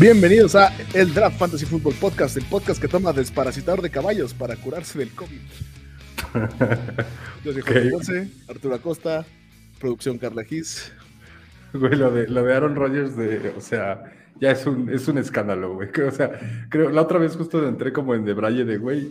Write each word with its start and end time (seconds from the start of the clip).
Bienvenidos 0.00 0.54
a 0.54 0.70
el 0.94 1.12
Draft 1.12 1.38
Fantasy 1.38 1.66
Football 1.66 1.94
Podcast, 2.00 2.36
el 2.36 2.44
podcast 2.44 2.80
que 2.80 2.86
toma 2.86 3.12
desparasitador 3.12 3.82
de 3.82 3.90
caballos 3.90 4.32
para 4.32 4.54
curarse 4.54 4.96
del 4.96 5.12
COVID. 5.12 5.40
Yo 7.44 7.52
soy 7.52 7.62
Jorge 7.62 7.90
Ponce, 7.90 8.30
Arturo 8.48 8.76
Acosta, 8.76 9.26
producción 9.80 10.16
Carla 10.16 10.44
Gis. 10.44 10.92
Güey, 11.72 11.96
lo 11.96 12.12
de, 12.12 12.28
lo 12.28 12.44
de 12.44 12.54
Aaron 12.54 12.76
Rodgers, 12.76 13.16
de, 13.16 13.52
o 13.56 13.60
sea, 13.60 14.04
ya 14.40 14.52
es 14.52 14.64
un, 14.66 14.88
es 14.88 15.08
un 15.08 15.18
escándalo, 15.18 15.74
güey. 15.74 15.88
O 16.06 16.12
sea, 16.12 16.30
creo, 16.70 16.90
la 16.90 17.02
otra 17.02 17.18
vez 17.18 17.36
justo 17.36 17.66
entré 17.66 17.92
como 17.92 18.14
en 18.14 18.24
debraye 18.24 18.64
de, 18.64 18.78
güey, 18.78 19.10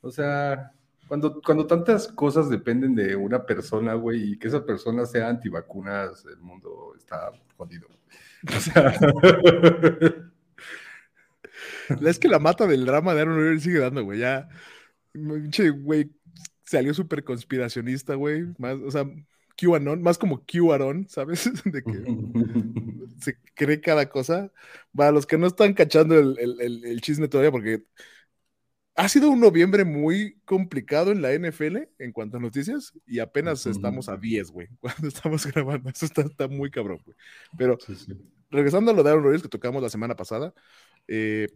o 0.00 0.12
sea, 0.12 0.70
cuando, 1.08 1.42
cuando 1.44 1.66
tantas 1.66 2.06
cosas 2.06 2.48
dependen 2.48 2.94
de 2.94 3.16
una 3.16 3.44
persona, 3.44 3.94
güey, 3.94 4.34
y 4.34 4.38
que 4.38 4.46
esa 4.46 4.64
persona 4.64 5.06
sea 5.06 5.28
antivacunas, 5.28 6.24
el 6.24 6.38
mundo 6.38 6.94
está 6.96 7.32
jodido. 7.56 7.88
O 8.48 8.60
sea... 8.60 8.98
es 12.08 12.18
que 12.18 12.28
la 12.28 12.38
mata 12.38 12.66
del 12.66 12.86
drama 12.86 13.14
de 13.14 13.20
Aaron 13.20 13.36
Rodgers 13.36 13.62
sigue 13.62 13.80
dando, 13.80 14.04
güey, 14.04 14.20
ya... 14.20 14.48
güey, 15.14 16.10
salió 16.70 16.94
súper 16.94 17.24
conspiracionista, 17.24 18.14
güey. 18.14 18.46
Más, 18.58 18.76
o 18.76 18.90
sea, 18.90 19.04
QAnon, 19.60 20.02
más 20.02 20.18
como 20.18 20.44
QAnon, 20.46 21.08
¿sabes? 21.08 21.50
De 21.64 21.82
que 21.82 22.04
se 23.20 23.36
cree 23.54 23.80
cada 23.80 24.08
cosa. 24.08 24.52
Para 24.94 25.12
los 25.12 25.26
que 25.26 25.36
no 25.36 25.46
están 25.46 25.74
cachando 25.74 26.18
el, 26.18 26.38
el, 26.38 26.84
el, 26.84 27.00
chisme 27.00 27.28
todavía, 27.28 27.50
porque 27.50 27.84
ha 29.00 29.08
sido 29.08 29.30
un 29.30 29.40
noviembre 29.40 29.86
muy 29.86 30.38
complicado 30.44 31.10
en 31.10 31.22
la 31.22 31.32
NFL 31.32 31.88
en 31.98 32.12
cuanto 32.12 32.36
a 32.36 32.40
noticias 32.40 32.92
y 33.06 33.18
apenas 33.20 33.64
estamos 33.64 34.10
a 34.10 34.18
10, 34.18 34.50
güey, 34.50 34.68
cuando 34.80 35.08
estamos 35.08 35.46
grabando. 35.46 35.88
Eso 35.88 36.04
está, 36.04 36.20
está 36.20 36.48
muy 36.48 36.70
cabrón, 36.70 37.00
güey. 37.06 37.16
Pero 37.56 37.78
regresando 38.50 38.90
a 38.90 38.94
lo 38.94 39.02
de 39.02 39.08
Aaron 39.08 39.24
Rodgers 39.24 39.42
que 39.42 39.48
tocamos 39.48 39.82
la 39.82 39.88
semana 39.88 40.16
pasada, 40.16 40.52
eh, 41.08 41.48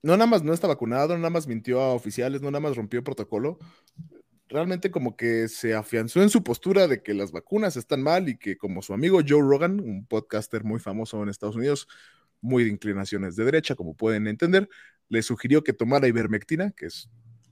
no 0.00 0.12
nada 0.12 0.28
más 0.28 0.44
no 0.44 0.52
está 0.52 0.68
vacunado, 0.68 1.08
no 1.14 1.18
nada 1.18 1.30
más 1.30 1.48
mintió 1.48 1.80
a 1.80 1.92
oficiales, 1.92 2.40
no 2.40 2.52
nada 2.52 2.60
más 2.60 2.76
rompió 2.76 3.02
protocolo. 3.02 3.58
Realmente 4.48 4.92
como 4.92 5.16
que 5.16 5.48
se 5.48 5.74
afianzó 5.74 6.22
en 6.22 6.30
su 6.30 6.44
postura 6.44 6.86
de 6.86 7.02
que 7.02 7.14
las 7.14 7.32
vacunas 7.32 7.76
están 7.76 8.00
mal 8.00 8.28
y 8.28 8.38
que 8.38 8.56
como 8.56 8.80
su 8.80 8.94
amigo 8.94 9.22
Joe 9.26 9.42
Rogan, 9.42 9.80
un 9.80 10.06
podcaster 10.06 10.62
muy 10.62 10.78
famoso 10.78 11.20
en 11.20 11.30
Estados 11.30 11.56
Unidos, 11.56 11.88
muy 12.40 12.62
de 12.62 12.70
inclinaciones 12.70 13.34
de 13.34 13.44
derecha, 13.44 13.74
como 13.74 13.96
pueden 13.96 14.28
entender, 14.28 14.68
le 15.10 15.22
sugirió 15.22 15.62
que 15.62 15.74
tomara 15.74 16.08
ivermectina, 16.08 16.70
que 16.70 16.86
es 16.86 17.10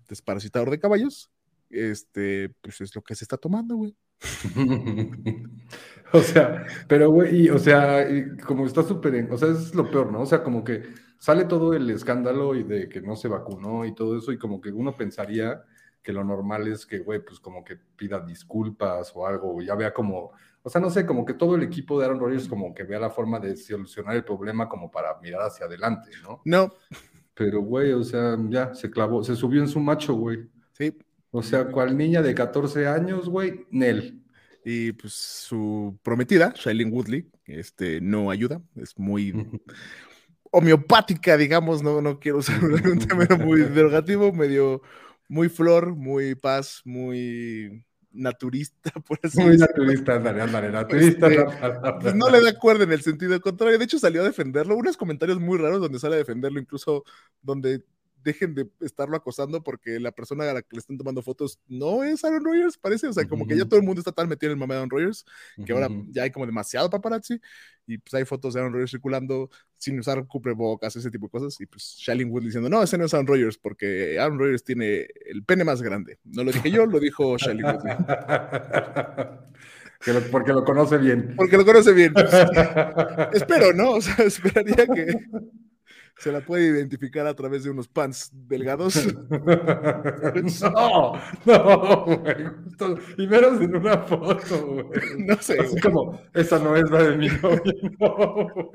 desparasitador 0.09 0.70
de 0.70 0.78
caballos. 0.78 1.31
Este, 1.69 2.55
pues 2.62 2.81
es 2.81 2.95
lo 2.95 3.03
que 3.03 3.15
se 3.15 3.25
está 3.25 3.37
tomando, 3.37 3.77
güey. 3.77 3.95
o 6.12 6.20
sea, 6.20 6.67
pero 6.89 7.11
güey, 7.11 7.50
o 7.50 7.59
sea, 7.59 8.06
como 8.47 8.67
está 8.67 8.83
súper, 8.83 9.31
o 9.31 9.37
sea, 9.37 9.50
es 9.50 9.75
lo 9.75 9.91
peor, 9.91 10.11
¿no? 10.11 10.23
O 10.23 10.27
sea, 10.27 10.42
como 10.42 10.65
que 10.65 10.83
sale 11.19 11.45
todo 11.45 11.75
el 11.75 11.91
escándalo 11.91 12.55
y 12.55 12.62
de 12.62 12.89
que 12.89 13.00
no 13.00 13.17
se 13.17 13.28
vacunó 13.28 13.84
y 13.84 13.95
todo 13.95 14.17
eso, 14.17 14.33
y 14.33 14.39
como 14.39 14.61
que 14.61 14.70
uno 14.70 14.97
pensaría 14.97 15.62
que 16.03 16.12
lo 16.12 16.25
normal 16.25 16.67
es 16.69 16.87
que, 16.87 17.00
güey, 17.00 17.22
pues 17.25 17.39
como 17.39 17.62
que 17.62 17.77
pida 17.77 18.20
disculpas 18.20 19.12
o 19.15 19.27
algo, 19.27 19.61
ya 19.61 19.75
vea 19.75 19.93
como, 19.93 20.33
o 20.62 20.70
sea, 20.70 20.81
no 20.81 20.91
sé, 20.91 21.05
como 21.05 21.25
que 21.25 21.34
todo 21.34 21.55
el 21.55 21.62
equipo 21.62 21.98
de 21.98 22.06
Aaron 22.06 22.20
Rodgers 22.20 22.48
como 22.48 22.75
que 22.75 22.84
vea 22.84 22.99
la 22.99 23.10
forma 23.10 23.38
de 23.38 23.56
solucionar 23.56 24.16
el 24.16 24.25
problema 24.25 24.69
como 24.69 24.91
para 24.91 25.19
mirar 25.21 25.43
hacia 25.43 25.66
adelante, 25.66 26.10
¿no? 26.22 26.41
No. 26.44 26.72
Pero, 27.38 27.60
güey, 27.62 27.93
o 27.93 28.03
sea, 28.03 28.37
ya 28.49 28.75
se 28.75 28.91
clavó, 28.91 29.22
se 29.22 29.37
subió 29.37 29.62
en 29.62 29.69
su 29.69 29.78
macho, 29.78 30.15
güey. 30.15 30.41
Sí. 30.72 30.93
O 31.31 31.41
sea, 31.41 31.69
cual 31.69 31.97
niña 31.97 32.21
de 32.21 32.34
14 32.34 32.88
años, 32.88 33.28
güey, 33.28 33.65
Nel. 33.71 34.21
Y 34.65 34.91
pues 34.93 35.15
su 35.15 35.97
prometida, 36.03 36.53
Shailene 36.56 36.91
Woodley, 36.91 37.31
este, 37.47 38.00
no 38.00 38.31
ayuda, 38.31 38.60
es 38.75 38.98
muy 38.98 39.32
homeopática, 40.50 41.37
digamos, 41.37 41.81
no, 41.81 42.03
no 42.03 42.19
quiero 42.19 42.38
usar 42.38 42.62
un 42.62 42.98
término 42.98 43.38
muy 43.38 43.60
derogativo, 43.75 44.32
medio 44.32 44.82
muy 45.28 45.48
flor, 45.48 45.94
muy 45.94 46.34
paz, 46.34 46.82
muy 46.84 47.84
naturista, 48.13 48.91
por 49.07 49.19
así 49.23 49.41
Muy 49.41 49.57
naturista, 49.57 50.15
ándale, 50.17 50.43
ándale, 50.43 50.71
naturista. 50.71 51.29
Este, 51.29 51.47
pues 52.01 52.15
no 52.15 52.31
le 52.31 52.41
da 52.41 52.59
cuerda 52.59 52.85
en 52.85 52.93
el 52.93 53.03
sentido 53.03 53.41
contrario. 53.41 53.79
De 53.79 53.85
hecho, 53.85 53.99
salió 53.99 54.23
a 54.23 54.25
defenderlo. 54.25 54.77
Unos 54.77 54.97
comentarios 54.97 55.41
muy 55.41 55.59
raros 55.59 55.81
donde 55.81 55.99
sale 55.99 56.17
a 56.17 56.19
defenderlo, 56.19 56.61
incluso 56.61 57.05
donde 57.43 57.83
dejen 58.28 58.55
de 58.55 58.69
estarlo 58.81 59.16
acosando 59.16 59.62
porque 59.62 59.99
la 59.99 60.12
persona 60.12 60.49
a 60.49 60.55
la 60.55 60.62
que 60.62 60.77
le 60.77 60.78
están 60.78 60.97
tomando 60.97 61.22
fotos 61.22 61.59
no 61.66 62.05
es 62.05 62.25
Aaron 62.25 62.44
Rodgers, 62.44 62.78
parece. 62.78 63.09
O 63.09 63.12
sea, 63.12 63.27
como 63.27 63.44
que 63.47 63.56
ya 63.56 63.65
todo 63.65 63.81
el 63.81 63.87
mundo 63.87 64.00
está 64.00 64.12
tan 64.12 64.28
metido 64.28 64.53
en 64.53 64.56
el 64.56 64.61
mame 64.61 64.75
de 64.75 64.81
Aaron 64.81 64.91
Rodgers 64.91 65.25
que 65.65 65.72
ahora 65.72 65.89
ya 66.11 66.22
hay 66.22 66.31
como 66.31 66.47
demasiado 66.47 66.89
paparazzi 66.91 67.41
y 67.87 67.99
pues 67.99 68.15
hay 68.15 68.25
fotos 68.25 68.55
de 68.55 68.61
Aaron 68.61 68.72
Rodgers 68.72 68.91
circulando 68.91 69.50
sin 69.77 69.99
usar 69.99 70.25
cubrebocas, 70.27 70.94
ese 70.97 71.11
tipo 71.11 71.27
de 71.27 71.31
cosas. 71.31 71.61
Y 71.61 71.66
pues 71.66 71.97
Shailene 71.99 72.31
Wood 72.31 72.44
diciendo, 72.44 72.69
no, 72.69 72.81
ese 72.83 72.99
no 72.99 73.06
es 73.06 73.15
Aaron 73.15 73.27
Rodgers 73.27 73.59
porque 73.59 74.21
Aaron 74.21 74.39
Rodgers 74.39 74.62
tiene 74.62 75.09
el 75.27 75.43
pene 75.45 75.65
más 75.65 75.83
grande. 75.83 76.19
No 76.25 76.45
lo 76.45 76.53
dije 76.53 76.71
yo, 76.71 76.87
lo 76.87 77.00
dijo 77.00 77.37
Shailene 77.39 77.72
Wood. 77.72 77.78
porque 80.31 80.53
lo 80.53 80.65
conoce 80.65 80.99
bien. 80.99 81.34
Porque 81.37 81.56
lo 81.56 81.65
conoce 81.65 81.93
bien. 81.93 82.12
espero, 83.33 83.72
¿no? 83.72 83.93
O 83.93 84.00
sea, 84.00 84.25
esperaría 84.25 84.87
que 84.87 85.06
se 86.19 86.33
la 86.33 86.41
puede 86.41 86.67
identificar 86.67 87.27
a 87.29 87.34
través 87.34 87.62
de 87.62 87.71
unos 87.71 87.87
pants 87.87 88.31
delgados. 88.33 89.06
no, 90.62 91.12
no, 91.47 92.05
güey. 92.05 92.37
Y 93.19 93.27
menos 93.29 93.61
en 93.61 93.77
una 93.77 93.99
foto, 93.99 94.67
güey. 94.67 95.01
No 95.19 95.37
sé. 95.41 95.61
Así 95.61 95.81
como, 95.81 96.21
esa 96.34 96.59
no 96.59 96.75
es 96.75 96.91
la 96.91 97.05
de 97.05 97.17
mi 97.17 97.28
novio. 97.28 97.73
No, 98.01 98.73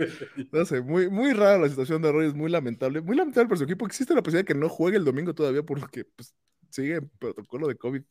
no 0.52 0.66
sé, 0.66 0.82
muy, 0.82 1.10
muy 1.10 1.34
rara 1.34 1.58
la 1.58 1.70
situación 1.70 2.02
de 2.02 2.12
Roy, 2.12 2.28
es 2.28 2.34
muy 2.34 2.50
lamentable. 2.50 3.02
Muy 3.02 3.16
lamentable 3.18 3.50
por 3.50 3.58
su 3.58 3.66
equipo. 3.66 3.86
Existe 3.86 4.16
la 4.16 4.22
posibilidad 4.22 4.48
de 4.48 4.54
que 4.54 4.60
no 4.60 4.70
juegue 4.70 4.98
el 4.98 5.06
domingo 5.06 5.34
todavía 5.34 5.64
porque 5.64 6.06
pues, 6.06 6.34
sigue 6.70 6.96
en 6.96 7.10
protocolo 7.20 7.68
de 7.68 7.76
COVID. 7.76 8.04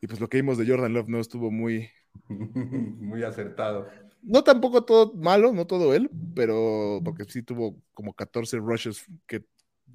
Y 0.00 0.06
pues 0.06 0.20
lo 0.20 0.28
que 0.28 0.38
vimos 0.38 0.58
de 0.58 0.66
Jordan 0.66 0.94
Love 0.94 1.08
no 1.08 1.20
estuvo 1.20 1.50
muy... 1.50 1.90
muy 2.28 3.22
acertado 3.22 3.88
no 4.22 4.44
tampoco 4.44 4.84
todo 4.84 5.14
malo, 5.14 5.52
no 5.52 5.66
todo 5.66 5.94
él, 5.94 6.10
pero 6.34 7.00
porque 7.04 7.24
sí 7.24 7.42
tuvo 7.42 7.80
como 7.94 8.14
14 8.14 8.58
rushes 8.58 9.04
que 9.26 9.44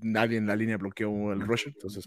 nadie 0.01 0.37
en 0.37 0.47
la 0.47 0.55
línea 0.55 0.77
bloqueó 0.77 1.31
el 1.33 1.41
rush, 1.41 1.67
entonces 1.67 2.05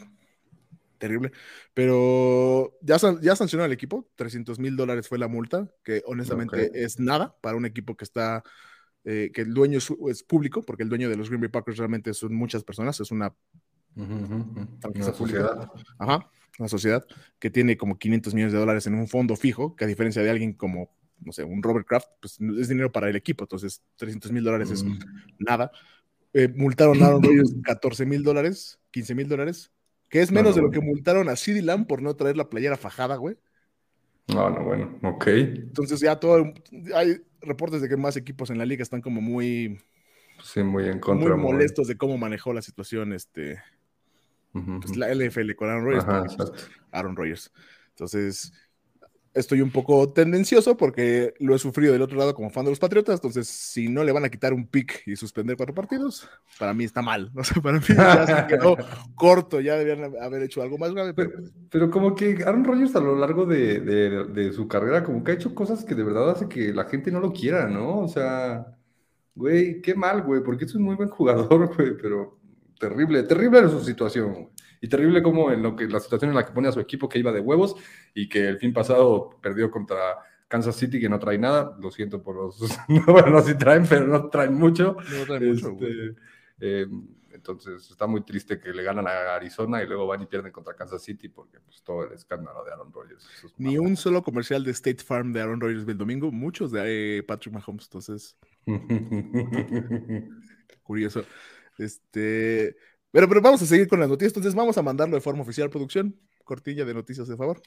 terrible. 0.99 1.33
Pero 1.75 2.77
ya, 2.83 2.97
ya 3.23 3.37
sancionó 3.37 3.65
al 3.65 3.73
equipo, 3.73 4.09
300 4.17 4.59
mil 4.59 4.77
dólares 4.77 5.09
fue 5.09 5.19
la 5.19 5.29
multa, 5.29 5.71
que 5.85 6.03
honestamente 6.07 6.71
es 6.75 6.99
nada 6.99 7.37
para 7.41 7.57
un 7.57 7.65
equipo 7.65 7.97
que 7.97 8.05
está, 8.05 8.43
eh, 9.05 9.31
que 9.33 9.43
el 9.43 9.55
dueño 9.55 9.79
es, 9.79 10.23
público, 10.25 10.63
porque 10.63 10.83
el 10.83 10.89
dueño 10.89 11.09
de 11.09 11.17
los 11.17 11.29
Green 11.29 11.41
Bay 11.41 11.51
Packers 11.51 11.79
realmente 11.79 12.13
son 12.15 12.35
muchas 12.35 12.65
personas, 12.65 13.01
es 13.01 13.11
una, 13.11 13.33
una 13.95 15.13
sociedad. 15.15 15.71
Ajá, 15.99 16.31
una 16.59 16.69
sociedad 16.69 17.07
que 17.39 17.51
tiene 17.51 17.77
como 17.77 17.99
500 17.99 18.35
millones 18.35 18.53
de 18.53 18.59
dólares 18.59 18.87
en 18.87 18.95
un 18.95 19.07
fondo 19.07 19.37
fijo, 19.37 19.77
que 19.77 19.85
a 19.85 19.89
diferencia 19.89 20.23
de 20.23 20.31
alguien 20.31 20.53
como 20.53 20.91
no 21.21 21.33
sé, 21.33 21.45
un 21.45 21.63
Robert 21.63 21.87
Kraft, 21.87 22.09
pues 22.21 22.39
es 22.59 22.69
dinero 22.69 22.91
para 22.93 23.09
el 23.09 23.17
equipo, 23.17 23.45
entonces 23.45 23.83
300 23.97 24.33
mil 24.33 24.45
dólares 24.45 24.71
es 24.71 24.85
mm. 24.85 24.99
nada. 25.39 25.71
Eh, 26.33 26.49
multaron 26.55 27.03
a 27.03 27.07
Aaron 27.07 27.23
Rodgers 27.25 27.55
14 27.63 28.07
mil 28.07 28.23
dólares, 28.23 28.79
15 28.91 29.15
mil 29.15 29.29
dólares, 29.29 29.73
que 30.09 30.21
es 30.21 30.31
menos 30.31 30.55
de 30.55 30.63
lo 30.63 30.71
que 30.71 30.81
multaron 30.81 31.29
a 31.29 31.37
CeeDee 31.37 31.63
Lamb 31.63 31.87
por 31.87 32.03
no 32.03 32.17
traer 32.17 32.37
la 32.37 32.49
playera 32.49 32.77
fajada, 32.77 33.17
güey. 33.17 33.37
No, 34.29 34.51
no, 34.51 34.63
bueno, 34.63 34.99
ok. 35.03 35.27
Entonces 35.27 36.01
ya 36.01 36.21
todo, 36.21 36.53
hay 36.95 37.23
reportes 37.41 37.81
de 37.81 37.89
que 37.89 37.97
más 37.97 38.17
equipos 38.17 38.51
en 38.51 38.59
la 38.59 38.67
liga 38.67 38.83
están 38.83 39.01
como 39.01 39.21
muy... 39.21 39.81
Sí, 40.43 40.63
muy 40.63 40.87
en 40.87 41.01
contra. 41.01 41.35
Muy 41.35 41.43
molestos 41.43 41.89
de 41.89 41.97
cómo 41.97 42.17
manejó 42.17 42.53
la 42.53 42.63
situación 42.63 43.13
este, 43.13 43.61
pues, 44.53 44.97
la 44.97 45.13
LFL 45.13 45.55
con 45.55 45.69
Aaron 45.69 45.85
Rodgers. 45.85 46.37
Pues, 46.37 46.53
Aaron 46.93 47.17
Rodgers. 47.17 47.53
Entonces, 47.91 48.53
estoy 49.39 49.61
un 49.61 49.71
poco 49.71 50.13
tendencioso 50.13 50.77
porque 50.77 51.35
lo 51.39 51.55
he 51.55 51.59
sufrido 51.59 51.93
del 51.93 52.03
otro 52.03 52.19
lado 52.19 52.35
como 52.35 52.51
fan 52.51 52.65
de 52.65 52.73
los 52.73 52.79
Patriotas, 52.79 53.17
entonces 53.17 53.49
si 53.49 53.89
no 53.89 54.05
le 54.05 54.13
van 54.13 54.25
a 54.25 54.29
quitar 54.29 54.53
un 54.53 54.67
pick 54.67 55.03
y 55.07 55.17
suspender 55.17 55.57
cuatro 55.57 55.75
partidos, 55.75 56.29
para 56.59 56.75
mí 56.75 56.85
está 56.85 57.03
mal, 57.03 57.31
no 57.35 57.45
sé, 57.45 57.61
para 57.61 57.79
mí 57.79 57.85
ya 57.89 58.27
se 58.27 58.47
quedó 58.47 58.77
corto, 59.15 59.61
ya 59.61 59.77
debían 59.77 60.13
haber 60.21 60.43
hecho 60.43 60.63
algo 60.63 60.79
más 60.79 60.93
grave. 60.93 61.15
Pero, 61.71 61.91
como 61.91 62.15
que 62.15 62.43
Aaron 62.45 62.65
Rodgers 62.65 62.97
a 62.97 63.01
lo 63.01 63.17
largo 63.17 63.47
de, 63.47 63.81
de, 63.81 64.53
su 64.53 64.67
carrera 64.69 65.05
como 65.05 65.23
que 65.23 65.33
ha 65.33 65.35
hecho 65.35 65.55
cosas 65.55 65.85
que 65.85 65.95
de 65.95 66.05
verdad 66.05 66.31
hace 66.31 66.49
que 66.49 66.73
la 66.73 66.85
gente 66.85 67.11
no 67.11 67.21
lo 67.21 67.33
quiera, 67.33 67.69
¿no? 67.69 68.01
O 68.01 68.09
sea, 68.09 68.67
güey, 69.35 69.81
qué 69.81 69.95
mal, 69.95 70.23
güey, 70.23 70.43
porque 70.43 70.65
es 70.65 70.75
un 70.75 70.83
muy 70.83 70.97
buen 70.97 71.09
jugador, 71.09 71.73
güey, 71.77 71.97
pero 71.97 72.39
terrible, 72.79 73.23
terrible 73.23 73.59
era 73.59 73.69
su 73.69 73.81
situación, 73.81 74.33
güey. 74.33 74.49
Y 74.81 74.89
terrible 74.89 75.23
como 75.23 75.51
en 75.51 75.63
lo 75.63 75.75
que 75.75 75.87
la 75.87 76.01
situación 76.01 76.31
en 76.31 76.37
la 76.37 76.45
que 76.45 76.53
pone 76.53 76.69
a 76.69 76.73
su 76.73 76.81
equipo 76.81 77.09
que 77.09 77.19
iba 77.19 77.33
de 77.33 77.41
huevos 77.41 77.77
y 78.15 78.29
que 78.29 78.49
el 78.49 78.59
fin 78.59 78.73
pasado 78.73 79.39
perdió 79.41 79.71
contra 79.71 80.19
Kansas 80.49 80.77
City 80.77 81.01
que 81.01 81.09
no 81.09 81.19
trae 81.19 81.39
nada. 81.39 81.77
Lo 81.81 81.91
siento 81.91 82.23
por 82.23 82.37
los. 82.37 82.59
bueno, 83.07 83.31
no 83.31 83.43
sí 83.43 83.57
traen, 83.57 83.87
pero 83.89 84.07
no 84.07 84.29
traen 84.29 84.55
mucho. 84.55 84.97
No 85.11 85.25
traen 85.27 85.53
mucho. 85.53 85.77
Este, 85.81 86.17
em, 86.61 87.07
entonces 87.31 87.91
está 87.91 88.07
muy 88.07 88.23
triste 88.23 88.59
que 88.59 88.73
le 88.73 88.83
ganan 88.83 89.07
a 89.07 89.35
Arizona 89.35 89.83
y 89.83 89.87
luego 89.87 90.07
van 90.07 90.23
y 90.23 90.27
pierden 90.27 90.51
contra 90.51 90.75
Kansas 90.75 91.03
City 91.03 91.29
porque 91.29 91.61
pues 91.61 91.83
todo 91.83 92.05
el 92.05 92.13
escándalo 92.13 92.65
de 92.65 92.73
Aaron 92.73 92.93
Rodgers. 92.93 93.29
Ni 93.59 93.79
un 93.79 93.97
solo 93.97 94.23
comercial 94.23 94.65
de 94.65 94.73
State 94.73 95.05
Farm 95.05 95.33
de 95.33 95.41
Aaron 95.41 95.61
Rodgers 95.61 95.87
del 95.87 95.99
domingo, 95.99 96.33
muchos 96.33 96.73
de 96.73 97.19
eh, 97.19 97.23
Patrick 97.23 97.55
Mahomes, 97.55 97.85
entonces. 97.85 98.37
Curioso. 100.83 101.25
Este, 101.79 102.77
pero, 103.11 103.29
pero 103.29 103.41
vamos 103.41 103.63
a 103.63 103.67
seguir 103.67 103.89
con 103.89 104.01
las 104.01 104.09
noticias, 104.09 104.31
entonces 104.31 104.55
vamos 104.55 104.77
a 104.79 104.83
mandarlo 104.83 105.15
de 105.15 105.21
forma 105.21 105.43
oficial 105.43 105.71
producción. 105.71 106.15
Cortilla 106.45 106.85
de 106.85 106.95
noticias, 106.95 107.29
de 107.29 107.37
favor. 107.37 107.61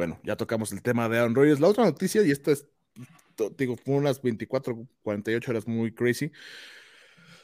Bueno, 0.00 0.18
ya 0.24 0.34
tocamos 0.34 0.72
el 0.72 0.80
tema 0.80 1.10
de 1.10 1.18
Aaron 1.18 1.34
Rodgers. 1.34 1.60
La 1.60 1.68
otra 1.68 1.84
noticia, 1.84 2.22
y 2.22 2.30
esto 2.30 2.50
es, 2.50 2.66
digo, 3.58 3.76
fue 3.76 3.96
unas 3.96 4.22
24, 4.22 4.88
48 5.02 5.50
horas 5.50 5.68
muy 5.68 5.92
crazy. 5.92 6.32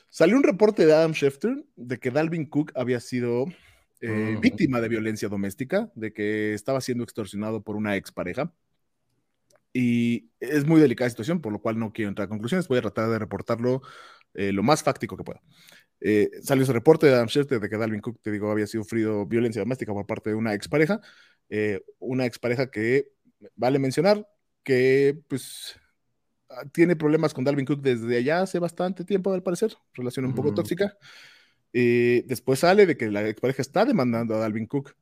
Salió 0.08 0.36
un 0.36 0.42
reporte 0.42 0.86
de 0.86 0.94
Adam 0.94 1.12
Schefter 1.12 1.66
de 1.76 1.98
que 1.98 2.10
Dalvin 2.10 2.46
Cook 2.46 2.72
había 2.74 3.00
sido 3.00 3.44
eh, 4.00 4.38
víctima 4.40 4.80
de 4.80 4.88
violencia 4.88 5.28
doméstica, 5.28 5.92
de 5.94 6.14
que 6.14 6.54
estaba 6.54 6.80
siendo 6.80 7.04
extorsionado 7.04 7.62
por 7.62 7.76
una 7.76 7.96
expareja. 7.96 8.50
Y 9.78 10.30
es 10.40 10.64
muy 10.64 10.80
delicada 10.80 11.10
situación, 11.10 11.42
por 11.42 11.52
lo 11.52 11.60
cual 11.60 11.78
no 11.78 11.92
quiero 11.92 12.08
entrar 12.08 12.24
a 12.24 12.28
conclusiones. 12.30 12.66
Voy 12.66 12.78
a 12.78 12.80
tratar 12.80 13.10
de 13.10 13.18
reportarlo 13.18 13.82
eh, 14.32 14.50
lo 14.50 14.62
más 14.62 14.82
fáctico 14.82 15.18
que 15.18 15.24
pueda. 15.24 15.42
Eh, 16.00 16.30
salió 16.42 16.64
ese 16.64 16.72
reporte 16.72 17.06
de 17.06 17.12
Adam 17.12 17.28
Schefter 17.28 17.60
de 17.60 17.68
que 17.68 17.76
Dalvin 17.76 18.00
Cook, 18.00 18.18
te 18.22 18.30
digo, 18.30 18.50
había 18.50 18.66
sufrido 18.66 19.26
violencia 19.26 19.60
doméstica 19.60 19.92
por 19.92 20.06
parte 20.06 20.30
de 20.30 20.36
una 20.36 20.54
expareja. 20.54 21.02
Eh, 21.50 21.82
una 21.98 22.24
expareja 22.24 22.70
que 22.70 23.08
vale 23.54 23.78
mencionar 23.78 24.26
que 24.62 25.20
pues 25.28 25.78
ah, 26.48 26.64
tiene 26.72 26.96
problemas 26.96 27.34
con 27.34 27.44
Dalvin 27.44 27.66
Cook 27.66 27.82
desde 27.82 28.16
allá 28.16 28.40
hace 28.40 28.58
bastante 28.58 29.04
tiempo, 29.04 29.34
al 29.34 29.42
parecer, 29.42 29.74
relación 29.92 30.24
un 30.24 30.34
poco 30.34 30.54
tóxica. 30.54 30.96
Eh, 31.74 32.24
después 32.26 32.60
sale 32.60 32.86
de 32.86 32.96
que 32.96 33.10
la 33.10 33.28
expareja 33.28 33.60
está 33.60 33.84
demandando 33.84 34.34
a 34.34 34.38
Dalvin 34.38 34.66
Cook 34.66 34.94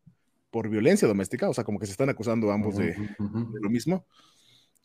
por 0.50 0.68
violencia 0.68 1.06
doméstica, 1.06 1.48
o 1.48 1.54
sea, 1.54 1.62
como 1.62 1.78
que 1.78 1.86
se 1.86 1.92
están 1.92 2.10
acusando 2.10 2.50
ambos 2.50 2.76
de, 2.76 2.96
lo 3.18 3.70
mismo. 3.70 4.06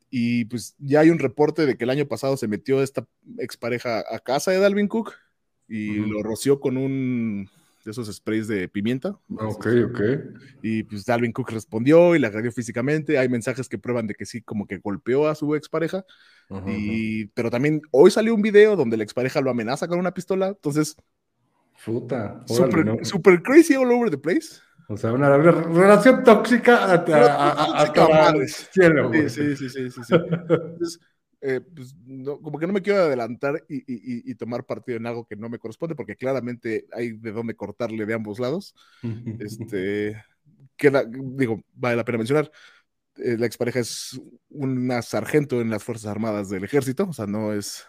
Y 0.09 0.45
pues 0.45 0.75
ya 0.79 1.01
hay 1.01 1.09
un 1.09 1.19
reporte 1.19 1.65
de 1.65 1.77
que 1.77 1.83
el 1.83 1.89
año 1.89 2.07
pasado 2.07 2.37
se 2.37 2.47
metió 2.47 2.81
esta 2.81 3.07
expareja 3.37 4.03
a 4.09 4.19
casa 4.19 4.51
de 4.51 4.59
Dalvin 4.59 4.87
Cook 4.87 5.13
y 5.67 5.97
lo 5.97 6.23
roció 6.23 6.59
con 6.59 6.77
un 6.77 7.47
de 7.85 7.91
esos 7.91 8.13
sprays 8.13 8.47
de 8.47 8.67
pimienta. 8.67 9.17
Ok, 9.37 9.67
ok. 9.85 10.01
Y 10.61 10.83
pues 10.83 11.05
Dalvin 11.05 11.31
Cook 11.31 11.51
respondió 11.51 12.15
y 12.15 12.19
la 12.19 12.27
agredió 12.27 12.51
físicamente. 12.51 13.17
Hay 13.17 13.29
mensajes 13.29 13.69
que 13.69 13.77
prueban 13.77 14.07
de 14.07 14.15
que 14.15 14.25
sí, 14.25 14.41
como 14.41 14.67
que 14.67 14.77
golpeó 14.77 15.27
a 15.27 15.35
su 15.35 15.55
expareja. 15.55 16.05
y, 16.67 17.25
pero 17.27 17.49
también 17.49 17.81
hoy 17.91 18.11
salió 18.11 18.33
un 18.33 18.41
video 18.41 18.75
donde 18.75 18.97
la 18.97 19.03
expareja 19.03 19.41
lo 19.41 19.51
amenaza 19.51 19.87
con 19.87 19.99
una 19.99 20.13
pistola. 20.13 20.49
Entonces, 20.49 20.95
Puta. 21.85 22.43
super, 22.47 23.41
crazy 23.41 23.75
all 23.75 23.91
over 23.91 24.09
the 24.09 24.17
place. 24.17 24.59
O 24.91 24.97
sea, 24.97 25.13
una 25.13 25.37
relación 25.37 26.23
tóxica 26.23 26.93
hasta, 26.93 28.33
cielo. 28.47 29.11
Sí, 29.13 29.55
sí, 29.55 29.69
sí, 29.69 29.89
sí, 29.91 30.01
sí. 30.03 30.15
Eh, 31.41 31.61
pues, 31.61 31.95
como 32.41 32.57
que 32.57 32.67
no 32.67 32.73
me 32.73 32.81
quiero 32.81 33.03
adelantar 33.03 33.63
y, 33.69 34.33
tomar 34.35 34.65
partido 34.65 34.97
en 34.97 35.05
algo 35.05 35.25
que 35.25 35.35
no 35.35 35.47
me 35.47 35.59
corresponde, 35.59 35.95
porque 35.95 36.15
claramente 36.15 36.87
hay 36.91 37.11
de 37.11 37.31
dónde 37.31 37.55
cortarle 37.55 38.05
de 38.07 38.13
ambos 38.15 38.39
lados. 38.39 38.73
este, 39.39 40.21
queda, 40.75 41.05
digo, 41.05 41.63
vale 41.75 41.95
la 41.95 42.03
pena 42.03 42.17
mencionar, 42.17 42.51
eh, 43.17 43.37
la 43.37 43.45
expareja 43.45 43.79
es 43.79 44.19
una 44.49 45.03
sargento 45.03 45.61
en 45.61 45.69
las 45.69 45.83
Fuerzas 45.83 46.09
Armadas 46.09 46.49
del 46.49 46.63
Ejército, 46.63 47.07
o 47.07 47.13
sea, 47.13 47.27
no 47.27 47.53
es 47.53 47.85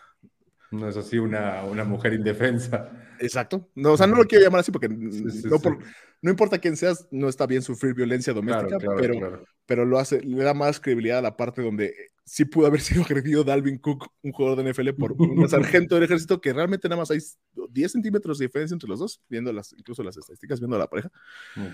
no 0.70 0.88
es 0.88 0.96
así 0.96 1.18
una, 1.18 1.64
una 1.64 1.84
mujer 1.84 2.12
indefensa. 2.12 2.90
Exacto. 3.20 3.68
No, 3.74 3.92
o 3.92 3.96
sea, 3.96 4.06
no 4.06 4.16
lo 4.16 4.24
quiero 4.24 4.44
llamar 4.44 4.60
así 4.60 4.72
porque 4.72 4.88
no, 4.88 6.30
importa 6.30 6.58
quién 6.58 6.76
seas, 6.76 7.06
no 7.10 7.28
está 7.28 7.46
bien 7.46 7.62
sufrir 7.62 7.94
violencia 7.94 8.32
doméstica, 8.32 8.78
pero, 8.98 9.44
pero 9.66 9.84
lo 9.84 9.98
hace, 9.98 10.20
le 10.22 10.42
da 10.42 10.54
más 10.54 10.80
credibilidad 10.80 11.18
a 11.18 11.22
la 11.22 11.36
parte 11.36 11.62
donde 11.62 11.94
sí 12.24 12.44
pudo 12.44 12.66
haber 12.66 12.80
sido 12.80 13.02
agredido 13.02 13.44
Dalvin 13.44 13.78
Cook, 13.78 14.08
un 14.22 14.32
jugador 14.32 14.62
de 14.62 14.72
NFL, 14.72 14.90
por 14.90 15.12
un 15.12 15.48
sargento 15.48 15.94
del 15.96 16.04
ejército, 16.04 16.40
que 16.40 16.52
realmente 16.52 16.88
nada 16.88 17.00
más 17.00 17.10
hay 17.10 17.20
10 17.70 17.92
centímetros 17.92 18.38
de 18.38 18.46
diferencia 18.46 18.74
entre 18.74 18.88
los 18.88 18.98
dos, 18.98 19.20
viendo 19.28 19.52
las, 19.52 19.72
incluso 19.72 20.02
las 20.02 20.16
estadísticas, 20.16 20.60
viendo 20.60 20.76
a 20.76 20.80
la 20.80 20.86
pareja. 20.86 21.10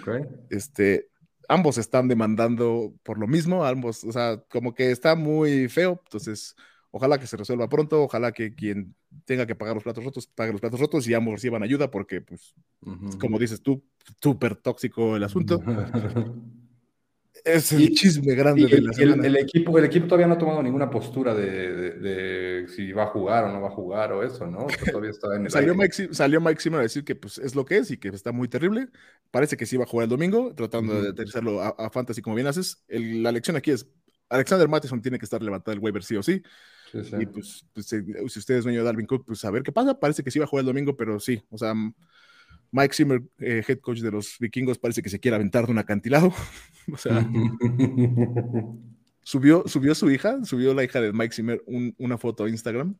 Okay. 0.00 0.22
Este, 0.50 1.08
ambos 1.48 1.78
están 1.78 2.08
demandando 2.08 2.94
por 3.02 3.18
lo 3.18 3.26
mismo, 3.26 3.64
ambos, 3.64 4.02
o 4.04 4.12
sea, 4.12 4.42
como 4.48 4.74
que 4.74 4.90
está 4.90 5.14
muy 5.14 5.68
feo, 5.68 6.00
entonces 6.04 6.56
Ojalá 6.96 7.18
que 7.18 7.26
se 7.26 7.36
resuelva 7.36 7.68
pronto, 7.68 8.04
ojalá 8.04 8.32
que 8.32 8.54
quien 8.54 8.94
tenga 9.26 9.46
que 9.46 9.54
pagar 9.54 9.74
los 9.74 9.84
platos 9.84 10.02
rotos, 10.02 10.26
pague 10.26 10.52
los 10.52 10.62
platos 10.62 10.80
rotos 10.80 11.06
y 11.06 11.12
ambos 11.12 11.34
reciban 11.34 11.62
ayuda, 11.62 11.90
porque, 11.90 12.22
pues, 12.22 12.54
como 13.20 13.38
dices 13.38 13.60
tú, 13.60 13.84
súper 14.22 14.56
tóxico 14.56 15.14
el 15.14 15.22
asunto. 15.22 15.62
es 17.44 17.70
el 17.72 17.90
chisme 17.92 18.34
grande 18.34 18.66
de 18.66 18.80
la 18.80 18.92
el, 19.26 19.36
equipo, 19.36 19.78
el 19.78 19.84
equipo 19.84 20.06
todavía 20.06 20.26
no 20.26 20.34
ha 20.34 20.38
tomado 20.38 20.62
ninguna 20.62 20.88
postura 20.88 21.34
de, 21.34 22.64
si 22.74 22.92
va 22.92 23.02
a 23.02 23.08
jugar 23.08 23.44
o 23.44 23.52
no 23.52 23.60
va 23.60 23.68
a 23.68 23.72
jugar 23.72 24.12
o 24.12 24.22
eso, 24.22 24.46
¿no? 24.46 24.66
todavía 24.90 25.10
está 25.10 25.36
en 25.36 25.44
el 25.44 25.50
salió, 25.50 25.74
Mike, 25.74 26.14
salió 26.14 26.40
Mike 26.40 26.62
Zimmer 26.62 26.80
a 26.80 26.84
decir 26.84 27.04
que 27.04 27.14
pues, 27.14 27.36
es 27.36 27.54
lo 27.54 27.66
que 27.66 27.76
es 27.76 27.90
y 27.90 27.98
que 27.98 28.08
está 28.08 28.32
muy 28.32 28.48
terrible. 28.48 28.88
Parece 29.30 29.58
que 29.58 29.66
sí 29.66 29.76
va 29.76 29.84
a 29.84 29.86
jugar 29.86 30.04
el 30.04 30.10
domingo, 30.10 30.54
tratando 30.54 31.02
de 31.02 31.10
aterrizarlo 31.10 31.60
a, 31.60 31.90
Fantasy 31.90 32.22
como 32.22 32.36
bien 32.36 32.46
haces. 32.46 32.82
la 32.88 33.32
lección 33.32 33.54
aquí 33.54 33.70
es, 33.70 33.86
Alexander 34.30 34.66
Matheson 34.66 35.02
tiene 35.02 35.18
que 35.18 35.26
estar 35.26 35.42
levantado 35.42 35.74
el 35.74 35.80
waiver 35.80 36.02
sí 36.02 36.16
o 36.16 36.22
sí. 36.22 36.42
Y 36.92 37.26
pues, 37.26 37.66
pues 37.72 37.86
si 37.86 38.38
usted 38.38 38.56
es 38.56 38.64
dueño 38.64 38.80
de 38.80 38.84
Dalvin 38.84 39.06
Cook, 39.06 39.24
pues 39.26 39.44
a 39.44 39.50
ver 39.50 39.62
qué 39.62 39.72
pasa. 39.72 39.98
Parece 39.98 40.22
que 40.22 40.30
sí 40.30 40.38
va 40.38 40.44
a 40.44 40.48
jugar 40.48 40.62
el 40.62 40.66
domingo, 40.66 40.96
pero 40.96 41.18
sí, 41.20 41.42
o 41.50 41.58
sea, 41.58 41.74
Mike 42.70 42.94
Zimmer, 42.94 43.22
eh, 43.38 43.62
head 43.66 43.80
coach 43.80 44.00
de 44.00 44.10
los 44.10 44.36
vikingos, 44.38 44.78
parece 44.78 45.02
que 45.02 45.10
se 45.10 45.20
quiere 45.20 45.36
aventar 45.36 45.66
de 45.66 45.72
un 45.72 45.78
acantilado. 45.78 46.32
o 46.92 46.96
sea, 46.96 47.28
subió, 49.22 49.64
subió 49.66 49.94
su 49.94 50.10
hija, 50.10 50.44
subió 50.44 50.74
la 50.74 50.84
hija 50.84 51.00
de 51.00 51.12
Mike 51.12 51.34
Zimmer 51.34 51.62
una 51.66 52.18
foto 52.18 52.44
a 52.44 52.48
Instagram 52.48 52.96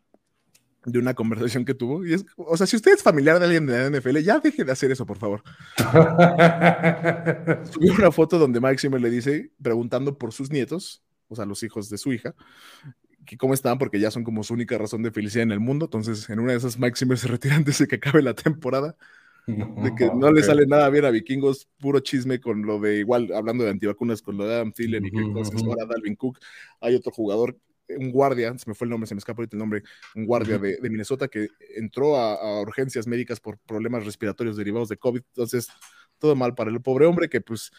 de 0.87 0.99
una 1.01 1.15
conversación 1.15 1.65
que 1.65 1.75
tuvo. 1.75 2.07
Y 2.07 2.15
es, 2.15 2.25
o 2.37 2.57
sea, 2.57 2.67
si 2.67 2.77
usted 2.77 2.93
es 2.93 3.03
familiar 3.03 3.39
de 3.39 3.45
alguien 3.45 3.67
de 3.67 3.91
la 3.91 3.99
NFL, 3.99 4.19
ya 4.19 4.39
deje 4.39 4.65
de 4.65 4.73
hacer 4.73 4.91
eso, 4.91 5.05
por 5.05 5.19
favor. 5.19 5.43
Subió 7.71 7.93
una 7.95 8.11
foto 8.13 8.39
donde 8.39 8.61
Mike 8.61 8.79
Zimmer 8.79 9.01
le 9.01 9.11
dice, 9.11 9.51
preguntando 9.61 10.17
por 10.17 10.33
sus 10.33 10.51
nietos, 10.51 11.03
o 11.29 11.35
sea, 11.35 11.45
los 11.45 11.63
hijos 11.65 11.91
de 11.91 11.99
su 11.99 12.13
hija, 12.13 12.35
que 13.27 13.37
cómo 13.37 13.55
están, 13.55 13.79
porque 13.79 14.01
ya 14.01 14.11
son 14.11 14.25
como 14.25 14.43
su 14.43 14.55
única 14.55 14.79
razón 14.79 15.03
de 15.03 15.11
felicidad 15.11 15.43
en 15.43 15.53
el 15.53 15.61
mundo. 15.61 15.87
Entonces, 15.87 16.31
en 16.31 16.41
una 16.41 16.53
de 16.53 16.59
esas, 16.59 16.79
Mike 16.79 16.97
se 17.17 17.29
retira 17.29 17.57
antes 17.57 17.79
de 17.79 17.87
que 17.87 17.97
acabe 17.97 18.23
la 18.23 18.35
temporada. 18.35 18.97
De 19.47 19.95
que 19.95 20.11
no 20.13 20.33
le 20.33 20.43
sale 20.43 20.67
nada 20.67 20.91
bien 20.91 21.05
a 21.05 21.11
Vikingos, 21.11 21.69
puro 21.79 22.01
chisme 22.01 22.41
con 22.41 22.63
lo 22.63 22.81
de 22.81 22.97
igual, 22.97 23.33
hablando 23.33 23.63
de 23.63 23.71
antivacunas, 23.71 24.21
con 24.21 24.37
lo 24.37 24.45
de 24.45 24.57
Adam 24.57 24.73
Thielen 24.73 25.07
y 25.07 25.11
que 25.13 25.33
cosas, 25.33 25.63
ahora 25.63 25.87
Dalvin 25.87 26.17
Cook. 26.17 26.41
Hay 26.81 26.97
otro 26.97 27.13
jugador, 27.13 27.57
un 27.91 28.11
guardia, 28.11 28.59
se 28.59 28.69
me 28.69 28.75
fue 28.75 28.87
el 28.87 28.91
nombre, 28.91 29.07
se 29.07 29.15
me 29.15 29.21
escapa 29.21 29.43
ahorita 29.43 29.55
el 29.55 29.61
nombre, 29.61 29.85
un 30.17 30.27
guardia 30.27 30.59
de, 30.59 30.79
Minnesota 30.91 31.29
que 31.29 31.47
entró 31.77 32.17
a, 32.17 32.35
a, 32.35 32.61
urgencias 32.61 33.07
médicas 33.07 33.39
por 33.39 33.57
problemas 33.59 34.05
respiratorios 34.05 34.57
derivados 34.57 34.89
de 34.89 34.97
COVID. 34.97 35.21
Entonces, 35.21 35.69
todo 36.19 36.35
mal 36.35 36.57
para 36.57 36.73
el 36.73 36.81
pobre 36.81 37.07
hombre 37.07 37.29
que 37.29 37.41
pues 37.41 37.71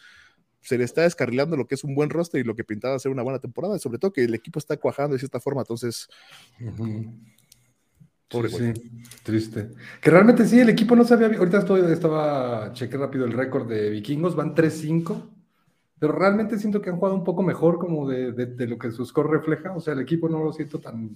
se 0.60 0.78
le 0.78 0.84
está 0.84 1.02
descarrilando 1.02 1.56
lo 1.56 1.66
que 1.66 1.74
es 1.74 1.84
un 1.84 1.94
buen 1.94 2.10
roster 2.10 2.40
y 2.40 2.44
lo 2.44 2.54
que 2.54 2.64
pintaba 2.64 2.98
ser 2.98 3.12
una 3.12 3.22
buena 3.22 3.38
temporada, 3.38 3.78
sobre 3.78 3.98
todo 3.98 4.12
que 4.12 4.24
el 4.24 4.34
equipo 4.34 4.58
está 4.58 4.76
cuajando 4.76 5.14
de 5.14 5.18
cierta 5.18 5.40
forma, 5.40 5.62
entonces... 5.62 6.08
sí, 8.30 8.72
triste. 9.22 9.70
Que 10.00 10.10
realmente 10.10 10.46
sí, 10.46 10.60
el 10.60 10.68
equipo 10.68 10.96
no 10.96 11.04
sabía, 11.04 11.28
ahorita 11.28 11.58
estoy, 11.58 11.90
estaba, 11.90 12.72
chequé 12.72 12.96
rápido 12.96 13.24
el 13.24 13.32
récord 13.32 13.68
de 13.68 13.90
vikingos, 13.90 14.36
van 14.36 14.54
3-5, 14.54 15.30
pero 15.98 16.12
realmente 16.12 16.58
siento 16.58 16.80
que 16.80 16.90
han 16.90 16.96
jugado 16.96 17.16
un 17.16 17.24
poco 17.24 17.42
mejor 17.42 17.78
como 17.78 18.08
de, 18.08 18.32
de, 18.32 18.66
lo 18.66 18.78
que 18.78 18.90
su 18.90 19.04
score 19.04 19.30
refleja, 19.30 19.74
o 19.74 19.80
sea, 19.80 19.94
el 19.94 20.00
equipo 20.00 20.28
no 20.28 20.42
lo 20.44 20.52
siento 20.52 20.78
tan, 20.80 21.14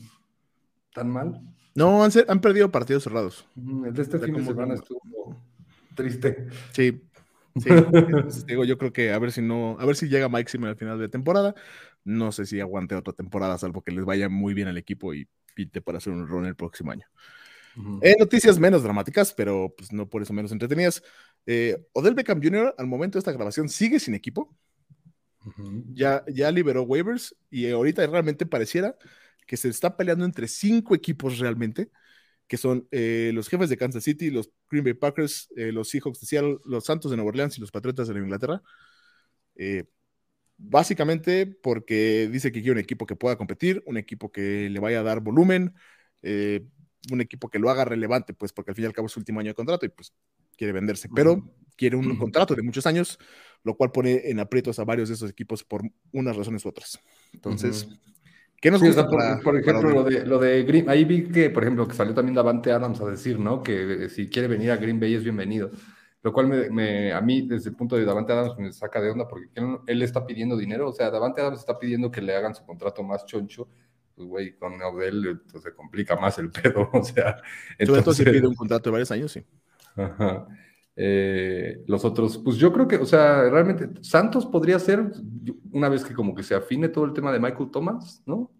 tan 0.94 1.10
mal. 1.10 1.40
No, 1.74 2.04
han, 2.04 2.10
han 2.28 2.40
perdido 2.40 2.70
partidos 2.70 3.04
cerrados. 3.04 3.46
El 3.56 3.94
de 3.94 4.02
este 4.02 4.18
fin 4.18 4.34
de 4.34 4.44
semana 4.44 4.74
estuvo 4.74 5.00
triste. 5.94 6.48
Sí, 6.72 7.02
Sí, 7.56 7.68
digo, 8.46 8.64
yo 8.64 8.78
creo 8.78 8.92
que 8.92 9.12
a 9.12 9.18
ver 9.18 9.32
si 9.32 9.42
no, 9.42 9.76
a 9.78 9.84
ver 9.84 9.96
si 9.96 10.08
llega 10.08 10.28
Mike 10.28 10.58
al 10.64 10.76
final 10.76 10.98
de 10.98 11.08
temporada. 11.08 11.54
No 12.04 12.32
sé 12.32 12.46
si 12.46 12.60
aguante 12.60 12.94
otra 12.94 13.12
temporada, 13.12 13.58
salvo 13.58 13.82
que 13.82 13.92
les 13.92 14.04
vaya 14.04 14.28
muy 14.28 14.54
bien 14.54 14.68
al 14.68 14.76
equipo 14.76 15.14
y 15.14 15.28
pinte 15.54 15.80
para 15.80 15.98
hacer 15.98 16.12
un 16.12 16.26
run 16.26 16.46
el 16.46 16.56
próximo 16.56 16.92
año. 16.92 17.06
En 18.02 18.16
noticias 18.18 18.58
menos 18.58 18.82
dramáticas, 18.82 19.32
pero 19.32 19.74
pues 19.76 19.92
no 19.92 20.08
por 20.08 20.20
eso 20.22 20.32
menos 20.32 20.52
entretenidas. 20.52 21.02
Eh, 21.46 21.82
Odell 21.92 22.14
Beckham 22.14 22.42
Jr. 22.42 22.74
al 22.76 22.86
momento 22.86 23.16
de 23.16 23.20
esta 23.20 23.32
grabación 23.32 23.68
sigue 23.68 23.98
sin 23.98 24.14
equipo. 24.14 24.54
ya, 25.94 26.22
ya 26.28 26.50
liberó 26.50 26.82
waivers 26.82 27.34
y 27.50 27.70
ahorita 27.70 28.06
realmente 28.06 28.46
pareciera 28.46 28.96
que 29.46 29.56
se 29.56 29.68
está 29.68 29.96
peleando 29.96 30.24
entre 30.24 30.48
cinco 30.48 30.94
equipos 30.94 31.38
realmente 31.38 31.90
que 32.52 32.58
son 32.58 32.86
eh, 32.90 33.30
los 33.32 33.48
jefes 33.48 33.70
de 33.70 33.78
Kansas 33.78 34.04
City, 34.04 34.30
los 34.30 34.50
Green 34.70 34.84
Bay 34.84 34.92
Packers, 34.92 35.48
eh, 35.56 35.72
los 35.72 35.88
Seahawks 35.88 36.20
de 36.20 36.26
Seattle, 36.26 36.58
los 36.66 36.84
Santos 36.84 37.10
de 37.10 37.16
Nueva 37.16 37.30
Orleans 37.30 37.56
y 37.56 37.62
los 37.62 37.70
Patriotas 37.70 38.08
de 38.08 38.14
Inglaterra. 38.14 38.62
Eh, 39.56 39.84
básicamente 40.58 41.46
porque 41.46 42.28
dice 42.30 42.52
que 42.52 42.60
quiere 42.60 42.72
un 42.72 42.78
equipo 42.78 43.06
que 43.06 43.16
pueda 43.16 43.36
competir, 43.36 43.82
un 43.86 43.96
equipo 43.96 44.30
que 44.30 44.68
le 44.68 44.80
vaya 44.80 45.00
a 45.00 45.02
dar 45.02 45.20
volumen, 45.20 45.74
un 46.22 47.20
equipo 47.22 47.48
que 47.48 47.58
lo 47.58 47.70
haga 47.70 47.86
relevante, 47.86 48.34
pues 48.34 48.52
porque 48.52 48.72
al 48.72 48.74
fin 48.74 48.82
y 48.82 48.86
al 48.86 48.92
cabo 48.92 49.06
es 49.06 49.12
su 49.12 49.20
último 49.20 49.40
año 49.40 49.48
de 49.48 49.54
contrato 49.54 49.86
y 49.86 49.88
pues 49.88 50.12
quiere 50.54 50.74
venderse, 50.74 51.08
pero 51.08 51.42
quiere 51.74 51.96
un 51.96 52.18
contrato 52.18 52.54
de 52.54 52.60
muchos 52.60 52.84
años, 52.84 53.18
lo 53.64 53.78
cual 53.78 53.92
pone 53.92 54.28
en 54.28 54.40
aprietos 54.40 54.78
a 54.78 54.84
varios 54.84 55.08
de 55.08 55.14
esos 55.14 55.30
equipos 55.30 55.64
por 55.64 55.90
unas 56.12 56.36
razones 56.36 56.66
u 56.66 56.68
otras. 56.68 57.00
Entonces, 57.32 57.88
¿qué 58.62 58.70
nos 58.70 58.80
gusta 58.80 59.06
por, 59.08 59.58
ejemplo, 59.58 59.90
lo 59.90 60.04
de, 60.04 60.24
lo 60.24 60.38
de 60.38 60.62
Green, 60.62 60.88
ahí 60.88 61.04
vi 61.04 61.24
que, 61.24 61.50
por 61.50 61.64
ejemplo, 61.64 61.86
que 61.86 61.94
salió 61.94 62.14
también 62.14 62.36
Davante 62.36 62.70
Adams 62.70 63.00
a 63.00 63.06
decir, 63.06 63.38
¿no? 63.38 63.62
Que 63.62 64.08
si 64.08 64.30
quiere 64.30 64.46
venir 64.46 64.70
a 64.70 64.76
Green 64.76 65.00
Bay 65.00 65.14
es 65.14 65.24
bienvenido. 65.24 65.70
Lo 66.22 66.32
cual 66.32 66.46
me, 66.46 67.12
a 67.12 67.20
mí, 67.20 67.42
desde 67.42 67.70
el 67.70 67.76
punto 67.76 67.96
de 67.96 68.04
Davante 68.04 68.32
Adams, 68.32 68.56
me 68.56 68.72
saca 68.72 69.00
de 69.00 69.10
onda 69.10 69.26
porque 69.26 69.48
él, 69.86 70.02
está 70.02 70.24
pidiendo 70.24 70.56
dinero. 70.56 70.88
O 70.88 70.92
sea, 70.92 71.10
Davante 71.10 71.40
Adams 71.40 71.58
está 71.58 71.76
pidiendo 71.76 72.12
que 72.12 72.22
le 72.22 72.36
hagan 72.36 72.54
su 72.54 72.64
contrato 72.64 73.02
más 73.02 73.26
choncho 73.26 73.68
pues, 74.14 74.28
güey, 74.28 74.56
con 74.56 74.80
Odell 74.80 75.26
entonces 75.26 75.62
se 75.62 75.74
complica 75.74 76.16
más 76.16 76.38
el 76.38 76.50
pedo, 76.50 76.88
o 76.92 77.02
sea. 77.02 77.42
Entonces, 77.78 78.16
se 78.16 78.24
pide 78.24 78.46
un 78.46 78.54
contrato 78.54 78.90
de 78.90 78.92
varios 78.92 79.10
años, 79.10 79.32
sí. 79.32 79.44
Ajá. 79.96 80.46
Eh, 80.94 81.82
los 81.86 82.04
otros, 82.04 82.38
pues 82.38 82.56
yo 82.56 82.72
creo 82.72 82.86
que, 82.86 82.96
o 82.96 83.06
sea, 83.06 83.48
realmente 83.48 83.88
Santos 84.02 84.44
podría 84.44 84.78
ser, 84.78 85.12
una 85.70 85.88
vez 85.88 86.04
que 86.04 86.14
como 86.14 86.34
que 86.34 86.42
se 86.42 86.54
afine 86.54 86.88
todo 86.88 87.06
el 87.06 87.14
tema 87.14 87.32
de 87.32 87.40
Michael 87.40 87.70
Thomas, 87.70 88.22
¿no? 88.26 88.50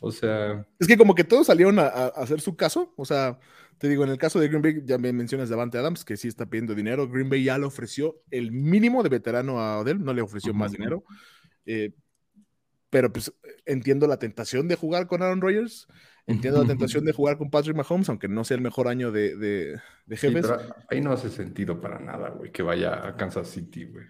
O 0.00 0.10
sea... 0.10 0.66
Es 0.78 0.86
que 0.86 0.98
como 0.98 1.14
que 1.14 1.24
todos 1.24 1.46
salieron 1.46 1.78
a, 1.78 1.86
hacer 1.86 2.40
su 2.40 2.54
caso, 2.56 2.92
o 2.96 3.04
sea, 3.04 3.38
te 3.78 3.88
digo, 3.88 4.04
en 4.04 4.10
el 4.10 4.18
caso 4.18 4.38
de 4.38 4.48
Green 4.48 4.62
Bay, 4.62 4.82
ya 4.84 4.98
me 4.98 5.12
mencionas 5.12 5.48
Davante 5.48 5.78
Adams, 5.78 6.04
que 6.04 6.18
sí 6.18 6.28
está 6.28 6.46
pidiendo 6.46 6.74
dinero, 6.74 7.08
Green 7.08 7.30
Bay 7.30 7.44
ya 7.44 7.56
le 7.56 7.64
ofreció 7.64 8.20
el 8.30 8.52
mínimo 8.52 9.02
de 9.02 9.08
veterano 9.08 9.60
a 9.60 9.78
Odell, 9.78 10.04
no 10.04 10.12
le 10.12 10.20
ofreció 10.20 10.52
más 10.52 10.72
dinero, 10.72 11.04
eh, 11.64 11.94
pero 12.90 13.10
pues 13.10 13.32
entiendo 13.64 14.06
la 14.06 14.18
tentación 14.18 14.68
de 14.68 14.74
jugar 14.74 15.06
con 15.06 15.22
Aaron 15.22 15.40
Rodgers, 15.40 15.86
entiendo 16.30 16.62
la 16.62 16.68
tentación 16.68 17.04
de 17.04 17.12
jugar 17.12 17.38
con 17.38 17.50
Patrick 17.50 17.76
Mahomes, 17.76 18.08
aunque 18.08 18.28
no 18.28 18.44
sea 18.44 18.56
el 18.56 18.62
mejor 18.62 18.88
año 18.88 19.10
de, 19.12 19.36
de, 19.36 20.16
jefes. 20.16 20.46
ahí 20.88 21.00
no 21.00 21.12
hace 21.12 21.30
sentido 21.30 21.80
para 21.80 21.98
nada, 21.98 22.30
güey, 22.30 22.50
que 22.52 22.62
vaya 22.62 23.06
a 23.06 23.16
Kansas 23.16 23.48
City, 23.48 23.84
güey. 23.84 24.06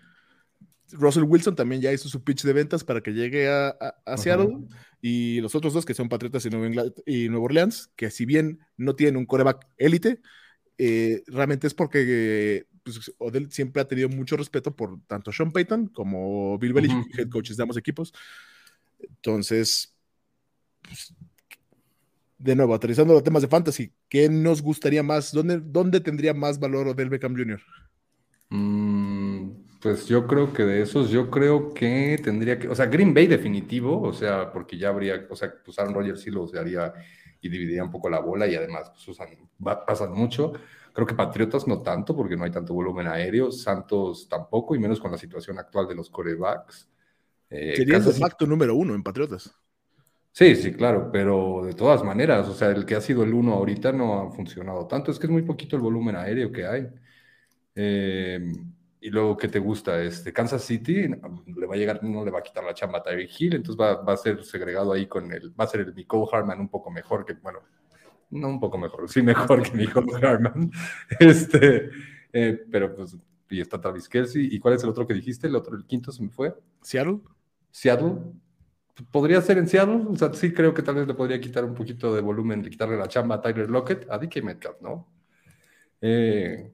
Russell 0.93 1.23
Wilson 1.23 1.55
también 1.55 1.81
ya 1.81 1.93
hizo 1.93 2.09
su 2.09 2.25
pitch 2.25 2.43
de 2.43 2.53
ventas 2.53 2.85
para 2.85 3.01
que 3.01 3.13
llegue 3.13 3.49
a, 3.49 3.95
Seattle. 4.17 4.59
Y 5.01 5.41
los 5.41 5.55
otros 5.55 5.73
dos, 5.73 5.87
que 5.87 5.95
son 5.95 6.09
Patriotas 6.09 6.45
y 6.47 6.51
Nueva, 6.51 6.85
y 7.07 7.29
Nueva 7.29 7.45
Orleans, 7.45 7.91
que 7.97 8.11
si 8.11 8.27
bien 8.27 8.61
no 8.77 8.95
tienen 8.97 9.17
un 9.17 9.25
coreback 9.27 9.67
élite, 9.79 10.21
eh, 10.79 11.23
realmente 11.27 11.67
es 11.67 11.75
porque 11.75 12.67
pues, 12.83 13.13
Odell 13.19 13.51
siempre 13.51 13.83
ha 13.83 13.89
tenido 13.89 14.09
mucho 14.09 14.37
respeto 14.37 14.75
por 14.75 15.01
tanto 15.07 15.33
Sean 15.33 15.53
Payton 15.53 15.89
como 15.89 16.59
Bill 16.59 16.73
Belichick, 16.73 17.19
head 17.19 17.29
coaches 17.29 17.57
de 17.57 17.63
ambos 17.63 17.77
equipos. 17.77 18.13
Entonces, 18.99 19.95
pues, 20.83 21.15
de 22.41 22.57
nuevo, 22.57 22.75
aterrizando 22.75 23.13
los 23.13 23.23
temas 23.23 23.43
de 23.43 23.49
fantasy, 23.49 23.93
¿qué 24.09 24.29
nos 24.31 24.63
gustaría 24.63 25.03
más? 25.03 25.31
¿Dónde, 25.31 25.61
dónde 25.61 26.01
tendría 26.01 26.33
más 26.33 26.59
valor 26.59 26.89
Odell 26.89 27.11
Beckham 27.11 27.37
Jr.? 27.37 27.61
Mm, 28.49 29.51
pues 29.83 30.07
yo 30.07 30.27
creo 30.27 30.53
que 30.53 30.65
de 30.65 30.81
esos, 30.81 31.11
yo 31.11 31.31
creo 31.31 31.75
que 31.75 32.19
tendría 32.25 32.59
que, 32.59 32.69
o 32.69 32.75
sea, 32.75 32.87
Green 32.87 33.13
Bay 33.13 33.27
definitivo, 33.27 34.01
o 34.01 34.13
sea, 34.15 34.51
porque 34.51 34.79
ya 34.79 34.89
habría, 34.89 35.27
o 35.29 35.37
sea, 35.37 35.53
pues 35.63 35.79
Aaron 35.79 35.93
Rodgers 35.93 36.23
sí 36.23 36.31
lo 36.31 36.43
usaría 36.45 36.95
y 37.43 37.49
dividiría 37.51 37.85
un 37.85 37.91
poco 37.91 38.09
la 38.09 38.21
bola 38.21 38.47
y 38.47 38.55
además 38.55 38.91
pues 38.91 39.07
usan, 39.09 39.29
pasan 39.87 40.13
mucho. 40.13 40.55
Creo 40.95 41.07
que 41.07 41.15
Patriotas 41.15 41.69
no 41.69 41.83
tanto, 41.83 42.17
porque 42.17 42.37
no 42.37 42.45
hay 42.45 42.51
tanto 42.51 42.75
volumen 42.75 43.07
aéreo. 43.07 43.53
Santos 43.53 44.29
tampoco, 44.29 44.75
y 44.75 44.79
menos 44.79 44.99
con 44.99 45.13
la 45.13 45.19
situación 45.19 45.59
actual 45.59 45.87
de 45.87 45.95
los 45.95 46.11
corebacks. 46.11 46.91
Eh, 47.49 47.75
Sería 47.77 47.99
el 47.99 48.03
facto 48.03 48.47
número 48.47 48.75
uno 48.75 48.95
en 48.95 49.03
Patriotas. 49.03 49.55
Sí, 50.33 50.55
sí, 50.55 50.73
claro, 50.73 51.11
pero 51.13 51.63
de 51.65 51.75
todas 51.75 52.05
maneras, 52.05 52.49
o 52.49 52.55
sea, 52.55 52.71
el 52.71 52.87
que 52.87 52.95
ha 52.95 53.01
sido 53.01 53.25
el 53.25 53.35
uno 53.35 53.55
ahorita 53.55 53.93
no 53.93 54.21
ha 54.21 54.31
funcionado 54.31 54.87
tanto, 54.87 55.11
es 55.11 55.19
que 55.19 55.27
es 55.27 55.33
muy 55.33 55.43
poquito 55.43 55.77
el 55.77 55.83
volumen 55.83 56.17
aéreo 56.17 56.53
que 56.53 56.67
hay. 56.67 56.89
Em, 57.75 58.73
y 59.01 59.11
luego, 59.11 59.37
¿qué 59.37 59.49
te 59.49 59.59
gusta? 59.59 60.03
Este, 60.03 60.33
Kansas 60.33 60.63
City 60.63 61.09
le 61.09 61.67
va 61.67 61.75
a 61.75 61.79
llegar, 61.79 62.03
no 62.05 62.25
le 62.25 62.31
va 62.31 62.41
a 62.41 62.43
quitar 62.43 62.65
la 62.65 62.75
chamba 62.75 62.99
a 62.99 63.03
Tyreek 63.03 63.31
Hill, 63.41 63.55
entonces 63.57 63.81
va, 63.81 64.03
va, 64.03 64.13
a 64.13 64.17
ser 64.17 64.45
segregado 64.45 64.93
ahí 64.93 65.07
con 65.07 65.33
el, 65.33 65.51
va 65.59 65.65
a 65.65 65.69
ser 65.69 65.81
el 65.81 65.95
Nicole 65.95 66.27
Harman 66.33 66.61
un 66.61 66.69
poco 66.69 66.91
mejor 66.91 67.25
que, 67.25 67.35
bueno, 67.35 67.61
no 68.31 68.49
un 68.49 68.61
poco 68.61 68.79
mejor, 68.79 69.09
sí 69.09 69.23
mejor 69.23 69.63
que 69.63 69.77
Nicole 69.77 70.13
Harman. 70.27 70.71
Este, 71.19 71.91
eh, 72.33 72.65
pero 72.71 72.95
pues, 72.95 73.17
y 73.51 73.61
está 73.61 73.81
Travis 73.81 74.09
Kelsey. 74.09 74.49
¿Y 74.53 74.59
cuál 74.61 74.75
es 74.75 74.85
el 74.85 74.91
otro 74.91 75.07
que 75.07 75.15
dijiste? 75.15 75.49
El 75.49 75.57
otro, 75.57 75.77
el 75.77 75.85
quinto 75.85 76.13
se 76.13 76.23
me 76.23 76.31
fue. 76.31 76.55
Seattle. 76.81 77.19
Seattle. 77.71 78.15
Podría 79.11 79.41
ser 79.41 79.59
en 79.59 79.69
Seattle, 79.69 80.07
o 80.09 80.17
sea, 80.17 80.33
sí 80.33 80.53
creo 80.53 80.75
que 80.75 80.83
tal 80.83 80.97
vez 80.97 81.07
le 81.07 81.15
podría 81.15 81.41
quitar 81.41 81.65
un 81.65 81.75
poquito 81.75 82.15
de 82.15 82.21
volumen, 82.21 82.63
de 82.63 82.71
quitarle 82.71 82.97
la 82.97 83.09
chamba 83.09 83.37
a 83.37 83.41
Tyler 83.41 83.71
Lockett, 83.71 84.11
a 84.11 84.19
DK 84.19 84.43
Metcalf, 84.43 84.81
¿no? 84.81 85.09
Eh, 86.01 86.73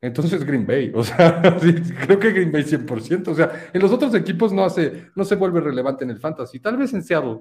entonces 0.00 0.44
Green 0.44 0.66
Bay, 0.66 0.92
o 0.94 1.04
sea, 1.04 1.40
creo 1.40 2.18
que 2.18 2.32
Green 2.32 2.52
Bay 2.52 2.64
100%, 2.64 3.28
o 3.28 3.34
sea, 3.34 3.70
en 3.72 3.80
los 3.80 3.92
otros 3.92 4.14
equipos 4.14 4.52
no 4.52 4.64
hace, 4.64 5.10
no 5.14 5.24
se 5.24 5.36
vuelve 5.36 5.60
relevante 5.60 6.04
en 6.04 6.10
el 6.10 6.18
fantasy, 6.18 6.58
tal 6.58 6.76
vez 6.76 6.92
en 6.92 7.02
Seattle. 7.02 7.40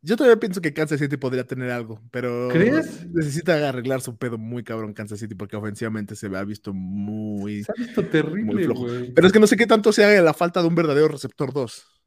Yo 0.00 0.16
todavía 0.16 0.38
pienso 0.38 0.60
que 0.60 0.72
Kansas 0.72 1.00
City 1.00 1.16
podría 1.16 1.44
tener 1.44 1.70
algo, 1.70 2.00
pero 2.12 2.48
¿crees? 2.52 3.04
Necesita 3.08 3.68
arreglar 3.68 4.00
su 4.00 4.16
pedo 4.16 4.38
muy 4.38 4.62
cabrón 4.62 4.94
Kansas 4.94 5.18
City 5.18 5.34
porque 5.34 5.56
ofensivamente 5.56 6.14
se 6.14 6.28
ha 6.36 6.44
visto 6.44 6.72
muy 6.72 7.64
se 7.64 7.72
ha 7.72 7.74
visto 7.74 8.06
terrible. 8.06 8.68
Pero 9.12 9.26
es 9.26 9.32
que 9.32 9.40
no 9.40 9.48
sé 9.48 9.56
qué 9.56 9.66
tanto 9.66 9.92
se 9.92 10.04
haga 10.04 10.22
la 10.22 10.34
falta 10.34 10.62
de 10.62 10.68
un 10.68 10.76
verdadero 10.76 11.08
receptor 11.08 11.52
2. 11.52 11.97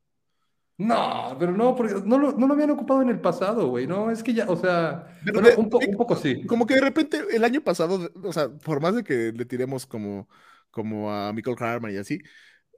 No, 0.82 1.36
pero 1.38 1.52
no, 1.52 1.76
porque 1.76 1.94
no 2.04 2.18
lo, 2.18 2.32
no 2.32 2.48
lo 2.48 2.54
habían 2.56 2.72
ocupado 2.72 3.04
en 3.04 3.10
el 3.10 3.20
pasado, 3.20 3.68
güey. 3.68 3.86
No, 3.86 4.10
es 4.10 4.24
que 4.24 4.34
ya, 4.34 4.50
o 4.50 4.56
sea, 4.56 5.16
un, 5.32 5.66
un, 5.66 5.70
poco 5.70 6.16
sí. 6.16 6.44
Como 6.48 6.66
que 6.66 6.74
de 6.74 6.82
repente 6.82 7.22
el 7.32 7.44
año 7.44 7.62
pasado, 7.62 8.10
o 8.24 8.34
sea, 8.34 8.50
por 8.50 8.82
más 8.82 8.96
de 8.96 9.04
que 9.04 9.32
le 9.32 9.46
tiremos 9.46 9.86
como, 9.86 10.28
como 10.72 11.12
a 11.14 11.34
Michael 11.34 11.58
Harman 11.60 11.94
y 11.94 11.98
así, 11.98 12.20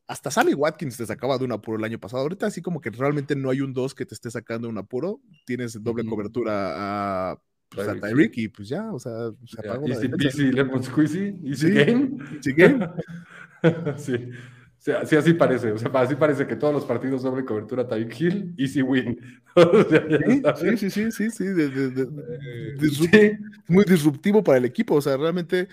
hasta 0.05 0.31
Sammy 0.31 0.53
Watkins 0.53 0.97
te 0.97 1.05
sacaba 1.05 1.37
de 1.37 1.45
un 1.45 1.53
apuro 1.53 1.77
el 1.77 1.83
año 1.85 1.97
pasado. 1.97 2.23
Ahorita 2.23 2.45
así 2.45 2.61
como 2.61 2.81
que 2.81 2.89
realmente 2.89 3.37
no 3.37 3.49
hay 3.49 3.61
un 3.61 3.73
2 3.73 3.95
que 3.95 4.05
te 4.05 4.15
esté 4.15 4.29
sacando 4.29 4.67
de 4.67 4.73
un 4.73 4.77
apuro. 4.79 5.21
Tienes 5.45 5.81
doble 5.81 6.05
cobertura 6.05 7.31
a, 7.31 7.41
pues, 7.69 8.01
Tyreek 8.01 8.37
y 8.37 8.47
pues 8.49 8.67
ya, 8.67 8.91
o 8.91 8.99
sea, 8.99 9.31
se 9.45 9.61
apagó 9.61 9.87
Easy 9.87 10.09
peasy, 10.09 10.51
lemon 10.51 10.83
squeezy, 10.83 11.39
easy 11.45 11.71
game. 11.71 12.17
Easy 12.35 12.53
game. 12.53 12.85
sí. 13.97 14.29
Sí, 14.83 15.15
así 15.15 15.33
parece, 15.33 15.71
o 15.71 15.77
sea, 15.77 15.89
así 15.93 16.15
parece 16.15 16.45
que 16.45 16.57
todos 16.57 16.73
los 16.73 16.83
partidos 16.83 17.23
doble 17.23 17.45
cobertura 17.45 17.87
Tyreek 17.87 18.19
Hill, 18.19 18.53
easy 18.57 18.81
win. 18.81 19.17
sí, 20.59 20.77
sí, 20.77 20.89
sí, 20.89 21.09
sí, 21.09 21.29
sí, 21.31 21.45
eh, 21.47 22.89
sí. 22.91 23.31
muy 23.69 23.85
disruptivo 23.85 24.43
para 24.43 24.57
el 24.57 24.65
equipo, 24.65 24.95
o 24.95 25.01
sea, 25.01 25.15
realmente 25.15 25.69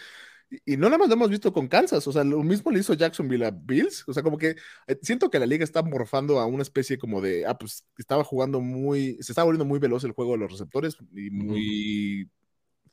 y 0.64 0.76
no 0.76 0.86
nada 0.86 0.98
más 0.98 1.08
lo 1.08 1.14
hemos 1.14 1.30
visto 1.30 1.52
con 1.52 1.66
Kansas, 1.66 2.06
o 2.06 2.12
sea, 2.12 2.22
lo 2.22 2.40
mismo 2.42 2.70
le 2.70 2.80
hizo 2.80 2.94
Jacksonville 2.94 3.46
a 3.46 3.50
Bills, 3.50 4.04
o 4.08 4.12
sea, 4.12 4.22
como 4.22 4.38
que 4.38 4.56
eh, 4.86 4.98
siento 5.02 5.28
que 5.28 5.38
la 5.38 5.46
liga 5.46 5.64
está 5.64 5.82
morfando 5.82 6.38
a 6.38 6.46
una 6.46 6.62
especie 6.62 6.98
como 6.98 7.20
de, 7.20 7.46
ah, 7.46 7.58
pues 7.58 7.84
estaba 7.98 8.22
jugando 8.22 8.60
muy, 8.60 9.16
se 9.20 9.32
estaba 9.32 9.46
volviendo 9.46 9.64
muy 9.64 9.78
veloz 9.78 10.04
el 10.04 10.12
juego 10.12 10.32
de 10.32 10.38
los 10.38 10.52
receptores 10.52 10.96
y 11.14 11.30
muy 11.30 12.30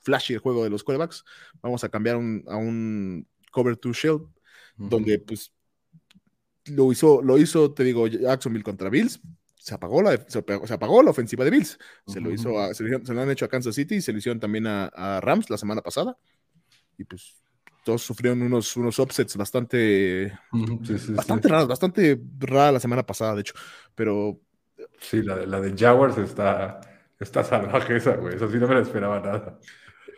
flashy 0.02 0.34
el 0.34 0.40
juego 0.40 0.64
de 0.64 0.70
los 0.70 0.84
quarterbacks. 0.84 1.24
Vamos 1.62 1.84
a 1.84 1.90
cambiar 1.90 2.16
a 2.16 2.58
un 2.58 3.28
cover 3.52 3.76
to 3.78 3.92
shell, 3.92 4.20
donde 4.78 5.20
pues 5.20 5.52
lo 6.70 6.92
hizo, 6.92 7.22
lo 7.22 7.38
hizo, 7.38 7.74
te 7.74 7.84
digo, 7.84 8.08
Jacksonville 8.08 8.64
contra 8.64 8.90
Bills, 8.90 9.20
se 9.56 9.76
apagó 9.76 10.02
la, 10.02 10.18
se 10.28 10.40
apagó, 10.40 11.04
la 11.04 11.12
ofensiva 11.12 11.44
de 11.44 11.52
Bills. 11.52 11.78
Se 12.06 12.22
lo 12.22 12.32
hizo, 12.32 12.74
se, 12.74 12.84
lo, 13.14 13.22
han 13.22 13.32
hecho 13.32 13.46
a 13.46 13.50
Kansas 13.50 13.76
City 13.76 13.96
y 13.96 14.02
se 14.02 14.14
lo 14.14 14.20
hicieron 14.20 14.40
también 14.40 14.66
a 14.68 15.20
Rams 15.22 15.50
la 15.50 15.58
semana 15.58 15.82
pasada. 15.82 16.18
Y 16.98 17.04
pues 17.04 17.36
todos 17.88 18.02
sufrieron 18.02 18.42
unos, 18.42 18.76
unos 18.76 19.00
upsets 19.00 19.38
bastante, 19.38 20.38
bastante 21.16 21.48
raros, 21.48 21.70
bastante 21.70 22.20
rara 22.38 22.74
la 22.74 22.80
semana 22.82 23.06
pasada, 23.06 23.34
de 23.36 23.40
hecho. 23.40 23.54
Pero. 23.96 24.42
Sí, 25.00 25.22
la 25.22 25.38
de, 25.38 25.48
la 25.48 25.62
de 25.62 25.74
Jaguars 25.74 26.18
está, 26.18 26.82
está 27.18 27.46
salvaje 27.46 27.96
esa, 27.96 28.18
güey. 28.18 28.36
Eso 28.36 28.52
sí 28.52 28.58
no 28.58 28.68
me 28.68 28.76
la 28.76 28.82
esperaba 28.82 29.22
nada. 29.22 29.58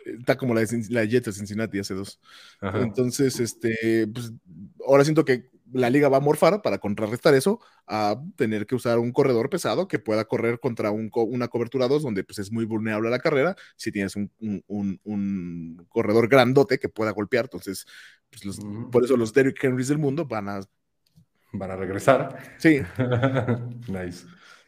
Está 0.04 0.36
como 0.36 0.52
la 0.52 0.62
de, 0.62 0.84
la 0.88 1.02
de 1.02 1.08
Jets 1.10 1.26
de 1.26 1.32
Cincinnati 1.32 1.78
hace 1.78 1.94
dos. 1.94 2.20
Entonces, 2.60 3.38
este, 3.38 4.08
pues 4.08 4.32
ahora 4.84 5.04
siento 5.04 5.24
que 5.24 5.48
la 5.72 5.90
liga 5.90 6.08
va 6.08 6.18
a 6.18 6.20
morfar 6.20 6.62
para 6.62 6.78
contrarrestar 6.78 7.34
eso 7.34 7.60
a 7.86 8.20
tener 8.36 8.66
que 8.66 8.74
usar 8.74 8.98
un 8.98 9.12
corredor 9.12 9.50
pesado 9.50 9.88
que 9.88 9.98
pueda 9.98 10.24
correr 10.24 10.60
contra 10.60 10.90
un, 10.90 11.10
una 11.12 11.48
cobertura 11.48 11.88
2 11.88 12.02
donde 12.02 12.24
pues, 12.24 12.38
es 12.38 12.52
muy 12.52 12.64
vulnerable 12.64 13.08
a 13.08 13.10
la 13.10 13.18
carrera. 13.18 13.56
Si 13.76 13.92
tienes 13.92 14.16
un, 14.16 14.30
un, 14.40 15.00
un 15.04 15.86
corredor 15.88 16.28
grandote 16.28 16.78
que 16.78 16.88
pueda 16.88 17.12
golpear, 17.12 17.46
entonces 17.46 17.86
pues, 18.30 18.58
por 18.90 19.04
eso 19.04 19.16
los 19.16 19.32
Derrick 19.32 19.62
Henrys 19.62 19.88
del 19.88 19.98
mundo 19.98 20.26
van 20.26 20.48
a... 20.48 20.60
Van 21.52 21.70
a 21.70 21.76
regresar. 21.76 22.38
Sí. 22.58 22.80
nice. 23.88 24.24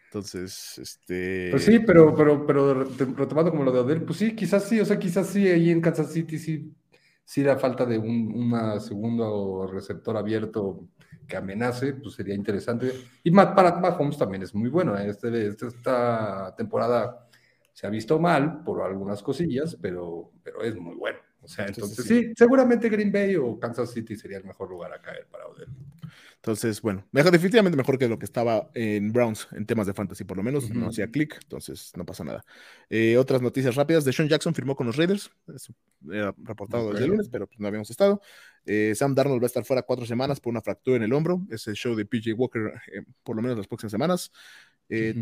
Entonces, 0.07 0.77
este. 0.79 1.49
Pues 1.51 1.65
sí, 1.65 1.79
pero, 1.79 2.15
pero, 2.15 2.45
pero 2.45 2.85
retomando 2.85 3.51
como 3.51 3.65
lo 3.65 3.73
de 3.73 3.79
Odell, 3.79 4.03
pues 4.03 4.19
sí, 4.19 4.35
quizás 4.35 4.69
sí, 4.69 4.79
o 4.79 4.85
sea, 4.85 4.99
quizás 4.99 5.29
sí, 5.29 5.49
ahí 5.49 5.71
en 5.71 5.81
Kansas 5.81 6.13
City 6.13 6.39
sí 6.39 6.75
si 7.25 7.43
la 7.43 7.57
falta 7.59 7.87
de 7.87 7.99
un 7.99 8.33
una 8.35 8.81
segundo 8.81 9.67
receptor 9.67 10.17
abierto 10.17 10.89
que 11.27 11.37
amenace, 11.37 11.95
pues 11.95 12.15
sería 12.15 12.35
interesante. 12.35 12.93
Y 13.23 13.31
para 13.31 13.79
Mahomes 13.79 14.19
también 14.19 14.43
es 14.43 14.55
muy 14.55 14.69
bueno. 14.69 14.99
¿eh? 14.99 15.09
Este, 15.09 15.47
este, 15.47 15.69
esta 15.69 16.55
temporada 16.57 17.29
se 17.73 17.87
ha 17.87 17.91
visto 17.91 18.19
mal 18.19 18.63
por 18.65 18.83
algunas 18.83 19.23
cosillas, 19.23 19.77
pero, 19.81 20.31
pero 20.43 20.63
es 20.63 20.77
muy 20.77 20.95
bueno. 20.97 21.19
O 21.41 21.49
sea, 21.49 21.67
entonces, 21.67 22.05
sí. 22.05 22.33
seguramente 22.37 22.89
Green 22.89 23.11
Bay 23.11 23.35
o 23.37 23.59
Kansas 23.59 23.91
City 23.91 24.15
sería 24.15 24.39
el 24.39 24.45
mejor 24.45 24.71
lugar 24.71 24.93
a 24.93 25.01
caer 25.01 25.27
para 25.31 25.47
Odell. 25.47 25.69
Entonces, 26.43 26.83
bueno, 26.83 27.07
mejor, 27.13 27.31
definitivamente 27.31 27.77
mejor 27.77 27.97
que 27.99 28.09
lo 28.09 28.19
que 28.19 28.25
estaba 28.25 28.69
en 28.75 29.13
Browns 29.13 29.47
en 29.53 29.65
temas 29.65 29.87
de 29.87 29.95
fantasy, 29.95 30.25
por 30.25 30.37
lo 30.37 30.43
menos, 30.43 30.69
no 30.71 30.89
hacía 30.89 31.07
clic, 31.07 31.39
entonces 31.41 31.93
no 31.97 32.05
pasa 32.05 32.25
nada. 32.25 32.45
Eh, 32.91 33.17
otras 33.17 33.41
noticias 33.41 33.77
rápidas, 33.77 34.05
Deshaun 34.05 34.29
Jackson 34.29 34.53
firmó 34.53 34.75
con 34.75 34.89
los 34.89 34.97
Raiders, 34.97 35.31
eso 35.55 35.73
era 36.11 36.35
reportado 36.39 36.91
desde 36.91 37.05
el 37.05 37.11
lunes, 37.11 37.29
pero 37.29 37.47
pues, 37.47 37.61
no 37.61 37.69
habíamos 37.69 37.91
estado. 37.91 38.21
Eh, 38.67 38.93
Sam 38.97 39.15
Darnold 39.15 39.41
va 39.41 39.45
a 39.45 39.47
estar 39.47 39.65
fuera 39.65 39.83
cuatro 39.83 40.05
semanas 40.05 40.41
por 40.41 40.51
una 40.51 40.61
fractura 40.61 40.97
en 40.97 41.05
el 41.05 41.13
hombro, 41.13 41.47
ese 41.49 41.75
show 41.75 41.95
de 41.95 42.07
PJ 42.07 42.35
Walker, 42.35 42.73
eh, 42.93 43.05
por 43.23 43.37
lo 43.37 43.43
menos 43.43 43.57
las 43.57 43.69
próximas 43.69 43.93
semanas. 43.93 44.33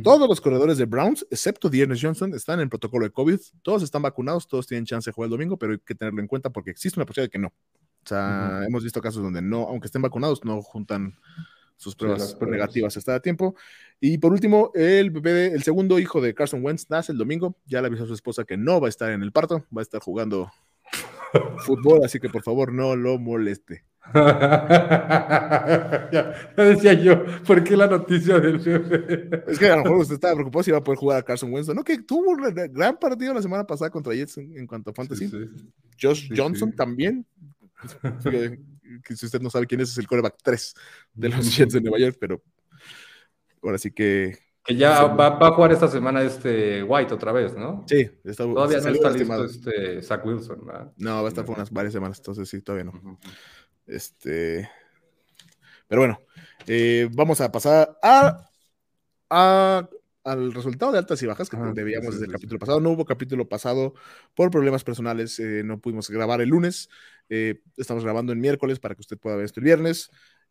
Todos 0.02 0.26
los 0.26 0.40
corredores 0.40 0.78
de 0.78 0.86
Browns, 0.86 1.24
excepto 1.30 1.68
Dearness 1.68 2.00
Johnson, 2.02 2.34
están 2.34 2.58
en 2.58 2.68
protocolo 2.68 3.04
de 3.04 3.12
COVID. 3.12 3.38
Todos 3.62 3.84
están 3.84 4.02
vacunados, 4.02 4.48
todos 4.48 4.66
tienen 4.66 4.84
chance 4.84 5.08
de 5.08 5.14
jugar 5.14 5.26
el 5.26 5.30
domingo, 5.30 5.56
pero 5.58 5.74
hay 5.74 5.78
que 5.78 5.94
tenerlo 5.94 6.20
en 6.20 6.26
cuenta 6.26 6.50
porque 6.50 6.70
existe 6.70 6.98
una 6.98 7.06
posibilidad 7.06 7.28
de 7.28 7.30
que 7.30 7.38
no. 7.38 7.52
O 8.04 8.08
sea, 8.08 8.62
hemos 8.66 8.82
visto 8.82 9.00
casos 9.00 9.22
donde 9.22 9.42
no, 9.42 9.68
aunque 9.68 9.86
estén 9.86 10.02
vacunados, 10.02 10.44
no 10.44 10.60
juntan 10.62 11.14
sus 11.80 11.96
pruebas 11.96 12.36
negativas 12.40 12.96
hasta 12.96 13.14
a 13.14 13.20
tiempo. 13.20 13.54
Y 14.00 14.18
por 14.18 14.32
último, 14.32 14.70
el 14.74 15.10
bebé, 15.10 15.46
el 15.46 15.62
segundo 15.62 15.98
hijo 15.98 16.20
de 16.20 16.34
Carson 16.34 16.62
Wentz 16.62 16.90
nace 16.90 17.12
el 17.12 17.18
domingo. 17.18 17.56
Ya 17.66 17.80
le 17.80 17.86
avisó 17.86 18.04
a 18.04 18.06
su 18.06 18.14
esposa 18.14 18.44
que 18.44 18.58
no 18.58 18.80
va 18.80 18.88
a 18.88 18.90
estar 18.90 19.10
en 19.10 19.22
el 19.22 19.32
parto, 19.32 19.64
va 19.74 19.80
a 19.80 19.82
estar 19.82 20.00
jugando 20.00 20.52
fútbol, 21.64 22.04
así 22.04 22.20
que 22.20 22.28
por 22.28 22.42
favor 22.42 22.72
no 22.72 22.96
lo 22.96 23.18
moleste. 23.18 23.84
ya, 24.14 26.34
decía 26.56 26.94
yo, 26.94 27.22
¿por 27.46 27.62
qué 27.62 27.76
la 27.76 27.86
noticia 27.86 28.40
del 28.40 28.58
bebé? 28.58 29.44
Es 29.46 29.58
que 29.58 29.68
a 29.68 29.76
lo 29.76 29.84
mejor 29.84 29.98
usted 29.98 30.14
estaba 30.14 30.34
preocupado 30.34 30.62
si 30.64 30.70
iba 30.70 30.78
a 30.78 30.84
poder 30.84 30.98
jugar 30.98 31.18
a 31.18 31.22
Carson 31.22 31.52
Wentz. 31.52 31.72
No, 31.74 31.84
que 31.84 32.02
tuvo 32.02 32.30
un 32.30 32.42
gran 32.72 32.98
partido 32.98 33.32
la 33.32 33.42
semana 33.42 33.66
pasada 33.66 33.90
contra 33.90 34.14
Jets 34.14 34.38
en, 34.38 34.66
cuanto 34.66 34.90
a 34.90 34.94
fantasy. 34.94 35.30
Josh 36.00 36.30
Johnson 36.36 36.72
también 36.72 37.24
que, 39.04 39.16
si 39.16 39.26
usted 39.26 39.40
no 39.40 39.50
sabe 39.50 39.66
quién 39.66 39.80
es, 39.80 39.90
es 39.90 39.98
el 39.98 40.06
coreback 40.06 40.36
3 40.42 40.74
de 41.14 41.28
los 41.28 41.56
Jets 41.56 41.74
de 41.74 41.80
Nueva 41.80 41.98
York, 41.98 42.16
pero 42.20 42.42
ahora 43.62 43.78
sí 43.78 43.90
que. 43.90 44.38
Que 44.64 44.76
ya 44.76 45.04
va, 45.04 45.38
a 45.38 45.52
jugar 45.52 45.72
esta 45.72 45.88
semana 45.88 46.22
este 46.22 46.82
White 46.82 47.14
otra 47.14 47.32
vez, 47.32 47.56
¿no? 47.56 47.84
Sí, 47.86 48.10
está, 48.24 48.44
todavía 48.44 48.80
no 48.80 48.90
está 48.90 49.10
listo 49.10 49.44
este 49.44 50.02
Zach 50.02 50.24
Wilson, 50.24 50.66
¿verdad? 50.66 50.92
No, 50.98 51.22
va 51.22 51.26
a 51.26 51.28
estar 51.28 51.46
por 51.46 51.56
unas 51.56 51.70
varias 51.70 51.94
semanas, 51.94 52.18
entonces 52.18 52.48
sí, 52.48 52.60
todavía 52.60 52.84
no. 52.84 53.18
Este. 53.86 54.68
Pero 55.88 56.02
bueno, 56.02 56.20
eh, 56.66 57.08
vamos 57.12 57.40
a 57.40 57.50
pasar 57.50 57.96
a, 58.02 58.46
a 59.30 59.88
al 60.24 60.52
resultado 60.52 60.92
de 60.92 60.98
altas 60.98 61.22
y 61.22 61.26
bajas 61.26 61.48
que 61.48 61.56
debíamos 61.56 62.14
desde 62.14 62.26
el 62.26 62.32
capítulo 62.32 62.58
pasado. 62.58 62.80
No 62.80 62.90
hubo 62.90 63.04
capítulo 63.04 63.48
pasado 63.48 63.94
por 64.34 64.50
problemas 64.50 64.84
personales, 64.84 65.38
eh, 65.38 65.62
no 65.64 65.80
pudimos 65.80 66.10
grabar 66.10 66.40
el 66.40 66.50
lunes. 66.50 66.88
Eh, 67.30 67.62
estamos 67.76 68.04
grabando 68.04 68.32
el 68.32 68.38
miércoles 68.38 68.80
para 68.80 68.94
que 68.94 69.00
usted 69.00 69.16
pueda 69.16 69.36
ver 69.36 69.46
esto 69.46 69.60
el 69.60 69.64
viernes. 69.64 70.10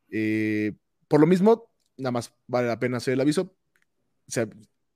Eh, 0.09 0.73
por 1.07 1.19
lo 1.19 1.27
mismo, 1.27 1.71
nada 1.97 2.11
más 2.11 2.33
vale 2.47 2.67
la 2.67 2.79
pena 2.79 2.97
hacer 2.97 3.13
el 3.13 3.21
aviso. 3.21 3.55
O 4.27 4.31
sea, 4.31 4.47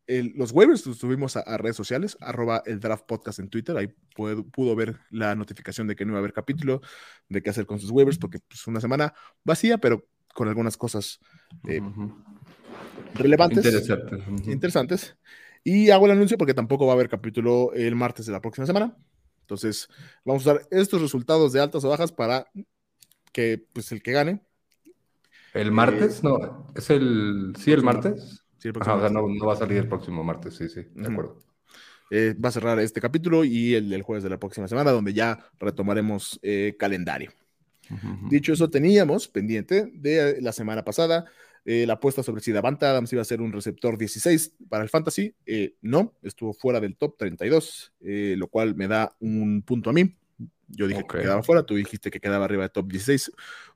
los 0.07 0.51
waivers 0.51 0.85
los 0.85 0.97
subimos 0.97 1.37
a, 1.37 1.57
redes 1.57 1.75
sociales, 1.75 2.17
arroba 2.21 2.63
el 2.65 2.79
draft 2.79 3.05
podcast 3.05 3.39
en 3.39 3.49
Twitter, 3.49 3.75
ahí 3.77 3.87
pudo, 4.15 4.75
ver 4.75 4.97
la 5.11 5.35
notificación 5.35 5.87
de 5.87 5.95
que 5.95 6.05
no 6.05 6.11
iba 6.11 6.19
a 6.19 6.19
haber 6.19 6.33
capítulo, 6.33 6.81
de 7.29 7.41
qué 7.41 7.49
hacer 7.49 7.65
con 7.65 7.79
sus 7.79 7.91
waivers, 7.91 8.17
porque 8.17 8.37
es 8.37 8.43
pues, 8.47 8.67
una 8.67 8.81
semana 8.81 9.13
vacía, 9.43 9.77
pero 9.77 10.07
con 10.33 10.47
algunas 10.47 10.77
cosas 10.77 11.19
relevantes. 13.13 13.65
Interesantes. 14.45 15.17
Y 15.63 15.89
hago 15.89 16.05
el 16.05 16.11
anuncio 16.11 16.37
porque 16.37 16.53
tampoco 16.53 16.85
va 16.85 16.93
a 16.93 16.95
haber 16.95 17.09
capítulo 17.09 17.71
el 17.73 17.95
martes 17.95 18.25
de 18.25 18.33
la 18.33 18.41
próxima 18.41 18.67
semana. 18.67 18.97
Entonces, 19.43 19.89
vamos 20.25 20.47
a 20.47 20.53
usar 20.53 20.67
estos 20.71 21.01
resultados 21.01 21.51
de 21.53 21.61
altas 21.61 21.83
o 21.83 21.89
bajas 21.89 22.11
para 22.11 22.47
que, 23.31 23.65
pues, 23.73 23.91
el 23.91 24.01
que 24.01 24.13
gane. 24.13 24.41
¿El 25.53 25.71
martes? 25.71 26.17
Eh, 26.17 26.21
no, 26.23 26.67
es 26.75 26.89
el. 26.89 27.53
¿Sí, 27.59 27.71
el 27.71 27.83
martes? 27.83 28.43
Sí, 28.57 28.69
el 28.69 28.73
próximo 28.73 29.09
no, 29.09 29.45
va 29.45 29.53
a 29.53 29.57
salir 29.57 29.77
el 29.77 29.87
próximo 29.87 30.23
martes, 30.23 30.55
sí, 30.55 30.69
sí, 30.69 30.85
de 30.93 31.07
acuerdo. 31.07 31.37
Eh, 32.09 32.33
va 32.33 32.49
a 32.49 32.51
cerrar 32.51 32.79
este 32.79 33.01
capítulo 33.01 33.43
y 33.43 33.75
el 33.75 33.89
del 33.89 34.03
jueves 34.03 34.23
de 34.23 34.29
la 34.29 34.39
próxima 34.39 34.67
semana, 34.67 34.91
donde 34.91 35.13
ya 35.13 35.49
retomaremos 35.59 36.39
eh, 36.41 36.75
calendario. 36.79 37.31
Dicho 38.29 38.53
eso, 38.53 38.69
teníamos 38.69 39.27
pendiente 39.27 39.91
de 39.93 40.41
la 40.41 40.51
semana 40.51 40.83
pasada 40.83 41.25
eh, 41.65 41.85
la 41.85 41.93
apuesta 41.93 42.23
sobre 42.23 42.41
si 42.41 42.51
Davante 42.51 42.85
Adams 42.85 43.11
iba 43.13 43.21
a 43.21 43.25
ser 43.25 43.41
un 43.41 43.53
receptor 43.53 43.97
16 43.97 44.55
para 44.69 44.83
el 44.83 44.89
fantasy, 44.89 45.33
eh, 45.45 45.75
no, 45.81 46.13
estuvo 46.21 46.53
fuera 46.53 46.79
del 46.79 46.97
top 46.97 47.17
32, 47.17 47.93
eh, 48.01 48.35
lo 48.37 48.47
cual 48.47 48.75
me 48.75 48.87
da 48.87 49.15
un 49.19 49.61
punto 49.61 49.89
a 49.89 49.93
mí. 49.93 50.15
Yo 50.67 50.87
dije 50.87 51.05
que 51.07 51.19
quedaba 51.19 51.43
fuera, 51.43 51.63
tú 51.63 51.75
dijiste 51.75 52.09
que 52.09 52.19
quedaba 52.19 52.45
arriba 52.45 52.63
de 52.63 52.69
top 52.69 52.91
16, 52.91 53.31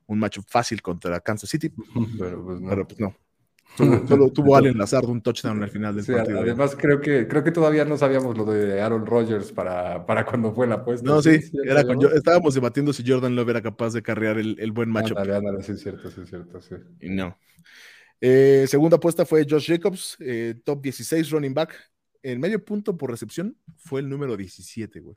un 0.06 0.18
match 0.18 0.38
fácil 0.46 0.82
contra 0.82 1.20
Kansas 1.20 1.48
City, 1.48 1.70
pero 2.18 2.44
pues 2.44 2.60
no. 2.60 2.68
Pero 2.68 2.88
pues 2.88 3.00
no. 3.00 3.16
Solo, 4.08 4.30
tuvo 4.30 4.56
Allen 4.56 4.76
Lazard 4.76 5.04
un 5.04 5.22
touchdown 5.22 5.62
al 5.62 5.70
final 5.70 5.94
del 5.94 6.04
partido. 6.04 6.40
Además, 6.40 6.76
creo 6.76 7.00
que, 7.00 7.28
creo 7.28 7.44
que 7.44 7.52
todavía 7.52 7.84
no 7.84 7.96
sabíamos 7.96 8.36
lo 8.36 8.44
de 8.44 8.80
Aaron 8.80 9.06
Rodgers 9.06 9.52
para, 9.52 10.04
para 10.04 10.24
cuando 10.24 10.52
fue 10.52 10.66
la 10.66 10.76
apuesta. 10.76 11.08
No, 11.08 11.22
sí, 11.22 11.38
era 11.64 11.84
estábamos 12.14 12.54
debatiendo 12.54 12.92
si 12.92 13.08
Jordan 13.08 13.36
Love 13.36 13.50
era 13.50 13.62
capaz 13.62 13.92
de 13.92 14.02
carrear 14.02 14.38
el, 14.38 14.56
el 14.58 14.72
buen 14.72 14.90
matchup. 14.90 15.18
sí, 15.62 15.72
es 15.72 15.80
cierto, 15.80 16.10
sí, 16.10 16.22
es 16.22 16.28
cierto, 16.28 16.60
sí. 16.60 16.74
Y 17.00 17.10
no. 17.10 17.36
Eh, 18.20 18.66
segunda 18.68 18.96
apuesta 18.96 19.24
fue 19.24 19.46
Josh 19.48 19.68
Jacobs, 19.68 20.16
eh, 20.20 20.54
top 20.64 20.82
16 20.82 21.30
running 21.30 21.54
back. 21.54 21.74
El 22.22 22.38
medio 22.38 22.64
punto 22.64 22.96
por 22.96 23.10
recepción 23.10 23.56
fue 23.76 24.00
el 24.00 24.08
número 24.08 24.36
17, 24.36 25.00
güey. 25.00 25.16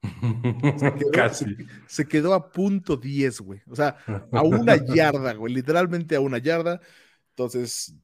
Se 0.00 0.08
quedó, 0.98 1.10
Casi. 1.12 1.56
Se, 1.86 2.06
quedó 2.06 2.34
a 2.34 2.50
punto 2.50 2.96
10, 2.96 3.40
güey. 3.40 3.60
O 3.66 3.74
sea, 3.74 3.96
a 4.30 4.42
una 4.42 4.76
yarda, 4.76 5.34
güey. 5.34 5.52
Literalmente 5.52 6.14
a 6.14 6.20
una 6.20 6.38
yarda. 6.38 6.80
Entonces, 7.38 7.94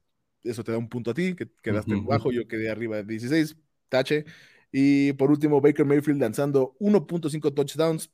eso 0.43 0.63
te 0.63 0.71
da 0.71 0.77
un 0.77 0.87
punto 0.87 1.11
a 1.11 1.13
ti, 1.13 1.35
que 1.35 1.49
quedaste 1.61 1.93
abajo, 1.93 2.31
yo 2.31 2.47
quedé 2.47 2.69
arriba 2.69 2.95
de 2.97 3.03
16, 3.03 3.57
tache. 3.89 4.23
Y 4.71 5.11
por 5.13 5.29
último, 5.29 5.59
Baker 5.59 5.85
Mayfield 5.85 6.21
lanzando 6.21 6.75
1.5 6.79 7.53
touchdowns 7.53 8.09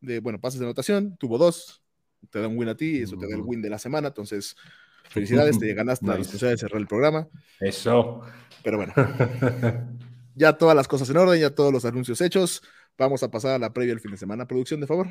de, 0.00 0.20
bueno, 0.20 0.40
pases 0.40 0.60
de 0.60 0.66
anotación, 0.66 1.16
tuvo 1.16 1.36
dos, 1.36 1.82
te 2.30 2.40
da 2.40 2.46
un 2.46 2.56
win 2.56 2.68
a 2.68 2.76
ti, 2.76 3.02
eso 3.02 3.16
te 3.16 3.26
da 3.26 3.34
el 3.34 3.42
win 3.42 3.60
de 3.60 3.70
la 3.70 3.78
semana. 3.78 4.08
Entonces, 4.08 4.54
Felicidades, 5.10 5.58
te 5.58 5.74
ganaste 5.74 6.06
la 6.06 6.16
responsabilidad 6.16 6.52
de 6.52 6.58
cerrar 6.58 6.80
el 6.80 6.86
programa. 6.86 7.28
Eso. 7.58 8.22
Pero 8.62 8.76
bueno, 8.76 8.94
ya 10.36 10.52
todas 10.52 10.76
las 10.76 10.86
cosas 10.86 11.10
en 11.10 11.16
orden, 11.16 11.40
ya 11.40 11.50
todos 11.50 11.72
los 11.72 11.84
anuncios 11.84 12.20
hechos. 12.20 12.62
Vamos 12.96 13.22
a 13.24 13.30
pasar 13.30 13.56
a 13.56 13.58
la 13.58 13.72
previa 13.72 13.94
del 13.94 14.00
fin 14.00 14.12
de 14.12 14.16
semana. 14.16 14.46
Producción, 14.46 14.80
de 14.80 14.86
favor. 14.86 15.08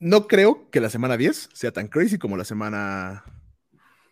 No 0.00 0.26
creo 0.26 0.70
que 0.70 0.80
la 0.80 0.90
semana 0.90 1.16
10 1.16 1.50
sea 1.52 1.72
tan 1.72 1.88
crazy 1.88 2.18
como 2.18 2.36
la 2.36 2.44
semana 2.44 3.24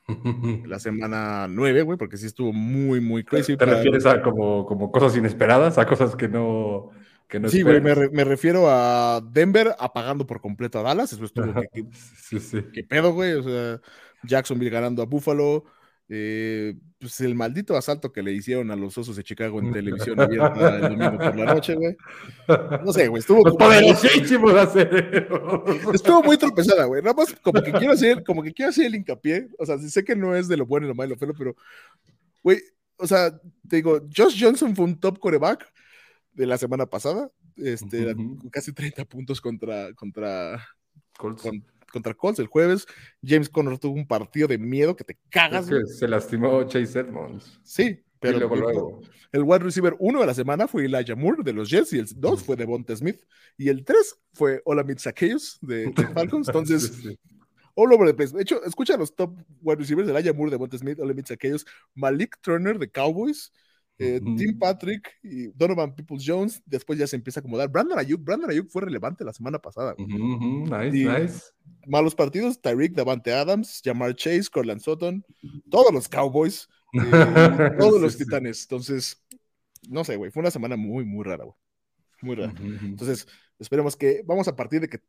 la 0.67 0.79
semana 0.79 1.47
9, 1.49 1.83
güey, 1.83 1.99
porque 1.99 2.17
sí 2.17 2.27
estuvo 2.27 2.53
muy, 2.53 3.01
muy 3.01 3.25
crazy. 3.25 3.57
¿Te, 3.57 3.65
refieres 3.67 4.07
a 4.07 4.23
como, 4.23 4.67
como 4.67 4.91
cosas 4.91 5.17
inesperadas, 5.17 5.79
a 5.79 5.87
cosas 5.87 6.15
que 6.15 6.29
no, 6.29 6.91
que 7.29 7.41
no 7.41 7.49
Sí, 7.49 7.63
güey, 7.63 7.81
me, 7.81 7.95
me, 8.11 8.25
refiero 8.25 8.69
a 8.69 9.21
Denver 9.21 9.75
apagando 9.79 10.27
por 10.27 10.41
completo 10.41 10.79
a 10.79 10.83
Dallas. 10.83 11.13
Eso 11.13 11.25
estuvo. 11.25 11.53
que, 11.73 11.87
sí, 11.93 12.39
sí. 12.39 12.63
¿Qué 12.73 12.85
pedo, 12.85 13.13
güey? 13.13 13.33
O 13.35 13.43
sea, 13.43 13.81
Jacksonville 14.23 14.71
ganando 14.71 15.03
a 15.03 15.07
Buffalo. 15.07 15.65
Eh, 16.09 16.75
pues 16.99 17.21
el 17.21 17.35
maldito 17.35 17.77
asalto 17.77 18.13
que 18.13 18.23
le 18.23 18.33
hicieron 18.33 18.71
a 18.71 18.77
los 18.77 18.97
osos 18.97 19.17
de 19.17 19.25
Chicago 19.25 19.59
en 19.59 19.73
televisión 19.73 20.21
abierta 20.21 20.77
el 20.77 20.83
domingo 20.83 21.19
por 21.19 21.37
la 21.37 21.55
noche, 21.55 21.75
güey. 21.75 21.97
No 22.85 22.93
sé, 22.93 23.09
güey, 23.09 23.21
estuvo 23.21 23.43
Estuvo 25.93 26.23
muy 26.23 26.37
tropezada, 26.37 26.85
güey. 26.85 27.03
Nada 27.03 27.15
más 27.15 27.35
como 27.43 27.61
que 27.61 27.73
quiero 27.73 27.93
hacer, 27.93 28.23
como 28.25 28.43
que 28.43 28.53
quiero 28.53 28.71
hacer 28.71 28.87
el 28.87 28.95
hincapié. 28.95 29.49
O 29.59 29.67
sea, 29.67 29.79
sé 29.79 30.05
que 30.05 30.15
no 30.15 30.35
es 30.35 30.49
de 30.49 30.57
lo 30.57 30.67
bueno 30.67 30.87
y 30.87 30.89
lo 30.89 30.95
malo, 30.95 31.17
pero, 31.19 31.57
güey, 32.43 32.61
o 32.99 33.07
sea, 33.07 33.31
te 33.69 33.77
digo, 33.77 34.01
Josh 34.15 34.43
Johnson 34.43 34.75
fue 34.75 34.85
un 34.85 34.99
top 34.99 35.19
coreback 35.19 35.71
de 36.33 36.47
la 36.47 36.57
semana 36.57 36.87
pasada. 36.87 37.31
Este, 37.57 38.15
casi 38.53 38.73
30 38.73 39.05
puntos 39.07 39.41
contra, 39.41 39.93
contra, 39.95 40.67
contra 41.97 42.15
Colts 42.15 42.39
el 42.39 42.47
jueves. 42.47 42.87
James 43.25 43.49
Conner 43.49 43.79
tuvo 43.79 43.95
un 43.95 44.07
partido 44.07 44.47
de 44.47 44.59
miedo 44.59 44.95
que 44.95 45.05
te 45.05 45.19
cagas. 45.31 45.67
se 45.99 46.07
lastimó 46.07 46.63
Chase 46.65 47.01
Edmonds. 47.01 47.59
Sí, 47.63 48.05
pero 48.21 48.55
luego, 48.55 49.01
el 49.33 49.43
wide 49.43 49.61
receiver 49.61 49.97
uno 49.99 50.21
de 50.21 50.27
la 50.27 50.35
semana 50.35 50.69
fue 50.69 50.85
Elijah 50.85 51.17
Moore 51.17 51.43
de 51.43 51.53
los 51.53 51.71
Jets 51.71 51.93
y 51.93 51.99
el 51.99 52.07
dos 52.17 52.43
fue 52.43 52.57
Devonta 52.57 52.95
Smith 52.95 53.23
y 53.57 53.69
el 53.69 53.85
tres 53.85 54.19
fue 54.33 54.61
Olamide 54.65 55.01
Zacchaeus 55.01 55.59
de, 55.63 55.93
Falcons. 56.15 56.49
Entonces, 56.49 57.17
all 57.75 57.93
over 57.93 58.07
the 58.07 58.15
place. 58.15 58.35
De 58.35 58.43
hecho, 58.43 58.63
escucha 58.65 58.97
los 58.97 59.15
top 59.15 59.35
wide 59.63 59.79
receivers: 59.79 60.09
Elijah 60.09 60.33
Moore, 60.33 60.51
Devonta 60.51 60.77
Smith, 60.77 60.99
Olamide 61.01 61.27
Zacchaeus, 61.27 61.65
Malik 61.95 62.39
Turner 62.43 62.79
de 62.79 62.91
Cowboys. 62.91 63.53
Eh, 63.99 64.21
Tim 64.37 64.59
Patrick 64.59 65.11
y 65.23 65.47
Donovan 65.49 65.95
Peoples 65.95 66.23
Jones, 66.27 66.63
después 66.67 66.99
ya 66.99 67.07
se 67.07 67.17
empieza 67.17 67.41
a 67.41 67.43
acomodar. 67.43 67.71
Brandon 67.71 67.99
Ayuk, 67.99 68.23
Brandon 68.23 68.51
Ayuk 68.51 68.69
fue 68.69 68.83
relevante 68.83 69.25
la 69.25 69.33
semana 69.33 69.59
pasada. 69.59 69.95
nice, 69.99 70.91
nice. 70.93 71.43
malos 71.87 72.15
partidos, 72.15 72.61
Tyreek, 72.61 72.93
Davante 72.93 73.33
Adams, 73.33 73.81
Jamar 73.83 74.15
Chase, 74.15 74.51
Corland 74.53 74.81
Sutton, 74.83 75.25
todos 75.71 75.93
los 75.95 76.09
Cowboys, 76.09 76.69
eh, 76.93 77.01
todos 77.79 78.01
los 78.01 78.19
Titanes. 78.19 78.63
Entonces, 78.63 79.25
no 79.89 80.05
sé, 80.05 80.17
güey, 80.17 80.31
fue 80.31 80.43
una 80.43 80.51
semana 80.51 80.77
muy, 80.77 81.07
muy 81.07 81.25
rara, 81.25 81.45
güey. 81.45 81.57
Muy 82.21 82.37
rara. 82.37 82.53
Entonces, 82.59 83.27
esperemos 83.59 83.97
que, 83.97 84.23
vamos 84.27 84.47
a 84.47 84.57
partir 84.57 84.81
de 84.83 84.89
que 84.89 85.01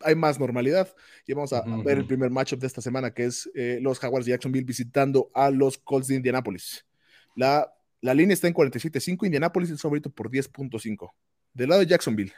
hay 0.00 0.14
más 0.14 0.38
normalidad 0.38 0.94
y 1.26 1.32
vamos 1.32 1.52
a, 1.52 1.62
ver 1.84 1.98
el 1.98 2.06
primer 2.06 2.30
matchup 2.30 2.60
de 2.60 2.68
esta 2.68 2.80
semana, 2.80 3.12
que 3.12 3.24
es 3.24 3.50
eh, 3.54 3.78
los 3.82 3.98
Jaguars 3.98 4.26
de 4.26 4.30
Jacksonville 4.32 4.64
visitando 4.64 5.30
a 5.34 5.50
los 5.50 5.78
Colts 5.78 6.06
de 6.06 6.16
Indianapolis. 6.16 6.86
La, 7.34 7.72
la 8.00 8.14
línea 8.14 8.34
está 8.34 8.48
en 8.48 8.54
47.5, 8.54 9.26
Indianapolis 9.26 9.70
es 9.70 9.80
favorito 9.80 10.10
por 10.10 10.30
10.5. 10.30 11.10
Del 11.52 11.68
lado 11.68 11.80
de 11.80 11.86
Jacksonville, 11.86 12.32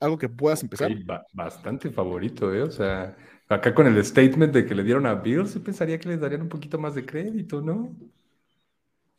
algo 0.00 0.18
que 0.18 0.28
puedas 0.28 0.62
empezar. 0.62 0.90
bastante 1.32 1.90
favorito, 1.90 2.52
¿eh? 2.54 2.62
O 2.62 2.70
sea, 2.70 3.16
acá 3.48 3.74
con 3.74 3.86
el 3.86 4.04
statement 4.04 4.52
de 4.52 4.66
que 4.66 4.74
le 4.74 4.82
dieron 4.82 5.06
a 5.06 5.14
Bills, 5.14 5.54
yo 5.54 5.62
pensaría 5.62 5.98
que 5.98 6.08
les 6.08 6.20
darían 6.20 6.42
un 6.42 6.48
poquito 6.48 6.78
más 6.78 6.94
de 6.94 7.06
crédito, 7.06 7.60
¿no? 7.60 7.96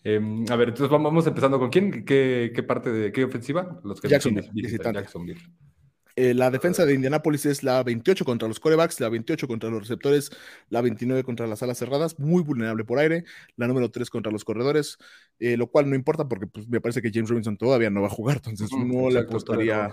Em, 0.03 0.45
a 0.49 0.55
ver, 0.55 0.69
entonces 0.69 0.89
vamos 0.89 1.27
empezando 1.27 1.59
con 1.59 1.69
quién, 1.69 2.05
qué, 2.05 2.63
parte 2.67 2.91
de 2.91 3.11
qué 3.11 3.23
ofensiva? 3.23 3.79
Los 3.83 3.99
que 3.99 4.07
Jacksonville, 4.07 4.49
Jacksonville. 4.93 5.41
Eh, 6.19 6.33
la 6.33 6.49
defensa 6.49 6.83
de 6.83 6.95
Indianapolis 6.95 7.45
es 7.45 7.61
la 7.61 7.83
28 7.83 8.25
contra 8.25 8.47
los 8.47 8.59
corebacks, 8.59 8.99
la 8.99 9.07
28 9.07 9.47
contra 9.47 9.69
los 9.69 9.81
receptores, 9.81 10.31
la 10.67 10.81
29 10.81 11.23
contra 11.23 11.45
las 11.45 11.61
alas 11.61 11.77
cerradas, 11.77 12.17
muy 12.17 12.41
vulnerable 12.41 12.83
por 12.83 12.97
aire, 12.97 13.23
la 13.55 13.67
número 13.67 13.91
3 13.91 14.09
contra 14.09 14.31
los 14.31 14.43
corredores, 14.43 14.97
eh, 15.37 15.57
lo 15.57 15.67
cual 15.67 15.87
no 15.87 15.95
importa 15.95 16.27
porque 16.27 16.47
pues, 16.47 16.67
me 16.67 16.81
parece 16.81 17.03
que 17.03 17.11
James 17.13 17.29
Robinson 17.29 17.55
todavía 17.55 17.91
no 17.91 18.01
va 18.01 18.07
a 18.07 18.09
jugar, 18.09 18.37
entonces 18.37 18.67
no, 18.71 19.11
le 19.11 19.19
apostaría, 19.19 19.91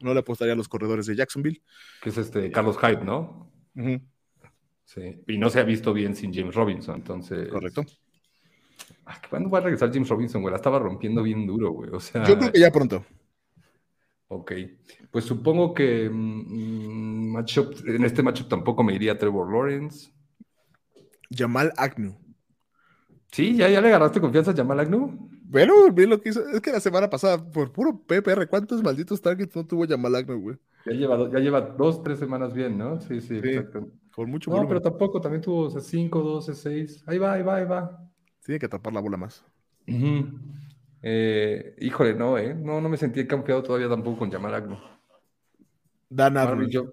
no, 0.00 0.12
le 0.12 0.18
apostaría 0.18 0.54
a 0.54 0.56
los 0.56 0.66
corredores 0.66 1.06
de 1.06 1.14
Jacksonville. 1.14 1.62
Que 2.02 2.10
es 2.10 2.18
este 2.18 2.50
Carlos 2.50 2.76
Hyde, 2.76 3.04
¿no? 3.04 3.48
Sí, 4.84 5.22
y 5.28 5.38
no 5.38 5.48
se 5.48 5.60
ha 5.60 5.62
visto 5.62 5.92
bien 5.92 6.16
sin 6.16 6.34
James 6.34 6.56
Robinson, 6.56 6.96
entonces. 6.96 7.48
Correcto. 7.48 7.84
Ah, 9.06 9.16
¿Cuándo 9.30 9.48
va 9.48 9.58
a 9.58 9.62
regresar 9.62 9.92
James 9.92 10.08
Robinson, 10.08 10.42
güey? 10.42 10.50
La 10.50 10.56
estaba 10.56 10.80
rompiendo 10.80 11.22
bien 11.22 11.46
duro, 11.46 11.70
güey. 11.70 11.90
O 11.90 12.00
sea. 12.00 12.24
Yo 12.24 12.36
creo 12.36 12.50
que 12.50 12.58
ya 12.58 12.72
pronto. 12.72 13.04
Ok, 14.34 14.52
pues 15.10 15.26
supongo 15.26 15.74
que 15.74 16.08
mm, 16.10 17.36
en 17.36 18.04
este 18.04 18.22
matchup 18.22 18.48
tampoco 18.48 18.82
me 18.82 18.94
iría 18.94 19.18
Trevor 19.18 19.52
Lawrence. 19.52 20.10
Jamal 21.30 21.70
Agnew. 21.76 22.14
Sí, 23.30 23.54
ya, 23.56 23.68
ya 23.68 23.82
le 23.82 23.88
agarraste 23.88 24.22
confianza 24.22 24.52
a 24.52 24.54
Jamal 24.54 24.80
Agnew. 24.80 25.28
Bueno, 25.44 25.92
bien 25.92 26.08
lo 26.08 26.18
que 26.18 26.30
hizo. 26.30 26.48
Es 26.48 26.62
que 26.62 26.72
la 26.72 26.80
semana 26.80 27.10
pasada, 27.10 27.44
por 27.44 27.72
puro 27.72 28.00
PPR, 28.06 28.48
¿cuántos 28.48 28.82
malditos 28.82 29.20
targets 29.20 29.54
no 29.54 29.66
tuvo 29.66 29.86
Jamal 29.86 30.14
Agnew, 30.14 30.40
güey? 30.40 30.56
Ya 30.86 30.92
lleva, 30.92 31.30
ya 31.30 31.38
lleva 31.38 31.60
dos, 31.60 32.02
tres 32.02 32.18
semanas 32.18 32.54
bien, 32.54 32.78
¿no? 32.78 32.98
Sí, 33.02 33.20
sí, 33.20 33.36
exacto. 33.36 33.90
Con 34.14 34.30
mucho 34.30 34.50
No, 34.50 34.66
pero 34.66 34.80
tampoco, 34.80 35.20
también 35.20 35.42
tuvo 35.42 35.68
5, 35.68 36.22
12, 36.22 36.54
6. 36.54 37.04
Ahí 37.06 37.18
va, 37.18 37.34
ahí 37.34 37.42
va, 37.42 37.56
ahí 37.56 37.64
va. 37.66 38.02
Tiene 38.42 38.58
que 38.58 38.68
tapar 38.68 38.94
la 38.94 39.00
bola 39.00 39.18
más. 39.18 39.44
Eh, 41.02 41.74
híjole, 41.80 42.14
no, 42.14 42.38
¿eh? 42.38 42.54
No, 42.54 42.80
no 42.80 42.88
me 42.88 42.96
sentí 42.96 43.26
confiado 43.26 43.62
todavía 43.62 43.88
tampoco 43.88 44.20
con 44.20 44.30
Jamal 44.30 44.54
Agno. 44.54 44.80
Dan 46.08 46.36
Arnold. 46.36 46.92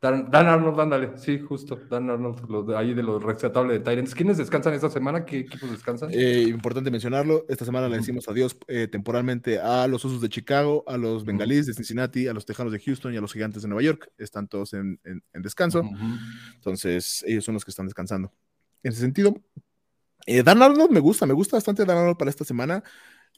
Dan, 0.00 0.34
Arnold, 0.34 0.80
ándale, 0.80 1.16
sí, 1.16 1.38
justo. 1.38 1.78
Dan 1.88 2.10
Arnold, 2.10 2.74
ahí 2.74 2.92
de 2.92 3.04
los 3.04 3.22
rescatables 3.22 3.78
de 3.78 3.84
Tyrants. 3.84 4.16
¿Quiénes 4.16 4.36
descansan 4.36 4.74
esta 4.74 4.90
semana? 4.90 5.24
¿Qué 5.24 5.38
equipos 5.40 5.70
descansan? 5.70 6.10
Eh, 6.12 6.42
importante 6.48 6.90
mencionarlo, 6.90 7.44
esta 7.48 7.64
semana 7.64 7.88
le 7.88 7.98
decimos 7.98 8.28
adiós 8.28 8.56
eh, 8.66 8.88
temporalmente 8.90 9.60
a 9.60 9.86
los 9.86 10.04
Osos 10.04 10.20
de 10.20 10.28
Chicago, 10.28 10.82
a 10.88 10.96
los 10.96 11.24
Bengalíes 11.24 11.66
de 11.66 11.74
Cincinnati, 11.74 12.26
a 12.26 12.32
los 12.32 12.44
Tejanos 12.44 12.72
de 12.72 12.80
Houston 12.80 13.14
y 13.14 13.16
a 13.16 13.20
los 13.20 13.32
Gigantes 13.32 13.62
de 13.62 13.68
Nueva 13.68 13.82
York. 13.82 14.10
Están 14.18 14.48
todos 14.48 14.72
en, 14.72 14.98
descanso. 15.34 15.88
Entonces, 16.56 17.24
ellos 17.24 17.44
son 17.44 17.54
los 17.54 17.64
que 17.64 17.70
están 17.70 17.86
descansando. 17.86 18.32
En 18.82 18.90
ese 18.90 19.02
sentido, 19.02 19.40
Dan 20.26 20.62
Arnold 20.62 20.90
me 20.90 20.98
gusta, 20.98 21.26
me 21.26 21.34
gusta 21.34 21.58
bastante 21.58 21.84
Dan 21.84 21.98
Arnold 21.98 22.16
para 22.16 22.30
esta 22.30 22.44
semana. 22.44 22.82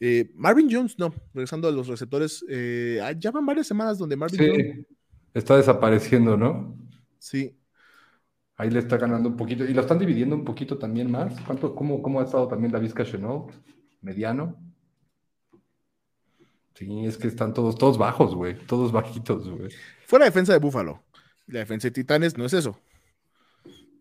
Eh, 0.00 0.30
Marvin 0.35 0.68
Jones, 0.70 0.98
no, 0.98 1.14
regresando 1.33 1.68
a 1.68 1.70
los 1.70 1.87
receptores, 1.87 2.44
eh, 2.48 3.00
ah, 3.02 3.12
ya 3.12 3.30
van 3.30 3.46
varias 3.46 3.66
semanas 3.66 3.98
donde 3.98 4.16
Marvin 4.16 4.38
sí, 4.38 4.87
está 5.33 5.57
desapareciendo, 5.57 6.37
¿no? 6.37 6.76
Sí. 7.18 7.57
Ahí 8.57 8.70
le 8.70 8.80
está 8.80 8.96
ganando 8.96 9.28
un 9.28 9.37
poquito, 9.37 9.64
y 9.64 9.74
lo 9.74 9.80
están 9.80 9.98
dividiendo 9.98 10.37
un 10.37 10.44
poquito 10.44 10.78
también 10.78 11.11
más. 11.11 11.40
¿Cuánto, 11.42 11.74
cómo, 11.74 12.02
cómo 12.02 12.20
ha 12.20 12.24
estado 12.24 12.46
también 12.48 12.72
la 12.72 12.78
Vizca 12.78 13.04
Chenault? 13.04 13.52
Mediano. 14.00 14.57
Sí, 16.74 17.07
es 17.07 17.16
que 17.16 17.28
están 17.28 17.54
todos, 17.54 17.76
todos 17.76 17.98
bajos, 17.98 18.35
güey, 18.35 18.57
todos 18.66 18.90
bajitos, 18.92 19.48
güey. 19.48 19.70
Fue 20.07 20.18
la 20.18 20.24
defensa 20.24 20.52
de 20.52 20.59
Búfalo. 20.59 21.04
La 21.46 21.61
defensa 21.61 21.88
de 21.88 21.92
Titanes 21.92 22.37
no 22.37 22.44
es 22.44 22.52
eso 22.52 22.78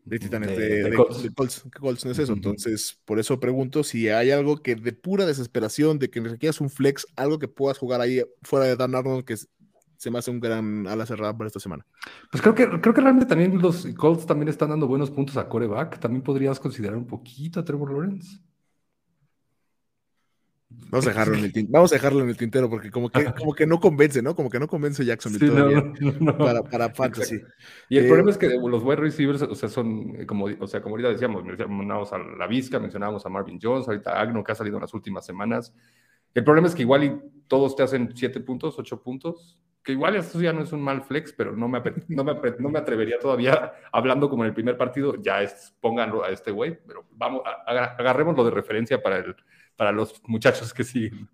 de 0.06 0.20
Titanes, 0.20 0.58
de, 0.58 0.94
Colts, 0.96 2.06
no 2.06 2.12
es 2.12 2.20
eso. 2.20 2.34
Entonces, 2.34 3.00
por 3.06 3.20
eso 3.20 3.40
pregunto 3.40 3.84
si 3.84 4.10
hay 4.10 4.32
algo 4.32 4.58
que 4.58 4.76
de 4.76 4.94
pura 4.94 5.26
desesperación, 5.26 6.00
de 6.00 6.10
que 6.10 6.20
requieras 6.20 6.60
un 6.62 6.70
flex, 6.70 7.08
algo 7.16 7.40
que 7.40 7.48
puedas 7.48 7.78
jugar 7.78 8.02
ahí 8.02 8.22
fuera 8.42 8.66
de 8.66 8.76
Dan 8.76 8.96
Arnold, 8.96 9.24
que 9.24 9.38
se 9.38 10.12
me 10.12 10.20
hace 10.20 10.32
un 10.32 10.42
gran 10.42 10.86
ala 10.88 11.06
cerrada 11.06 11.38
para 11.38 11.48
esta 11.48 11.62
semana. 11.62 11.86
Pues 12.30 12.42
creo 12.42 12.54
que, 12.54 12.82
creo 12.82 12.94
que 12.94 13.02
realmente 13.02 13.26
también 13.26 13.62
los 13.62 13.86
Colts 13.96 14.26
también 14.26 14.50
están 14.50 14.70
dando 14.70 14.88
buenos 14.88 15.10
puntos 15.10 15.38
a 15.38 15.48
coreback. 15.48 16.00
También 16.00 16.22
podrías 16.22 16.60
considerar 16.60 16.98
un 16.98 17.08
poquito 17.08 17.62
a 17.62 17.64
Trevor 17.64 17.92
Lawrence. 17.92 18.40
Vamos 20.94 21.08
a 21.08 21.10
dejarlo 21.10 21.36
en 21.36 21.44
el 21.46 21.52
tintero, 21.52 21.74
vamos 21.74 21.92
a 21.92 21.96
dejarlo 21.96 22.24
en 22.24 22.30
el 22.30 22.38
tintero 22.38 22.70
porque 22.70 22.92
como 22.92 23.10
que, 23.10 23.26
como 23.40 23.56
que 23.56 23.66
no 23.66 23.80
convence, 23.80 24.22
¿no? 24.22 24.36
Como 24.36 24.50
que 24.50 24.60
no 24.60 24.68
convence 24.68 25.04
Jackson 25.04 25.38
todavía 25.40 25.92
para, 26.38 26.62
para 26.62 26.90
fantasy. 26.94 27.42
Y 27.90 27.98
el 27.98 28.06
problema 28.06 28.30
eh, 28.30 28.34
es 28.34 28.38
que 28.38 28.50
los 28.50 28.84
wide 28.84 28.98
receivers, 28.98 29.42
o 29.42 29.56
sea, 29.56 29.70
son 29.70 30.16
eh, 30.20 30.26
como, 30.28 30.46
o 30.46 30.68
sea, 30.68 30.84
como 30.84 30.94
ahorita 30.94 31.10
decíamos, 31.10 31.44
mencionábamos 31.44 32.14
a 32.14 32.20
la 32.20 32.46
Vizca, 32.46 32.80
mencionábamos 32.80 33.26
a 33.26 33.30
Marvin 33.30 33.58
Jones, 33.60 33.88
ahorita 33.88 34.20
Agno 34.20 34.44
que 34.44 34.52
ha 34.52 34.56
salido 34.56 34.78
en 34.78 34.82
las 34.82 34.94
últimas 34.94 35.26
semanas. 35.26 35.74
El 36.36 36.44
problema 36.44 36.68
es 36.68 36.76
que 36.76 36.84
igual 36.84 37.04
y 37.04 37.20
todos 37.48 37.76
te 37.76 37.82
hacen 37.82 38.12
siete 38.16 38.40
puntos, 38.40 38.78
ocho 38.78 39.02
puntos, 39.02 39.58
que 39.84 39.92
igual 39.92 40.16
esto 40.16 40.40
ya 40.40 40.54
no 40.54 40.62
es 40.62 40.72
un 40.72 40.82
mal 40.82 41.02
flex, 41.02 41.34
pero 41.34 41.56
no 41.56 41.68
me, 41.68 41.82
no 42.08 42.24
me, 42.24 42.34
no 42.60 42.70
me 42.70 42.80
atrevería 42.80 43.20
todavía, 43.20 43.74
hablando 43.92 44.30
como 44.30 44.44
en 44.44 44.50
el 44.50 44.54
primer 44.54 44.78
partido, 44.78 45.16
ya 45.22 45.42
es, 45.42 45.76
pónganlo 45.82 46.24
a 46.24 46.30
este 46.30 46.52
güey, 46.52 46.80
pero 46.88 47.06
vamos, 47.12 47.42
agarremos 47.66 48.38
lo 48.38 48.46
de 48.46 48.52
referencia 48.52 49.02
para 49.02 49.18
el 49.18 49.36
para 49.76 49.92
los 49.92 50.22
muchachos 50.26 50.74
que 50.74 50.84
siguen. 50.84 51.30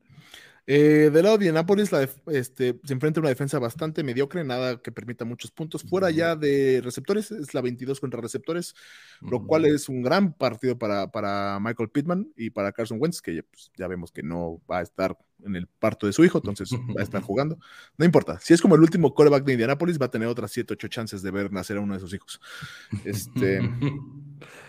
Eh, 0.71 1.09
del 1.11 1.23
lado 1.23 1.39
de 1.39 1.45
Indianapolis, 1.45 1.89
este, 2.27 2.79
se 2.83 2.93
enfrenta 2.93 3.19
a 3.19 3.21
una 3.21 3.29
defensa 3.29 3.57
bastante 3.57 4.03
mediocre, 4.03 4.43
nada 4.43 4.79
que 4.79 4.91
permita 4.91 5.25
muchos 5.25 5.49
puntos. 5.49 5.81
Fuera 5.81 6.11
ya 6.11 6.35
de 6.35 6.79
receptores, 6.83 7.31
es 7.31 7.55
la 7.55 7.61
22 7.61 7.99
contra 7.99 8.21
receptores, 8.21 8.75
lo 9.19 9.47
cual 9.47 9.65
es 9.65 9.89
un 9.89 10.03
gran 10.03 10.31
partido 10.31 10.77
para, 10.77 11.09
para 11.09 11.59
Michael 11.59 11.89
Pittman 11.89 12.31
y 12.35 12.51
para 12.51 12.71
Carson 12.71 12.99
Wentz, 13.01 13.19
que 13.19 13.41
pues, 13.41 13.71
ya 13.77 13.87
vemos 13.87 14.11
que 14.11 14.21
no 14.21 14.61
va 14.69 14.77
a 14.77 14.81
estar 14.83 15.17
en 15.43 15.55
el 15.55 15.65
parto 15.65 16.05
de 16.05 16.13
su 16.13 16.23
hijo, 16.23 16.37
entonces 16.37 16.69
va 16.95 17.01
a 17.01 17.03
estar 17.03 17.23
jugando. 17.23 17.57
No 17.97 18.05
importa, 18.05 18.39
si 18.39 18.53
es 18.53 18.61
como 18.61 18.75
el 18.75 18.81
último 18.81 19.15
quarterback 19.15 19.45
de 19.45 19.53
Indianapolis, 19.53 19.99
va 19.99 20.05
a 20.05 20.11
tener 20.11 20.27
otras 20.27 20.51
7, 20.51 20.75
8 20.75 20.87
chances 20.87 21.23
de 21.23 21.31
ver 21.31 21.51
nacer 21.51 21.77
a 21.77 21.81
uno 21.81 21.95
de 21.95 21.99
sus 21.99 22.13
hijos. 22.13 22.39
Este. 23.03 23.59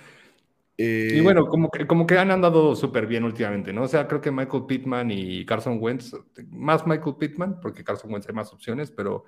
y 0.82 1.18
eh, 1.18 1.20
bueno, 1.20 1.46
como 1.46 1.70
que, 1.70 1.86
como 1.86 2.06
que 2.06 2.16
han 2.16 2.30
andado 2.30 2.74
súper 2.74 3.06
bien 3.06 3.24
últimamente, 3.24 3.70
¿no? 3.70 3.82
O 3.82 3.88
sea, 3.88 4.08
creo 4.08 4.22
que 4.22 4.30
Michael 4.30 4.64
Pittman 4.66 5.10
y 5.10 5.44
Carson 5.44 5.76
Wentz, 5.78 6.16
más 6.48 6.86
Michael 6.86 7.16
Pittman, 7.18 7.60
porque 7.60 7.84
Carson 7.84 8.10
Wentz 8.10 8.26
hay 8.28 8.34
más 8.34 8.50
opciones, 8.50 8.90
pero 8.90 9.26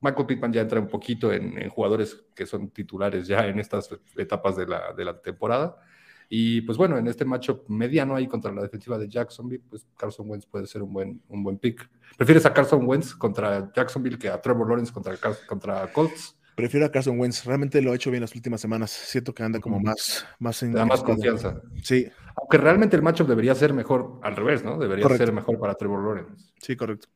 Michael 0.00 0.26
Pittman 0.26 0.54
ya 0.54 0.62
entra 0.62 0.80
un 0.80 0.88
poquito 0.88 1.30
en, 1.34 1.68
jugadores 1.68 2.24
que 2.34 2.46
son 2.46 2.70
titulares 2.70 3.26
ya 3.26 3.46
en 3.46 3.58
estas 3.58 3.90
etapas 4.16 4.56
de 4.56 4.66
la, 4.66 4.94
de 4.94 5.04
la, 5.04 5.20
temporada. 5.20 5.76
Y 6.30 6.62
pues 6.62 6.78
bueno, 6.78 6.96
en 6.96 7.06
este 7.08 7.26
matchup 7.26 7.68
mediano 7.68 8.16
ahí 8.16 8.26
contra 8.26 8.50
la 8.50 8.62
defensiva 8.62 8.96
de 8.96 9.06
Jacksonville, 9.06 9.64
pues 9.68 9.86
Carson 9.98 10.30
Wentz 10.30 10.46
puede 10.46 10.66
ser 10.66 10.82
un 10.82 10.94
buen, 10.94 11.20
un 11.28 11.42
buen 11.42 11.58
pick. 11.58 11.90
¿Prefieres 12.16 12.46
a 12.46 12.54
Carson 12.54 12.86
Wentz 12.86 13.14
contra 13.14 13.70
Jacksonville 13.70 14.18
que 14.18 14.30
a 14.30 14.40
Trevor 14.40 14.66
Lawrence 14.66 14.92
contra, 14.92 15.14
contra 15.46 15.92
Colts? 15.92 16.35
Prefiero 16.56 16.86
a 16.86 16.90
Carson 16.90 17.20
Wentz. 17.20 17.44
Realmente 17.44 17.82
lo 17.82 17.92
ha 17.92 17.94
hecho 17.94 18.10
bien 18.10 18.22
las 18.22 18.34
últimas 18.34 18.62
semanas. 18.62 18.90
Siento 18.90 19.34
que 19.34 19.42
anda 19.42 19.60
como 19.60 19.78
más, 19.78 20.26
más 20.38 20.62
en. 20.62 20.72
Da 20.72 20.86
más 20.86 21.02
confianza. 21.02 21.60
Sí. 21.82 22.08
Aunque 22.34 22.56
realmente 22.56 22.96
el 22.96 23.02
matchup 23.02 23.28
debería 23.28 23.54
ser 23.54 23.74
mejor 23.74 24.18
al 24.22 24.34
revés, 24.34 24.64
¿no? 24.64 24.78
Debería 24.78 25.06
ser 25.10 25.32
mejor 25.32 25.58
para 25.58 25.74
Trevor 25.74 26.02
Lawrence. 26.02 26.46
Sí, 26.58 26.74
correcto. 26.74 27.08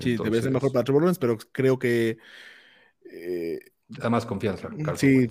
Sí, 0.00 0.16
debería 0.16 0.42
ser 0.42 0.50
mejor 0.50 0.72
para 0.72 0.82
Trevor 0.82 1.02
Lawrence, 1.02 1.20
pero 1.20 1.38
creo 1.52 1.78
que. 1.78 2.18
Eh, 3.04 3.60
da 3.86 4.10
más 4.10 4.26
confianza. 4.26 4.70
Carson 4.84 4.96
sí. 4.98 5.28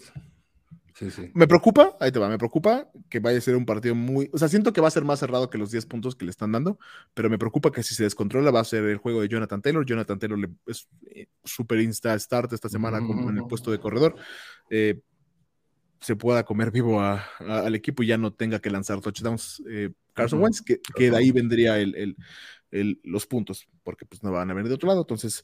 Me 1.34 1.48
preocupa, 1.48 1.96
ahí 2.00 2.12
te 2.12 2.20
va, 2.20 2.30
me 2.30 2.38
preocupa 2.38 2.90
que 3.10 3.20
vaya 3.20 3.38
a 3.38 3.42
ser 3.42 3.56
un 3.56 3.66
partido 3.66 3.96
muy. 3.96 4.30
O 4.34 4.38
sea, 4.38 4.48
siento 4.48 4.74
que 4.74 4.82
va 4.82 4.88
a 4.88 4.92
ser 4.92 5.04
más 5.04 5.20
cerrado 5.20 5.50
que 5.50 5.58
los 5.58 5.72
10 5.72 5.86
puntos 5.86 6.16
que 6.16 6.26
le 6.26 6.32
están 6.32 6.52
dando, 6.52 6.80
pero 7.14 7.30
me 7.30 7.38
preocupa 7.38 7.72
que 7.72 7.84
si 7.84 7.96
se 7.96 8.04
descontrola 8.04 8.52
va 8.52 8.60
a 8.60 8.66
ser 8.66 8.84
el 8.86 8.98
juego 8.98 9.22
de 9.22 9.28
Jonathan 9.28 9.62
Taylor. 9.62 9.86
Jonathan 9.86 10.20
Taylor 10.20 10.40
le, 10.40 10.50
es 10.68 10.88
eh, 11.08 11.28
súper 11.44 11.80
insta 11.80 12.18
start 12.18 12.54
esta 12.54 12.70
semana 12.70 12.98
en 12.98 13.38
el 13.38 13.44
puesto 13.48 13.72
de 13.72 13.80
corredor. 13.80 14.16
Eh, 14.70 15.02
se 16.02 16.16
pueda 16.16 16.44
comer 16.44 16.72
vivo 16.72 17.00
al 17.00 17.76
equipo 17.76 18.02
y 18.02 18.08
ya 18.08 18.18
no 18.18 18.34
tenga 18.34 18.60
que 18.60 18.72
lanzar 18.72 19.00
touchdowns 19.02 19.62
eh, 19.70 19.92
Carson 20.14 20.42
Wentz, 20.42 20.62
que, 20.62 20.80
de 20.98 21.16
ahí 21.16 21.32
vendría 21.32 21.78
el, 21.80 22.18
los 23.04 23.28
puntos, 23.28 23.68
porque 23.84 24.06
pues 24.06 24.24
no 24.24 24.32
van 24.32 24.50
a 24.50 24.54
venir 24.54 24.70
de 24.70 24.76
otro 24.76 24.88
lado. 24.88 25.02
Entonces, 25.02 25.44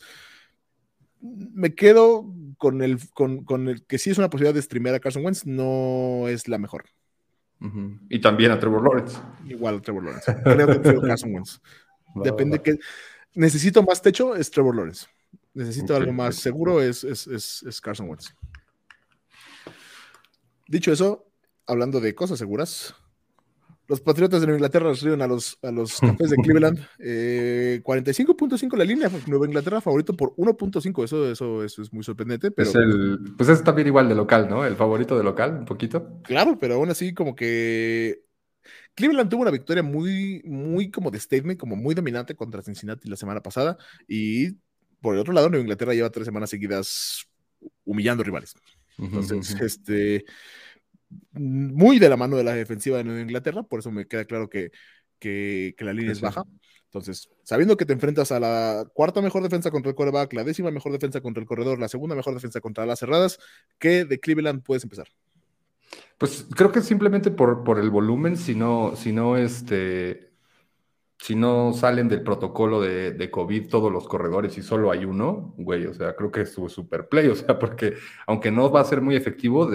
me 1.21 1.73
quedo 1.73 2.25
con 2.57 2.81
el, 2.81 2.99
con, 3.13 3.67
el 3.67 3.85
que 3.85 3.97
sí 3.97 4.09
es 4.09 4.17
una 4.17 4.29
posibilidad 4.29 4.53
de 4.53 4.61
streamear 4.61 4.95
a 4.95 4.99
Carson 4.99 5.25
Wentz, 5.25 5.45
no 5.45 6.27
es 6.27 6.47
la 6.47 6.57
mejor. 6.57 6.85
Y 8.09 8.19
también 8.19 8.51
a 8.51 8.59
Trevor 8.59 8.83
Lawrence. 8.83 9.17
Igual 9.45 9.77
a 9.77 9.81
Trevor 9.81 10.03
Lawrence. 10.03 10.35
Creo 10.43 10.67
que 10.67 10.73
prefiero 10.75 11.01
Carson 11.01 11.33
Wentz. 11.33 11.59
Depende 12.23 12.61
que. 12.61 12.77
Necesito 13.33 13.83
más 13.83 14.01
techo, 14.01 14.35
es 14.35 14.49
Trevor 14.51 14.75
Lawrence. 14.75 15.07
Necesito 15.53 15.95
algo 15.95 16.13
más 16.13 16.35
seguro, 16.35 16.81
es, 16.81 17.03
es, 17.03 17.81
Carson 17.81 18.09
Wentz. 18.09 18.33
Dicho 20.67 20.91
eso, 20.91 21.27
hablando 21.65 21.99
de 21.99 22.13
cosas 22.13 22.37
seguras, 22.37 22.95
los 23.87 24.01
Patriotas 24.01 24.41
de 24.41 24.47
Nueva 24.47 24.57
Inglaterra 24.57 24.89
reciben 24.89 25.21
a 25.21 25.27
los, 25.27 25.57
a 25.61 25.71
los 25.71 25.99
Cafés 25.99 26.29
de 26.29 26.37
Cleveland. 26.37 26.79
45.5 26.99 28.73
eh, 28.73 28.77
la 28.77 28.83
línea. 28.83 29.09
Nueva 29.27 29.45
Inglaterra 29.45 29.79
favorito 29.79 30.13
por 30.13 30.35
1.5. 30.35 31.03
Eso, 31.05 31.31
eso, 31.31 31.63
eso 31.63 31.81
es 31.81 31.93
muy 31.93 32.03
sorprendente. 32.03 32.51
Pero... 32.51 32.69
Es 32.69 32.75
el, 32.75 33.19
pues 33.37 33.49
es 33.49 33.63
también 33.63 33.87
igual 33.87 34.09
de 34.09 34.15
local, 34.15 34.47
¿no? 34.49 34.65
El 34.65 34.75
favorito 34.75 35.17
de 35.17 35.23
local, 35.23 35.57
un 35.59 35.65
poquito. 35.65 36.19
Claro, 36.23 36.57
pero 36.59 36.75
aún 36.75 36.89
así 36.89 37.13
como 37.13 37.33
que 37.33 38.23
Cleveland 38.93 39.29
tuvo 39.29 39.43
una 39.43 39.51
victoria 39.51 39.83
muy, 39.83 40.41
muy 40.43 40.91
como 40.91 41.09
de 41.09 41.19
statement, 41.19 41.59
como 41.59 41.75
muy 41.77 41.95
dominante 41.95 42.35
contra 42.35 42.61
Cincinnati 42.61 43.09
la 43.09 43.15
semana 43.15 43.41
pasada. 43.41 43.77
Y 44.05 44.51
por 44.99 45.15
el 45.15 45.21
otro 45.21 45.31
lado, 45.31 45.49
Nueva 45.49 45.61
Inglaterra 45.61 45.93
lleva 45.93 46.09
tres 46.09 46.25
semanas 46.25 46.49
seguidas 46.49 47.25
humillando 47.85 48.23
rivales. 48.23 48.53
Entonces, 48.97 49.55
este 49.61 50.25
muy 51.31 51.99
de 51.99 52.09
la 52.09 52.17
mano 52.17 52.37
de 52.37 52.43
la 52.43 52.53
defensiva 52.53 52.97
de 52.97 53.03
Nueva 53.03 53.21
Inglaterra, 53.21 53.63
por 53.63 53.79
eso 53.79 53.91
me 53.91 54.07
queda 54.07 54.25
claro 54.25 54.49
que, 54.49 54.71
que, 55.19 55.75
la 55.79 55.93
línea 55.93 56.11
es 56.11 56.21
baja. 56.21 56.43
Entonces, 56.85 57.29
sabiendo 57.43 57.75
que 57.75 57.85
te 57.85 57.93
enfrentas 57.93 58.31
a 58.31 58.39
la 58.39 58.85
cuarta 58.93 59.21
mejor 59.21 59.43
defensa 59.43 59.71
contra 59.71 59.89
el 59.89 59.95
quarterback, 59.95 60.33
la 60.33 60.43
décima 60.43 60.71
mejor 60.71 60.91
defensa 60.91 61.21
contra 61.21 61.41
el 61.41 61.47
corredor, 61.47 61.79
la 61.79 61.89
segunda 61.89 62.15
mejor 62.15 62.33
defensa 62.33 62.61
contra 62.61 62.85
las 62.85 62.99
cerradas, 62.99 63.39
¿qué 63.77 64.05
de 64.05 64.19
Cleveland 64.19 64.63
puedes 64.63 64.83
empezar? 64.83 65.07
Pues 66.17 66.47
creo 66.55 66.71
que 66.71 66.81
simplemente 66.81 67.29
por, 67.29 67.63
por 67.63 67.79
el 67.79 67.89
volumen, 67.89 68.37
si 68.37 68.55
no, 68.55 68.95
si 68.95 69.11
no 69.11 69.37
este, 69.37 70.26
si 71.19 71.35
no 71.35 71.73
salen 71.73 72.07
del 72.07 72.21
protocolo 72.21 72.79
de, 72.79 73.29
COVID 73.31 73.69
todos 73.69 73.91
los 73.91 74.07
corredores 74.07 74.57
y 74.57 74.61
solo 74.61 74.91
hay 74.91 75.03
uno, 75.03 75.53
güey, 75.57 75.85
o 75.85 75.93
sea, 75.93 76.15
creo 76.15 76.31
que 76.31 76.41
es 76.41 76.53
su 76.53 76.69
super 76.69 77.09
play, 77.09 77.27
o 77.27 77.35
sea, 77.35 77.57
porque 77.57 77.95
aunque 78.27 78.51
no 78.51 78.71
va 78.71 78.81
a 78.81 78.85
ser 78.85 79.01
muy 79.01 79.15
efectivo 79.15 79.69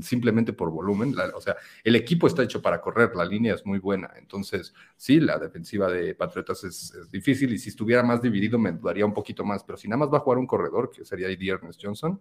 simplemente 0.00 0.52
por 0.52 0.70
volumen, 0.70 1.14
o 1.34 1.40
sea, 1.40 1.56
el 1.84 1.94
equipo 1.96 2.26
está 2.26 2.42
hecho 2.42 2.60
para 2.60 2.80
correr, 2.80 3.14
la 3.14 3.24
línea 3.24 3.54
es 3.54 3.64
muy 3.64 3.78
buena, 3.78 4.10
entonces 4.16 4.74
sí, 4.96 5.20
la 5.20 5.38
defensiva 5.38 5.88
de 5.88 6.14
Patriotas 6.14 6.64
es, 6.64 6.92
difícil 7.10 7.52
y 7.52 7.58
si 7.58 7.70
estuviera 7.70 8.02
más 8.02 8.20
dividido 8.20 8.58
me 8.58 8.72
dudaría 8.72 9.06
un 9.06 9.14
poquito 9.14 9.44
más, 9.44 9.62
pero 9.62 9.78
si 9.78 9.88
nada 9.88 9.98
más 9.98 10.12
va 10.12 10.18
a 10.18 10.20
jugar 10.20 10.38
un 10.38 10.46
corredor, 10.46 10.90
que 10.90 11.04
sería 11.04 11.30
ID 11.30 11.48
Ernest 11.48 11.80
Johnson, 11.82 12.20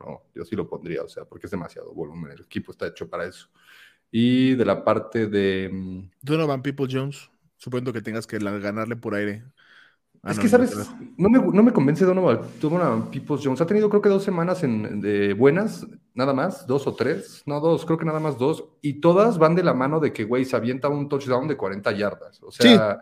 no, 0.00 0.22
yo 0.34 0.44
sí 0.44 0.54
lo 0.54 0.68
pondría, 0.68 1.02
o 1.02 1.08
sea, 1.08 1.24
porque 1.24 1.46
es 1.46 1.50
demasiado 1.50 1.92
volumen, 1.92 2.32
el 2.32 2.42
equipo 2.42 2.72
está 2.72 2.86
hecho 2.86 3.08
para 3.08 3.26
eso. 3.26 3.48
Y 4.10 4.54
de 4.54 4.64
la 4.64 4.84
parte 4.84 5.26
de... 5.26 5.70
Mm, 5.72 6.10
Donovan 6.20 6.62
People 6.62 6.86
Jones. 6.90 7.31
Supongo 7.62 7.92
que 7.92 8.02
tengas 8.02 8.26
que 8.26 8.40
ganarle 8.40 8.96
por 8.96 9.14
aire. 9.14 9.44
Ah, 10.20 10.32
es 10.32 10.38
que, 10.40 10.48
¿sabes? 10.48 10.74
No 11.16 11.30
me, 11.30 11.38
no 11.38 11.62
me 11.62 11.72
convence 11.72 12.04
Donovan, 12.04 12.40
Donovan 12.60 13.08
Peoples 13.08 13.40
Jones. 13.44 13.60
Ha 13.60 13.66
tenido 13.66 13.88
creo 13.88 14.02
que 14.02 14.08
dos 14.08 14.24
semanas 14.24 14.64
en, 14.64 15.00
de 15.00 15.32
buenas, 15.32 15.86
nada 16.12 16.34
más, 16.34 16.66
dos 16.66 16.88
o 16.88 16.96
tres. 16.96 17.44
No, 17.46 17.60
dos, 17.60 17.86
creo 17.86 17.98
que 17.98 18.04
nada 18.04 18.18
más 18.18 18.36
dos. 18.36 18.64
Y 18.80 18.94
todas 18.94 19.38
van 19.38 19.54
de 19.54 19.62
la 19.62 19.74
mano 19.74 20.00
de 20.00 20.12
que, 20.12 20.24
güey, 20.24 20.44
se 20.44 20.56
avienta 20.56 20.88
un 20.88 21.08
touchdown 21.08 21.46
de 21.46 21.56
40 21.56 21.92
yardas. 21.92 22.42
O 22.42 22.50
sea... 22.50 23.00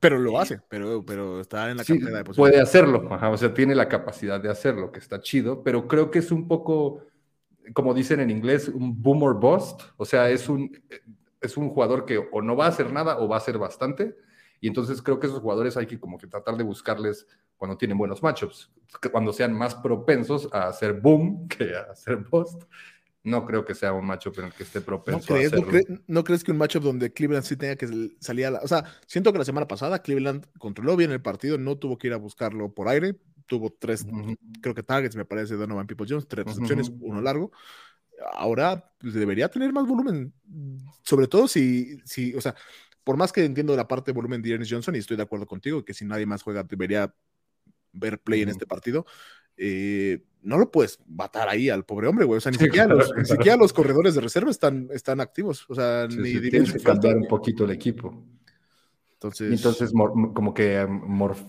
pero 0.00 0.18
lo 0.18 0.40
hace, 0.40 0.62
pero, 0.66 1.04
pero 1.04 1.42
está 1.42 1.70
en 1.70 1.76
la 1.76 1.84
sí, 1.84 1.98
de 1.98 2.24
Puede 2.24 2.62
hacerlo, 2.62 3.06
o 3.06 3.36
sea, 3.36 3.52
tiene 3.52 3.74
la 3.74 3.86
capacidad 3.86 4.40
de 4.40 4.48
hacerlo, 4.48 4.90
que 4.90 5.00
está 5.00 5.20
chido, 5.20 5.62
pero 5.62 5.86
creo 5.86 6.10
que 6.10 6.20
es 6.20 6.32
un 6.32 6.48
poco, 6.48 7.02
como 7.74 7.92
dicen 7.92 8.20
en 8.20 8.30
inglés, 8.30 8.68
un 8.68 9.02
boomer 9.02 9.34
bust. 9.34 9.82
O 9.98 10.06
sea, 10.06 10.30
es 10.30 10.48
un 10.48 10.72
es 11.46 11.56
un 11.56 11.70
jugador 11.70 12.04
que 12.04 12.18
o 12.18 12.42
no 12.42 12.56
va 12.56 12.66
a 12.66 12.68
hacer 12.68 12.92
nada 12.92 13.18
o 13.18 13.28
va 13.28 13.36
a 13.36 13.38
hacer 13.38 13.58
bastante. 13.58 14.16
Y 14.60 14.68
entonces 14.68 15.02
creo 15.02 15.20
que 15.20 15.26
esos 15.26 15.40
jugadores 15.40 15.76
hay 15.76 15.86
que 15.86 16.00
como 16.00 16.16
que 16.16 16.26
tratar 16.26 16.56
de 16.56 16.64
buscarles 16.64 17.26
cuando 17.56 17.76
tienen 17.76 17.98
buenos 17.98 18.22
matchups, 18.22 18.70
cuando 19.12 19.32
sean 19.32 19.52
más 19.52 19.74
propensos 19.74 20.48
a 20.52 20.68
hacer 20.68 20.94
boom 20.94 21.48
que 21.48 21.76
a 21.76 21.92
hacer 21.92 22.16
bust. 22.16 22.62
No 23.22 23.46
creo 23.46 23.64
que 23.64 23.74
sea 23.74 23.94
un 23.94 24.04
matchup 24.04 24.38
en 24.38 24.46
el 24.46 24.52
que 24.52 24.64
esté 24.64 24.82
propenso 24.82 25.20
¿No 25.20 25.24
crees, 25.24 25.52
a 25.52 25.56
hacerlo. 25.56 26.02
¿no, 26.06 26.24
crees 26.24 26.44
que 26.44 26.52
un 26.52 26.58
matchup 26.58 26.82
donde 26.82 27.10
Cleveland 27.10 27.44
sí 27.44 27.56
tenga 27.56 27.74
que 27.74 28.10
salir 28.20 28.46
a 28.46 28.50
la... 28.50 28.58
O 28.60 28.68
sea, 28.68 28.84
siento 29.06 29.32
que 29.32 29.38
la 29.38 29.46
semana 29.46 29.66
pasada 29.66 30.00
Cleveland 30.00 30.46
controló 30.58 30.94
bien 30.94 31.10
el 31.10 31.22
partido, 31.22 31.56
no 31.56 31.78
tuvo 31.78 31.96
que 31.96 32.08
ir 32.08 32.12
a 32.12 32.18
buscarlo 32.18 32.74
por 32.74 32.86
aire, 32.88 33.16
tuvo 33.46 33.70
tres, 33.70 34.06
creo 34.60 34.74
que 34.74 34.82
targets, 34.82 35.16
me 35.16 35.24
parece, 35.24 35.54
Donovan 35.54 35.86
People 35.86 36.06
Jones, 36.06 36.28
tres 36.28 36.44
recepciones, 36.44 36.92
uno 37.00 37.22
largo 37.22 37.50
ahora 38.32 38.92
pues, 38.98 39.14
debería 39.14 39.48
tener 39.48 39.72
más 39.72 39.86
volumen, 39.86 40.32
sobre 41.02 41.26
todo 41.26 41.48
si, 41.48 41.98
si, 42.04 42.34
o 42.34 42.40
sea, 42.40 42.54
por 43.04 43.16
más 43.16 43.32
que 43.32 43.44
entiendo 43.44 43.76
la 43.76 43.86
parte 43.86 44.10
de 44.10 44.16
volumen 44.16 44.42
de 44.42 44.54
Ernest 44.54 44.72
Johnson 44.72 44.94
y 44.94 44.98
estoy 44.98 45.16
de 45.16 45.22
acuerdo 45.22 45.46
contigo, 45.46 45.84
que 45.84 45.94
si 45.94 46.04
nadie 46.04 46.26
más 46.26 46.42
juega 46.42 46.62
debería 46.62 47.14
ver 47.92 48.20
play 48.20 48.42
en 48.42 48.48
este 48.48 48.66
partido, 48.66 49.06
eh, 49.56 50.24
no 50.42 50.58
lo 50.58 50.70
puedes 50.70 50.98
matar 51.06 51.48
ahí 51.48 51.70
al 51.70 51.84
pobre 51.84 52.08
hombre, 52.08 52.24
güey. 52.24 52.38
O 52.38 52.40
sea, 52.40 52.52
ni, 52.52 52.58
siquiera, 52.58 52.86
los, 53.56 53.72
corredores 53.72 54.14
de 54.14 54.20
reserva 54.20 54.50
están, 54.50 54.88
están 54.92 55.20
activos. 55.20 55.64
O 55.68 55.74
sea, 55.74 56.06
ni 56.08 56.38
tienes 56.50 56.72
que 56.72 56.80
cambiar 56.80 57.16
un 57.16 57.26
poquito 57.26 57.64
el 57.64 57.70
equipo. 57.70 58.24
Entonces, 59.40 59.92
como 59.92 60.52
que 60.52 60.86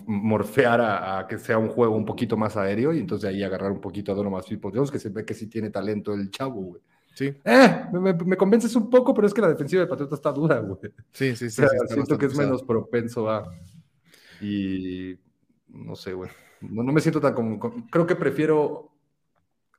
morfear 0.06 0.80
a, 0.80 1.26
que 1.28 1.38
sea 1.38 1.58
un 1.58 1.68
juego 1.68 1.96
un 1.96 2.04
poquito 2.04 2.36
más 2.36 2.56
aéreo 2.56 2.92
y 2.92 2.98
entonces 2.98 3.28
ahí 3.28 3.42
agarrar 3.42 3.72
un 3.72 3.80
poquito 3.80 4.12
a 4.12 4.14
Donovan 4.14 4.42
People 4.48 4.70
Jones, 4.74 4.90
que 4.90 4.98
se 4.98 5.10
ve 5.10 5.24
que 5.24 5.34
sí 5.34 5.46
tiene 5.46 5.70
talento 5.70 6.14
el 6.14 6.30
chavo, 6.30 6.60
güey. 6.60 6.82
Sí. 7.14 7.34
Eh, 7.44 7.84
me, 7.92 8.36
convences 8.36 8.76
un 8.76 8.90
poco, 8.90 9.14
pero 9.14 9.26
es 9.26 9.32
que 9.32 9.40
la 9.40 9.48
defensiva 9.48 9.82
de 9.82 9.88
Patriota 9.88 10.14
está 10.14 10.32
dura, 10.32 10.58
güey. 10.60 10.78
Sí, 11.12 11.34
sí, 11.34 11.48
sí. 11.48 11.62
siento 11.88 12.18
que 12.18 12.26
es 12.26 12.36
menos 12.36 12.62
propenso 12.62 13.30
a. 13.30 13.50
Y 14.40 15.18
no 15.68 15.96
sé, 15.96 16.12
güey. 16.12 16.30
No, 16.60 16.84
me 16.84 17.00
siento 17.00 17.20
tan 17.20 17.32
como. 17.32 17.58
Creo 17.90 18.06
que 18.06 18.16
prefiero. 18.16 18.92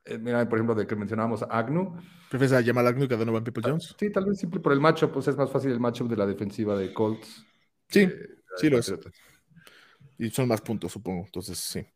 Eh, 0.04 0.18
mira, 0.18 0.48
por 0.48 0.58
ejemplo, 0.58 0.74
de 0.74 0.86
que 0.86 0.96
mencionábamos 0.96 1.42
a 1.42 1.46
Agnu. 1.46 1.96
¿Prefieres 2.28 2.56
a 2.56 2.60
llamar 2.60 2.86
a 2.86 2.88
Agnu 2.88 3.06
que 3.06 3.14
a 3.14 3.18
Donovan 3.18 3.44
People 3.44 3.62
Jones? 3.64 3.94
Sí, 3.96 4.10
tal 4.10 4.24
vez 4.24 4.38
siempre 4.38 4.58
por 4.58 4.72
el 4.72 4.80
matchup, 4.80 5.12
pues 5.12 5.28
es 5.28 5.36
más 5.36 5.50
fácil 5.50 5.70
el 5.70 5.80
matchup 5.80 6.08
de 6.08 6.16
la 6.16 6.26
defensiva 6.26 6.76
de 6.76 6.92
Colts. 6.92 7.46
Sí, 7.88 8.00
eh, 8.00 8.28
sí 8.56 8.70
lo 8.70 8.78
es. 8.78 8.92
Y 10.18 10.30
son 10.30 10.48
más 10.48 10.60
puntos, 10.60 10.92
supongo. 10.92 11.24
Entonces, 11.26 11.58
sí. 11.58 11.86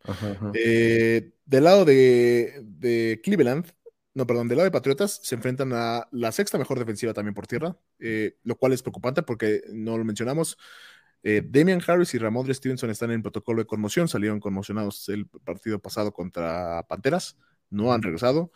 Eh, 0.54 1.32
del 1.44 1.64
lado 1.64 1.84
de, 1.84 3.20
Cleveland, 3.22 3.66
no, 4.14 4.26
perdón, 4.26 4.48
del 4.48 4.58
lado 4.58 4.66
de 4.66 4.70
Patriotas, 4.70 5.20
se 5.22 5.34
enfrentan 5.34 5.72
a 5.72 6.08
la 6.12 6.32
sexta 6.32 6.58
mejor 6.58 6.78
defensiva 6.78 7.12
también 7.12 7.34
por 7.34 7.46
tierra, 7.46 7.76
eh, 7.98 8.36
lo 8.44 8.56
cual 8.56 8.72
es 8.72 8.82
preocupante 8.82 9.22
porque 9.22 9.62
no 9.72 9.98
lo 9.98 10.04
mencionamos. 10.04 10.58
Damian 11.24 11.80
Harris 11.86 12.14
y 12.14 12.18
Ramondre 12.18 12.52
Stevenson 12.52 12.90
están 12.90 13.12
en 13.12 13.22
protocolo 13.22 13.62
de 13.62 13.66
conmoción, 13.66 14.08
salieron 14.08 14.40
conmocionados 14.40 15.08
el 15.08 15.28
partido 15.28 15.78
pasado 15.78 16.12
contra 16.12 16.84
Panteras, 16.88 17.36
no 17.70 17.92
han 17.92 18.02
regresado 18.02 18.50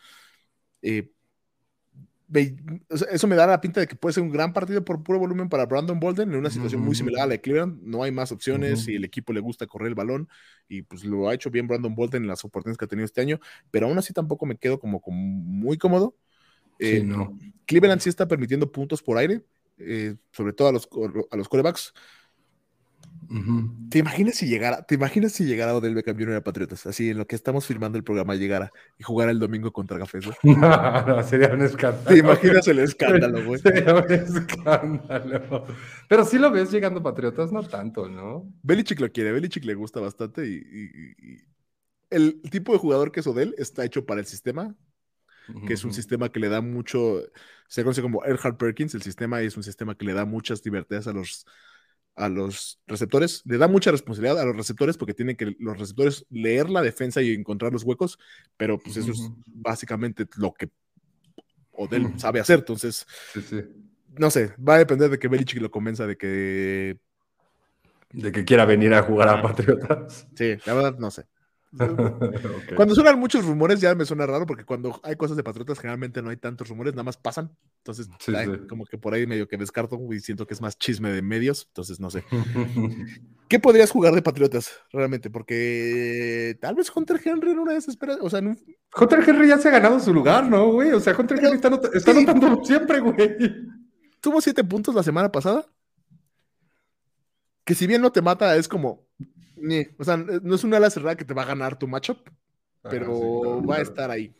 eso 2.29 3.27
me 3.27 3.35
da 3.35 3.47
la 3.47 3.61
pinta 3.61 3.79
de 3.79 3.87
que 3.87 3.95
puede 3.95 4.13
ser 4.13 4.23
un 4.23 4.29
gran 4.29 4.51
partido 4.51 4.83
por 4.83 5.01
puro 5.01 5.19
volumen 5.19 5.47
para 5.47 5.65
Brandon 5.65 5.99
Bolden 5.99 6.31
en 6.31 6.37
una 6.37 6.49
situación 6.49 6.81
muy 6.81 6.93
similar 6.93 7.23
a 7.23 7.25
la 7.25 7.31
de 7.31 7.41
Cleveland. 7.41 7.81
No 7.83 8.03
hay 8.03 8.11
más 8.11 8.31
opciones 8.31 8.87
y 8.87 8.95
el 8.95 9.05
equipo 9.05 9.31
le 9.31 9.39
gusta 9.39 9.65
correr 9.65 9.87
el 9.87 9.95
balón 9.95 10.27
y 10.67 10.81
pues 10.81 11.05
lo 11.05 11.29
ha 11.29 11.33
hecho 11.33 11.49
bien 11.49 11.67
Brandon 11.67 11.95
Bolden 11.95 12.23
en 12.23 12.27
las 12.27 12.43
oportunidades 12.43 12.77
que 12.77 12.85
ha 12.85 12.87
tenido 12.87 13.05
este 13.05 13.21
año, 13.21 13.39
pero 13.71 13.87
aún 13.87 13.97
así 13.97 14.13
tampoco 14.13 14.45
me 14.45 14.57
quedo 14.57 14.79
como, 14.79 15.01
muy 15.07 15.77
cómodo. 15.77 16.15
Eh, 16.79 17.01
no. 17.03 17.37
Cleveland 17.65 18.01
sí 18.01 18.09
está 18.09 18.27
permitiendo 18.27 18.71
puntos 18.71 19.01
por 19.01 19.17
aire, 19.17 19.41
eh, 19.77 20.15
sobre 20.31 20.53
todo 20.53 20.67
a 20.67 20.71
los, 20.73 20.89
a 21.31 21.37
los 21.37 21.47
corebacks. 21.47 21.93
¿Te 23.89 23.99
imaginas 23.99 24.35
si 24.35 24.47
llegara, 24.47 24.83
te 24.83 24.95
imaginas 24.95 25.33
si 25.33 25.43
llegara 25.43 25.75
Odell 25.75 25.95
Beckham 25.95 26.17
Jr. 26.17 26.35
a 26.35 26.43
Patriotas? 26.43 26.85
Así 26.85 27.09
en 27.09 27.17
lo 27.17 27.27
que 27.27 27.35
estamos 27.35 27.65
firmando 27.65 27.97
el 27.97 28.03
programa 28.03 28.35
llegara 28.35 28.71
y 28.97 29.03
jugara 29.03 29.31
el 29.31 29.39
domingo 29.39 29.73
contra 29.73 29.99
Cafés, 29.99 30.25
No, 30.43 31.05
no, 31.05 31.23
sería 31.23 31.53
un 31.53 31.61
escándalo. 31.61 32.07
¿Te 32.07 32.17
imaginas 32.17 32.67
el 32.67 32.79
escándalo, 32.79 33.45
güey? 33.45 33.59
Sería 33.61 33.95
un 33.95 34.11
escándalo. 34.11 35.65
Pero 36.07 36.25
si 36.25 36.37
lo 36.37 36.51
ves 36.51 36.71
llegando 36.71 37.01
a 37.01 37.03
Patriotas, 37.03 37.51
no 37.51 37.63
tanto, 37.63 38.07
¿no? 38.07 38.49
Belichick 38.63 38.99
lo 39.01 39.11
quiere, 39.11 39.33
Belichick 39.33 39.65
le 39.65 39.75
gusta 39.75 39.99
bastante 39.99 40.47
y, 40.47 40.61
el 42.09 42.41
tipo 42.49 42.71
de 42.71 42.79
jugador 42.79 43.11
que 43.11 43.19
es 43.19 43.27
Odell 43.27 43.53
está 43.57 43.83
hecho 43.83 44.05
para 44.05 44.21
el 44.21 44.25
sistema, 44.25 44.73
que 45.65 45.73
es 45.73 45.83
un 45.83 45.93
sistema 45.93 46.29
que 46.29 46.39
le 46.39 46.47
da 46.47 46.61
mucho, 46.61 47.21
se 47.67 47.83
conoce 47.83 48.01
como 48.01 48.23
Erhard 48.23 48.55
Perkins, 48.55 48.95
el 48.95 49.01
sistema 49.01 49.41
es 49.41 49.57
un 49.57 49.63
sistema 49.63 49.95
que 49.95 50.05
le 50.05 50.13
da 50.13 50.23
muchas 50.23 50.63
libertades 50.65 51.07
a 51.07 51.13
los 51.13 51.45
a 52.17 52.29
los 52.29 52.79
receptores, 52.87 53.43
le 53.45 53.57
da 53.57 53.67
mucha 53.67 53.91
responsabilidad 53.91 54.41
a 54.41 54.45
los 54.45 54.57
receptores 54.57 54.97
porque 54.97 55.13
tienen 55.13 55.35
que 55.35 55.55
los 55.59 55.77
receptores 55.77 56.25
leer 56.29 56.69
la 56.69 56.81
defensa 56.81 57.21
y 57.21 57.33
encontrar 57.33 57.71
los 57.71 57.83
huecos, 57.83 58.17
pero 58.57 58.79
pues 58.79 58.97
eso 58.97 59.11
es 59.11 59.29
básicamente 59.45 60.25
lo 60.37 60.51
que 60.53 60.69
Odell 61.71 62.19
sabe 62.19 62.39
hacer, 62.39 62.59
entonces 62.59 63.05
no 64.17 64.31
sé, 64.31 64.51
va 64.57 64.75
a 64.75 64.79
depender 64.79 65.11
de 65.11 65.19
que 65.19 65.27
Belichick 65.27 65.61
lo 65.61 65.69
convenza 65.69 66.07
de 66.07 66.17
que 66.17 66.97
de 68.11 68.31
que 68.31 68.45
quiera 68.45 68.65
venir 68.65 68.93
a 68.93 69.03
jugar 69.03 69.29
a 69.29 69.41
Patriotas. 69.41 70.27
Sí, 70.33 70.57
la 70.65 70.73
verdad 70.73 70.97
no 70.97 71.11
sé. 71.11 71.25
Cuando 72.75 72.95
suenan 72.95 73.19
muchos 73.19 73.45
rumores 73.45 73.79
ya 73.79 73.93
me 73.93 74.05
suena 74.05 74.25
raro 74.25 74.45
porque 74.45 74.63
cuando 74.63 74.99
hay 75.03 75.17
cosas 75.17 75.35
de 75.35 75.43
Patriotas 75.43 75.77
generalmente 75.79 76.21
no 76.21 76.29
hay 76.29 76.37
tantos 76.37 76.69
rumores, 76.69 76.93
nada 76.93 77.03
más 77.03 77.17
pasan. 77.17 77.55
Entonces, 77.87 78.09
como 78.67 78.85
que 78.85 78.97
por 78.97 79.13
ahí 79.13 79.25
medio 79.25 79.47
que 79.47 79.57
descarto 79.57 79.99
y 80.11 80.19
siento 80.19 80.45
que 80.45 80.53
es 80.53 80.61
más 80.61 80.77
chisme 80.77 81.11
de 81.11 81.21
medios, 81.21 81.65
entonces 81.67 81.99
no 81.99 82.09
sé. 82.09 82.23
¿Qué 83.47 83.59
podrías 83.59 83.91
jugar 83.91 84.13
de 84.13 84.21
Patriotas 84.21 84.71
realmente? 84.91 85.29
Porque 85.29 86.57
tal 86.59 86.75
vez 86.75 86.91
Hunter 86.93 87.19
Henry 87.23 87.51
en 87.51 87.59
una 87.59 87.73
desesperada, 87.73 88.19
o 88.21 88.29
sea, 88.29 88.39
Hunter 88.39 89.23
Henry 89.25 89.47
ya 89.47 89.57
se 89.57 89.69
ha 89.69 89.71
ganado 89.71 89.99
su 89.99 90.13
lugar, 90.13 90.47
¿no, 90.47 90.71
güey? 90.71 90.91
O 90.91 90.99
sea, 90.99 91.15
Hunter 91.17 91.39
Henry 91.39 91.55
está, 91.55 91.69
está 91.93 92.13
siempre, 92.63 92.99
güey. 92.99 93.37
Tuvo 94.19 94.41
siete 94.41 94.63
puntos 94.63 94.93
la 94.93 95.03
semana 95.03 95.31
pasada. 95.31 95.65
Que 97.63 97.75
si 97.75 97.87
bien 97.87 98.01
no 98.01 98.11
te 98.11 98.21
mata, 98.21 98.55
es 98.55 98.67
como 98.67 99.07
o 99.97 100.03
sea, 100.03 100.17
no 100.17 100.55
es 100.55 100.63
una 100.63 100.77
ala 100.77 100.89
cerrada 100.89 101.15
que 101.15 101.25
te 101.25 101.33
va 101.33 101.43
a 101.43 101.47
ganar 101.47 101.77
tu 101.77 101.87
matchup, 101.87 102.29
pero 102.83 103.63
va 103.65 103.77
a 103.77 103.81
estar 103.81 104.11
ahí. 104.11 104.33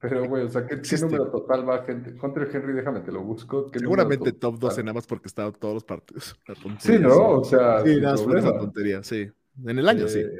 Pero, 0.00 0.26
güey, 0.26 0.44
o 0.44 0.48
sea, 0.48 0.66
¿qué, 0.66 0.80
número 1.02 1.30
total 1.30 1.68
va 1.68 1.84
gente? 1.84 2.16
Hunter 2.20 2.48
Henry, 2.50 2.72
déjame, 2.72 3.00
te 3.00 3.12
lo 3.12 3.22
busco. 3.22 3.70
Seguramente 3.70 4.32
top 4.32 4.58
12 4.58 4.82
nada 4.82 4.94
más 4.94 5.06
porque 5.06 5.28
está 5.28 5.52
todos 5.52 5.74
los 5.74 5.84
partidos. 5.84 6.36
Sí, 6.78 6.98
¿no? 6.98 7.40
O 7.40 7.44
sea, 7.44 7.84
sí, 7.84 8.00
nada 8.00 8.14
más 8.14 8.36
esa 8.36 8.58
tontería, 8.58 9.02
sí. 9.02 9.30
En 9.66 9.78
el 9.78 9.86
año, 9.86 10.08
sí. 10.08 10.20
Eh, 10.20 10.30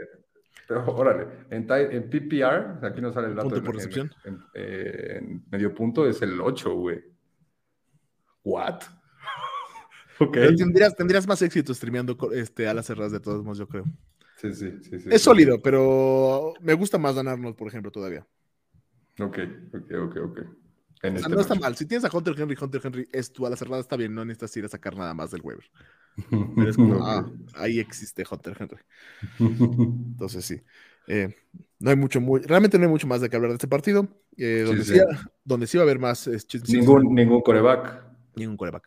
pero, 0.66 0.86
órale, 0.96 1.26
en, 1.50 1.66
en, 1.70 2.08
PPR, 2.08 2.86
aquí 2.86 3.02
no 3.02 3.12
sale 3.12 3.28
el 3.28 3.34
dato. 3.34 3.50
¿Punto 3.50 3.64
por 3.64 3.74
recepción? 3.74 4.10
En, 4.24 4.38
eh, 4.54 5.18
en, 5.18 5.44
medio 5.50 5.74
punto 5.74 6.08
es 6.08 6.22
el 6.22 6.40
8, 6.40 6.74
güey. 6.74 7.04
¿What? 8.42 8.80
Tendrías, 10.32 10.96
tendrías, 10.96 11.26
más 11.26 11.42
éxito 11.42 11.74
streameando 11.74 12.16
este, 12.32 12.66
a 12.66 12.72
las 12.72 12.86
cerradas 12.86 13.12
de 13.12 13.20
todos 13.20 13.42
modos, 13.42 13.58
yo 13.58 13.68
creo. 13.68 13.84
Sí, 14.36 14.54
sí, 14.54 14.72
sí. 14.82 14.96
es 15.10 15.20
sólido, 15.20 15.60
pero 15.60 16.54
me 16.62 16.72
gusta 16.72 16.96
más 16.96 17.14
ganarnos, 17.14 17.54
por 17.54 17.68
ejemplo, 17.68 17.90
todavía. 17.90 18.26
Ok, 19.18 19.38
ok, 19.74 19.92
ok, 20.02 20.16
ok. 20.24 20.38
Este 21.02 21.28
no 21.28 21.40
está 21.40 21.54
mal. 21.54 21.76
Si 21.76 21.86
tienes 21.86 22.04
a 22.04 22.14
Hunter 22.14 22.34
Henry, 22.38 22.56
Hunter 22.60 22.80
Henry 22.84 23.08
es 23.10 23.32
tu 23.32 23.46
ala 23.46 23.56
cerrada, 23.56 23.80
está 23.80 23.96
bien, 23.96 24.14
no 24.14 24.24
necesitas 24.24 24.56
ir 24.58 24.64
a 24.66 24.68
sacar 24.68 24.96
nada 24.96 25.14
más 25.14 25.30
del 25.30 25.40
Weber. 25.42 25.64
es 26.68 26.76
como, 26.76 27.02
ah, 27.06 27.26
ahí 27.54 27.78
existe 27.78 28.24
Hunter 28.30 28.56
Henry. 28.58 28.82
Entonces 29.38 30.44
sí. 30.44 30.60
Eh, 31.06 31.34
no 31.78 31.90
hay 31.90 31.96
mucho, 31.96 32.20
muy, 32.20 32.40
realmente 32.40 32.78
no 32.78 32.84
hay 32.84 32.90
mucho 32.90 33.06
más 33.06 33.22
de 33.22 33.30
que 33.30 33.36
hablar 33.36 33.50
de 33.50 33.56
este 33.56 33.68
partido. 33.68 34.08
Eh, 34.36 34.64
donde, 34.66 34.84
sí, 34.84 35.00
donde, 35.44 35.66
sí, 35.66 35.78
va 35.78 35.82
a 35.82 35.86
haber 35.86 35.98
más. 35.98 36.28
ningún, 36.68 37.14
ningún 37.14 37.40
coreback. 37.40 38.04
Ningún 38.36 38.56
coreback. 38.56 38.84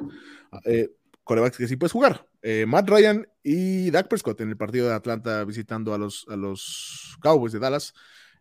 Eh, 0.66 0.90
corebacks 1.24 1.58
que 1.58 1.68
sí 1.68 1.76
puedes 1.76 1.92
jugar. 1.92 2.28
Eh, 2.42 2.66
Matt 2.68 2.90
Ryan 2.90 3.28
y 3.42 3.90
Dak 3.90 4.08
Prescott 4.08 4.40
en 4.42 4.50
el 4.50 4.58
partido 4.58 4.88
de 4.88 4.94
Atlanta 4.94 5.44
visitando 5.46 5.94
a 5.94 5.98
los, 5.98 6.26
a 6.30 6.36
los 6.36 7.18
Cowboys 7.22 7.54
de 7.54 7.60
Dallas. 7.60 7.94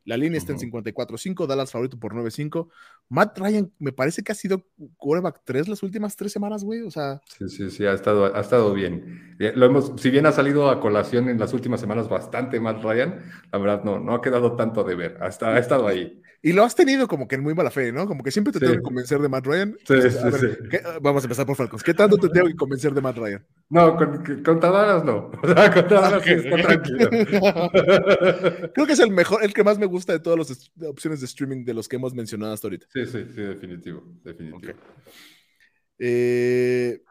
La 0.04 0.16
línea 0.16 0.38
está 0.38 0.52
en 0.52 0.58
54-5, 0.58 1.46
Dallas 1.46 1.70
favorito 1.70 1.98
por 1.98 2.14
9-5. 2.14 2.68
Matt 3.08 3.38
Ryan 3.38 3.70
me 3.78 3.92
parece 3.92 4.22
que 4.22 4.32
ha 4.32 4.34
sido 4.34 4.64
quarterback 4.96 5.42
3 5.44 5.68
las 5.68 5.82
últimas 5.82 6.16
tres 6.16 6.32
semanas, 6.32 6.64
güey. 6.64 6.82
O 6.82 6.90
sea. 6.90 7.20
Sí, 7.26 7.48
sí, 7.48 7.70
sí, 7.70 7.84
ha 7.84 7.92
estado, 7.92 8.34
ha 8.34 8.40
estado 8.40 8.72
bien. 8.72 9.36
Lo 9.38 9.66
hemos, 9.66 9.92
si 10.00 10.10
bien 10.10 10.26
ha 10.26 10.32
salido 10.32 10.70
a 10.70 10.80
colación 10.80 11.28
en 11.28 11.38
las 11.38 11.52
últimas 11.52 11.80
semanas 11.80 12.08
bastante 12.08 12.60
Matt 12.60 12.82
Ryan, 12.82 13.20
la 13.52 13.58
verdad 13.58 13.84
no, 13.84 13.98
no 13.98 14.14
ha 14.14 14.22
quedado 14.22 14.56
tanto 14.56 14.84
de 14.84 14.94
ver. 14.94 15.18
ha 15.20 15.28
estado 15.28 15.86
ahí. 15.86 16.22
Y 16.44 16.52
lo 16.52 16.64
has 16.64 16.74
tenido 16.74 17.06
como 17.06 17.28
que 17.28 17.36
en 17.36 17.42
muy 17.42 17.54
mala 17.54 17.70
fe, 17.70 17.92
¿no? 17.92 18.04
Como 18.04 18.24
que 18.24 18.32
siempre 18.32 18.52
te 18.52 18.58
tengo 18.58 18.72
que 18.72 18.82
convencer 18.82 19.20
de 19.20 19.28
Matt 19.28 19.46
Ryan. 19.46 19.76
Sí, 19.86 19.94
sí, 20.02 20.10
sí. 20.10 20.78
Vamos 21.00 21.22
a 21.22 21.26
empezar 21.26 21.46
por 21.46 21.54
Falcons. 21.54 21.84
¿Qué 21.84 21.94
tanto 21.94 22.18
te 22.18 22.28
tengo 22.30 22.48
que 22.48 22.56
convencer 22.56 22.92
de 22.92 23.00
Matt 23.00 23.16
Ryan? 23.16 23.46
No, 23.70 23.96
con, 23.96 24.58
Dallas 24.58 25.04
no. 25.04 25.30
O 25.42 25.46
sea, 25.46 25.72
contra 25.72 26.00
Dallas 26.00 26.24
sí 26.24 26.32
está 26.32 26.56
tranquilo. 26.56 27.10
Creo 28.74 28.86
que 28.86 28.92
es 28.92 28.98
el 28.98 29.12
mejor, 29.12 29.44
el 29.44 29.54
que 29.54 29.62
más 29.62 29.78
me 29.78 29.86
gusta 29.86 30.14
de 30.14 30.18
todas 30.18 30.36
las 30.36 30.70
opciones 30.88 31.20
de 31.20 31.26
streaming 31.26 31.64
de 31.64 31.74
los 31.74 31.86
que 31.86 31.94
hemos 31.94 32.12
mencionado 32.12 32.52
hasta 32.52 32.66
ahorita. 32.66 32.86
Sí, 32.92 33.06
sí, 33.06 33.24
sí, 33.34 33.40
definitivo. 33.40 34.02
Definitivo. 34.22 34.74
Eh, 35.98 37.02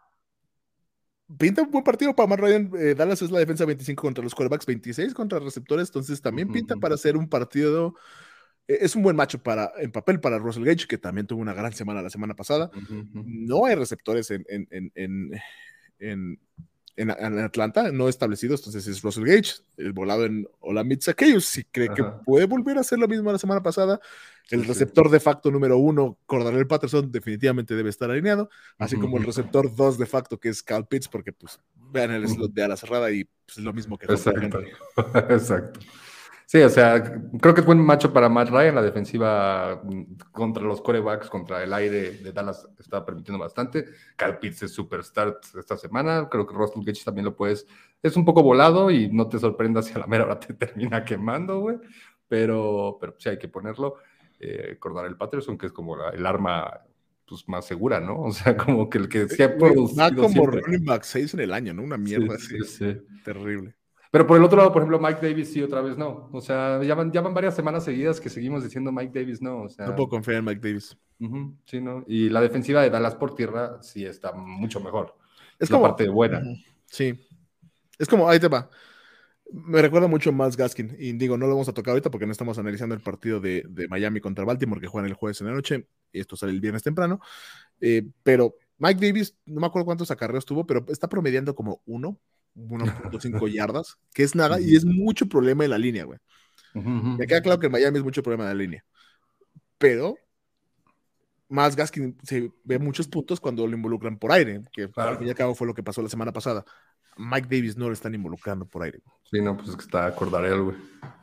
pinta 1.38 1.62
un 1.62 1.72
buen 1.72 1.84
partido 1.84 2.16
para 2.16 2.28
Matt 2.28 2.40
Ryan. 2.40 2.72
Eh, 2.78 2.96
Dallas 2.96 3.22
es 3.22 3.32
la 3.32 3.40
defensa 3.40 3.66
25 3.66 4.02
contra 4.02 4.24
los 4.24 4.36
quarterbacks, 4.36 4.66
26 4.66 5.14
contra 5.14 5.40
receptores. 5.40 5.88
Entonces 5.90 6.22
también 6.22 6.52
pinta 6.52 6.76
para 6.76 6.96
hacer 6.96 7.18
un 7.18 7.28
partido 7.28 7.96
e-, 8.68 8.86
es 8.86 8.96
un 8.96 9.04
buen 9.04 9.16
macho 9.16 9.42
para, 9.42 9.72
en 9.78 9.92
papel 9.92 10.20
para 10.20 10.40
Russell 10.40 10.64
Gage, 10.64 10.88
que 10.88 10.98
también 10.98 11.28
tuvo 11.28 11.42
una 11.42 11.54
gran 11.54 11.74
semana 11.74 12.02
la 12.02 12.10
semana 12.10 12.36
pasada. 12.36 12.72
No 13.26 13.66
hay 13.66 13.76
receptores 13.76 14.32
en, 14.32 14.46
en, 14.48 14.92
en, 14.96 15.32
en, 16.00 16.40
Atlanta, 17.10 17.92
no 17.92 18.08
establecidos, 18.08 18.60
entonces 18.60 18.86
es 18.88 19.02
Russell 19.02 19.26
Gage, 19.26 19.56
el 19.78 19.94
volado 19.94 20.26
en 20.26 20.48
Olamide 20.60 21.02
Zaccheaus, 21.02 21.46
si 21.46 21.64
cree 21.64 21.90
que 21.94 22.04
puede 22.26 22.46
volver 22.46 22.78
a 22.78 22.82
hacer 22.82 23.00
lo 23.00 23.08
mismo 23.08 23.32
la 23.32 23.40
semana 23.40 23.64
pasada. 23.64 24.00
El 24.50 24.66
receptor 24.66 25.10
de 25.10 25.20
facto 25.20 25.50
número 25.50 25.78
uno, 25.78 26.18
Cordarel 26.26 26.68
Patterson, 26.68 27.12
definitivamente 27.12 27.74
debe 27.74 27.90
estar 27.90 28.12
alineado, 28.12 28.50
así 28.78 28.98
como 28.98 29.18
el 29.18 29.24
receptor 29.24 29.74
dos 29.74 29.98
de 29.98 30.06
facto, 30.06 30.40
que 30.40 30.50
es 30.50 30.62
Cal 30.62 30.86
Pitts, 30.88 31.08
porque 31.08 31.32
pues 31.32 31.60
vean 31.92 32.12
el 32.12 32.28
slot 32.28 32.52
de 32.52 32.64
ala 32.64 32.76
cerrada 32.76 33.10
y 33.12 33.24
pues, 33.24 33.58
es 33.58 33.64
lo 33.64 33.74
mismo 33.74 33.98
que 33.98 34.06
Exacto. 34.08 34.62
Exacto. 35.30 35.80
Sí, 36.52 36.62
o 36.62 36.70
sea, 36.70 37.02
creo 37.40 37.54
que 37.54 37.62
es 37.62 37.66
buen 37.66 37.80
macho 37.80 38.12
para 38.12 38.28
Matt 38.28 38.50
Ryan. 38.50 38.76
La 38.76 38.82
defensiva 38.82 39.82
mm, 39.86 40.16
contra 40.34 40.62
los 40.62 40.82
corebacks, 40.82 41.30
contra 41.30 41.64
el 41.64 41.74
aire 41.74 42.12
de 42.12 42.34
Dallas, 42.34 42.68
está 42.78 43.06
permitiendo 43.06 43.42
bastante. 43.42 43.86
Cal 44.18 44.38
Pitts 44.38 44.64
es 44.64 44.74
superstar 44.74 45.40
esta 45.58 45.78
semana. 45.78 46.28
Creo 46.30 46.46
que 46.46 46.54
Russell 46.54 46.84
Gage 46.84 47.06
también 47.06 47.24
lo 47.24 47.38
puedes. 47.38 47.66
Es 48.04 48.18
un 48.18 48.26
poco 48.26 48.44
volado 48.44 48.92
y 48.92 49.08
no 49.08 49.30
te 49.30 49.40
sorprendas 49.40 49.86
si 49.86 49.94
a 49.94 50.00
la 50.00 50.08
mera 50.08 50.26
hora 50.26 50.42
te 50.42 50.54
termina 50.66 51.06
quemando, 51.06 51.62
güey. 51.62 51.78
Pero, 52.28 52.98
pero 53.00 53.16
sí 53.18 53.30
hay 53.30 53.40
que 53.40 53.48
ponerlo. 53.48 53.96
Eh, 54.38 54.78
el 55.06 55.16
Patterson, 55.16 55.58
que 55.58 55.68
es 55.68 55.72
como 55.72 56.04
el 56.06 56.26
arma 56.26 56.82
pues, 57.26 57.48
más 57.48 57.64
segura, 57.64 58.02
¿no? 58.02 58.24
O 58.24 58.32
sea, 58.34 58.58
como 58.58 58.90
que 58.90 58.98
el 58.98 59.08
que 59.08 59.30
se 59.30 59.46
ha 59.46 59.56
producido. 59.56 60.04
Va 60.04 60.14
como 60.14 60.48
running 60.48 60.84
back 60.84 61.04
6 61.04 61.34
en 61.36 61.40
el 61.40 61.54
año, 61.54 61.74
¿no? 61.74 61.82
Una 61.82 61.96
mierda 61.96 62.36
así. 62.36 62.58
Terrible. 63.24 63.74
Pero 64.12 64.28
por 64.28 64.38
el 64.38 64.44
otro 64.44 64.58
lado, 64.58 64.74
por 64.74 64.82
ejemplo, 64.82 65.00
Mike 65.00 65.26
Davis 65.26 65.54
sí, 65.54 65.64
otra 65.64 65.82
vez 65.82 65.98
no. 65.98 66.30
O 66.34 66.42
sea, 66.42 66.84
ya 66.84 66.96
van, 66.96 67.34
varias 67.34 67.56
semanas 67.56 67.86
seguidas 67.86 68.20
que 68.20 68.30
seguimos 68.30 68.62
diciendo 68.62 68.92
Mike 68.92 69.18
Davis 69.18 69.42
no. 69.42 69.62
O 69.62 69.70
sea, 69.70 69.88
no 69.88 69.96
puedo 69.96 70.10
confiar 70.10 70.38
en 70.38 70.46
Mike 70.46 70.60
Davis. 70.62 70.98
sí, 71.66 71.80
¿no? 71.80 72.04
Y 72.08 72.30
la 72.30 72.42
defensiva 72.42 72.82
de 72.82 72.90
Dallas 72.90 73.16
por 73.16 73.36
tierra 73.36 73.82
sí 73.82 74.06
está 74.06 74.34
mucho 74.34 74.82
mejor. 74.82 75.16
Es, 75.58 75.70
como, 75.70 75.84
parte 75.84 76.10
buena. 76.10 76.42
Sí. 76.88 77.18
Es 77.98 78.10
como, 78.10 78.28
ahí 78.30 78.38
te 78.38 78.50
va. 78.50 78.70
Me 79.50 79.82
recuerda 79.82 80.10
mucho 80.10 80.34
más 80.34 80.58
Gaskin. 80.58 80.94
Y 81.00 81.14
digo, 81.14 81.38
no 81.38 81.46
lo 81.46 81.54
vamos 81.54 81.70
a 81.70 81.74
tocar 81.74 81.94
ahorita 81.94 82.12
porque 82.12 82.26
no 82.26 82.34
estamos 82.34 82.58
analizando 82.58 82.94
el 82.94 83.02
partido 83.02 83.40
de, 83.40 83.64
Miami 83.90 84.20
contra 84.20 84.44
Baltimore 84.44 84.82
que 84.82 84.88
juegan 84.88 85.10
el 85.10 85.16
jueves 85.16 85.40
en 85.40 85.48
la 85.48 85.54
noche. 85.54 85.88
Y 86.12 86.20
esto 86.20 86.36
sale 86.36 86.52
el 86.52 86.60
viernes 86.60 86.84
temprano. 86.84 87.22
Eh, 87.80 88.06
pero 88.24 88.56
Mike 88.78 89.08
Davis, 89.08 89.38
no 89.46 89.62
me 89.62 89.68
acuerdo 89.68 89.86
cuántos 89.86 90.12
acarreos 90.12 90.46
tuvo, 90.46 90.68
pero 90.68 90.84
está 90.90 91.08
promediando 91.08 91.56
como 91.56 91.82
uno 91.86 92.20
1.5 92.56 93.48
yardas, 93.54 93.98
que 94.14 94.24
es 94.24 94.36
nada, 94.36 94.60
y 94.60 94.76
es 94.76 94.86
mucho 94.86 95.28
problema 95.28 95.64
en 95.64 95.72
la 95.72 95.78
línea, 95.78 96.06
güey. 96.06 96.20
Me 96.74 97.28
queda 97.28 97.42
claro 97.42 97.60
que 97.60 97.66
en 97.66 97.74
Miami 97.74 97.98
es 97.98 98.04
mucho 98.04 98.24
problema 98.24 98.48
de 98.48 98.56
la 98.56 98.62
línea. 98.62 98.86
Pero 99.78 100.16
más 101.50 101.76
Gaskin 101.76 102.18
se 102.24 102.52
ve 102.64 102.80
muchos 102.80 103.08
puntos 103.08 103.40
cuando 103.40 103.68
lo 103.68 103.76
involucran 103.76 104.18
por 104.18 104.32
aire, 104.32 104.62
que 104.72 104.90
al 104.96 105.18
fin 105.18 105.28
y 105.28 105.30
al 105.32 105.36
cabo 105.36 105.54
fue 105.54 105.68
lo 105.68 105.74
que 105.74 105.84
pasó 105.84 106.02
la 106.02 106.08
semana 106.08 106.32
pasada. 106.32 106.64
Mike 107.18 107.48
Davis 107.50 107.76
no 107.76 107.88
lo 107.88 107.94
están 107.94 108.16
involucrando 108.16 108.66
por 108.66 108.84
aire. 108.84 109.00
Sí, 109.30 109.42
no, 109.42 109.58
pues 109.58 109.70
es 109.70 109.76
que 109.76 109.84
está 109.84 110.16
Cordarel, 110.16 110.62
güey. 110.62 110.78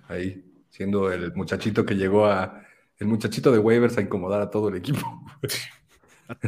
Ahí, 0.08 0.44
siendo 0.68 1.10
el 1.10 1.32
muchachito 1.34 1.84
que 1.84 1.94
llegó 1.94 2.26
a. 2.26 2.62
El 2.98 3.06
muchachito 3.06 3.52
de 3.52 3.60
waivers 3.60 3.96
a 3.96 4.00
incomodar 4.00 4.42
a 4.42 4.50
todo 4.50 4.68
el 4.68 4.76
equipo. 4.76 5.00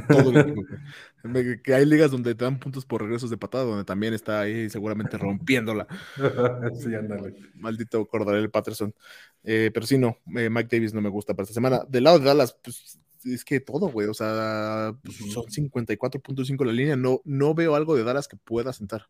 todo 0.09 0.33
que 1.65 1.75
hay 1.75 1.87
ligas 1.87 2.11
donde 2.11 2.35
te 2.35 2.45
dan 2.45 2.59
puntos 2.59 2.85
por 2.85 3.03
regresos 3.03 3.31
de 3.31 3.37
patada, 3.37 3.65
donde 3.65 3.85
también 3.85 4.15
está 4.15 4.41
ahí 4.41 4.69
seguramente 4.69 5.17
rompiéndola. 5.17 5.87
sí, 6.81 6.95
ándale. 6.95 7.35
Maldito 7.55 8.07
Cordarel 8.07 8.51
Patterson. 8.51 8.95
Eh, 9.43 9.71
pero 9.73 9.87
sí, 9.87 9.99
no, 9.99 10.19
eh, 10.37 10.51
Mike 10.51 10.77
Davis 10.77 10.95
no 10.95 11.01
me 11.01 11.09
gusta 11.09 11.35
para 11.35 11.45
esta 11.45 11.55
semana. 11.55 11.83
Del 11.89 12.05
lado 12.05 12.19
de 12.19 12.27
Dallas, 12.27 12.57
pues 12.63 12.99
es 13.25 13.45
que 13.45 13.61
todo, 13.61 13.89
güey. 13.89 14.09
O 14.09 14.15
sea, 14.15 14.95
pues, 15.03 15.17
son 15.33 15.45
54.5 15.45 16.65
la 16.65 16.73
línea. 16.73 16.97
No, 16.97 17.21
no 17.25 17.55
veo 17.55 17.75
algo 17.75 17.97
de 17.97 18.05
Dallas 18.05 18.29
que 18.29 18.37
pueda 18.37 18.73
sentar. 18.73 19.09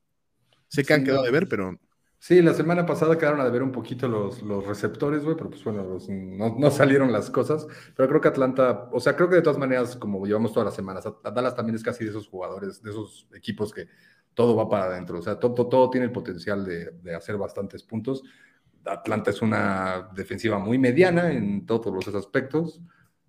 Sé 0.68 0.84
que 0.84 0.94
han 0.94 1.04
quedado 1.04 1.24
de 1.24 1.32
ver, 1.32 1.48
pero 1.48 1.78
Sí, 2.22 2.42
la 2.42 2.52
semana 2.52 2.84
pasada 2.84 3.16
quedaron 3.16 3.40
a 3.40 3.48
ver 3.48 3.62
un 3.62 3.72
poquito 3.72 4.06
los, 4.06 4.42
los 4.42 4.66
receptores, 4.66 5.24
güey, 5.24 5.36
pero 5.36 5.48
pues 5.48 5.64
bueno, 5.64 5.98
no, 6.58 6.70
salieron 6.70 7.10
las 7.10 7.30
cosas. 7.30 7.66
Pero 7.96 8.10
creo 8.10 8.20
que 8.20 8.28
Atlanta, 8.28 8.90
o 8.92 9.00
sea, 9.00 9.16
creo 9.16 9.30
que 9.30 9.36
de 9.36 9.42
todas 9.42 9.58
maneras, 9.58 9.96
como 9.96 10.26
llevamos 10.26 10.52
todas 10.52 10.66
las 10.66 10.74
semanas, 10.74 11.04
Dallas 11.24 11.56
también 11.56 11.76
es 11.76 11.82
casi 11.82 12.04
de 12.04 12.10
esos 12.10 12.28
jugadores, 12.28 12.82
de 12.82 12.90
esos 12.90 13.26
equipos 13.34 13.72
que 13.72 13.88
todo 14.34 14.54
va 14.54 14.68
para 14.68 14.84
adentro. 14.84 15.18
O 15.18 15.22
sea, 15.22 15.38
todo, 15.40 15.66
todo 15.66 15.88
tiene 15.88 16.06
el 16.06 16.12
potencial 16.12 16.62
de, 16.62 16.90
de, 16.90 17.14
hacer 17.14 17.38
bastantes 17.38 17.82
puntos. 17.84 18.22
Atlanta 18.84 19.30
es 19.30 19.40
una 19.40 20.10
defensiva 20.14 20.58
muy 20.58 20.76
mediana 20.76 21.32
en 21.32 21.64
todos 21.64 21.92
los 21.92 22.14
aspectos. 22.14 22.82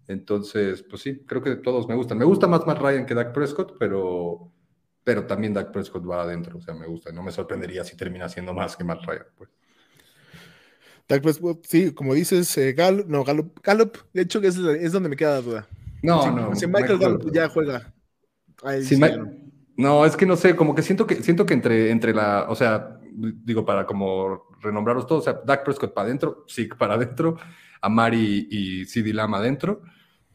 Entonces, 0.10 0.84
pues 0.84 1.02
sí, 1.02 1.24
creo 1.26 1.42
que 1.42 1.56
todos 1.56 1.88
me 1.88 1.96
gustan. 1.96 2.18
Me 2.18 2.26
gusta 2.26 2.46
más 2.48 2.68
Matt 2.68 2.80
Ryan 2.80 3.06
que 3.06 3.16
Dak 3.16 3.34
Prescott, 3.34 3.78
pero 3.80 4.52
pero 5.04 5.26
también 5.26 5.54
Dak 5.54 5.72
Prescott 5.72 6.08
va 6.10 6.24
adentro, 6.24 6.58
o 6.58 6.62
sea, 6.62 6.74
me 6.74 6.88
gusta, 6.88 7.12
no 7.12 7.24
me 7.24 7.32
sorprendería 7.32 7.84
si 7.84 7.98
termina 7.98 8.30
siendo 8.30 8.54
más 8.54 8.76
que 8.76 8.84
Matt 8.84 9.04
Ryan, 9.06 9.26
pues. 9.38 9.50
Dak 11.08 11.22
Prescott, 11.22 11.66
sí, 11.66 11.94
como 11.94 12.14
dices, 12.14 12.58
eh, 12.58 12.74
Gallup, 12.74 13.08
no, 13.08 13.24
Gallup, 13.24 13.60
Gallup, 13.62 13.98
de 14.14 14.22
hecho 14.22 14.40
es, 14.42 14.58
es 14.58 14.92
donde 14.92 15.10
me 15.10 15.16
queda 15.16 15.36
la 15.36 15.42
duda. 15.42 15.68
No, 16.04 16.32
no. 16.32 16.56
Si 16.56 16.68
Michael 16.68 17.00
Gallup 17.00 17.32
ya 17.34 17.50
juega. 17.50 17.94
ahí 18.64 18.84
sí, 18.84 18.98
no. 18.98 19.32
No, 19.78 20.06
es 20.06 20.16
que 20.16 20.26
no 20.26 20.36
sé, 20.36 20.56
como 20.56 20.76
que 20.76 20.84
siento 20.84 21.08
que 21.08 21.16
siento 21.24 21.46
que 21.46 21.54
entre, 21.54 21.90
entre 21.90 22.14
la, 22.14 22.46
o 22.50 22.56
sea, 22.56 23.00
digo, 23.12 23.66
para 23.66 23.86
como 23.86 24.48
renombrarlos 24.62 25.08
todos, 25.08 25.22
o 25.28 25.32
sea, 25.32 25.42
Dak 25.44 25.64
Prescott 25.64 25.94
para 25.94 26.06
adentro, 26.06 26.46
Zeke 26.48 26.76
para 26.78 26.94
adentro, 26.96 27.38
Amari 27.82 28.48
y 28.52 28.86
CD 28.86 29.14
Lama 29.14 29.38
adentro, 29.38 29.82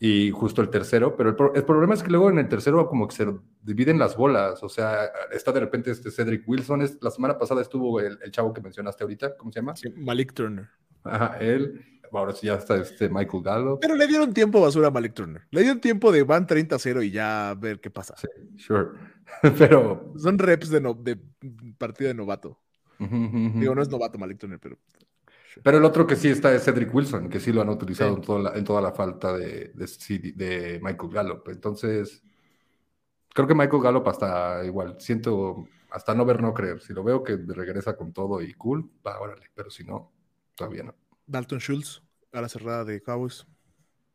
y 0.01 0.31
justo 0.31 0.63
el 0.63 0.69
tercero, 0.69 1.17
pero 1.17 1.31
el, 1.31 1.37
pro- 1.37 1.55
el 1.55 1.65
problema 1.65 1.95
es 1.95 2.03
que 2.03 2.11
luego 2.11 2.29
en 2.29 2.39
el 2.39 2.49
tercero 2.49 2.87
como 2.89 3.07
que 3.07 3.15
se 3.15 3.27
dividen 3.67 3.99
las 3.99 4.17
bolas, 4.17 4.63
o 4.63 4.69
sea, 4.69 5.11
está 5.33 5.53
de 5.53 5.61
repente 5.61 5.91
este 5.91 6.11
Cedric 6.11 6.49
Wilson, 6.49 6.83
es, 6.83 6.99
la 7.03 7.11
semana 7.11 7.37
pasada 7.37 7.61
estuvo 7.63 8.01
el, 8.01 8.19
el 8.23 8.31
chavo 8.31 8.53
que 8.55 8.61
mencionaste 8.61 9.03
ahorita, 9.05 9.37
¿cómo 9.37 9.51
se 9.53 9.61
llama? 9.61 9.75
Sí, 9.77 9.91
Malik 9.97 10.33
Turner. 10.33 10.69
Ajá, 11.03 11.37
él, 11.41 11.85
ahora 12.13 12.33
sí 12.33 12.47
ya 12.47 12.55
está 12.55 12.77
este 12.77 13.09
Michael 13.09 13.43
Gallup. 13.43 13.79
Pero 13.81 13.95
le 13.97 14.07
dieron 14.07 14.33
tiempo 14.33 14.61
basura 14.61 14.89
a 14.89 14.91
Malik 14.91 15.15
Turner. 15.15 15.43
Le 15.51 15.61
dieron 15.63 15.81
tiempo 15.81 16.13
de 16.13 16.23
van 16.23 16.47
30-0 16.47 17.05
y 17.05 17.11
ya 17.11 17.51
a 17.51 17.55
ver 17.55 17.81
qué 17.81 17.91
pasa. 17.91 18.15
Sí, 18.17 18.29
sure, 18.57 18.91
pero... 19.59 20.13
Son 20.17 20.39
reps 20.39 20.71
de, 20.71 20.81
no- 20.81 20.95
de 20.95 21.19
partido 21.77 22.09
de 22.09 22.15
novato. 22.15 22.59
Digo, 22.99 23.75
no 23.75 23.83
es 23.83 23.91
novato 23.91 24.17
Malik 24.19 24.39
Turner, 24.39 24.59
pero. 24.59 24.79
Pero 25.63 25.79
el 25.79 25.85
otro 25.85 26.07
que 26.07 26.17
sí 26.17 26.29
está 26.29 26.55
es 26.55 26.65
Cedric 26.65 26.95
Wilson, 26.95 27.29
que 27.31 27.41
sí 27.41 27.51
lo 27.53 27.63
han 27.63 27.69
utilizado 27.71 28.11
Sí. 28.11 28.17
en, 28.17 28.23
toda 28.23 28.39
la, 28.43 28.59
en 28.59 28.65
toda 28.65 28.81
la 28.83 28.93
falta 28.93 29.35
de, 29.37 29.73
de, 29.75 30.33
de 30.35 30.81
Michael 30.83 31.11
Gallup. 31.13 31.49
Entonces, 31.49 32.23
creo 33.37 33.47
que 33.47 33.55
Michael 33.55 33.83
Gallup 33.83 34.09
hasta 34.09 34.65
igual, 34.65 34.97
siento, 34.99 35.69
hasta 35.91 36.15
no 36.15 36.25
ver, 36.25 36.41
no 36.43 36.55
creer. 36.55 36.81
Si 36.81 36.95
lo 36.95 37.05
veo 37.05 37.23
que 37.23 37.37
regresa 37.37 37.95
con 37.95 38.13
todo 38.15 38.41
y 38.41 38.55
cool, 38.55 38.91
va, 39.07 39.21
órale. 39.21 39.51
Pero 39.55 39.69
si 39.71 39.85
no, 39.85 40.11
todavía 40.55 40.83
no. 40.83 40.95
Dalton 41.27 41.59
Schultz, 41.61 42.03
a 42.33 42.41
la 42.41 42.49
cerrada 42.49 42.85
de 42.87 43.03
Cowboys. 43.03 43.47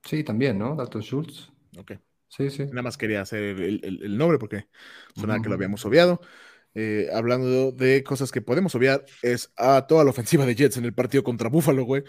Sí, 0.03 0.23
también, 0.23 0.57
¿no? 0.57 0.75
Dalton 0.75 1.03
Schultz. 1.03 1.51
Ok. 1.77 1.91
Sí, 2.27 2.49
sí. 2.49 2.63
Nada 2.65 2.81
más 2.81 2.97
quería 2.97 3.21
hacer 3.21 3.43
el, 3.43 3.79
el- 3.85 4.03
el 4.03 4.17
nombre 4.17 4.39
porque 4.39 4.67
sonaba 5.15 5.39
que 5.41 5.49
lo 5.49 5.55
habíamos 5.55 5.85
obviado. 5.85 6.19
Eh, 6.73 7.09
hablando 7.13 7.73
de 7.73 8.01
cosas 8.01 8.31
que 8.31 8.41
podemos 8.41 8.73
obviar, 8.75 9.03
es 9.21 9.51
a 9.57 9.85
toda 9.85 10.03
la 10.05 10.09
ofensiva 10.11 10.45
de 10.45 10.55
Jets 10.55 10.77
en 10.77 10.85
el 10.85 10.93
partido 10.93 11.23
contra 11.23 11.49
Buffalo, 11.49 11.83
güey. 11.83 12.03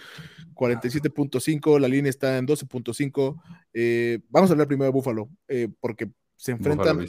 47.5, 0.54 1.78
la 1.78 1.88
línea 1.88 2.10
está 2.10 2.38
en 2.38 2.46
12.5. 2.46 3.42
Eh, 3.74 4.20
vamos 4.28 4.48
a 4.50 4.52
hablar 4.54 4.68
primero 4.68 4.86
de 4.86 4.92
Buffalo, 4.92 5.28
eh, 5.48 5.68
porque 5.80 6.10
se 6.36 6.52
enfrentan, 6.52 7.06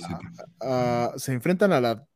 a, 0.62 1.06
a- 1.06 1.14
se 1.18 1.34
enfrentan 1.34 1.72
a 1.74 1.82
la 1.82 2.08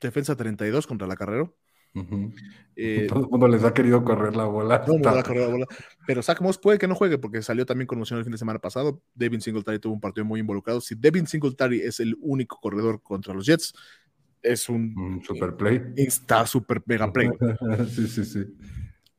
defensa 0.00 0.36
32 0.36 0.86
contra 0.86 1.06
la 1.06 1.16
carrera. 1.16 1.50
Ujú. 1.94 2.32
Eh, 2.74 3.06
Todo 3.08 3.20
el 3.20 3.28
mundo 3.30 3.46
les 3.48 3.62
ha 3.64 3.72
querido 3.72 4.02
correr 4.04 4.34
la 4.36 4.44
bola. 4.46 4.78
no, 4.86 4.94
no 4.94 4.96
Está- 4.96 5.12
va 5.12 5.20
a 5.20 5.22
correr 5.22 5.42
la 5.46 5.52
bola. 5.52 5.66
Pero 6.06 6.22
Zach 6.22 6.40
Moss 6.40 6.58
puede 6.58 6.78
que 6.78 6.88
no 6.88 6.94
juegue 6.96 7.18
porque 7.18 7.40
salió 7.42 7.64
también 7.64 7.86
conmoción 7.86 8.18
el 8.18 8.24
fin 8.24 8.32
de 8.32 8.38
semana 8.38 8.58
pasado. 8.58 9.00
Devin 9.14 9.40
Singletary 9.40 9.78
tuvo 9.78 9.94
un 9.94 10.00
partido 10.00 10.24
muy 10.24 10.40
involucrado. 10.40 10.80
Si 10.80 10.94
Devin 10.96 11.26
Singletary 11.26 11.80
es 11.82 12.00
el 12.00 12.16
único 12.20 12.58
corredor 12.60 13.00
contra 13.02 13.32
los 13.32 13.46
Jets, 13.46 13.72
es 14.42 14.68
un 14.68 14.94
Un 14.98 15.22
super 15.24 15.56
play. 15.56 15.80
insta 15.96 16.46
super 16.46 16.82
mega 16.84 17.12
play. 17.12 17.30
Sí, 17.88 18.08
sí, 18.08 18.24
sí. 18.24 18.44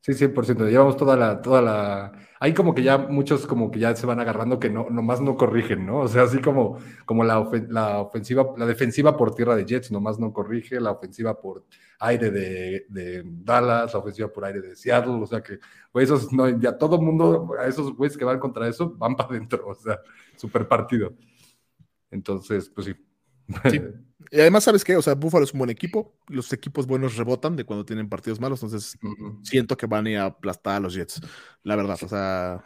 Sí, 0.00 0.12
100%. 0.12 0.68
Llevamos 0.70 0.96
toda 0.96 1.16
la, 1.16 1.40
toda 1.42 1.60
la... 1.62 2.12
Hay 2.40 2.52
como 2.54 2.74
que 2.74 2.82
ya 2.82 2.98
muchos 2.98 3.46
como 3.46 3.70
que 3.70 3.78
ya 3.78 3.96
se 3.96 4.06
van 4.06 4.20
agarrando 4.20 4.58
que 4.60 4.68
no, 4.70 4.88
nomás 4.90 5.20
no 5.20 5.36
corrigen, 5.36 5.86
¿no? 5.86 6.00
O 6.00 6.08
sea, 6.08 6.24
así 6.24 6.38
como, 6.40 6.78
como 7.06 7.24
la, 7.24 7.40
ofen- 7.40 7.68
la 7.68 8.00
ofensiva, 8.00 8.46
la 8.56 8.66
defensiva 8.66 9.16
por 9.16 9.34
tierra 9.34 9.56
de 9.56 9.64
Jets 9.64 9.90
nomás 9.90 10.18
no 10.18 10.32
corrige, 10.32 10.78
la 10.80 10.90
ofensiva 10.92 11.40
por 11.40 11.64
aire 12.00 12.30
de, 12.30 12.86
de 12.88 13.22
Dallas, 13.24 13.92
la 13.94 13.98
ofensiva 14.00 14.28
por 14.32 14.44
aire 14.44 14.60
de 14.60 14.76
Seattle, 14.76 15.14
o 15.22 15.26
sea 15.26 15.42
que, 15.42 15.58
güey, 15.92 16.04
esos, 16.04 16.32
no, 16.32 16.48
ya 16.60 16.76
todo 16.76 17.00
mundo, 17.00 17.54
a 17.58 17.66
esos 17.66 17.94
güeyes 17.96 18.16
que 18.18 18.24
van 18.24 18.38
contra 18.38 18.68
eso, 18.68 18.90
van 18.96 19.16
para 19.16 19.30
adentro, 19.30 19.66
o 19.68 19.74
sea, 19.74 19.98
super 20.36 20.68
partido. 20.68 21.14
Entonces, 22.10 22.68
pues 22.70 22.86
sí. 22.86 22.94
Sí. 23.70 23.80
Y 24.30 24.40
además, 24.40 24.64
¿sabes 24.64 24.82
qué? 24.84 24.96
O 24.96 25.02
sea, 25.02 25.14
Buffalo 25.14 25.44
es 25.44 25.52
un 25.52 25.58
buen 25.58 25.70
equipo. 25.70 26.14
Los 26.28 26.52
equipos 26.52 26.86
buenos 26.86 27.16
rebotan 27.16 27.56
de 27.56 27.64
cuando 27.64 27.84
tienen 27.84 28.08
partidos 28.08 28.40
malos. 28.40 28.62
Entonces, 28.62 28.98
siento 29.42 29.76
que 29.76 29.86
van 29.86 30.06
a 30.06 30.10
ir 30.10 30.18
a 30.18 30.24
aplastar 30.26 30.76
a 30.76 30.80
los 30.80 30.94
Jets. 30.94 31.20
La 31.62 31.76
verdad, 31.76 31.98
o 32.02 32.08
sea. 32.08 32.64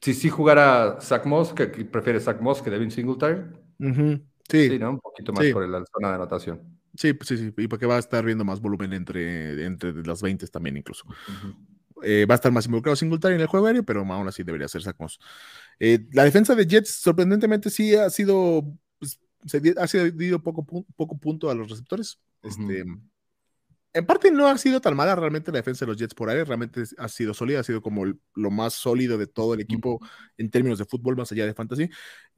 Si 0.00 0.14
sí 0.14 0.28
jugara 0.30 0.98
Zach 1.00 1.26
Moss, 1.26 1.52
que, 1.52 1.70
que 1.70 1.84
prefiere 1.84 2.20
Zach 2.20 2.40
Moss 2.40 2.62
que 2.62 2.70
Devin 2.70 2.90
Singletary, 2.90 3.42
ujú, 3.80 4.20
Sí, 4.48 4.68
sí, 4.68 4.78
¿no? 4.78 4.90
Un 4.90 5.00
poquito 5.00 5.32
más 5.32 5.44
Sí. 5.44 5.52
por 5.52 5.68
la 5.68 5.84
zona 5.92 6.08
de 6.08 6.14
anotación. 6.14 6.60
sí, 6.96 7.12
sí, 7.22 7.36
sí. 7.36 7.52
Y 7.56 7.68
porque 7.68 7.86
va 7.86 7.96
a 7.96 7.98
estar 7.98 8.24
viendo 8.24 8.44
más 8.44 8.60
volumen 8.60 8.92
entre, 8.94 9.64
entre 9.64 9.92
las 10.04 10.22
20 10.22 10.46
también, 10.48 10.76
incluso. 10.78 11.04
Eh, 12.02 12.24
va 12.24 12.34
a 12.34 12.36
estar 12.36 12.50
más 12.50 12.64
involucrado 12.64 12.96
Singletary 12.96 13.34
en 13.34 13.42
el 13.42 13.46
juego 13.46 13.66
aéreo, 13.66 13.82
pero 13.84 14.00
aún 14.00 14.26
así 14.26 14.42
debería 14.42 14.68
ser 14.68 14.82
Zach 14.82 14.96
Moss. 14.98 15.18
Eh, 15.78 16.06
la 16.12 16.24
defensa 16.24 16.54
de 16.54 16.66
Jets, 16.66 16.90
sorprendentemente, 17.02 17.68
sí 17.70 17.94
ha 17.94 18.08
sido. 18.10 18.64
Se 19.46 19.74
ha 19.78 19.86
cedido 19.86 20.42
poco, 20.42 20.64
poco 20.96 21.18
punto 21.18 21.50
a 21.50 21.54
los 21.54 21.70
receptores. 21.70 22.18
Este, 22.42 22.84
En 23.92 24.06
parte 24.06 24.30
no 24.30 24.46
ha 24.46 24.56
sido 24.56 24.80
tan 24.80 24.94
mala 24.94 25.16
realmente 25.16 25.50
la 25.50 25.58
defensa 25.58 25.84
de 25.84 25.90
los 25.90 25.98
Jets 25.98 26.14
por 26.14 26.30
aire, 26.30 26.44
realmente 26.44 26.84
ha 26.96 27.08
sido 27.08 27.34
sólida, 27.34 27.58
ha 27.58 27.64
sido 27.64 27.82
como 27.82 28.04
el- 28.04 28.20
lo 28.36 28.48
más 28.52 28.72
sólido 28.74 29.18
de 29.18 29.26
todo 29.26 29.54
el 29.54 29.60
equipo 29.60 29.98
en 30.38 30.48
términos 30.48 30.78
de 30.78 30.84
fútbol, 30.84 31.16
más 31.16 31.32
allá 31.32 31.44
de 31.44 31.54
fantasy, 31.54 31.90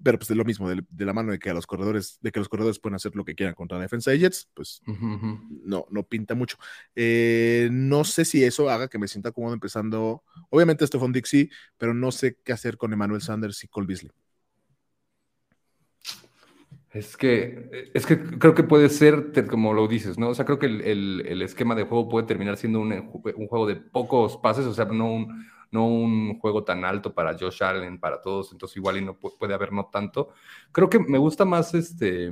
pero 0.03 0.19
pues 0.19 0.31
es 0.31 0.37
lo 0.39 0.47
mismo, 0.47 0.67
de, 0.71 0.83
de 0.89 1.05
la 1.05 1.13
mano 1.13 1.31
de 1.31 1.39
que 1.39 1.51
a 1.51 1.55
los 1.55 1.67
corredores, 1.67 2.17
de 2.23 2.33
que 2.33 2.39
los 2.41 2.49
corredores 2.49 2.79
pueden 2.79 2.95
hacer 2.95 3.15
lo 3.15 3.27
que 3.27 3.35
quieran 3.35 3.55
contra 3.55 3.77
la 3.77 3.83
defensa 3.83 4.11
de 4.11 4.19
Jets, 4.21 4.49
pues 4.55 4.81
no, 5.63 5.85
no 5.91 6.05
pinta 6.05 6.35
mucho. 6.35 6.57
Eh, 6.95 7.69
no 7.71 8.05
sé 8.05 8.25
si 8.25 8.43
eso 8.43 8.71
haga 8.71 8.89
que 8.89 8.99
me 8.99 9.07
sienta 9.07 9.31
cómodo 9.31 9.53
empezando. 9.53 10.25
Obviamente, 10.49 10.87
Stephon 10.87 11.13
Dixie, 11.13 11.51
pero 11.77 11.93
no 11.93 12.13
sé 12.13 12.39
qué 12.43 12.55
hacer 12.55 12.79
con 12.79 12.95
Emmanuel 12.95 13.21
Sanders 13.21 13.63
y 13.63 13.69
Cole 13.69 13.87
Beasley. 13.89 14.11
Es 16.93 17.17
que, 17.17 17.91
es 17.95 18.05
que 18.05 18.23
creo 18.39 18.55
que 18.55 18.65
puede 18.65 18.91
ser, 18.91 19.33
como 19.49 19.73
lo 19.73 19.89
dices, 19.89 20.19
¿no? 20.19 20.29
O 20.31 20.35
sea, 20.35 20.45
creo 20.45 20.59
que 20.59 20.67
el, 20.67 20.83
el- 20.83 21.41
esquema 21.43 21.75
de 21.75 21.85
juego 21.85 22.09
puede 22.09 22.27
terminar 22.27 22.59
siendo 22.59 22.81
un, 22.81 22.93
un 22.93 23.47
juego 23.49 23.67
de 23.67 23.77
pocos 23.77 24.37
pases, 24.37 24.67
o 24.67 24.75
sea, 24.75 24.85
no 24.85 25.11
un, 25.11 25.47
no 25.71 25.87
un 25.87 26.39
juego 26.39 26.65
tan 26.65 26.85
alto 26.85 27.15
para 27.15 27.37
Josh 27.39 27.63
Allen, 27.63 27.99
para 27.99 28.21
todos, 28.21 28.53
entonces 28.53 28.77
igual 28.77 28.99
y 28.99 29.05
no 29.05 29.19
pu- 29.19 29.39
puede 29.39 29.55
haber 29.55 29.73
no 29.73 29.87
tanto. 29.91 30.31
Creo 30.71 30.91
que 30.91 30.99
me 30.99 31.17
gusta 31.19 31.47
más 31.47 31.73
este... 31.75 32.31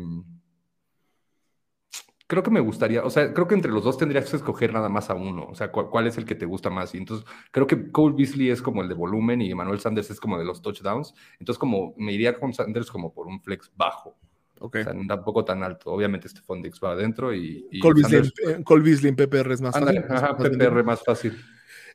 Creo 2.26 2.44
que 2.44 2.50
me 2.52 2.61
gustaría, 2.61 3.02
o 3.04 3.11
sea, 3.11 3.34
creo 3.34 3.48
que 3.48 3.56
entre 3.56 3.72
los 3.72 3.82
dos 3.82 3.98
tendrías 3.98 4.30
que 4.30 4.36
escoger 4.36 4.72
nada 4.72 4.88
más 4.88 5.11
a 5.11 5.14
uno, 5.14 5.46
o 5.50 5.54
sea, 5.56 5.72
cu- 5.72 5.90
cuál 5.90 6.06
es 6.06 6.16
el 6.16 6.24
que 6.24 6.36
te 6.36 6.46
gusta 6.46 6.70
más. 6.70 6.94
Y 6.94 6.98
entonces, 6.98 7.26
creo 7.50 7.66
que 7.66 7.90
Cole 7.90 8.14
Beasley 8.16 8.50
es 8.50 8.62
como 8.62 8.82
el 8.82 8.88
de 8.88 8.94
volumen 8.94 9.42
y 9.42 9.50
Emmanuel 9.50 9.80
Sanders 9.80 10.11
es 10.11 10.20
como 10.20 10.38
de 10.38 10.44
los 10.44 10.62
touchdowns. 10.62 11.12
Entonces, 11.40 11.58
como 11.58 11.92
me 11.96 12.12
iría 12.12 12.38
con 12.38 12.54
Sanders 12.54 12.88
como 12.90 13.12
por 13.12 13.26
un 13.26 13.42
flex 13.42 13.72
bajo. 13.74 14.16
Ok. 14.61 14.76
O 14.76 14.82
sea, 14.84 14.92
tampoco 15.08 15.44
tan 15.44 15.62
alto. 15.62 15.90
Obviamente 15.90 16.28
Stephon 16.28 16.62
Dix 16.62 16.78
va 16.82 16.92
adentro 16.92 17.34
y, 17.34 17.66
y 17.70 17.80
Cole, 17.80 18.02
Beasley, 18.02 18.20
Sanders- 18.22 18.56
en- 18.56 18.62
Cole 18.62 18.82
Beasley 18.84 19.08
en 19.08 19.16
PPR 19.16 19.52
es 19.52 19.61
más 19.61 19.78
fácil. 19.78 19.98
ajá. 20.08 20.36
PPR 20.36 20.84
más 20.84 21.02
fácil. 21.02 21.36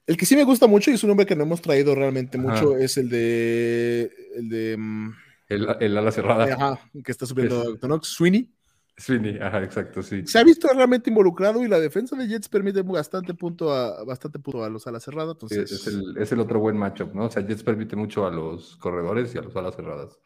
El 0.07 0.17
que 0.17 0.25
sí 0.25 0.35
me 0.35 0.43
gusta 0.43 0.67
mucho 0.67 0.91
y 0.91 0.95
es 0.95 1.03
un 1.03 1.07
nombre 1.09 1.25
que 1.25 1.35
no 1.35 1.43
hemos 1.43 1.61
traído 1.61 1.95
realmente 1.95 2.37
Ajá. 2.37 2.47
mucho 2.47 2.77
es 2.77 2.97
el 2.97 3.09
de. 3.09 4.11
El 4.35 4.49
de. 4.49 4.75
mm, 4.77 5.13
El, 5.49 5.67
el 5.79 5.97
ala 5.97 6.11
cerrada. 6.11 6.45
ajá, 6.53 6.79
que 7.03 7.11
está 7.11 7.25
subiendo. 7.25 7.77
Knox, 7.79 8.07
Sweeney. 8.09 8.51
Sweeney, 8.97 9.37
ajá, 9.41 9.61
exacto, 9.61 10.01
sí. 10.01 10.25
Se 10.25 10.39
ha 10.39 10.43
visto 10.45 10.69
realmente 10.73 11.09
involucrado 11.09 11.61
y 11.63 11.67
la 11.67 11.79
defensa 11.81 12.15
de 12.15 12.27
Jets 12.29 12.47
permite 12.47 12.81
bastante 12.81 13.33
punto 13.33 13.73
a, 13.73 14.03
bastante 14.05 14.39
punto 14.39 14.63
a 14.63 14.69
los 14.69 14.87
alas 14.87 15.03
cerradas. 15.03 15.33
Entonces, 15.33 15.69
es, 15.71 15.87
el, 15.87 16.15
es 16.17 16.31
el 16.31 16.39
otro 16.39 16.59
buen 16.61 16.77
matchup, 16.77 17.13
¿no? 17.13 17.25
O 17.25 17.29
sea, 17.29 17.45
Jets 17.45 17.61
permite 17.61 17.95
mucho 17.97 18.25
a 18.25 18.31
los 18.31 18.77
corredores 18.77 19.35
y 19.35 19.37
a 19.37 19.41
los 19.41 19.53
alas 19.57 19.75
cerradas. 19.75 20.17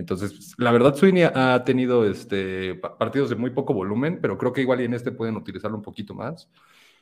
Entonces, 0.00 0.54
la 0.58 0.72
verdad, 0.72 0.94
Sweeney 0.96 1.24
ha 1.24 1.62
tenido 1.64 2.06
este, 2.10 2.74
pa- 2.76 2.98
partidos 2.98 3.30
de 3.30 3.36
muy 3.36 3.50
poco 3.50 3.74
volumen, 3.74 4.20
pero 4.22 4.38
creo 4.38 4.52
que 4.52 4.62
igual 4.62 4.80
y 4.80 4.84
en 4.84 4.94
este 4.94 5.12
pueden 5.12 5.36
utilizarlo 5.36 5.76
un 5.76 5.82
poquito 5.82 6.14
más. 6.14 6.50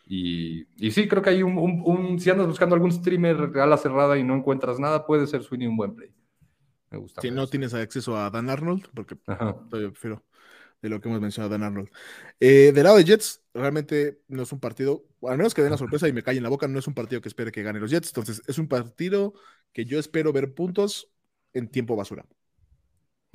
Y, 0.07 0.67
y 0.77 0.91
sí, 0.93 1.09
creo 1.09 1.23
que 1.23 1.31
hay 1.31 1.43
un, 1.45 1.59
un- 1.59 1.83
un- 1.87 2.21
si 2.21 2.31
andas 2.31 2.47
buscando 2.49 2.75
algún 2.77 2.93
streamer 2.93 3.53
a 3.61 3.67
la 3.67 3.79
cerrada 3.79 4.19
y 4.19 4.25
no 4.25 4.35
encuentras 4.37 4.79
nada, 4.81 5.07
puede 5.07 5.27
ser 5.27 5.43
Sweeney 5.43 5.69
un 5.69 5.77
buen 5.77 5.95
play. 5.97 6.11
Me 6.91 6.99
gusta. 6.99 7.27
si 7.27 7.31
no 7.31 7.47
tienes 7.49 7.75
acceso 7.75 8.17
a 8.17 8.31
Dan 8.31 8.51
Arnold, 8.51 8.89
porque 8.95 9.17
todavía 9.69 9.91
prefiero 9.91 10.25
de 10.83 10.89
lo 10.91 11.01
que 11.01 11.09
hemos 11.09 11.21
mencionado 11.21 11.55
a 11.55 11.59
Dan 11.59 11.65
Arnold. 11.69 11.91
Eh, 12.41 12.73
del 12.75 12.85
lado 12.85 12.97
de 12.99 13.05
Jets, 13.05 13.43
realmente 13.55 14.23
no 14.29 14.43
es 14.45 14.53
un 14.53 14.61
partido, 14.61 15.05
al 15.23 15.39
menos 15.39 15.55
que 15.55 15.63
den 15.63 15.73
la 15.73 15.79
sorpresa 15.79 16.09
y 16.09 16.13
me 16.13 16.23
calle 16.23 16.39
en 16.39 16.45
la 16.45 16.51
boca, 16.51 16.69
no 16.69 16.79
es 16.79 16.87
un 16.89 16.95
partido 16.95 17.21
que 17.23 17.29
espere 17.29 17.53
que 17.53 17.63
gane 17.63 17.81
los 17.81 17.91
Jets. 17.91 18.09
Entonces, 18.11 18.43
es 18.49 18.59
un 18.59 18.69
partido 18.69 19.35
que 19.73 19.85
yo 19.87 19.99
espero 19.99 20.33
ver 20.33 20.55
puntos 20.55 21.11
en 21.55 21.71
tiempo 21.71 21.97
basura. 21.97 22.27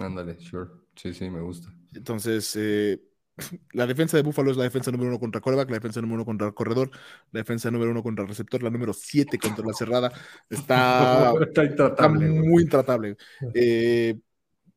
Ándale, 0.04 0.39
sure. 0.39 0.70
Sí, 0.95 1.14
sí, 1.14 1.30
me 1.30 1.41
gusta. 1.41 1.74
Entonces, 1.93 2.56
eh, 2.56 3.01
la 3.74 3.88
defensa 3.88 4.18
de 4.18 4.24
Buffalo 4.24 4.51
es 4.51 4.58
la 4.58 4.64
defensa 4.64 4.91
número 4.91 5.10
uno 5.10 5.20
contra 5.20 5.41
quarterback, 5.41 5.70
la 5.70 5.78
defensa 5.78 6.01
número 6.01 6.16
uno 6.16 6.26
contra 6.26 6.47
el 6.47 6.54
corredor, 6.54 6.91
la 7.32 7.39
defensa 7.39 7.72
número 7.72 7.91
uno 7.91 8.04
contra 8.04 8.24
el 8.24 8.30
receptor, 8.30 8.62
la 8.64 8.70
número 8.70 8.93
siete 8.93 9.38
contra 9.38 9.66
la 9.66 9.74
cerrada. 9.74 10.12
Está, 10.49 11.34
Está 11.41 11.64
intratable, 11.64 12.28
muy 12.30 12.64
intratable. 12.64 13.18
Eh, 13.56 14.20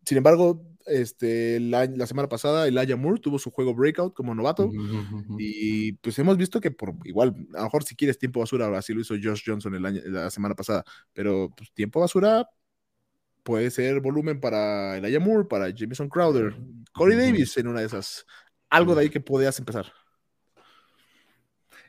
sin 0.05 0.19
embargo, 0.19 0.63
este, 0.87 1.59
la, 1.59 1.85
la, 1.87 2.07
semana 2.07 2.29
pasada 2.29 2.69
Elijah 2.69 2.97
Moore 2.97 3.21
tuvo 3.21 3.39
su 3.39 3.51
juego 3.51 3.75
breakout 3.75 4.15
como 4.15 4.35
novato 4.35 4.71
y 5.37 5.93
pues 5.95 6.17
hemos 6.21 6.37
visto 6.37 6.61
que 6.61 6.71
por 6.71 6.95
igual, 7.05 7.35
a 7.55 7.59
lo 7.59 7.65
mejor 7.65 7.83
si 7.83 7.97
quieres 7.97 8.19
tiempo 8.19 8.39
basura, 8.39 8.67
ahora 8.67 8.83
sí 8.83 8.95
lo 8.95 9.01
hizo 9.01 9.15
Josh 9.21 9.43
Johnson 9.45 9.75
el 9.75 9.85
año, 9.85 10.01
la 10.05 10.31
semana 10.31 10.55
pasada, 10.55 10.85
pero 11.13 11.53
pues, 11.57 11.73
tiempo 11.73 12.01
basura 12.01 12.49
puede 13.47 13.71
ser 13.71 14.01
volumen 14.01 14.41
para 14.41 14.97
Elijah 14.97 15.21
Moore, 15.21 15.45
para 15.45 15.71
Jameson 15.71 16.09
Crowder, 16.09 16.57
Corey 16.93 17.17
Davis 17.17 17.57
en 17.57 17.69
una 17.69 17.79
de 17.79 17.87
esas. 17.87 18.27
Algo 18.69 18.97
de 18.97 19.03
ahí 19.03 19.09
que 19.09 19.21
podías 19.21 19.57
empezar. 19.61 19.87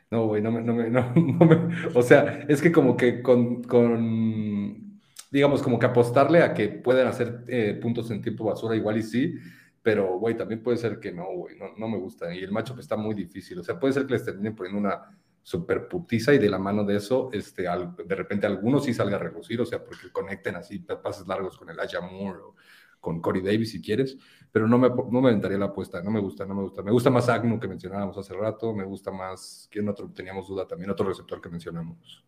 No, 0.08 0.28
güey, 0.28 0.40
no 0.40 0.52
me, 0.52 0.62
no 0.62 0.72
me, 0.72 0.88
no, 0.88 1.12
me, 1.14 1.88
o 1.92 2.02
sea, 2.02 2.46
es 2.48 2.62
que 2.62 2.70
como 2.70 2.96
que 2.96 3.22
con, 3.22 3.64
con, 3.64 5.00
digamos, 5.32 5.60
como 5.60 5.80
que 5.80 5.86
apostarle 5.86 6.42
a 6.42 6.54
que 6.54 6.68
pueden 6.68 7.08
hacer 7.08 7.44
eh, 7.48 7.76
puntos 7.82 8.08
en 8.12 8.22
tiempo 8.22 8.44
basura, 8.44 8.76
igual 8.76 8.96
y 8.96 9.02
sí, 9.02 9.34
pero, 9.82 10.16
güey, 10.16 10.36
también 10.36 10.62
puede 10.62 10.78
ser 10.78 11.00
que 11.00 11.10
no, 11.10 11.26
güey, 11.34 11.58
no, 11.58 11.76
no 11.76 11.88
me 11.88 11.98
gusta. 11.98 12.32
Y 12.32 12.38
el 12.38 12.52
macho 12.52 12.78
está 12.78 12.96
muy 12.96 13.16
difícil, 13.16 13.58
o 13.58 13.64
sea, 13.64 13.80
puede 13.80 13.94
ser 13.94 14.06
que 14.06 14.12
les 14.12 14.24
terminen 14.24 14.54
poniendo 14.54 14.78
una 14.78 15.10
super 15.42 15.88
putiza 15.88 16.34
y 16.34 16.38
de 16.38 16.50
la 16.50 16.58
mano 16.58 16.84
de 16.84 16.96
eso, 16.96 17.30
este, 17.32 17.62
de 17.62 18.14
repente 18.14 18.46
algunos 18.46 18.84
sí 18.84 18.92
salga 18.92 19.16
a 19.16 19.20
relucir, 19.20 19.60
o 19.60 19.66
sea, 19.66 19.82
porque 19.84 20.10
conecten 20.12 20.56
así 20.56 20.78
pases 20.80 21.26
largos 21.26 21.56
con 21.56 21.70
el 21.70 21.80
Aya 21.80 22.00
Moore 22.00 22.40
o 22.40 22.54
con 23.00 23.20
Corey 23.20 23.42
Davis 23.42 23.70
si 23.70 23.80
quieres, 23.80 24.16
pero 24.50 24.66
no 24.66 24.78
me, 24.78 24.88
no 24.88 25.20
me 25.20 25.28
aventaría 25.28 25.58
la 25.58 25.66
apuesta, 25.66 26.02
no 26.02 26.10
me 26.10 26.20
gusta, 26.20 26.44
no 26.44 26.54
me 26.54 26.62
gusta. 26.62 26.82
Me 26.82 26.90
gusta 26.90 27.10
más 27.10 27.28
Agnu 27.28 27.60
que 27.60 27.68
mencionábamos 27.68 28.16
hace 28.18 28.34
rato, 28.34 28.74
me 28.74 28.84
gusta 28.84 29.10
más, 29.10 29.68
¿quién 29.70 29.88
otro 29.88 30.10
teníamos 30.10 30.48
duda 30.48 30.66
también? 30.66 30.90
Otro 30.90 31.08
receptor 31.08 31.40
que 31.40 31.48
mencionamos. 31.48 32.24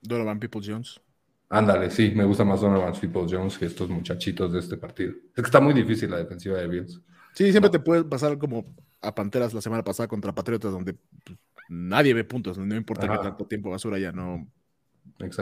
Donovan 0.00 0.38
People 0.38 0.60
Jones. 0.64 1.00
Ándale, 1.48 1.90
sí, 1.90 2.12
me 2.14 2.24
gusta 2.24 2.44
más 2.44 2.60
Donovan 2.60 2.92
People 2.92 3.26
Jones 3.28 3.58
que 3.58 3.66
estos 3.66 3.88
muchachitos 3.88 4.52
de 4.52 4.58
este 4.58 4.76
partido. 4.76 5.12
Es 5.34 5.42
que 5.42 5.42
está 5.42 5.60
muy 5.60 5.74
difícil 5.74 6.10
la 6.10 6.18
defensiva 6.18 6.58
de 6.58 6.68
Bills. 6.68 7.00
Sí, 7.34 7.50
siempre 7.50 7.70
te 7.70 7.80
puede 7.80 8.04
pasar 8.04 8.38
como 8.38 8.64
a 9.00 9.14
Panteras 9.14 9.52
la 9.52 9.60
semana 9.60 9.82
pasada 9.82 10.08
contra 10.08 10.34
Patriotas, 10.34 10.72
donde 10.72 10.94
pues, 11.24 11.38
nadie 11.68 12.14
ve 12.14 12.24
puntos, 12.24 12.58
no 12.58 12.74
importa 12.74 13.08
que 13.08 13.18
tanto 13.18 13.46
tiempo 13.46 13.70
basura 13.70 13.98
ya 13.98 14.12
no, 14.12 14.46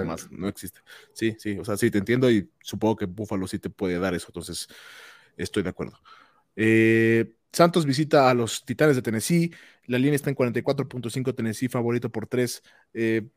Más, 0.05 0.31
no 0.31 0.49
existe. 0.49 0.81
Sí, 1.13 1.37
sí, 1.39 1.59
o 1.59 1.65
sea, 1.65 1.77
sí, 1.77 1.91
te 1.91 1.99
entiendo 1.99 2.31
y 2.31 2.51
supongo 2.61 2.97
que 2.97 3.07
Buffalo 3.07 3.47
sí 3.47 3.59
te 3.59 3.71
puede 3.71 3.99
dar 3.99 4.15
eso, 4.15 4.27
entonces 4.29 4.69
estoy 5.37 5.63
de 5.63 5.71
acuerdo. 5.71 5.99
Eh, 6.57 7.35
Santos 7.53 7.85
visita 7.85 8.31
a 8.31 8.35
los 8.35 8.65
Titanes 8.65 8.97
de 8.97 9.03
Tennessee, 9.03 9.53
la 9.87 9.99
línea 9.99 10.15
está 10.15 10.31
en 10.31 10.37
44.5, 10.37 11.35
Tennessee 11.35 11.69
favorito 11.69 12.11
por 12.11 12.27
3. 12.27 12.63
Eh, 12.95 13.29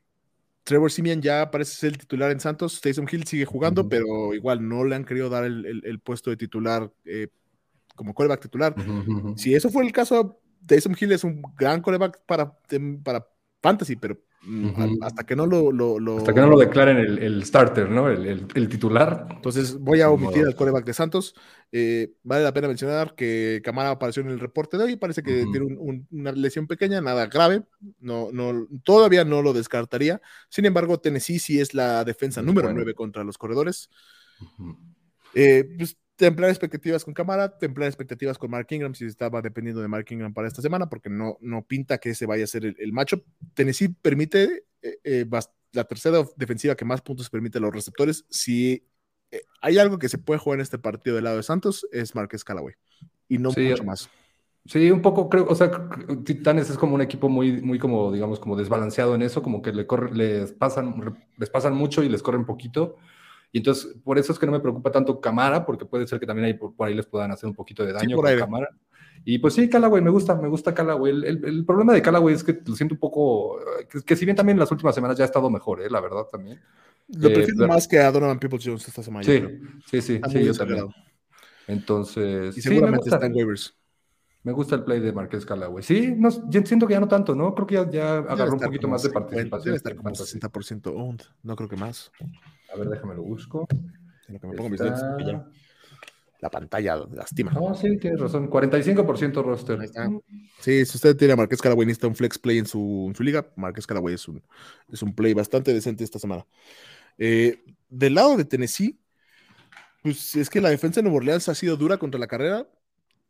Trevor 0.64 0.92
Simeon 0.92 1.22
ya 1.22 1.52
parece 1.52 1.76
ser 1.76 1.92
el 1.92 1.98
titular 2.00 2.32
en 2.32 2.40
Santos, 2.40 2.82
Taysom 2.82 3.06
Hill 3.10 3.28
sigue 3.28 3.46
jugando, 3.46 3.88
pero 3.88 4.34
igual 4.34 4.68
no 4.68 4.84
le 4.84 4.96
han 4.96 5.06
querido 5.06 5.30
dar 5.30 5.46
el, 5.46 6.00
puesto 6.04 6.32
de 6.32 6.38
titular 6.38 6.92
eh, 7.06 7.28
como 7.96 8.16
quarterback 8.16 8.42
titular. 8.42 8.76
Si 9.36 9.54
eso 9.54 9.70
fue 9.70 9.86
el 9.86 9.92
caso, 9.92 10.40
Taysom 10.66 10.96
Hill 11.00 11.12
es 11.12 11.24
un 11.24 11.42
gran 11.58 11.82
coreback 11.82 12.22
para, 12.26 12.58
para 13.04 13.28
fantasy, 13.62 13.96
pero 13.96 14.18
mm, 14.44 15.02
hasta 15.02 15.26
que 15.26 15.36
no 15.36 15.46
lo, 15.46 15.72
lo, 15.72 16.18
Hasta 16.18 16.34
que 16.34 16.40
no 16.40 16.48
lo 16.48 16.60
declaren 16.60 16.98
el, 16.98 17.18
el 17.20 17.44
starter, 17.44 17.90
¿no? 17.90 18.10
El, 18.10 18.48
el, 18.54 18.70
titular. 18.70 19.28
Entonces 19.32 19.78
voy 19.80 20.02
a 20.02 20.10
omitir 20.10 20.46
al 20.46 20.56
coreback 20.56 20.86
de 20.86 20.94
Santos. 20.94 21.36
Eh, 21.72 22.14
vale 22.24 22.44
la 22.44 22.54
pena 22.54 22.68
mencionar 22.68 23.16
que 23.16 23.62
Camara 23.64 23.90
apareció 23.90 24.22
en 24.22 24.30
el 24.30 24.40
reporte 24.40 24.78
de 24.78 24.84
hoy. 24.84 24.96
Parece 24.98 25.24
que 25.24 25.46
tiene 25.52 25.76
una 26.10 26.32
lesión 26.32 26.68
pequeña, 26.68 27.02
nada 27.02 27.26
grave. 27.26 27.64
No, 28.00 28.30
no, 28.32 28.68
todavía 28.84 29.26
no 29.26 29.42
lo 29.42 29.54
descartaría. 29.54 30.22
Sin 30.50 30.66
embargo, 30.66 31.00
Tennessee 31.00 31.40
sí 31.40 31.60
es 31.60 31.74
la 31.74 32.04
defensa 32.04 32.42
número 32.42 32.72
9 32.72 32.94
contra 32.94 33.24
los 33.24 33.38
corredores. 33.38 33.90
eh, 35.34 35.66
pues 35.78 35.98
templar 36.16 36.50
expectativas 36.50 37.04
con 37.04 37.14
Camara, 37.14 37.58
templar 37.58 37.88
expectativas 37.88 38.38
con 38.38 38.52
Mark 38.52 38.68
Ingram, 38.70 38.94
si 38.94 39.06
estaba 39.06 39.42
dependiendo 39.42 39.82
de 39.82 39.88
Mark 39.88 40.06
Ingram 40.10 40.34
para 40.34 40.48
esta 40.48 40.62
semana, 40.62 40.88
porque 40.90 41.10
no, 41.10 41.38
no 41.42 41.66
pinta 41.66 41.98
que 41.98 42.12
ese 42.12 42.26
vaya 42.26 42.44
a 42.44 42.48
ser 42.48 42.66
el, 42.66 42.94
macho. 42.94 43.24
Tennessee 43.54 43.90
permite 43.90 44.66
eh, 44.82 45.00
eh, 45.04 45.26
la 45.74 45.84
tercera 45.84 46.24
defensiva 46.38 46.76
que 46.76 46.86
más 46.86 47.02
puntos 47.02 47.30
permite 47.30 47.58
a 47.58 47.62
los 47.62 47.74
receptores. 47.74 48.26
Si 48.30 48.88
eh, 49.32 49.42
hay 49.62 49.78
algo 49.78 50.00
que 50.00 50.10
se 50.10 50.18
puede 50.18 50.40
jugar 50.40 50.60
en 50.60 50.64
este 50.64 50.78
partido 50.78 51.16
del 51.16 51.26
lado 51.26 51.38
de 51.38 51.44
Santos, 51.44 51.88
es 51.92 52.16
Marquez 52.16 52.44
Callaway, 52.44 52.76
y 53.28 53.38
no 53.38 53.52
mucho 53.52 53.84
más. 53.84 54.10
Sí, 54.66 54.90
un 54.90 55.04
poco 55.04 55.30
creo, 55.30 55.46
o 55.48 55.54
sea, 55.54 55.70
Titanes 56.26 56.72
es 56.72 56.78
como 56.78 56.96
un 56.96 57.02
equipo 57.02 57.30
muy, 57.30 57.62
muy 57.62 57.78
como, 57.78 58.12
digamos, 58.12 58.40
como 58.40 58.56
desbalanceado 58.56 59.14
en 59.14 59.22
eso, 59.22 59.44
como 59.44 59.62
que 59.62 59.72
le 59.72 59.86
les 60.14 60.54
pasan, 60.54 61.20
les 61.38 61.50
pasan 61.52 61.76
mucho 61.76 62.02
y 62.02 62.10
les 62.10 62.24
corren 62.24 62.46
poquito. 62.46 62.96
Y 63.52 63.60
entonces, 63.60 63.96
por 64.04 64.18
eso 64.18 64.34
es 64.34 64.40
que 64.40 64.46
no 64.46 64.52
me 64.52 64.60
preocupa 64.60 64.92
tanto 64.92 65.20
Camara, 65.22 65.66
porque 65.66 65.86
puede 65.86 66.08
ser 66.08 66.20
que 66.20 66.26
también 66.26 66.46
ahí, 66.46 66.54
por, 66.56 66.74
ahí 66.80 66.94
les 66.94 67.06
puedan 67.06 67.32
hacer 67.32 67.48
un 67.48 67.56
poquito 67.56 67.86
de 67.86 67.94
daño 67.94 68.18
con 68.18 68.38
Camara. 68.38 68.70
Y 69.24 69.40
pues 69.40 69.54
sí, 69.54 69.70
Callaway, 69.70 70.02
me 70.02 70.12
gusta, 70.12 70.36
me 70.36 70.48
gusta 70.48 70.74
Callaway. 70.74 71.12
El, 71.12 71.46
el, 71.46 71.66
problema 71.66 71.94
de 71.94 72.02
Callaway 72.02 72.36
es 72.36 72.44
que 72.44 72.60
lo 72.66 72.76
siento 72.76 72.96
un 72.96 73.00
poco, 73.00 73.60
que, 74.06 74.16
si 74.16 74.26
bien 74.26 74.36
también 74.36 74.56
en 74.56 74.60
las 74.60 74.72
últimas 74.72 74.94
semanas 74.94 75.18
ya 75.18 75.24
ha 75.24 75.26
estado 75.26 75.50
mejor, 75.50 75.82
¿eh? 75.82 75.90
la 75.90 76.00
verdad 76.00 76.26
también. 76.32 76.62
Lo 77.08 77.30
eh, 77.30 77.34
prefiero 77.34 77.68
más 77.68 77.88
que 77.88 78.00
a 78.00 78.12
Donovan 78.12 78.40
People 78.40 78.60
Jones 78.64 78.88
esta 78.88 79.02
semana. 79.02 79.24
Sí, 79.24 79.42
sí, 79.90 80.02
sí, 80.02 80.22
sí, 80.30 80.44
yo 80.44 80.54
también. 80.54 80.88
Entonces, 81.68 82.58
y 82.58 82.62
seguramente 82.62 83.10
está 83.10 83.26
en 83.26 83.34
waivers. 83.34 83.76
Me 84.46 84.52
gusta 84.52 84.76
el 84.76 84.84
play 84.84 85.00
de 85.00 85.12
Marqués 85.12 85.44
Callaway. 85.44 85.84
Sí, 85.84 86.14
no, 86.16 86.30
siento 86.30 86.86
que 86.86 86.94
ya 86.94 87.00
no 87.00 87.08
tanto, 87.08 87.34
¿no? 87.34 87.56
Creo 87.56 87.66
que 87.66 87.74
ya, 87.74 87.90
ya 87.90 88.18
agarró 88.18 88.54
un 88.54 88.60
poquito 88.60 88.88
más 88.88 89.02
de 89.02 89.10
participación. 89.10 89.64
Debe 89.64 89.78
estar 89.78 89.96
como 89.96 90.12
60% 90.12 90.94
owned, 90.96 91.22
no 91.42 91.56
creo 91.56 91.68
que 91.68 91.76
más. 91.76 92.12
A 92.72 92.78
ver, 92.78 92.88
déjame 92.90 93.16
lo 93.16 93.24
busco. 93.24 93.68
En 94.28 94.36
lo 94.36 94.40
que 94.40 94.46
me 94.46 94.54
pongo 94.54 94.70
mis 94.70 94.80
lentes, 94.80 95.02
la 96.42 96.52
pantalla 96.52 96.96
lastima. 97.12 97.54
No, 97.54 97.74
sí, 97.74 97.98
tienes 97.98 98.20
razón. 98.20 98.48
45% 98.48 99.44
roster. 99.44 99.80
Sí, 100.60 100.86
si 100.86 100.96
usted 100.96 101.18
tiene 101.18 101.34
a 101.34 101.38
Marqués 101.38 101.60
Callaway, 101.60 101.88
necesita 101.88 102.08
un 102.08 102.16
flex 102.16 102.38
play 102.38 102.60
en 102.60 102.68
su, 102.68 103.06
en 103.10 103.16
su 103.16 103.24
liga. 103.24 103.48
Marqués 103.56 103.88
Callaway 103.88 104.14
es 104.14 104.28
un, 104.28 104.44
es 104.92 105.02
un 105.02 105.16
play 105.16 105.34
bastante 105.34 105.74
decente 105.74 106.04
esta 106.04 106.20
semana. 106.20 106.46
Eh, 107.18 107.64
del 107.90 108.14
lado 108.14 108.38
de 108.38 108.46
Tennessee, 108.46 109.00
pues 110.04 110.36
es 110.36 110.52
que 110.52 110.62
la 110.62 110.70
defensa 110.70 111.00
de 111.00 111.04
Nueva 111.06 111.18
Orleans 111.18 111.50
ha 111.50 111.56
sido 111.56 111.78
dura 111.78 111.98
contra 111.98 112.20
la 112.20 112.28
carrera 112.28 112.68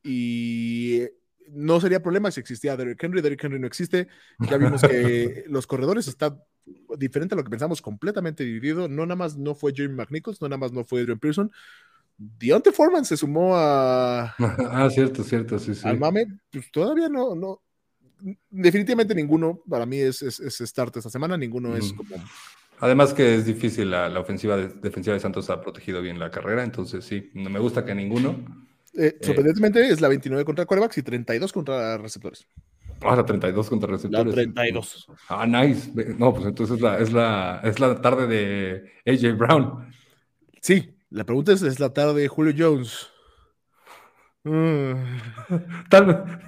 y 0.05 1.01
no 1.49 1.81
sería 1.81 2.03
problema 2.03 2.29
si 2.29 2.39
existía 2.39 2.77
Derrick 2.77 3.03
Henry. 3.03 3.21
Derrick 3.21 3.43
Henry 3.43 3.59
no 3.59 3.65
existe. 3.65 4.07
Ya 4.39 4.57
vimos 4.57 4.81
que 4.83 5.45
los 5.49 5.65
corredores 5.65 6.07
están 6.07 6.39
diferente 6.97 7.33
a 7.33 7.37
lo 7.37 7.43
que 7.43 7.49
pensamos, 7.49 7.81
completamente 7.81 8.43
dividido. 8.43 8.87
No 8.87 9.05
nada 9.07 9.15
más 9.15 9.35
no 9.35 9.55
fue 9.55 9.73
Jeremy 9.73 9.95
McNichols, 9.95 10.41
no 10.41 10.47
nada 10.47 10.59
más 10.59 10.71
no 10.71 10.83
fue 10.83 11.01
Adrian 11.01 11.17
Pearson. 11.17 11.51
Deontay 12.17 12.71
Foreman 12.71 13.03
se 13.03 13.17
sumó 13.17 13.55
a. 13.55 14.35
Ah, 14.39 14.89
cierto, 14.91 15.23
cierto, 15.23 15.57
sí, 15.57 15.73
sí. 15.73 15.87
Al 15.87 15.99
mame, 15.99 16.27
pues 16.51 16.71
todavía 16.71 17.09
no, 17.09 17.33
no. 17.33 17.61
Definitivamente 18.49 19.13
ninguno 19.15 19.59
para 19.67 19.85
mí 19.85 19.97
es, 19.97 20.21
es, 20.21 20.39
start 20.39 20.95
esta 20.97 21.09
semana, 21.09 21.35
ninguno 21.35 21.75
es 21.75 21.91
como. 21.93 22.15
Además 22.79 23.13
que 23.13 23.35
es 23.35 23.45
difícil, 23.45 23.89
la, 23.89 24.07
la 24.09 24.19
ofensiva 24.19 24.57
defensiva 24.57 25.13
de 25.13 25.19
Santos 25.19 25.49
ha 25.49 25.61
protegido 25.61 26.01
bien 26.01 26.19
la 26.19 26.29
carrera, 26.29 26.63
entonces 26.63 27.05
sí, 27.05 27.31
no 27.33 27.49
me 27.49 27.59
gusta 27.59 27.85
que 27.85 27.95
ninguno. 27.95 28.64
Eh, 28.97 29.17
sorprendentemente 29.21 29.87
es 29.87 30.01
la 30.01 30.07
29 30.07 30.45
contra 30.45 30.65
corebacks 30.65 30.97
y 30.97 31.03
32 31.03 31.51
contra 31.51 31.97
receptores. 31.97 32.47
Ah, 33.01 33.15
la 33.15 33.25
32 33.25 33.69
contra 33.69 33.89
receptores. 33.89 34.35
La 34.35 34.43
32. 34.53 35.07
Ah, 35.29 35.45
nice. 35.45 35.91
No, 36.17 36.33
pues 36.33 36.45
entonces 36.45 36.79
la, 36.79 36.97
es, 36.99 37.11
la, 37.11 37.61
es 37.63 37.79
la 37.79 38.01
tarde 38.01 38.27
de 38.27 38.91
AJ 39.05 39.37
Brown. 39.37 39.91
Sí, 40.61 40.95
la 41.09 41.25
pregunta 41.25 41.51
es, 41.51 41.61
¿es 41.61 41.79
la 41.79 41.93
tarde 41.93 42.21
de 42.21 42.27
Julio 42.27 42.53
Jones? 42.57 43.09
Mm. 44.47 44.93
Tal 45.89 46.39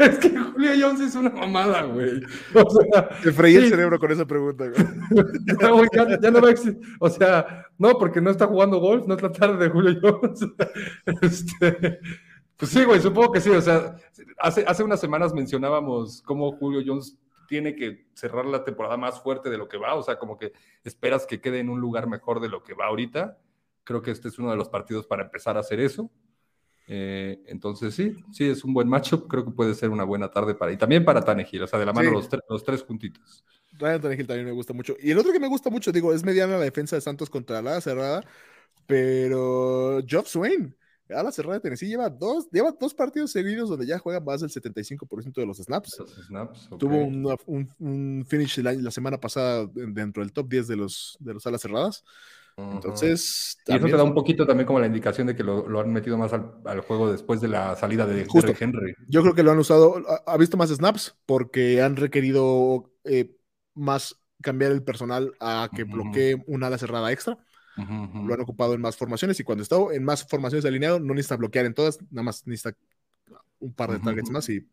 Es 0.00 0.18
que 0.18 0.30
Julio 0.30 0.70
Jones 0.80 1.00
es 1.00 1.14
una 1.14 1.28
mamada, 1.28 1.82
güey. 1.82 2.22
O 2.54 2.70
sea, 2.70 3.08
Te 3.22 3.32
freí 3.32 3.56
el 3.56 3.68
cerebro 3.68 3.98
con 3.98 4.10
esa 4.10 4.26
pregunta, 4.26 4.64
güey. 4.66 4.82
ya, 6.22 6.30
no 6.30 6.40
va 6.40 6.48
a 6.48 6.50
existir. 6.50 6.80
O 6.98 7.10
sea, 7.10 7.66
no, 7.76 7.98
porque 7.98 8.20
no 8.20 8.30
está 8.30 8.46
jugando 8.46 8.80
golf, 8.80 9.06
no 9.06 9.14
es 9.14 9.22
la 9.22 9.30
tarde 9.30 9.62
de 9.64 9.70
Julio 9.70 10.00
Jones. 10.00 10.40
Este, 11.20 12.00
pues 12.56 12.70
sí, 12.70 12.84
güey, 12.84 13.00
supongo 13.00 13.32
que 13.32 13.42
sí. 13.42 13.50
O 13.50 13.60
sea, 13.60 13.96
hace, 14.38 14.64
hace 14.66 14.82
unas 14.82 15.00
semanas 15.00 15.34
mencionábamos 15.34 16.22
cómo 16.22 16.52
Julio 16.52 16.82
Jones 16.84 17.18
tiene 17.46 17.74
que 17.74 18.06
cerrar 18.14 18.46
la 18.46 18.64
temporada 18.64 18.96
más 18.96 19.20
fuerte 19.20 19.50
de 19.50 19.58
lo 19.58 19.68
que 19.68 19.76
va. 19.76 19.96
O 19.96 20.02
sea, 20.02 20.18
como 20.18 20.38
que 20.38 20.52
esperas 20.82 21.26
que 21.26 21.42
quede 21.42 21.58
en 21.58 21.68
un 21.68 21.80
lugar 21.80 22.06
mejor 22.06 22.40
de 22.40 22.48
lo 22.48 22.62
que 22.62 22.72
va 22.72 22.86
ahorita. 22.86 23.38
Creo 23.84 24.00
que 24.00 24.12
este 24.12 24.28
es 24.28 24.38
uno 24.38 24.50
de 24.50 24.56
los 24.56 24.70
partidos 24.70 25.06
para 25.06 25.24
empezar 25.24 25.58
a 25.58 25.60
hacer 25.60 25.78
eso. 25.80 26.10
Eh, 26.92 27.40
entonces 27.46 27.94
sí, 27.94 28.16
sí, 28.32 28.48
es 28.48 28.64
un 28.64 28.74
buen 28.74 28.88
matchup. 28.88 29.28
Creo 29.28 29.44
que 29.44 29.52
puede 29.52 29.74
ser 29.74 29.90
una 29.90 30.02
buena 30.02 30.28
tarde 30.28 30.56
para... 30.56 30.72
Y 30.72 30.76
también 30.76 31.04
para 31.04 31.22
Tanegil, 31.22 31.62
o 31.62 31.66
sea, 31.68 31.78
de 31.78 31.86
la 31.86 31.92
mano 31.92 32.10
los, 32.10 32.28
los, 32.48 32.64
tres 32.64 32.82
puntitos. 32.82 33.44
Ryan 33.78 34.00
Tanegil 34.00 34.26
también 34.26 34.46
me 34.46 34.52
gusta 34.52 34.72
mucho. 34.72 34.96
Y 35.00 35.12
el 35.12 35.18
otro 35.18 35.32
que 35.32 35.38
me 35.38 35.46
gusta 35.46 35.70
mucho, 35.70 35.92
digo, 35.92 36.12
es 36.12 36.24
mediana 36.24 36.58
la 36.58 36.64
defensa 36.64 36.96
de 36.96 37.02
Santos 37.02 37.30
contra 37.30 37.62
la 37.62 37.80
cerrada, 37.80 38.24
pero 38.86 40.00
Job 40.10 40.26
Swain 40.26 40.74
a 41.14 41.22
la 41.22 41.32
cerrada 41.32 41.54
de 41.54 41.60
Tennessee 41.60 41.88
lleva 41.88 42.08
dos, 42.08 42.48
lleva 42.50 42.72
dos 42.72 42.94
partidos 42.94 43.32
seguidos 43.32 43.68
donde 43.68 43.86
ya 43.86 43.98
juega 43.98 44.20
más 44.20 44.40
del 44.40 44.50
75% 44.50 45.32
de 45.40 45.46
los 45.46 45.58
snaps. 45.58 46.02
Tuvo 46.78 47.04
un, 47.04 48.26
finish 48.28 48.58
la, 48.58 48.90
semana 48.90 49.18
pasada 49.18 49.68
dentro 49.72 50.22
del 50.22 50.32
top 50.32 50.48
10 50.48 50.68
de 50.68 50.76
los, 50.76 51.16
de 51.20 51.34
los 51.34 51.46
alas 51.46 51.62
cerradas. 51.62 52.04
Entonces. 52.72 53.58
Y 53.66 53.74
eso 53.74 53.86
te 53.86 53.92
da 53.92 54.04
un 54.04 54.14
poquito 54.14 54.46
también 54.46 54.66
como 54.66 54.80
la 54.80 54.86
indicación 54.86 55.26
de 55.26 55.36
que 55.36 55.44
lo, 55.44 55.80
han 55.80 55.92
metido 55.92 56.16
más 56.16 56.32
al, 56.32 56.80
juego 56.80 57.10
después 57.10 57.40
de 57.40 57.48
la 57.48 57.76
salida 57.76 58.06
de, 58.06 58.26
Henry. 58.58 58.94
Yo 59.08 59.22
creo 59.22 59.34
que 59.34 59.42
lo 59.42 59.52
han 59.52 59.58
usado, 59.58 60.02
ha, 60.26 60.36
visto 60.36 60.56
más 60.56 60.70
snaps 60.70 61.16
porque 61.26 61.82
han 61.82 61.96
requerido 61.96 62.92
eh, 63.04 63.36
más 63.74 64.16
cambiar 64.42 64.72
el 64.72 64.82
personal 64.82 65.32
a 65.40 65.68
que 65.74 65.84
bloquee 65.84 66.42
una 66.46 66.68
ala 66.68 66.78
cerrada 66.78 67.12
extra. 67.12 67.38
Lo 67.76 68.34
han 68.34 68.40
ocupado 68.40 68.74
en 68.74 68.80
más 68.80 68.96
formaciones 68.96 69.40
y 69.40 69.44
cuando 69.44 69.62
está 69.62 69.76
en 69.92 70.04
más 70.04 70.26
formaciones 70.26 70.66
alineado 70.66 71.00
no 71.00 71.14
necesita 71.14 71.36
bloquear 71.36 71.64
en 71.64 71.72
todas, 71.72 71.98
nada 72.10 72.24
más 72.24 72.46
necesita 72.46 72.76
un 73.58 73.72
par 73.72 73.92
de 73.92 74.00
targets 74.00 74.30
más 74.30 74.48
y 74.50 74.66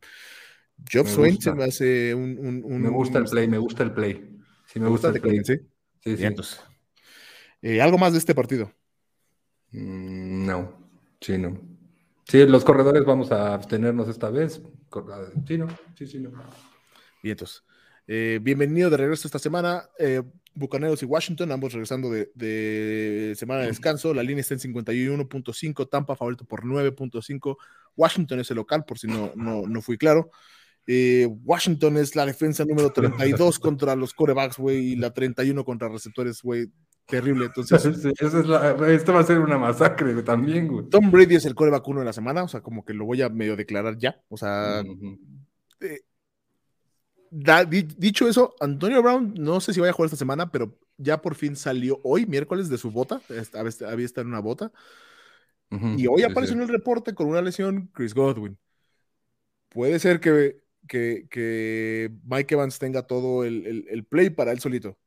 Job 0.91 1.07
Swain 1.07 1.41
se 1.41 1.53
me 1.53 1.63
hace 1.63 2.13
un, 2.13 2.81
Me 2.81 2.89
gusta 2.89 3.19
el 3.19 3.25
play, 3.25 3.47
me 3.47 3.57
gusta 3.57 3.83
el 3.83 3.93
play. 3.93 4.37
Sí, 4.65 4.79
me 4.79 4.89
gusta, 4.89 5.09
el 5.09 5.21
play. 5.21 5.41
¿sí? 5.43 5.59
Sí, 6.03 6.17
eh, 7.61 7.81
¿Algo 7.81 7.97
más 7.97 8.13
de 8.13 8.19
este 8.19 8.35
partido? 8.35 8.71
Mm, 9.71 10.45
no, 10.45 10.73
sí, 11.21 11.37
no. 11.37 11.59
Sí, 12.25 12.45
los 12.45 12.65
corredores 12.65 13.05
vamos 13.05 13.31
a 13.31 13.53
abstenernos 13.53 14.07
esta 14.09 14.29
vez. 14.29 14.61
Sí, 15.47 15.57
no, 15.57 15.67
sí, 15.97 16.07
sí, 16.07 16.19
no. 16.19 16.31
Y 17.23 17.31
entonces, 17.31 17.63
eh, 18.05 18.39
bienvenido 18.41 18.89
de 18.89 18.97
regreso 18.97 19.27
esta 19.27 19.39
semana. 19.39 19.89
Eh, 19.97 20.21
Bucaneros 20.53 21.01
y 21.03 21.05
Washington, 21.05 21.51
ambos 21.51 21.73
regresando 21.73 22.09
de, 22.09 23.33
semana 23.37 23.61
de 23.61 23.67
descanso. 23.67 24.13
La 24.13 24.23
línea 24.23 24.41
está 24.41 24.55
en 24.55 24.59
51.5, 24.59 25.89
Tampa 25.89 26.15
favorito 26.15 26.45
por 26.45 26.63
9.5. 26.63 27.57
Washington 27.95 28.39
es 28.39 28.51
el 28.51 28.57
local, 28.57 28.83
por 28.85 28.97
si 28.97 29.07
no, 29.07 29.31
no, 29.35 29.67
no 29.67 29.81
fui 29.81 29.97
claro. 29.97 30.29
Eh, 30.87 31.27
Washington 31.43 31.97
es 31.97 32.15
la 32.15 32.25
defensa 32.25 32.63
número 32.65 32.91
32 32.91 33.59
contra 33.59 33.95
los 33.95 34.13
corebacks, 34.13 34.57
güey, 34.57 34.93
y 34.93 34.95
la 34.95 35.13
31 35.13 35.63
contra 35.63 35.89
receptores, 35.89 36.41
güey. 36.41 36.71
Terrible. 37.07 37.45
Entonces, 37.55 37.85
esto 38.05 39.13
va 39.13 39.19
a 39.19 39.23
ser 39.23 39.39
una 39.39 39.57
masacre 39.57 40.21
también, 40.23 40.67
güey. 40.67 40.89
Tom 40.89 41.09
Brady 41.09 41.35
es 41.35 41.45
el 41.45 41.55
coreback 41.55 41.87
uno 41.87 42.01
de 42.01 42.05
la 42.05 42.13
semana, 42.13 42.43
o 42.43 42.47
sea, 42.47 42.61
como 42.61 42.85
que 42.85 42.93
lo 42.93 43.05
voy 43.05 43.21
a 43.21 43.29
medio 43.29 43.55
declarar 43.55 43.97
ya. 43.97 44.21
O 44.29 44.37
sea, 44.37 44.83
dicho 47.29 48.27
eso, 48.27 48.55
Antonio 48.59 49.01
Brown, 49.01 49.33
no 49.37 49.59
sé 49.61 49.73
si 49.73 49.79
vaya 49.79 49.91
a 49.91 49.93
jugar 49.93 50.07
esta 50.07 50.17
semana, 50.17 50.51
pero 50.51 50.77
ya 50.97 51.21
por 51.21 51.35
fin 51.35 51.55
salió 51.55 51.99
hoy, 52.03 52.25
miércoles, 52.25 52.69
de 52.69 52.77
su 52.77 52.91
bota. 52.91 53.21
Había 53.53 54.05
estado 54.05 54.23
en 54.23 54.33
una 54.33 54.41
bota. 54.41 54.71
y 55.71 56.07
hoy 56.07 56.23
apareció 56.23 56.55
en 56.55 56.61
el 56.61 56.67
reporte 56.67 57.13
con 57.13 57.27
una 57.27 57.41
lesión 57.41 57.89
Chris 57.93 58.13
Godwin. 58.13 58.57
Puede 59.69 59.99
ser 59.99 60.19
que, 60.19 60.61
que, 60.87 62.11
Mike 62.25 62.53
Evans 62.53 62.79
tenga 62.79 63.03
todo 63.03 63.45
el, 63.45 64.05
play 64.09 64.29
para 64.29 64.51
él 64.51 64.59
solito. 64.59 64.97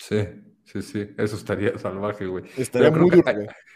Sí, 0.00 0.16
sí, 0.64 0.82
sí. 0.82 1.08
Eso 1.16 1.36
estaría 1.36 1.78
salvaje, 1.78 2.26
güey. 2.26 2.44
Estaría 2.56 2.90
muy 2.90 3.10
duro, 3.10 3.22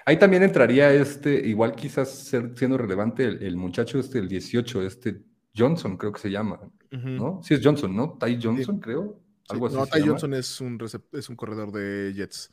ahí, 0.04 0.18
también 0.18 0.42
entraría 0.42 0.92
este, 0.92 1.34
igual 1.34 1.74
quizás 1.74 2.10
ser, 2.10 2.52
siendo 2.56 2.78
relevante 2.78 3.24
el, 3.24 3.42
el 3.42 3.56
muchacho 3.56 3.98
este, 3.98 4.18
el 4.18 4.28
18, 4.28 4.82
este 4.82 5.22
Johnson, 5.58 5.96
creo 5.96 6.12
que 6.12 6.20
se 6.20 6.30
llama, 6.30 6.60
¿no? 6.90 7.40
Sí 7.42 7.54
es 7.54 7.60
Johnson, 7.62 7.94
¿no? 7.94 8.16
Ty 8.18 8.38
Johnson, 8.40 8.78
creo. 8.78 9.20
Algo 9.48 9.66
así 9.66 9.76
no, 9.76 9.86
Ty 9.86 10.02
Johnson 10.02 10.34
es 10.34 10.60
un, 10.60 10.78
es 11.12 11.28
un 11.28 11.36
corredor 11.36 11.72
de 11.72 12.12
Jets. 12.14 12.50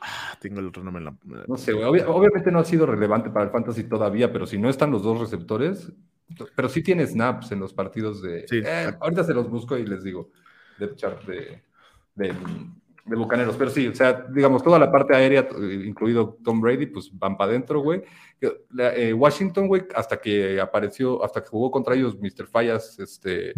Ah, 0.00 0.36
tengo 0.40 0.60
el 0.60 0.66
otro 0.66 0.82
nombre 0.82 1.00
en 1.00 1.04
la. 1.06 1.44
No 1.46 1.56
sé, 1.56 1.72
obviamente 1.72 2.50
no 2.50 2.58
ha 2.58 2.64
sido 2.64 2.86
relevante 2.86 3.30
para 3.30 3.46
el 3.46 3.50
fantasy 3.50 3.84
todavía, 3.84 4.32
pero 4.32 4.46
si 4.46 4.58
no 4.58 4.68
están 4.68 4.90
los 4.90 5.02
dos 5.02 5.18
receptores, 5.20 5.92
pero 6.54 6.68
sí 6.68 6.82
tiene 6.82 7.06
snaps 7.06 7.52
en 7.52 7.60
los 7.60 7.72
partidos 7.72 8.20
de. 8.20 8.44
Eh, 8.50 8.92
ahorita 9.00 9.24
se 9.24 9.32
los 9.32 9.48
busco 9.48 9.78
y 9.78 9.86
les 9.86 10.02
digo. 10.02 10.30
De 10.78 10.92
chart 10.96 11.24
de, 11.24 11.62
de, 12.16 12.34
de 13.04 13.16
Bucaneros. 13.16 13.56
Pero 13.56 13.70
sí, 13.70 13.88
o 13.88 13.94
sea, 13.94 14.26
digamos, 14.30 14.62
toda 14.62 14.78
la 14.78 14.90
parte 14.90 15.14
aérea, 15.14 15.48
incluido 15.84 16.38
Tom 16.42 16.60
Brady, 16.60 16.86
pues 16.86 17.10
van 17.12 17.36
para 17.36 17.50
adentro, 17.50 17.80
güey. 17.80 18.02
Eh, 18.40 19.12
Washington, 19.12 19.68
güey, 19.68 19.84
hasta 19.94 20.20
que 20.20 20.60
apareció, 20.60 21.24
hasta 21.24 21.42
que 21.42 21.48
jugó 21.48 21.70
contra 21.70 21.94
ellos 21.94 22.16
Mr. 22.18 22.46
Fallas, 22.46 22.98
este. 22.98 23.54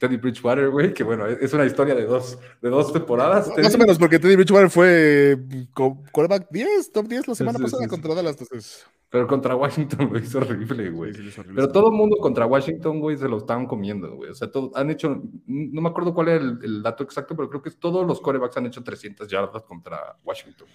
Teddy 0.00 0.16
Bridgewater, 0.16 0.70
güey, 0.70 0.94
que 0.94 1.04
bueno, 1.04 1.26
es 1.26 1.52
una 1.52 1.66
historia 1.66 1.94
de 1.94 2.06
dos, 2.06 2.38
de 2.62 2.70
dos 2.70 2.90
temporadas. 2.90 3.52
Más 3.54 3.74
o 3.74 3.78
menos, 3.78 3.98
porque 3.98 4.18
Teddy 4.18 4.34
Bridgewater 4.34 4.70
fue 4.70 5.38
quarterback 5.74 6.48
10, 6.50 6.90
top 6.90 7.06
10 7.06 7.28
la 7.28 7.34
semana 7.34 7.58
pasada 7.58 7.86
contra 7.86 8.14
Dallas. 8.14 8.40
Entonces... 8.40 8.86
Pero 9.10 9.26
contra 9.26 9.56
Washington, 9.56 10.08
güey, 10.08 10.22
es 10.22 10.34
horrible, 10.34 10.88
güey. 10.90 11.12
Pero 11.54 11.70
todo 11.70 11.90
el 11.90 11.96
mundo 11.96 12.16
contra 12.18 12.46
Washington, 12.46 13.00
güey, 13.00 13.16
se 13.16 13.28
lo 13.28 13.38
estaban 13.38 13.66
comiendo, 13.66 14.14
güey. 14.14 14.30
O 14.30 14.34
sea, 14.34 14.50
todo, 14.50 14.70
han 14.74 14.88
hecho, 14.88 15.20
no 15.46 15.82
me 15.82 15.88
acuerdo 15.88 16.14
cuál 16.14 16.28
era 16.28 16.44
el, 16.44 16.82
dato 16.82 17.04
exacto, 17.04 17.36
pero 17.36 17.50
creo 17.50 17.60
que 17.60 17.72
todos 17.72 18.06
los 18.06 18.20
corebacks 18.20 18.56
han 18.56 18.66
hecho 18.66 18.82
300 18.82 19.28
yardas 19.28 19.64
contra 19.64 20.16
Washington. 20.24 20.68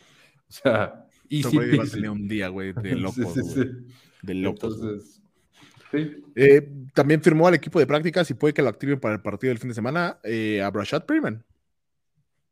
O 0.47 0.51
sea, 0.51 1.07
y 1.29 1.41
sí. 1.41 1.57
un 2.07 2.27
día, 2.27 2.49
güey, 2.49 2.73
de 2.73 2.95
loco. 2.95 3.15
sí, 3.33 3.41
sí, 3.41 3.63
de 4.21 4.33
loco. 4.35 4.67
Entonces, 4.67 5.14
sí. 5.91 6.23
Eh, 6.35 6.69
también 6.93 7.21
firmó 7.21 7.47
al 7.47 7.55
equipo 7.55 7.79
de 7.79 7.87
prácticas 7.87 8.29
y 8.29 8.33
puede 8.33 8.53
que 8.53 8.61
lo 8.61 8.69
activen 8.69 8.99
para 8.99 9.15
el 9.15 9.21
partido 9.21 9.49
del 9.49 9.59
fin 9.59 9.69
de 9.69 9.75
semana 9.75 10.19
eh, 10.23 10.61
a 10.61 10.69
Brashad 10.69 11.05
Perryman. 11.05 11.43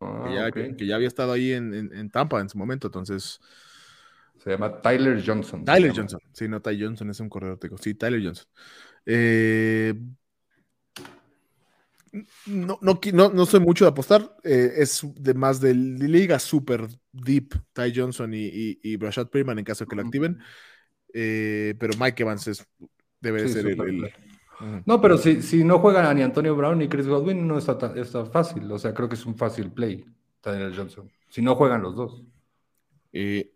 Ah, 0.02 0.50
que, 0.54 0.86
ya, 0.86 0.96
había 0.96 1.08
estado 1.08 1.32
ahí 1.32 1.54
en, 1.54 1.74
en 1.74 2.10
Tampa 2.10 2.42
en 2.42 2.50
su 2.50 2.58
momento, 2.58 2.88
entonces 2.88 3.40
se 4.44 4.50
llama 4.50 4.82
Tyler 4.82 5.24
Johnson. 5.26 5.64
Tyler 5.64 5.94
Johnson. 5.96 6.20
Sí, 6.34 6.50
no, 6.50 6.62
Ty 6.62 6.82
Johnson 6.82 7.10
es 7.10 7.20
un 7.22 7.30
corredor 7.30 7.58
técnico. 7.58 7.82
Sí, 7.82 7.94
Tyler 7.94 8.22
Johnson. 8.22 8.46
Eh, 9.06 9.94
no, 12.48 12.78
no, 12.82 13.30
no, 13.30 13.46
soy 13.46 13.62
mucho 13.62 13.86
de 13.86 13.92
apostar. 13.92 14.36
Eh, 14.44 14.74
es 14.78 15.02
de 15.16 15.34
más 15.34 15.62
de 15.62 15.74
liga 15.74 16.40
super 16.40 16.88
deep 17.14 17.54
Ty 17.72 17.94
Johnson 17.96 18.34
y, 18.34 18.46
y, 18.46 18.80
y 18.84 18.98
Brashad 18.98 19.30
Perryman 19.30 19.60
en 19.60 19.66
caso 19.66 19.86
de 19.86 19.90
que 19.90 19.96
lo 19.96 20.02
activen. 20.02 20.40
Eh, 21.14 21.76
pero 21.80 21.94
Mike 21.98 22.24
Evans 22.24 22.46
es, 22.48 22.68
debe 23.24 23.48
ser 23.48 23.66
el, 23.68 24.12
No, 24.86 25.02
pero 25.02 25.18
si, 25.18 25.42
si 25.42 25.64
no 25.64 25.80
juegan 25.80 26.16
ni 26.16 26.22
Antonio 26.22 26.56
Brown 26.56 26.78
ni 26.78 26.88
Chris 26.88 27.08
Godwin, 27.08 27.48
no 27.48 27.58
está, 27.58 27.94
está 27.96 28.26
fácil. 28.26 28.72
O 28.72 28.78
sea, 28.78 28.94
creo 28.94 29.10
que 29.10 29.16
es 29.16 29.26
un 29.26 29.36
fácil 29.36 29.72
play, 29.72 30.06
Tyler 30.42 30.76
Johnson. 30.76 31.10
Si 31.30 31.42
no 31.42 31.56
juegan 31.56 31.82
los 31.82 31.96
dos. 31.96 32.24
Eh, 33.12 33.52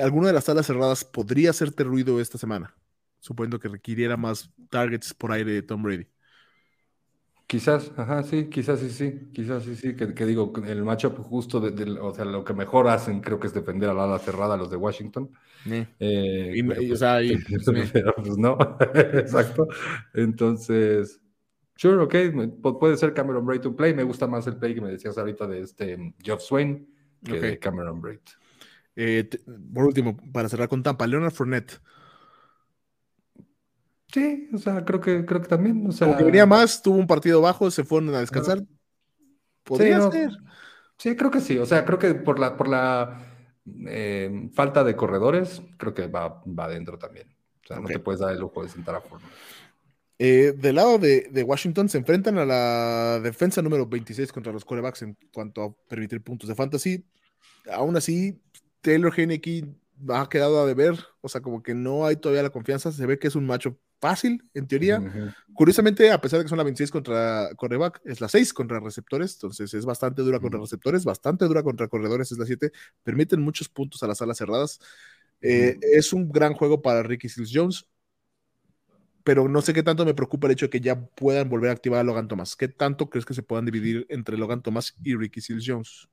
alguna 0.00 0.28
de 0.28 0.34
las 0.34 0.44
salas 0.44 0.66
cerradas 0.66 1.04
podría 1.04 1.50
hacerte 1.50 1.84
ruido 1.84 2.20
esta 2.20 2.38
semana, 2.38 2.74
suponiendo 3.18 3.58
que 3.58 3.68
requiriera 3.68 4.16
más 4.16 4.50
targets 4.70 5.12
por 5.12 5.32
aire 5.32 5.52
de 5.52 5.62
Tom 5.62 5.82
Brady. 5.82 6.06
Quizás, 7.50 7.90
ajá, 7.96 8.22
sí, 8.22 8.44
quizás 8.44 8.78
sí, 8.78 8.90
sí, 8.90 9.28
quizás 9.32 9.64
sí, 9.64 9.74
sí, 9.74 9.96
que, 9.96 10.24
digo, 10.24 10.52
el 10.64 10.84
matchup 10.84 11.18
justo, 11.18 11.58
de, 11.58 11.98
o 11.98 12.14
sea, 12.14 12.24
lo 12.24 12.44
que 12.44 12.54
mejor 12.54 12.86
hacen 12.86 13.20
creo 13.20 13.40
que 13.40 13.48
es 13.48 13.52
defender 13.52 13.90
a 13.90 13.92
la 13.92 14.04
ala 14.04 14.20
cerrada 14.20 14.54
a 14.54 14.56
los 14.56 14.70
de 14.70 14.76
Washington. 14.76 15.32
Eh, 15.98 16.62
o 16.92 16.94
sea, 16.94 17.18
pues 17.18 18.38
no, 18.38 18.56
exacto. 18.94 19.66
Entonces, 20.14 21.20
sure, 21.74 21.96
ok, 21.96 22.72
puede 22.78 22.96
ser 22.96 23.14
Cameron 23.14 23.44
Braid 23.44 23.62
to 23.62 23.74
play, 23.74 23.94
me 23.94 24.04
gusta 24.04 24.28
más 24.28 24.46
el 24.46 24.56
play 24.56 24.76
que 24.76 24.80
me 24.80 24.92
decías 24.92 25.18
ahorita 25.18 25.48
de 25.48 25.62
este 25.62 26.14
Geoff 26.22 26.42
Swain 26.42 26.88
que 27.24 27.40
de 27.40 27.58
Cameron 27.58 28.00
Braid. 28.00 28.20
Eh, 28.94 29.28
por 29.74 29.86
último, 29.86 30.16
para 30.32 30.48
cerrar 30.48 30.68
con 30.68 30.84
Tampa, 30.84 31.04
Leonard 31.04 31.32
Fournette. 31.32 31.80
Sí, 34.12 34.48
o 34.52 34.58
sea, 34.58 34.84
creo 34.84 35.00
que, 35.00 35.24
creo 35.24 35.40
que 35.40 35.48
también. 35.48 35.86
O 35.86 35.92
sea, 35.92 36.16
que 36.16 36.24
venía 36.24 36.46
más, 36.46 36.82
tuvo 36.82 36.96
un 36.96 37.06
partido 37.06 37.40
bajo, 37.40 37.70
se 37.70 37.84
fueron 37.84 38.14
a 38.14 38.20
descansar. 38.20 38.62
Podría 39.62 40.10
ser. 40.10 40.30
Sí, 40.96 41.16
creo 41.16 41.30
que 41.30 41.40
sí. 41.40 41.58
O 41.58 41.66
sea, 41.66 41.84
creo 41.84 41.98
que 41.98 42.14
por 42.14 42.38
la, 42.38 42.56
por 42.56 42.68
la 42.68 43.22
eh, 43.86 44.50
falta 44.52 44.82
de 44.84 44.96
corredores, 44.96 45.62
creo 45.76 45.94
que 45.94 46.08
va, 46.08 46.42
va 46.46 46.64
adentro 46.64 46.98
también. 46.98 47.28
O 47.64 47.66
sea, 47.66 47.78
no 47.78 47.86
te 47.86 48.00
puedes 48.00 48.20
dar 48.20 48.32
el 48.32 48.40
lujo 48.40 48.62
de 48.62 48.68
sentar 48.68 48.96
a 48.96 49.00
Fournette. 49.00 49.30
Eh, 50.18 50.52
del 50.54 50.74
lado 50.74 50.98
de, 50.98 51.28
de, 51.30 51.42
Washington 51.42 51.88
se 51.88 51.96
enfrentan 51.96 52.36
a 52.36 52.44
la 52.44 53.20
defensa 53.20 53.62
número 53.62 53.86
26 53.86 54.30
contra 54.32 54.52
los 54.52 54.66
corebacks 54.66 55.00
en 55.00 55.16
cuanto 55.32 55.62
a 55.62 55.88
permitir 55.88 56.22
puntos 56.22 56.48
de 56.48 56.54
fantasy. 56.54 57.06
Aún 57.72 57.96
así, 57.96 58.38
Taylor 58.82 59.14
Heineke 59.16 59.64
ha 60.08 60.28
quedado 60.28 60.60
a 60.60 60.66
deber, 60.66 60.98
o 61.22 61.28
sea, 61.28 61.40
como 61.40 61.62
que 61.62 61.74
no 61.74 62.04
hay 62.04 62.16
todavía 62.16 62.42
la 62.42 62.50
confianza, 62.50 62.92
se 62.92 63.06
ve 63.06 63.18
que 63.18 63.28
es 63.28 63.34
un 63.34 63.46
macho 63.46 63.78
fácil, 64.00 64.42
en 64.54 64.66
teoría. 64.66 65.00
Curiosamente, 65.52 66.10
a 66.10 66.20
pesar 66.20 66.38
de 66.38 66.44
que 66.44 66.48
son 66.48 66.58
la 66.58 66.64
26 66.64 66.90
contra 66.90 67.50
correback, 67.56 68.00
es 68.04 68.20
la 68.20 68.28
6 68.28 68.52
contra 68.52 68.80
receptores, 68.80 69.34
entonces 69.34 69.72
es 69.74 69.84
bastante 69.84 70.22
dura 70.22 70.40
contra 70.40 70.58
receptores, 70.58 71.04
bastante 71.04 71.44
dura 71.44 71.62
contra 71.62 71.88
corredores, 71.88 72.32
es 72.32 72.38
la 72.38 72.46
7, 72.46 72.72
permiten 73.02 73.40
muchos 73.40 73.68
puntos 73.68 74.02
a 74.02 74.06
las 74.06 74.22
alas 74.22 74.38
cerradas. 74.38 74.80
Eh, 75.42 75.78
es 75.80 76.12
un 76.12 76.30
gran 76.30 76.54
juego 76.54 76.82
para 76.82 77.02
Ricky 77.02 77.28
Seals 77.28 77.50
Jones, 77.52 77.86
pero 79.22 79.48
no 79.48 79.62
sé 79.62 79.74
qué 79.74 79.82
tanto 79.82 80.04
me 80.04 80.14
preocupa 80.14 80.46
el 80.46 80.54
hecho 80.54 80.66
de 80.66 80.70
que 80.70 80.80
ya 80.80 81.00
puedan 81.00 81.48
volver 81.48 81.70
a 81.70 81.74
activar 81.74 82.00
a 82.00 82.04
Logan 82.04 82.28
Thomas. 82.28 82.56
¿Qué 82.56 82.68
tanto 82.68 83.10
crees 83.10 83.26
que 83.26 83.34
se 83.34 83.42
puedan 83.42 83.66
dividir 83.66 84.06
entre 84.08 84.38
Logan 84.38 84.62
Thomas 84.62 84.96
y 85.04 85.14
Ricky 85.14 85.40
Seals 85.40 85.64
Jones? 85.66 86.08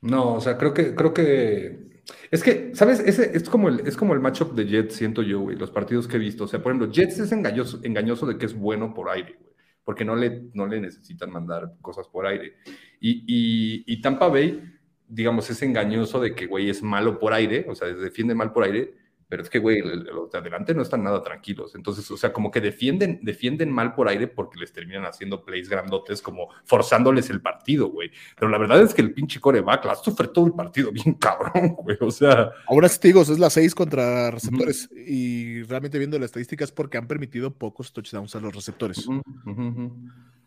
No, 0.00 0.34
o 0.34 0.40
sea, 0.40 0.56
creo 0.58 0.74
que, 0.74 0.94
creo 0.94 1.12
que. 1.12 1.88
Es 2.30 2.42
que, 2.42 2.74
¿sabes? 2.74 3.00
Ese, 3.00 3.36
es, 3.36 3.48
como 3.48 3.68
el, 3.68 3.80
es 3.86 3.96
como 3.96 4.14
el 4.14 4.20
matchup 4.20 4.54
de 4.54 4.66
Jets, 4.66 4.94
siento 4.94 5.22
yo, 5.22 5.40
güey, 5.40 5.56
los 5.56 5.70
partidos 5.70 6.08
que 6.08 6.16
he 6.16 6.20
visto. 6.20 6.44
O 6.44 6.48
sea, 6.48 6.62
por 6.62 6.72
ejemplo, 6.72 6.90
Jets 6.90 7.18
es 7.18 7.32
engañoso, 7.32 7.80
engañoso 7.82 8.26
de 8.26 8.38
que 8.38 8.46
es 8.46 8.54
bueno 8.54 8.94
por 8.94 9.10
aire, 9.10 9.36
güey, 9.40 9.52
porque 9.84 10.04
no 10.04 10.16
le, 10.16 10.44
no 10.54 10.66
le 10.66 10.80
necesitan 10.80 11.30
mandar 11.30 11.74
cosas 11.82 12.08
por 12.08 12.26
aire. 12.26 12.54
Y, 13.00 13.84
y, 13.86 14.00
Tampa 14.00 14.28
Bay 14.28 14.78
digamos, 15.08 15.48
es 15.48 15.62
engañoso 15.62 16.20
de 16.20 16.34
que, 16.34 16.46
güey, 16.46 16.68
es 16.68 16.82
malo 16.82 17.18
por 17.18 17.32
aire, 17.32 17.64
o 17.68 17.74
sea, 17.74 17.88
defiende 17.88 18.34
mal 18.34 18.52
por 18.52 18.64
aire, 18.64 18.94
pero 19.28 19.42
es 19.42 19.50
que, 19.50 19.58
güey, 19.58 19.82
los 19.82 20.30
de 20.30 20.38
adelante 20.38 20.74
no 20.74 20.80
están 20.80 21.04
nada 21.04 21.22
tranquilos. 21.22 21.74
Entonces, 21.74 22.10
o 22.10 22.16
sea, 22.16 22.32
como 22.32 22.50
que 22.50 22.62
defienden, 22.62 23.20
defienden 23.22 23.70
mal 23.70 23.94
por 23.94 24.08
aire 24.08 24.26
porque 24.26 24.58
les 24.58 24.72
terminan 24.72 25.04
haciendo 25.04 25.44
plays 25.44 25.68
grandotes, 25.68 26.22
como 26.22 26.48
forzándoles 26.64 27.28
el 27.28 27.42
partido, 27.42 27.90
güey. 27.90 28.10
Pero 28.36 28.50
la 28.50 28.56
verdad 28.56 28.80
es 28.80 28.94
que 28.94 29.02
el 29.02 29.12
pinche 29.12 29.38
coreback 29.38 29.84
la 29.84 29.96
sufre 29.96 30.28
todo 30.28 30.46
el 30.46 30.54
partido 30.54 30.90
bien 30.90 31.14
cabrón, 31.20 31.74
güey. 31.74 31.98
O 32.00 32.10
sea. 32.10 32.50
Ahora 32.66 32.88
sí 32.88 32.98
te 33.00 33.08
digo, 33.08 33.20
es 33.20 33.38
la 33.38 33.50
6 33.50 33.74
contra 33.74 34.30
receptores. 34.30 34.88
Y 34.92 35.62
realmente 35.64 35.98
viendo 35.98 36.18
las 36.18 36.26
estadísticas, 36.26 36.72
porque 36.72 36.96
han 36.96 37.06
permitido 37.06 37.52
pocos 37.52 37.92
touchdowns 37.92 38.34
a 38.34 38.40
los 38.40 38.54
receptores. 38.54 39.06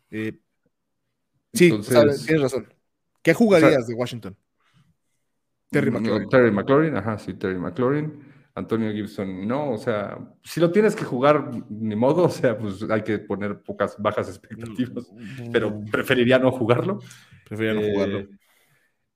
Eh, 0.10 0.40
sí, 1.54 1.70
tienes 1.70 2.42
razón. 2.42 2.68
¿Qué 3.22 3.36
jugarías 3.36 3.86
de 3.86 3.94
Washington? 3.94 4.36
Terry 5.70 5.92
McLaurin. 5.92 6.30
Terry 6.30 6.52
McLaurin, 6.52 6.98
ajá, 6.98 7.20
sí, 7.20 7.34
Terry 7.36 7.60
McLaurin. 7.60 8.31
Antonio 8.54 8.92
Gibson, 8.92 9.48
no, 9.48 9.72
o 9.72 9.78
sea, 9.78 10.18
si 10.44 10.60
lo 10.60 10.72
tienes 10.72 10.96
que 10.96 11.06
jugar, 11.06 11.52
ni 11.70 11.96
modo, 11.96 12.24
o 12.26 12.30
sea, 12.30 12.58
pues 12.58 12.84
hay 12.90 13.04
que 13.04 13.20
poner 13.20 13.62
pocas 13.62 13.96
bajas 13.98 14.28
expectativas, 14.30 15.12
pero 15.52 15.72
mm. 15.72 15.86
preferiría 15.86 16.40
no 16.40 16.52
jugarlo. 16.52 17.00
Preferiría 17.48 17.82
no 17.82 17.94
jugarlo. 17.94 18.28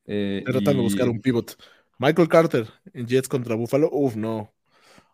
Eh, 0.05 0.43
tratando 0.45 0.73
de 0.73 0.81
buscar 0.81 1.09
un 1.09 1.19
pivot. 1.19 1.57
Michael 1.97 2.27
Carter 2.27 2.67
en 2.93 3.07
Jets 3.07 3.27
contra 3.27 3.55
Buffalo, 3.55 3.89
uf, 3.91 4.15
no. 4.15 4.53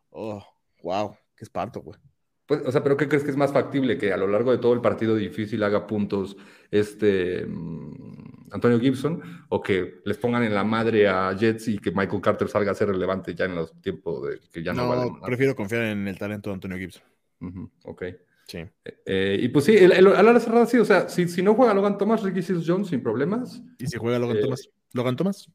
Oh, 0.09 0.43
wow, 0.83 1.15
qué 1.35 1.45
espanto, 1.45 1.81
güey. 1.81 1.97
Pues, 2.45 2.61
o 2.65 2.71
sea, 2.71 2.83
pero 2.83 2.97
¿qué 2.97 3.07
crees 3.07 3.23
que 3.23 3.31
es 3.31 3.37
más 3.37 3.53
factible? 3.53 3.97
Que 3.97 4.11
a 4.11 4.17
lo 4.17 4.27
largo 4.27 4.51
de 4.51 4.57
todo 4.57 4.73
el 4.73 4.81
partido 4.81 5.15
difícil 5.15 5.63
haga 5.63 5.87
puntos 5.87 6.35
este 6.69 7.45
mm, 7.45 8.30
Antonio 8.51 8.79
Gibson 8.79 9.21
o 9.49 9.61
que 9.61 10.01
les 10.05 10.17
pongan 10.17 10.43
en 10.43 10.53
la 10.53 10.63
madre 10.63 11.07
a 11.07 11.35
Jets 11.35 11.69
y 11.69 11.79
que 11.79 11.91
Michael 11.91 12.21
Carter 12.21 12.47
salga 12.47 12.71
a 12.71 12.75
ser 12.75 12.89
relevante 12.89 13.33
ya 13.33 13.45
en 13.45 13.55
los 13.55 13.79
tiempos 13.81 14.27
de 14.27 14.39
que 14.51 14.61
ya 14.61 14.73
no, 14.73 14.89
vale 14.89 15.09
nada. 15.09 15.25
prefiero 15.25 15.55
confiar 15.55 15.83
en 15.83 16.07
el 16.07 16.17
talento 16.17 16.49
de 16.49 16.55
Antonio 16.55 16.77
Gibson. 16.77 17.03
ok. 17.83 18.03
Sí. 18.47 18.57
Eh, 18.57 19.01
eh, 19.05 19.39
y 19.41 19.47
pues 19.47 19.65
sí, 19.65 19.77
el, 19.77 20.07
a 20.07 20.23
la 20.23 20.39
cerrada 20.39 20.65
sí, 20.65 20.77
o 20.77 20.83
sea, 20.83 21.07
si, 21.07 21.27
si 21.29 21.41
no 21.41 21.55
juega 21.55 21.73
Logan 21.73 21.97
Thomas, 21.97 22.21
Ricky 22.21 22.41
Seals 22.41 22.65
Jones 22.67 22.89
sin 22.89 23.01
problemas. 23.01 23.63
¿Y 23.79 23.87
si 23.87 23.97
juega 23.97 24.19
Logan 24.19 24.37
eh, 24.37 24.41
Thomas? 24.41 24.69
¿Logan 24.93 25.15
Thomas? 25.15 25.49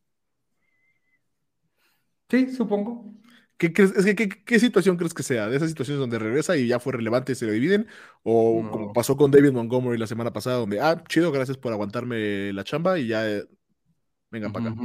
Sí, 2.30 2.50
supongo. 2.52 3.14
¿Qué, 3.58 3.72
qué, 3.72 4.58
situación 4.58 4.96
crees 4.96 5.14
que 5.14 5.22
sea? 5.22 5.48
¿De 5.48 5.56
esas 5.56 5.70
situaciones 5.70 5.98
donde 6.00 6.18
regresa 6.18 6.56
y 6.56 6.66
ya 6.68 6.78
fue 6.78 6.92
relevante 6.92 7.32
y 7.32 7.34
se 7.34 7.46
lo 7.46 7.52
dividen? 7.52 7.86
¿O 8.22 8.68
como 8.70 8.92
pasó 8.92 9.16
con 9.16 9.30
David 9.30 9.52
Montgomery 9.52 9.98
la 9.98 10.06
semana 10.06 10.32
pasada, 10.32 10.56
donde, 10.56 10.80
ah, 10.80 11.02
chido, 11.08 11.32
gracias 11.32 11.56
por 11.56 11.72
aguantarme 11.72 12.52
la 12.52 12.64
chamba 12.64 12.98
y 12.98 13.08
ya, 13.08 13.26
eh, 13.28 13.44
vengan 14.30 14.52
para 14.52 14.70
acá? 14.70 14.80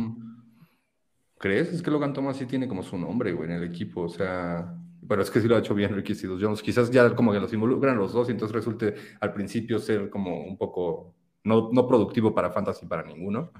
¿Crees? 1.37 1.73
Es 1.73 1.81
que 1.81 1.91
Logan 1.91 2.13
Thomas 2.13 2.37
sí 2.37 2.45
tiene 2.45 2.67
como 2.67 2.83
su 2.83 2.97
nombre, 2.97 3.33
güey, 3.33 3.49
en 3.49 3.57
el 3.57 3.63
equipo. 3.63 4.03
O 4.03 4.09
sea, 4.09 4.73
pero 5.07 5.21
es 5.21 5.31
que 5.31 5.41
sí 5.41 5.47
lo 5.47 5.55
ha 5.55 5.59
hecho 5.59 5.73
bien 5.73 5.93
Ricky 5.93 6.13
Jones. 6.15 6.61
Quizás 6.61 6.91
ya 6.91 7.13
como 7.15 7.33
que 7.33 7.39
los 7.39 7.51
involucran 7.51 7.97
los 7.97 8.13
dos 8.13 8.29
y 8.29 8.31
entonces 8.31 8.55
resulte 8.55 8.95
al 9.19 9.33
principio 9.33 9.79
ser 9.79 10.09
como 10.09 10.43
un 10.45 10.57
poco 10.57 11.15
no, 11.43 11.69
no 11.73 11.87
productivo 11.87 12.33
para 12.33 12.51
Fantasy 12.51 12.85
para 12.85 13.03
ninguno 13.03 13.51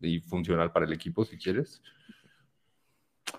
y 0.00 0.20
funcional 0.20 0.72
para 0.72 0.84
el 0.84 0.92
equipo, 0.92 1.24
si 1.24 1.38
quieres. 1.38 1.80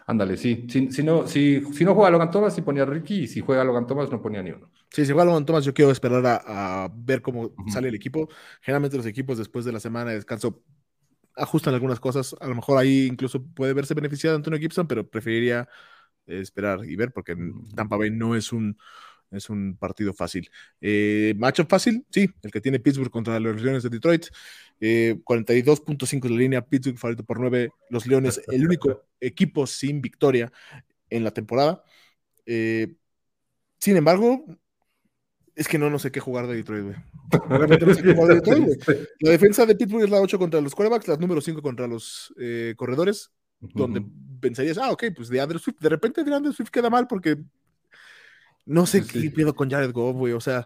Ándale, 0.06 0.38
sí. 0.38 0.68
Si, 0.70 1.04
no, 1.04 1.28
si, 1.28 1.62
si 1.74 1.86
no 1.86 1.96
juega 1.96 2.10
Logan 2.10 2.32
Thomas, 2.32 2.54
sí 2.54 2.62
ponía 2.62 2.86
Ricky, 2.86 3.24
y 3.24 3.28
si 3.28 3.42
juega 3.42 3.64
Logan 3.64 3.88
Thomas, 3.88 4.12
no 4.12 4.22
ponía 4.22 4.44
ni 4.44 4.52
uno. 4.52 4.70
Sí, 4.90 5.06
si 5.06 5.12
juega 5.12 5.26
Logan 5.26 5.46
Thomas, 5.46 5.64
yo 5.64 5.74
quiero 5.74 5.92
esperar 5.92 6.24
a, 6.26 6.92
ver 6.94 7.22
cómo 7.22 7.54
sale 7.72 7.88
el 7.88 7.96
equipo. 7.96 8.28
Generalmente 8.62 8.98
los 8.98 9.06
equipos 9.06 9.38
después 9.38 9.66
de 9.66 9.72
la 9.72 9.80
semana 9.80 10.10
de 10.10 10.18
descanso 10.18 10.62
ajustan 11.36 11.74
algunas 11.74 12.00
cosas. 12.00 12.36
A 12.40 12.48
lo 12.48 12.56
mejor 12.56 12.78
ahí 12.78 13.08
incluso 13.08 13.44
puede 13.44 13.74
verse 13.74 13.94
beneficiado 13.94 14.36
Antonio 14.36 14.60
Gibson, 14.60 14.88
pero 14.88 15.08
preferiría 15.10 15.68
esperar 16.26 16.86
y 16.86 16.96
ver 16.96 17.12
porque 17.12 17.36
Tampa 17.76 17.98
Bay 17.98 18.12
no 18.12 18.36
es 18.36 18.54
un, 18.54 18.78
es 19.34 19.50
un 19.50 19.76
partido 19.78 20.14
fácil. 20.14 20.50
Eh, 20.82 21.34
macho 21.38 21.66
fácil, 21.66 22.06
sí, 22.10 22.30
el 22.42 22.52
que 22.52 22.62
tiene 22.62 22.80
Pittsburgh 22.80 23.12
contra 23.12 23.40
los 23.40 23.62
Leones 23.62 23.84
de 23.84 23.90
Detroit. 23.90 24.28
42.5 24.80 26.24
de 26.24 26.30
la 26.30 26.36
línea, 26.36 26.66
Pittsburgh 26.66 26.98
favorito 26.98 27.24
por 27.24 27.40
9. 27.40 27.70
Los 27.90 28.06
Leones, 28.06 28.42
el 28.52 28.66
único 28.66 29.06
equipo 29.20 29.66
sin 29.66 30.02
victoria 30.02 30.52
en 31.10 31.24
la 31.24 31.32
temporada. 31.32 31.84
Eh, 32.46 32.96
sin 33.80 33.96
embargo, 33.96 34.46
es 35.56 35.68
que 35.68 35.78
no, 35.78 35.90
no 35.90 36.00
sé 36.00 36.12
qué 36.12 36.20
jugar 36.20 36.48
de 36.48 36.56
Detroit, 36.56 36.84
güey. 36.84 36.96
La 39.20 39.32
defensa 39.32 39.66
de 39.66 39.76
Pittsburgh 39.76 40.04
es 40.04 40.10
la 40.10 40.22
8 40.22 40.38
contra 40.38 40.62
los 40.62 40.76
quarterbacks, 40.76 41.08
la 41.08 41.18
número 41.18 41.42
5 41.42 41.62
contra 41.62 41.88
los 41.88 42.34
eh, 42.40 42.74
corredores, 42.78 43.32
donde 43.60 44.06
pensarías, 44.40 44.78
ah, 44.78 44.92
ok, 44.92 45.06
pues 45.16 45.30
de 45.30 45.42
Andrew 45.42 45.60
Swift. 45.60 45.80
De 45.80 45.90
repente 45.90 46.24
de 46.24 46.34
Andrew 46.34 46.54
Swift 46.54 46.70
queda 46.70 46.90
mal 46.90 47.08
porque 47.08 47.38
no 48.66 48.86
sé 48.86 49.06
qué 49.06 49.30
pido 49.30 49.54
con 49.54 49.70
Jared 49.70 49.92
Goff, 49.92 50.16
güey, 50.16 50.34
o 50.34 50.40
sea. 50.40 50.66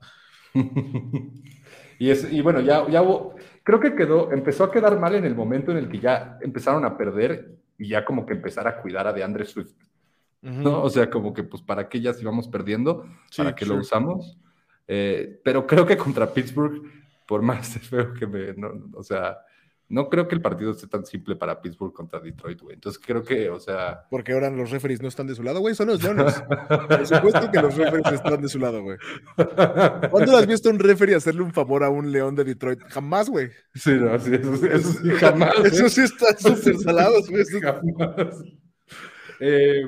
y, 1.99 2.09
es, 2.09 2.31
y 2.31 2.41
bueno, 2.41 2.61
ya, 2.61 2.87
ya 2.89 3.01
hubo, 3.01 3.35
creo 3.63 3.79
que 3.79 3.95
quedó, 3.95 4.31
empezó 4.31 4.63
a 4.63 4.71
quedar 4.71 4.99
mal 4.99 5.15
en 5.15 5.25
el 5.25 5.35
momento 5.35 5.71
en 5.71 5.77
el 5.77 5.89
que 5.89 5.99
ya 5.99 6.37
empezaron 6.41 6.85
a 6.85 6.97
perder 6.97 7.57
y 7.77 7.89
ya 7.89 8.05
como 8.05 8.25
que 8.25 8.33
empezar 8.33 8.67
a 8.67 8.81
cuidar 8.81 9.07
a 9.07 9.13
DeAndre 9.13 9.45
Swift. 9.45 9.73
¿no? 10.41 10.83
O 10.83 10.89
sea, 10.89 11.09
como 11.09 11.33
que 11.33 11.43
pues 11.43 11.61
para 11.61 11.89
qué 11.89 11.99
ya 11.99 12.13
si 12.13 12.23
vamos 12.23 12.47
perdiendo, 12.47 13.05
para 13.35 13.55
que 13.55 13.65
lo 13.65 13.75
usamos. 13.75 14.37
Eh, 14.87 15.41
pero 15.43 15.67
creo 15.67 15.85
que 15.85 15.97
contra 15.97 16.33
Pittsburgh, 16.33 16.83
por 17.27 17.41
más 17.41 17.77
feo 17.89 18.13
que 18.13 18.25
me, 18.25 18.55
o 18.93 19.03
sea, 19.03 19.37
no 19.89 20.09
creo 20.09 20.27
que 20.27 20.35
el 20.35 20.41
partido 20.41 20.71
esté 20.71 20.87
tan 20.87 21.05
simple 21.05 21.35
para 21.35 21.61
Pittsburgh 21.61 21.93
contra 21.93 22.19
Detroit, 22.19 22.61
güey. 22.61 22.75
Entonces 22.75 23.01
creo 23.03 23.23
que, 23.23 23.49
o 23.49 23.59
sea. 23.59 24.05
Porque 24.09 24.33
ahora 24.33 24.49
los 24.49 24.69
referees 24.69 25.01
no 25.01 25.07
están 25.07 25.27
de 25.27 25.35
su 25.35 25.43
lado, 25.43 25.59
güey. 25.59 25.75
Son 25.75 25.87
los 25.87 26.03
Leones. 26.03 26.43
Por 26.89 27.07
supuesto 27.07 27.51
que 27.51 27.61
los 27.61 27.75
referees 27.75 28.13
están 28.13 28.41
de 28.41 28.49
su 28.49 28.59
lado, 28.59 28.83
güey. 28.83 28.97
¿Cuándo 30.11 30.35
has 30.35 30.45
visto 30.45 30.69
a 30.69 30.73
un 30.73 30.79
referee 30.79 31.15
hacerle 31.15 31.41
un 31.41 31.53
favor 31.53 31.83
a 31.83 31.89
un 31.89 32.11
León 32.11 32.35
de 32.35 32.43
Detroit? 32.43 32.81
Jamás, 32.89 33.29
güey. 33.29 33.49
Sí, 33.73 33.91
no, 33.91 34.19
sí, 34.19 34.33
eso, 34.33 34.65
eso 34.65 34.91
sí, 34.91 35.09
jamás. 35.11 35.53
Eso 35.63 35.89
sí 35.89 36.01
está 36.01 36.37
súper 36.37 36.77
salado, 36.77 37.21
güey. 37.29 37.43
Jamás. 37.61 38.43
Eh, 39.39 39.83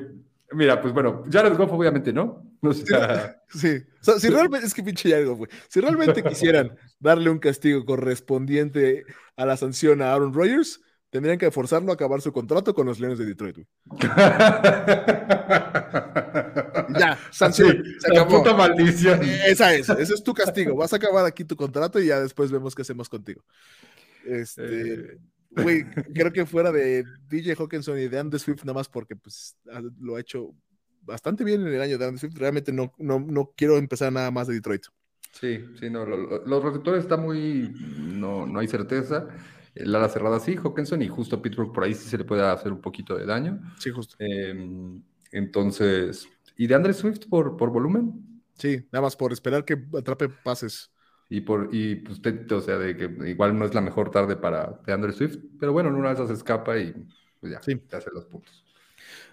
Mira, 0.52 0.80
pues 0.80 0.92
bueno, 0.92 1.24
Jared 1.30 1.56
Goff 1.56 1.72
obviamente 1.72 2.12
no. 2.12 2.44
no 2.60 2.72
sí. 2.72 2.84
si 3.52 4.28
realmente, 4.28 4.66
es 4.66 4.74
que 4.74 4.82
pinche 4.82 5.08
Jared 5.08 5.26
Goff, 5.26 5.38
güey. 5.38 5.50
Si 5.68 5.80
realmente 5.80 6.22
quisieran 6.22 6.76
darle 7.00 7.30
un 7.30 7.38
castigo 7.38 7.84
correspondiente 7.84 9.04
a 9.36 9.46
la 9.46 9.56
sanción 9.56 10.02
a 10.02 10.12
Aaron 10.12 10.32
Rodgers, 10.32 10.80
tendrían 11.10 11.38
que 11.38 11.50
forzarlo 11.50 11.90
a 11.90 11.94
acabar 11.94 12.20
su 12.20 12.32
contrato 12.32 12.72
con 12.74 12.86
los 12.86 13.00
Leones 13.00 13.18
de 13.18 13.26
Detroit, 13.26 13.56
ya, 16.98 17.18
sanción. 17.32 17.82
se 17.98 18.12
acabó. 18.12 18.38
puta 18.38 18.54
maldición. 18.54 19.20
Esa 19.22 19.74
es, 19.74 19.88
ese 19.88 20.14
es 20.14 20.22
tu 20.22 20.32
castigo. 20.34 20.76
Vas 20.76 20.92
a 20.92 20.96
acabar 20.96 21.24
aquí 21.24 21.44
tu 21.44 21.56
contrato 21.56 22.00
y 22.00 22.06
ya 22.06 22.20
después 22.20 22.52
vemos 22.52 22.74
qué 22.74 22.82
hacemos 22.82 23.08
contigo. 23.08 23.42
Este. 24.24 24.92
Eh, 24.92 25.18
Güey, 25.50 25.84
creo 26.14 26.32
que 26.32 26.46
fuera 26.46 26.70
de 26.70 27.04
DJ 27.28 27.56
Hawkinson 27.56 27.98
y 27.98 28.06
de 28.08 28.18
Andy 28.18 28.38
Swift, 28.38 28.62
nada 28.62 28.74
más 28.74 28.88
porque 28.88 29.16
pues, 29.16 29.56
lo 29.98 30.14
ha 30.14 30.20
hecho 30.20 30.54
bastante 31.02 31.42
bien 31.42 31.66
en 31.66 31.74
el 31.74 31.82
año 31.82 31.98
de 31.98 32.06
Andy 32.06 32.18
Swift. 32.18 32.36
Realmente 32.36 32.72
no, 32.72 32.94
no, 32.98 33.18
no 33.18 33.52
quiero 33.56 33.76
empezar 33.76 34.12
nada 34.12 34.30
más 34.30 34.46
de 34.46 34.54
Detroit. 34.54 34.84
Sí, 35.32 35.64
sí, 35.78 35.90
no, 35.90 36.04
los 36.04 36.62
receptores 36.62 37.04
están 37.04 37.22
muy. 37.22 37.72
No, 37.98 38.46
no 38.46 38.60
hay 38.60 38.68
certeza. 38.68 39.28
La 39.74 39.98
ala 39.98 40.08
cerrada 40.08 40.40
sí, 40.40 40.56
Hawkinson, 40.56 41.00
y 41.02 41.08
justo 41.08 41.40
Pittsburgh 41.40 41.72
por 41.72 41.84
ahí 41.84 41.94
sí 41.94 42.08
se 42.08 42.18
le 42.18 42.24
puede 42.24 42.42
hacer 42.42 42.72
un 42.72 42.80
poquito 42.80 43.16
de 43.16 43.24
daño. 43.24 43.60
Sí, 43.78 43.90
justo. 43.90 44.16
Em, 44.18 45.02
entonces, 45.30 46.28
¿y 46.56 46.66
de 46.66 46.74
Andre 46.74 46.92
Swift 46.92 47.28
por, 47.28 47.56
por 47.56 47.70
volumen? 47.70 48.42
Sí, 48.54 48.86
nada 48.92 49.02
más 49.02 49.16
por 49.16 49.32
esperar 49.32 49.64
que 49.64 49.78
atrape 49.96 50.28
pases. 50.28 50.90
Y, 51.28 51.42
por, 51.42 51.68
y 51.72 51.96
pues, 51.96 52.20
o 52.50 52.60
sea, 52.60 52.76
de 52.76 52.96
que 52.96 53.04
igual 53.28 53.56
no 53.56 53.64
es 53.64 53.72
la 53.72 53.80
mejor 53.80 54.10
tarde 54.10 54.36
para 54.36 54.80
de 54.84 54.92
Andrew 54.92 55.12
Swift, 55.12 55.38
pero 55.60 55.72
bueno, 55.72 55.88
en 55.88 55.94
una 55.94 56.08
de 56.08 56.14
esas 56.14 56.30
escapa 56.30 56.76
y 56.76 56.92
pues 57.38 57.52
ya, 57.52 57.60
te 57.60 57.96
hace 57.96 58.10
los 58.12 58.24
puntos. 58.24 58.64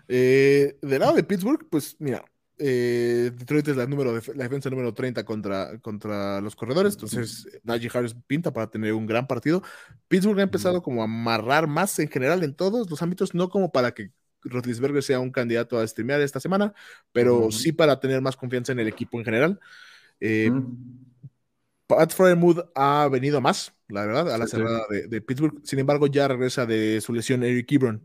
Eh, 0.08 0.78
del 0.82 1.00
lado 1.00 1.16
de 1.16 1.24
Pittsburgh, 1.24 1.68
pues 1.70 1.95
mira, 2.00 2.24
eh, 2.58 3.32
Detroit 3.36 3.68
es 3.68 3.78
la, 3.78 3.86
número 3.86 4.14
de, 4.14 4.36
la 4.36 4.43
defensa 4.43 4.70
número 4.70 4.93
30 4.93 5.24
contra, 5.24 5.78
contra 5.80 6.41
los 6.41 6.55
corredores, 6.55 6.93
entonces 6.93 7.47
Najee 7.64 7.89
Harris 7.93 8.16
pinta 8.26 8.51
para 8.51 8.70
tener 8.70 8.93
un 8.93 9.05
gran 9.05 9.28
partido. 9.28 9.62
Pittsburgh 10.08 10.39
ha 10.39 10.43
empezado 10.43 10.82
como 10.82 11.01
a 11.01 11.05
amarrar 11.05 11.68
más 11.68 11.97
en 11.99 12.10
general 12.10 12.43
en 12.43 12.55
todos 12.55 12.89
los 12.89 13.01
ámbitos, 13.01 13.34
no 13.34 13.49
como 13.49 13.72
para 13.72 13.93
que 13.93 14.12
Roethlisberger 14.41 15.03
sea 15.03 15.20
un 15.20 15.32
candidato 15.32 15.80
a 15.80 15.88
streamear 15.88 16.22
esta 16.22 16.39
semana, 16.39 16.74
pero 17.12 17.51
sí 17.51 17.72
para 17.72 17.99
tener 17.99 18.22
más 18.22 18.36
confianza 18.36 18.72
en 18.72 18.80
el 18.80 18.88
equipo 18.88 19.18
en 19.18 19.26
general. 19.26 19.60
Eh, 20.20 20.51
Pat 21.88 22.12
Fryermuth 22.14 22.60
ha 22.76 23.08
venido 23.10 23.39
más, 23.39 23.74
la 23.88 24.05
verdad, 24.05 24.34
a 24.34 24.38
la 24.38 24.47
cerrada 24.47 24.82
de, 24.89 25.22
Pittsburgh. 25.22 25.62
Sin 25.64 25.80
embargo, 25.80 26.08
ya 26.08 26.28
regresa 26.28 26.66
de 26.66 26.99
su 27.01 27.14
lesión 27.14 27.43
Eric 27.43 27.72
Ebron. 27.72 28.03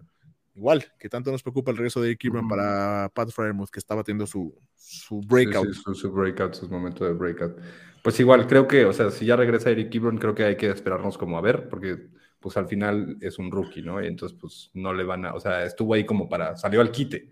Igual, 0.55 0.85
que 0.99 1.09
tanto 1.09 1.31
nos 1.31 1.43
preocupa 1.43 1.71
el 1.71 1.79
regreso 1.79 2.01
de 2.01 2.09
Eric 2.09 2.25
Ebron 2.25 2.49
para 2.49 3.11
Pat 3.15 3.31
Fryermuth, 3.31 3.71
que 3.71 3.79
estaba 3.79 4.05
teniendo 4.05 4.27
su, 4.27 4.55
su 4.77 5.21
breakout. 5.21 5.73
Sí, 5.73 5.81
su, 5.83 5.95
su, 5.95 6.13
breakout, 6.13 6.55
su 6.55 6.69
momento 6.69 7.05
de 7.05 7.13
breakout. 7.13 7.57
Pues 8.03 8.19
igual, 8.21 8.47
creo 8.47 8.69
que, 8.69 8.85
o 8.85 8.93
sea, 8.93 9.11
si 9.11 9.25
ya 9.25 9.37
regresa 9.37 9.71
Eric 9.71 9.95
Ebron, 9.95 10.19
creo 10.19 10.35
que 10.35 10.45
hay 10.45 10.57
que 10.57 10.69
esperarnos 10.69 11.17
como 11.17 11.39
a 11.39 11.41
ver, 11.41 11.69
porque 11.69 12.11
pues 12.41 12.57
al 12.57 12.67
final 12.67 13.17
es 13.21 13.39
un 13.39 13.51
rookie, 13.51 13.83
¿no? 13.83 14.03
Y 14.03 14.09
entonces, 14.09 14.37
pues 14.39 14.71
no 14.75 14.93
le 14.93 15.05
van 15.05 15.25
a, 15.25 15.35
o 15.35 15.41
sea, 15.41 15.65
estuvo 15.65 15.95
ahí 15.95 16.05
como 16.05 16.29
para, 16.29 16.57
salió 16.57 16.81
al 16.81 16.91
quite, 16.91 17.31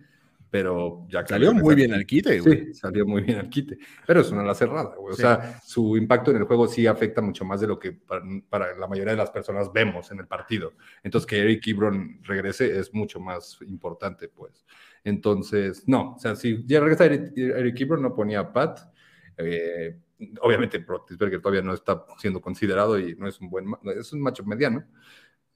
pero 0.51 1.07
ya 1.09 1.23
que 1.23 1.29
Salió 1.29 1.55
muy 1.55 1.75
bien 1.75 1.93
al 1.95 2.05
quite, 2.05 2.41
güey. 2.41 2.67
Sí, 2.67 2.75
salió 2.75 3.07
muy 3.07 3.23
bien 3.23 3.39
al 3.39 3.49
quite, 3.49 3.79
pero 4.07 4.21
es 4.21 4.31
una 4.31 4.43
la 4.43 4.55
cerrada, 4.55 4.97
güey. 4.97 5.15
O 5.15 5.17
sea, 5.17 5.61
su 5.65 5.97
impacto 5.97 6.33
en 6.33 6.39
el 6.39 6.45
juego 6.45 6.67
sí 6.67 6.87
afecta 6.87 7.23
mucho 7.23 7.45
más 7.45 7.61
de 7.61 7.69
lo 7.69 7.79
que 7.79 7.93
para, 7.93 8.75
la 8.77 8.89
mayoría 8.89 9.13
de 9.13 9.19
las 9.19 9.31
personas 9.31 9.73
vemos 9.73 10.11
en 10.11 10.19
el 10.19 10.27
partido. 10.27 10.73
Entonces, 11.03 11.27
que 11.27 11.39
Eric 11.39 11.69
Ebron 11.69 12.21
regrese 12.25 12.79
es 12.79 12.93
mucho 12.93 13.21
más 13.21 13.59
importante, 13.63 14.29
pues. 14.29 14.65
Entonces, 15.05 15.85
no, 15.87 16.15
o 16.17 16.19
sea, 16.19 16.35
si 16.35 16.65
ya 16.67 16.81
regresa 16.81 17.07
Eric, 17.07 17.33
Eric 17.37 17.81
Ebron, 17.81 18.03
no 18.03 18.15
ponía 18.15 18.53
Pat. 18.53 18.81
Eh, 19.37 19.97
obviamente 20.41 20.85
Rotisberger 20.87 21.41
todavía 21.41 21.63
no 21.63 21.73
está 21.73 22.05
siendo 22.19 22.41
considerado 22.41 22.99
y 22.99 23.15
no 23.15 23.27
es 23.27 23.41
un 23.41 23.49
buen, 23.49 23.67
es 23.99 24.13
un 24.13 24.21
macho 24.21 24.45
mediano 24.45 24.85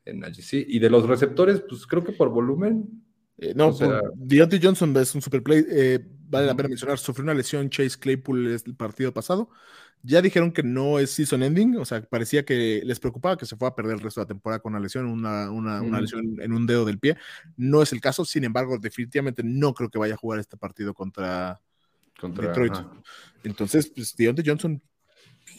en 0.05 0.25
AGC. 0.25 0.53
Y 0.69 0.79
de 0.79 0.91
los 0.91 1.07
receptores, 1.09 1.63
pues 1.69 1.87
creo 1.87 2.05
que 2.05 2.13
por 2.13 2.29
volumen. 2.29 3.03
Eh, 3.39 3.53
no, 3.55 3.73
Deontay 4.15 4.61
Johnson 4.63 4.97
es 4.97 5.15
un 5.15 5.23
super 5.23 5.43
play. 5.43 5.65
Eh, 5.69 6.01
vale 6.29 6.47
la 6.47 6.55
pena 6.55 6.69
mencionar, 6.69 6.99
sufrió 6.99 7.25
una 7.25 7.35
lesión 7.35 7.71
Chase 7.71 7.99
Claypool 7.99 8.47
el 8.47 8.77
partido 8.77 9.13
pasado. 9.13 9.51
Ya 10.03 10.21
dijeron 10.21 10.53
que 10.53 10.63
no 10.63 10.99
es 10.99 11.13
season 11.13 11.43
ending, 11.43 11.79
o 11.79 11.85
sea, 11.87 12.03
parecía 12.03 12.45
que 12.45 12.83
les 12.85 13.01
preocupaba 13.01 13.39
que 13.39 13.47
se 13.47 13.57
fuera 13.57 13.73
a 13.73 13.75
perder 13.75 13.95
el 13.95 14.01
resto 14.01 14.21
de 14.21 14.25
la 14.25 14.29
temporada 14.29 14.61
con 14.61 14.75
una 14.75 14.83
lesión, 14.83 15.07
una, 15.07 15.51
una, 15.51 15.81
una 15.81 15.99
lesión 15.99 16.37
en 16.43 16.53
un 16.53 16.67
dedo 16.67 16.85
del 16.85 16.99
pie. 16.99 17.17
No 17.57 17.81
es 17.81 17.91
el 17.93 18.03
caso, 18.03 18.25
sin 18.27 18.45
embargo, 18.45 18.77
definitivamente 18.79 19.43
no 19.43 19.73
creo 19.73 19.89
que 19.89 19.99
vaya 19.99 20.13
a 20.13 20.19
jugar 20.19 20.41
este 20.41 20.59
partido 20.59 20.93
contra, 20.93 21.59
contra 22.21 22.49
Detroit. 22.49 22.75
Entonces, 23.45 23.91
pues 23.95 24.15
Deontay 24.15 24.45
Johnson. 24.47 24.83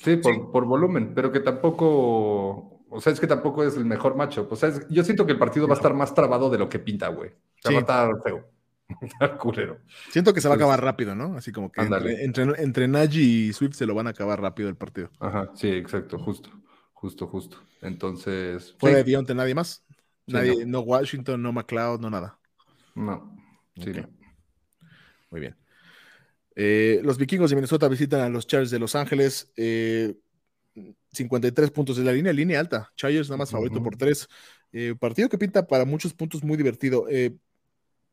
Sí, 0.04 0.18
por, 0.18 0.66
volumen, 0.66 1.14
pero 1.16 1.32
que 1.32 1.40
tampoco. 1.40 2.75
O 2.90 3.02
sea, 3.02 3.14
es 3.14 3.20
que 3.20 3.28
tampoco 3.28 3.64
es 3.64 3.76
el 3.76 3.86
mejor 3.86 4.16
macho. 4.16 4.48
O 4.50 4.56
sea, 4.56 4.72
yo 4.90 5.04
siento 5.04 5.26
que 5.26 5.34
el 5.34 5.40
partido 5.40 5.68
va 5.68 5.74
a 5.74 5.78
estar 5.78 5.94
más 5.94 6.14
trabado 6.14 6.50
de 6.50 6.58
lo 6.58 6.70
que 6.70 6.80
pinta, 6.80 7.08
güey. 7.10 7.30
O 7.30 7.62
sea, 7.62 7.72
va 7.72 7.78
a 7.78 7.82
estar 7.82 8.22
feo. 8.24 8.56
culero. 9.40 9.80
Siento 10.12 10.34
que 10.34 10.42
se 10.42 10.48
va 10.48 10.54
a 10.54 10.58
acabar 10.58 10.84
rápido, 10.84 11.16
¿no? 11.16 11.36
Así 11.36 11.52
como 11.52 11.72
que 11.72 11.82
entre, 11.82 12.62
entre, 12.62 12.88
Nagy 12.88 13.48
y 13.48 13.54
Swift 13.54 13.74
se 13.74 13.86
lo 13.86 13.96
van 13.96 14.08
a 14.08 14.12
acabar 14.12 14.40
rápido 14.40 14.70
el 14.70 14.76
partido. 14.76 15.10
Ajá, 15.20 15.52
sí, 15.56 15.70
exacto, 15.70 16.20
justo, 16.20 16.50
justo, 16.94 17.28
justo. 17.28 17.58
Entonces. 17.82 18.76
¿Fue 18.80 18.94
de 18.94 19.04
Deontay 19.04 19.36
nadie 19.36 19.56
más? 19.56 19.84
Nadie, 20.28 20.66
no. 20.66 20.82
Washington, 20.82 21.42
no 21.42 21.52
McLeod, 21.52 22.00
no 22.00 22.10
nada. 22.10 22.40
No, 22.96 23.36
sí, 23.76 23.92
Muy 25.30 25.42
bien. 25.42 25.56
Eh, 26.56 27.02
los 27.04 27.18
vikingos 27.18 27.50
de 27.50 27.58
Minnesota 27.58 27.90
visitan 27.90 28.22
a 28.22 28.30
los 28.30 28.48
Chargers 28.48 28.72
de 28.72 28.80
Los 28.80 28.96
Ángeles. 28.96 29.52
53 31.16 31.68
eh, 31.68 31.72
puntos 31.72 31.98
de 31.98 32.04
la 32.04 32.12
línea, 32.12 32.34
línea 32.34 32.60
alta. 32.60 32.92
Chargers 32.96 33.30
nada 33.30 33.38
más 33.38 33.52
favorito 33.52 33.82
por 33.82 33.96
3. 33.96 34.28
Eh, 34.74 34.96
partido 35.00 35.30
que 35.30 35.38
pinta 35.38 35.66
para 35.66 35.86
muchos 35.86 36.14
puntos 36.14 36.44
muy 36.44 36.58
divertido. 36.58 37.08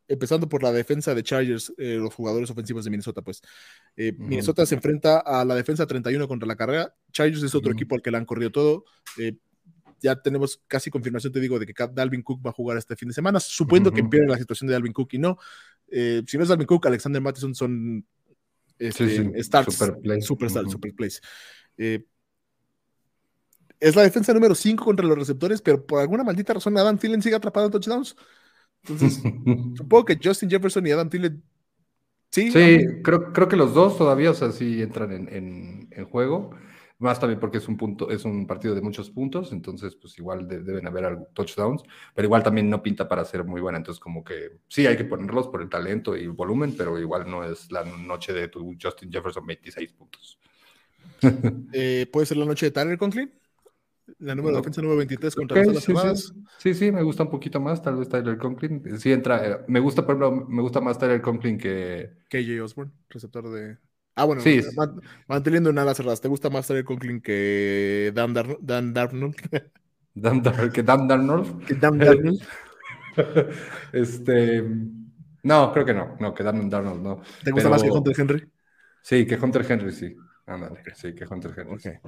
empezando 0.08 0.48
por 0.48 0.62
la 0.62 0.72
defensa 0.72 1.14
de 1.14 1.22
Chargers, 1.22 1.72
los 1.76 2.14
jugadores 2.14 2.50
ofensivos 2.50 2.84
de 2.84 2.90
Minnesota, 2.90 3.22
pues. 3.22 3.42
Minnesota 3.96 4.66
se 4.66 4.74
enfrenta 4.74 5.18
a 5.18 5.44
la 5.44 5.54
defensa 5.54 5.86
31 5.86 6.28
contra 6.28 6.46
la 6.46 6.56
carrera. 6.56 6.94
Chargers 7.12 7.42
es 7.42 7.54
otro 7.54 7.72
equipo 7.72 7.94
al 7.94 8.02
que 8.02 8.10
le 8.10 8.18
han 8.18 8.24
corrido 8.24 8.50
todo 8.50 8.84
ya 10.02 10.16
tenemos 10.20 10.60
casi 10.66 10.90
confirmación, 10.90 11.32
te 11.32 11.38
digo, 11.38 11.60
de 11.60 11.66
que 11.66 11.74
Dalvin 11.92 12.22
Cook 12.22 12.44
va 12.44 12.50
a 12.50 12.52
jugar 12.52 12.76
este 12.76 12.96
fin 12.96 13.08
de 13.08 13.14
semana, 13.14 13.38
suponiendo 13.38 13.92
que 13.92 14.00
empeore 14.00 14.26
la 14.26 14.36
situación 14.36 14.66
de 14.66 14.72
Dalvin 14.72 14.92
Cook 14.92 15.10
y 15.12 15.18
no. 15.18 15.38
si 15.88 16.36
no 16.36 16.42
es 16.42 16.48
Dalvin 16.48 16.66
Cook, 16.66 16.86
Alexander 16.88 17.22
Mattison 17.22 17.54
son 17.54 18.04
este, 18.82 19.32
super, 20.20 20.50
super 20.50 20.94
plays. 20.94 21.20
Es 23.82 23.96
la 23.96 24.02
defensa 24.02 24.32
número 24.32 24.54
5 24.54 24.84
contra 24.84 25.04
los 25.04 25.18
receptores, 25.18 25.60
pero 25.60 25.84
por 25.84 26.00
alguna 26.00 26.22
maldita 26.22 26.54
razón 26.54 26.78
Adam 26.78 26.96
Thielen 26.96 27.20
sigue 27.20 27.34
atrapado 27.34 27.66
en 27.66 27.72
touchdowns. 27.72 28.16
Entonces, 28.84 29.20
supongo 29.76 30.04
que 30.04 30.18
Justin 30.22 30.48
Jefferson 30.48 30.86
y 30.86 30.90
Adam 30.92 31.10
Thielen. 31.10 31.42
Sí, 32.30 32.50
sí 32.50 32.78
creo, 33.02 33.32
creo 33.32 33.48
que 33.48 33.56
los 33.56 33.74
dos 33.74 33.98
todavía, 33.98 34.30
o 34.30 34.34
sea, 34.34 34.52
sí 34.52 34.80
entran 34.80 35.12
en, 35.28 35.88
en 35.90 36.04
juego. 36.06 36.50
Más 37.02 37.18
también 37.18 37.40
porque 37.40 37.58
es 37.58 37.66
un 37.66 37.76
punto, 37.76 38.10
es 38.10 38.24
un 38.24 38.46
partido 38.46 38.76
de 38.76 38.80
muchos 38.80 39.10
puntos, 39.10 39.50
entonces 39.50 39.96
pues 39.96 40.16
igual 40.20 40.46
deben 40.46 40.86
haber 40.86 41.26
touchdowns, 41.34 41.82
pero 42.14 42.26
igual 42.26 42.44
también 42.44 42.70
no 42.70 42.80
pinta 42.80 43.08
para 43.08 43.24
ser 43.24 43.42
muy 43.42 43.60
buena, 43.60 43.78
entonces 43.78 43.98
como 43.98 44.22
que 44.22 44.60
sí 44.68 44.86
hay 44.86 44.96
que 44.96 45.04
ponerlos 45.04 45.48
por 45.48 45.62
el 45.62 45.68
talento 45.68 46.16
y 46.16 46.20
el 46.20 46.30
volumen, 46.30 46.76
pero 46.78 46.96
igual 47.00 47.28
no 47.28 47.42
es 47.42 47.72
la 47.72 47.82
noche 47.84 48.32
de 48.32 48.46
tu 48.46 48.76
Justin 48.80 49.10
Jefferson 49.10 49.44
26 49.44 49.92
puntos. 49.94 50.38
Eh, 51.72 52.06
¿Puede 52.12 52.26
ser 52.26 52.36
la 52.36 52.44
noche 52.44 52.66
de 52.66 52.70
Tyler 52.70 52.98
Conklin? 52.98 53.32
La 54.22 54.36
número, 54.36 54.56
defensa 54.56 54.80
número 54.80 54.98
23 54.98 55.34
contra 55.34 55.64
las 55.64 55.82
sí, 55.82 55.92
sí, 55.92 56.32
sí, 56.58 56.74
sí, 56.74 56.92
me 56.92 57.02
gusta 57.02 57.24
un 57.24 57.30
poquito 57.30 57.60
más, 57.60 57.82
tal 57.82 57.96
vez 57.96 58.08
Tyler 58.08 58.38
Conklin. 58.38 58.96
Sí 58.96 59.10
entra, 59.10 59.44
eh, 59.44 59.58
me 59.66 59.80
gusta, 59.80 60.06
por 60.06 60.14
ejemplo, 60.14 60.46
me 60.48 60.62
gusta 60.62 60.80
más 60.80 60.96
Tyler 60.96 61.20
Conklin 61.20 61.58
que... 61.58 62.12
KJ 62.28 62.62
Osborne, 62.62 62.92
receptor 63.08 63.50
de... 63.50 63.78
Ah, 64.14 64.24
bueno, 64.24 64.40
sí. 64.40 64.60
manteniendo 65.26 65.70
en 65.70 65.78
alas 65.78 65.96
cerradas. 65.96 66.20
¿Te 66.20 66.28
gusta 66.28 66.50
más 66.50 66.68
Tyler 66.68 66.84
Conklin 66.84 67.20
que 67.20 68.12
Dan, 68.14 68.32
Dar 68.32 68.58
Dan 68.60 68.94
Darnold? 68.94 69.34
Dan 70.14 70.40
Dar 70.40 70.70
¿Que 70.70 70.84
Dan 70.84 71.08
Darnold? 71.08 71.64
Que 71.66 71.74
Dan 71.74 71.98
Darnold. 71.98 72.42
este. 73.92 74.62
No, 75.42 75.72
creo 75.72 75.84
que 75.84 75.94
no. 75.94 76.16
No, 76.20 76.32
que 76.32 76.44
Dan 76.44 76.70
Darnold 76.70 77.02
no. 77.02 77.22
¿Te 77.42 77.50
gusta 77.50 77.70
más 77.70 77.82
que 77.82 77.90
Hunter 77.90 78.14
Henry? 78.16 78.48
Sí, 79.02 79.26
que 79.26 79.34
Hunter 79.34 79.66
Henry, 79.68 79.90
sí. 79.90 80.14
Ándale, 80.46 80.80
sí, 80.94 81.12
que 81.12 81.24
Hunter 81.24 81.54
Henry. 81.56 81.98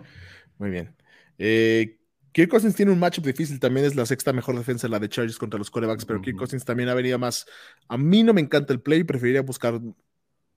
Muy 0.58 0.70
bien. 0.70 0.94
Eh, 1.38 1.98
Kirk 2.34 2.50
Cousins 2.50 2.74
tiene 2.74 2.90
un 2.90 2.98
matchup 2.98 3.24
difícil, 3.24 3.60
también 3.60 3.86
es 3.86 3.94
la 3.94 4.04
sexta 4.04 4.32
mejor 4.32 4.56
defensa, 4.56 4.88
la 4.88 4.98
de 4.98 5.08
Chargers 5.08 5.38
contra 5.38 5.56
los 5.56 5.70
corebacks, 5.70 6.04
pero 6.04 6.20
Kirk 6.20 6.36
Cousins 6.36 6.64
también 6.64 6.88
ha 6.88 6.94
venido 6.94 7.16
más. 7.16 7.46
A 7.86 7.96
mí 7.96 8.24
no 8.24 8.34
me 8.34 8.40
encanta 8.40 8.72
el 8.72 8.80
play, 8.80 9.04
preferiría 9.04 9.42
buscar 9.42 9.80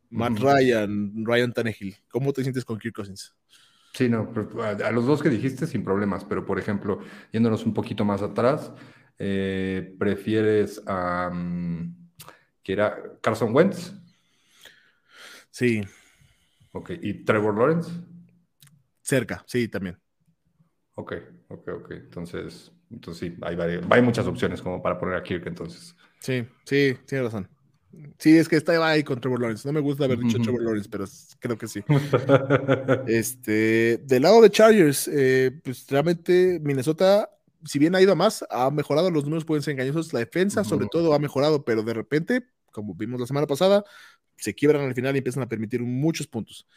Matt 0.09 0.39
Ryan, 0.39 1.23
Ryan 1.23 1.53
Tannehill. 1.53 1.95
¿Cómo 2.09 2.33
te 2.33 2.41
sientes 2.41 2.65
con 2.65 2.79
Kirk 2.79 2.95
Cousins? 2.95 3.35
Sí, 3.93 4.09
no, 4.09 4.33
a, 4.63 4.91
los 4.91 5.05
dos 5.05 5.21
que 5.21 5.29
dijiste 5.29 5.67
sin 5.67 5.83
problemas, 5.83 6.25
pero 6.25 6.47
por 6.47 6.57
ejemplo, 6.57 6.99
yéndonos 7.31 7.63
un 7.63 7.75
poquito 7.75 8.03
más 8.03 8.23
atrás, 8.23 8.71
eh, 9.19 9.95
¿prefieres 9.99 10.81
a 10.87 11.31
que 12.63 12.73
era 12.73 13.19
Carson 13.21 13.55
Wentz? 13.55 13.93
Sí. 15.51 15.83
Ok, 16.71 16.89
¿y 17.03 17.23
Trevor 17.23 17.55
Lawrence? 17.55 17.91
Cerca, 19.03 19.43
sí, 19.45 19.67
también. 19.67 19.99
Ok, 20.95 21.13
ok, 21.49 21.67
ok. 21.79 21.91
Entonces, 21.91 22.71
entonces 22.91 23.33
sí, 23.33 23.37
hay, 23.41 23.57
hay 23.89 24.01
muchas 24.01 24.27
opciones 24.27 24.61
como 24.61 24.81
para 24.81 24.97
poner 24.97 25.15
a 25.15 25.23
Kirk 25.23 25.45
entonces. 25.47 25.95
Sí, 26.19 26.45
sí, 26.65 26.97
tiene 27.05 27.23
razón. 27.25 27.49
Sí, 28.17 28.37
es 28.37 28.47
que 28.47 28.57
estaba 28.57 28.89
ahí 28.89 29.03
con 29.03 29.19
Trevor 29.19 29.41
Lawrence. 29.41 29.67
No 29.67 29.73
me 29.73 29.79
gusta 29.79 30.05
haber 30.05 30.19
dicho 30.19 30.39
Trevor 30.39 30.61
Lawrence, 30.61 30.89
pero 30.89 31.05
creo 31.39 31.57
que 31.57 31.67
sí. 31.67 31.83
este, 33.07 33.97
del 34.05 34.23
lado 34.23 34.41
de 34.41 34.49
Chargers, 34.49 35.09
eh, 35.11 35.59
pues 35.63 35.87
realmente 35.89 36.59
Minnesota, 36.61 37.29
si 37.63 37.79
bien 37.79 37.95
ha 37.95 38.01
ido 38.01 38.11
a 38.11 38.15
más, 38.15 38.45
ha 38.49 38.69
mejorado. 38.69 39.09
Los 39.09 39.23
números 39.23 39.45
pueden 39.45 39.63
ser 39.63 39.73
engañosos. 39.73 40.13
La 40.13 40.19
defensa, 40.19 40.63
sobre 40.63 40.87
todo, 40.87 41.13
ha 41.13 41.19
mejorado, 41.19 41.63
pero 41.63 41.81
de 41.81 41.93
repente, 41.93 42.43
como 42.71 42.93
vimos 42.93 43.19
la 43.19 43.27
semana 43.27 43.47
pasada, 43.47 43.83
se 44.35 44.53
quiebran 44.53 44.83
al 44.83 44.93
final 44.93 45.15
y 45.15 45.19
empiezan 45.19 45.43
a 45.43 45.49
permitir 45.49 45.81
muchos 45.81 46.27
puntos. 46.27 46.67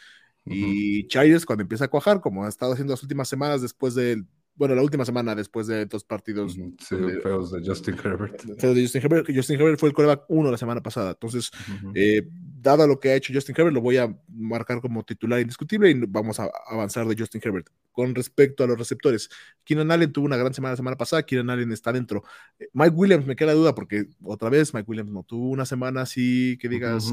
Y 0.46 1.06
Chargers, 1.08 1.44
cuando 1.44 1.62
empieza 1.62 1.84
a 1.84 1.88
cuajar, 1.88 2.20
como 2.20 2.44
ha 2.44 2.48
estado 2.48 2.72
haciendo 2.72 2.92
las 2.92 3.02
últimas 3.02 3.28
semanas 3.28 3.60
después 3.60 3.94
del 3.94 4.26
bueno, 4.54 4.74
la 4.74 4.82
última 4.82 5.04
semana 5.04 5.34
después 5.34 5.66
de 5.66 5.86
dos 5.86 6.04
partidos. 6.04 6.56
feos 6.88 7.50
de 7.52 7.66
Justin 7.66 7.96
Herbert. 8.02 8.42
de 8.44 8.82
Justin 8.82 9.02
Herbert. 9.02 9.26
Justin 9.34 9.60
Herbert 9.60 9.80
fue 9.80 9.88
el 9.88 9.94
coreback 9.94 10.24
uno 10.28 10.50
la 10.50 10.58
semana 10.58 10.82
pasada. 10.82 11.12
Entonces, 11.12 11.50
eh, 11.94 12.28
dado 12.60 12.86
lo 12.86 13.00
que 13.00 13.10
ha 13.10 13.14
hecho 13.14 13.32
Justin 13.32 13.54
Herbert, 13.56 13.74
lo 13.74 13.80
voy 13.80 13.96
a 13.96 14.14
marcar 14.28 14.80
como 14.80 15.02
titular 15.02 15.40
indiscutible 15.40 15.90
y 15.90 15.94
vamos 16.06 16.38
a 16.40 16.50
avanzar 16.66 17.06
de 17.06 17.16
Justin 17.18 17.40
Herbert. 17.42 17.68
Con 17.90 18.14
respecto 18.14 18.62
a 18.62 18.66
los 18.66 18.78
receptores, 18.78 19.30
Keenan 19.64 19.90
Allen 19.90 20.12
tuvo 20.12 20.26
una 20.26 20.36
gran 20.36 20.52
semana 20.52 20.72
la 20.72 20.76
semana 20.76 20.96
pasada. 20.96 21.22
Keenan 21.22 21.50
Allen 21.50 21.72
está 21.72 21.92
dentro. 21.92 22.22
Eh, 22.58 22.68
Mike 22.72 22.94
Williams 22.94 23.26
me 23.26 23.36
queda 23.36 23.54
duda 23.54 23.74
porque 23.74 24.08
otra 24.22 24.50
vez 24.50 24.74
Mike 24.74 24.86
Williams 24.88 25.10
no 25.10 25.22
tuvo 25.22 25.50
una 25.50 25.64
semana 25.64 26.02
así 26.02 26.58
que 26.60 26.68
digas 26.68 27.10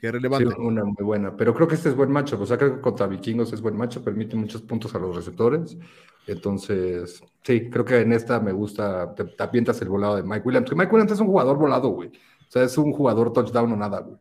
que 0.00 0.06
es 0.06 0.12
relevante. 0.12 0.54
una 0.58 0.84
muy 0.84 1.02
buena. 1.02 1.36
Pero 1.36 1.54
creo 1.54 1.68
que 1.68 1.74
este 1.74 1.88
es 1.88 1.96
buen 1.96 2.10
macho. 2.10 2.40
O 2.40 2.46
sea, 2.46 2.56
creo 2.56 2.76
que 2.76 2.80
contra 2.80 3.06
Vikingos 3.06 3.52
es 3.52 3.60
buen 3.60 3.76
macho. 3.76 4.02
Permite 4.02 4.36
muchos 4.36 4.62
puntos 4.62 4.94
a 4.94 4.98
los 4.98 5.14
receptores. 5.14 5.76
Entonces, 6.26 7.22
sí, 7.42 7.70
creo 7.70 7.84
que 7.84 8.00
en 8.00 8.12
esta 8.12 8.38
me 8.40 8.52
gusta, 8.52 9.14
te, 9.14 9.42
apientas 9.42 9.80
el 9.82 9.88
volado 9.88 10.16
de 10.16 10.22
Mike 10.22 10.42
Williams. 10.44 10.68
Que 10.68 10.76
Mike 10.76 10.92
Williams 10.92 11.12
es 11.12 11.20
un 11.20 11.26
jugador 11.26 11.56
volado, 11.56 11.88
güey. 11.88 12.08
O 12.08 12.50
sea, 12.50 12.62
es 12.62 12.76
un 12.78 12.92
jugador 12.92 13.32
touchdown 13.32 13.72
o 13.72 13.76
nada, 13.76 14.00
güey. 14.00 14.16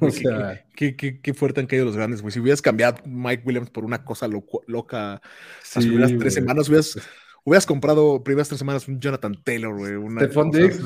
o 0.00 0.10
sea, 0.10 0.64
qué, 0.74 0.96
qué, 0.96 1.20
qué, 1.20 1.34
fuerte 1.34 1.60
han 1.60 1.66
caído 1.66 1.84
los 1.84 1.96
grandes, 1.96 2.20
güey. 2.20 2.32
Si 2.32 2.40
hubieras 2.40 2.60
cambiado 2.60 2.98
Mike 3.06 3.44
Williams 3.46 3.70
por 3.70 3.84
una 3.84 4.04
cosa 4.04 4.28
loca 4.66 5.22
sí, 5.62 5.78
las 5.78 5.86
primeras 5.86 6.18
tres 6.18 6.34
semanas, 6.34 6.68
hubieras, 6.68 6.98
hubieras 7.48 7.66
comprado 7.66 8.22
primeras 8.22 8.48
tres 8.48 8.58
semanas 8.58 8.86
un 8.88 9.00
Jonathan 9.00 9.34
Taylor, 9.42 9.76
güey. 9.76 9.94
Una 9.94 10.20
Stephon 10.20 10.50
Diggs. 10.50 10.80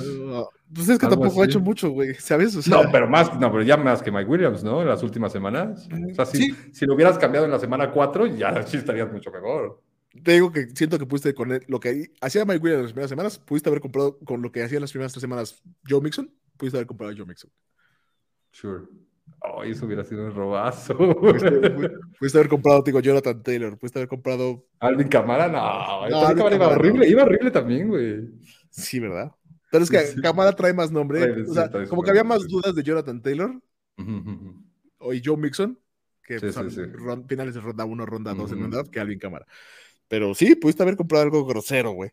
Pues 0.74 0.88
es 0.88 0.98
que 0.98 1.06
tampoco 1.06 1.42
ha 1.42 1.44
hecho 1.44 1.60
mucho, 1.60 1.90
güey, 1.90 2.14
¿sabes? 2.14 2.66
no, 2.66 2.82
pero 2.90 3.08
más, 3.08 3.38
no, 3.38 3.50
pero 3.50 3.62
ya 3.62 3.76
más 3.76 4.02
que 4.02 4.10
Mike 4.10 4.30
Williams, 4.30 4.64
¿no? 4.64 4.80
En 4.80 4.88
las 4.88 5.02
últimas 5.02 5.32
semanas. 5.32 5.88
O 6.10 6.14
sea, 6.14 6.24
si, 6.24 6.54
si 6.72 6.86
lo 6.86 6.94
hubieras 6.94 7.18
cambiado 7.18 7.44
en 7.44 7.52
la 7.52 7.58
semana 7.58 7.90
cuatro, 7.90 8.26
ya 8.26 8.62
sí 8.66 8.78
estarías 8.78 9.12
mucho 9.12 9.30
mejor. 9.30 9.82
te 10.22 10.32
digo 10.32 10.50
que 10.50 10.68
siento 10.74 10.98
que 10.98 11.06
pudiste 11.06 11.34
con 11.34 11.60
lo 11.66 11.80
que 11.80 12.12
hacía 12.20 12.44
Mike 12.44 12.60
Williams 12.60 12.78
en 12.78 12.84
las 12.84 12.92
primeras 12.92 13.10
semanas, 13.10 13.38
pudiste 13.38 13.68
haber 13.68 13.80
comprado 13.80 14.18
con 14.20 14.40
lo 14.40 14.50
que 14.50 14.62
hacía 14.62 14.78
en 14.78 14.82
las 14.82 14.92
primeras 14.92 15.12
tres 15.12 15.20
semanas 15.20 15.62
Joe 15.86 16.00
Mixon, 16.00 16.32
pudiste 16.56 16.78
haber 16.78 16.86
comprado 16.86 17.12
a 17.12 17.16
Joe 17.16 17.26
Mixon. 17.26 17.50
Sure. 18.52 18.84
Oh, 19.40 19.64
eso 19.64 19.86
hubiera 19.86 20.04
sido 20.04 20.24
un 20.26 20.34
robazo. 20.34 20.96
Pudiste, 22.18 22.38
haber 22.38 22.48
comprado, 22.48 22.82
digo, 22.82 23.00
Jonathan 23.00 23.42
Taylor. 23.42 23.76
Pudiste 23.76 23.98
haber 23.98 24.08
comprado. 24.08 24.64
Alvin 24.78 25.08
Camara, 25.08 25.48
no. 25.48 26.08
no 26.08 26.18
Alvin 26.20 26.36
Camara 26.36 26.56
iba 26.56 26.68
horrible. 26.68 27.08
Iba 27.08 27.24
horrible 27.24 27.50
también, 27.50 27.88
güey. 27.88 28.28
Sí, 28.70 29.00
¿verdad? 29.00 29.32
Pero 29.70 29.84
es 29.84 29.90
que 29.90 30.20
Camara 30.20 30.52
trae 30.52 30.72
más 30.72 30.92
nombre. 30.92 31.42
o 31.42 31.54
sea, 31.54 31.70
como 31.88 32.02
que 32.02 32.10
había 32.10 32.24
más 32.24 32.46
dudas 32.46 32.74
de 32.74 32.82
Jonathan 32.82 33.20
Taylor 33.20 33.60
o 34.98 35.12
y 35.12 35.22
Joe 35.24 35.36
Mixon, 35.36 35.78
que 36.22 36.38
son 36.52 37.26
finales 37.26 37.54
de 37.54 37.60
ronda 37.60 37.84
1, 37.84 38.06
ronda 38.06 38.34
2 38.34 38.52
en 38.52 38.70
verdad, 38.70 38.88
que 38.88 39.00
Alvin 39.00 39.18
Camara. 39.18 39.46
Pero 40.08 40.34
sí, 40.34 40.54
pudiste 40.54 40.82
haber 40.82 40.96
comprado 40.96 41.24
algo 41.24 41.44
grosero, 41.44 41.92
güey. 41.92 42.10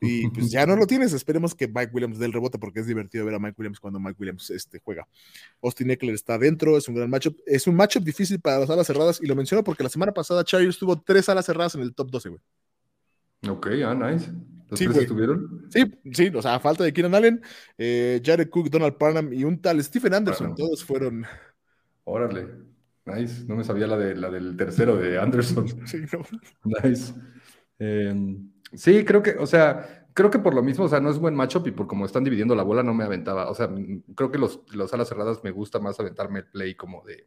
Y 0.00 0.28
pues 0.28 0.50
ya 0.50 0.66
no 0.66 0.76
lo 0.76 0.86
tienes. 0.86 1.12
Esperemos 1.12 1.54
que 1.54 1.68
Mike 1.68 1.90
Williams 1.92 2.18
dé 2.18 2.26
el 2.26 2.32
rebote 2.32 2.58
porque 2.58 2.80
es 2.80 2.86
divertido 2.86 3.24
ver 3.24 3.34
a 3.34 3.38
Mike 3.38 3.54
Williams 3.58 3.80
cuando 3.80 3.98
Mike 3.98 4.16
Williams 4.18 4.50
este, 4.50 4.80
juega. 4.80 5.06
Austin 5.62 5.90
Eckler 5.90 6.14
está 6.14 6.38
dentro, 6.38 6.76
es 6.76 6.88
un 6.88 6.94
gran 6.94 7.10
matchup. 7.10 7.38
Es 7.46 7.66
un 7.66 7.74
matchup 7.74 8.04
difícil 8.04 8.40
para 8.40 8.60
las 8.60 8.70
alas 8.70 8.86
cerradas 8.86 9.20
y 9.22 9.26
lo 9.26 9.34
menciono 9.34 9.64
porque 9.64 9.82
la 9.82 9.88
semana 9.88 10.12
pasada 10.12 10.44
Chargers 10.44 10.78
tuvo 10.78 11.00
tres 11.00 11.28
alas 11.28 11.46
cerradas 11.46 11.74
en 11.74 11.82
el 11.82 11.94
top 11.94 12.10
12, 12.10 12.28
güey. 12.28 12.40
Ok, 13.48 13.68
ah, 13.86 13.94
nice. 13.94 14.30
¿Los 14.68 14.78
sí, 14.78 14.86
tres 14.86 14.98
estuvieron? 14.98 15.66
Sí, 15.70 15.84
sí, 16.12 16.30
o 16.34 16.42
sea, 16.42 16.60
falta 16.60 16.84
de 16.84 16.92
Keenan 16.92 17.14
Allen, 17.14 17.42
eh, 17.78 18.20
Jared 18.22 18.50
Cook, 18.50 18.68
Donald 18.68 18.96
Parham 18.96 19.32
y 19.32 19.44
un 19.44 19.60
tal 19.62 19.82
Stephen 19.82 20.12
Anderson. 20.12 20.54
Todos 20.54 20.84
fueron. 20.84 21.24
Órale, 22.04 22.48
nice. 23.06 23.44
No 23.46 23.56
me 23.56 23.64
sabía 23.64 23.86
la, 23.86 23.96
de, 23.96 24.14
la 24.16 24.28
del 24.30 24.56
tercero 24.56 24.96
de 24.96 25.18
Anderson. 25.18 25.68
sí, 25.86 25.98
no. 26.12 26.24
Nice. 26.82 27.14
Eh, 27.78 28.14
Sí, 28.72 29.04
creo 29.04 29.22
que, 29.22 29.30
o 29.38 29.46
sea, 29.46 30.06
creo 30.14 30.30
que 30.30 30.38
por 30.38 30.54
lo 30.54 30.62
mismo, 30.62 30.84
o 30.84 30.88
sea, 30.88 31.00
no 31.00 31.10
es 31.10 31.18
buen 31.18 31.34
matchup 31.34 31.66
y 31.68 31.70
por 31.70 31.86
como 31.86 32.04
están 32.04 32.24
dividiendo 32.24 32.54
la 32.54 32.62
bola 32.64 32.82
no 32.82 32.94
me 32.94 33.04
aventaba. 33.04 33.48
O 33.50 33.54
sea, 33.54 33.70
creo 34.14 34.30
que 34.30 34.38
los, 34.38 34.60
alas 34.92 35.08
cerradas 35.08 35.44
me 35.44 35.50
gusta 35.50 35.78
más 35.78 35.98
aventarme 36.00 36.40
el 36.40 36.46
play 36.46 36.74
como 36.74 37.04
de 37.04 37.26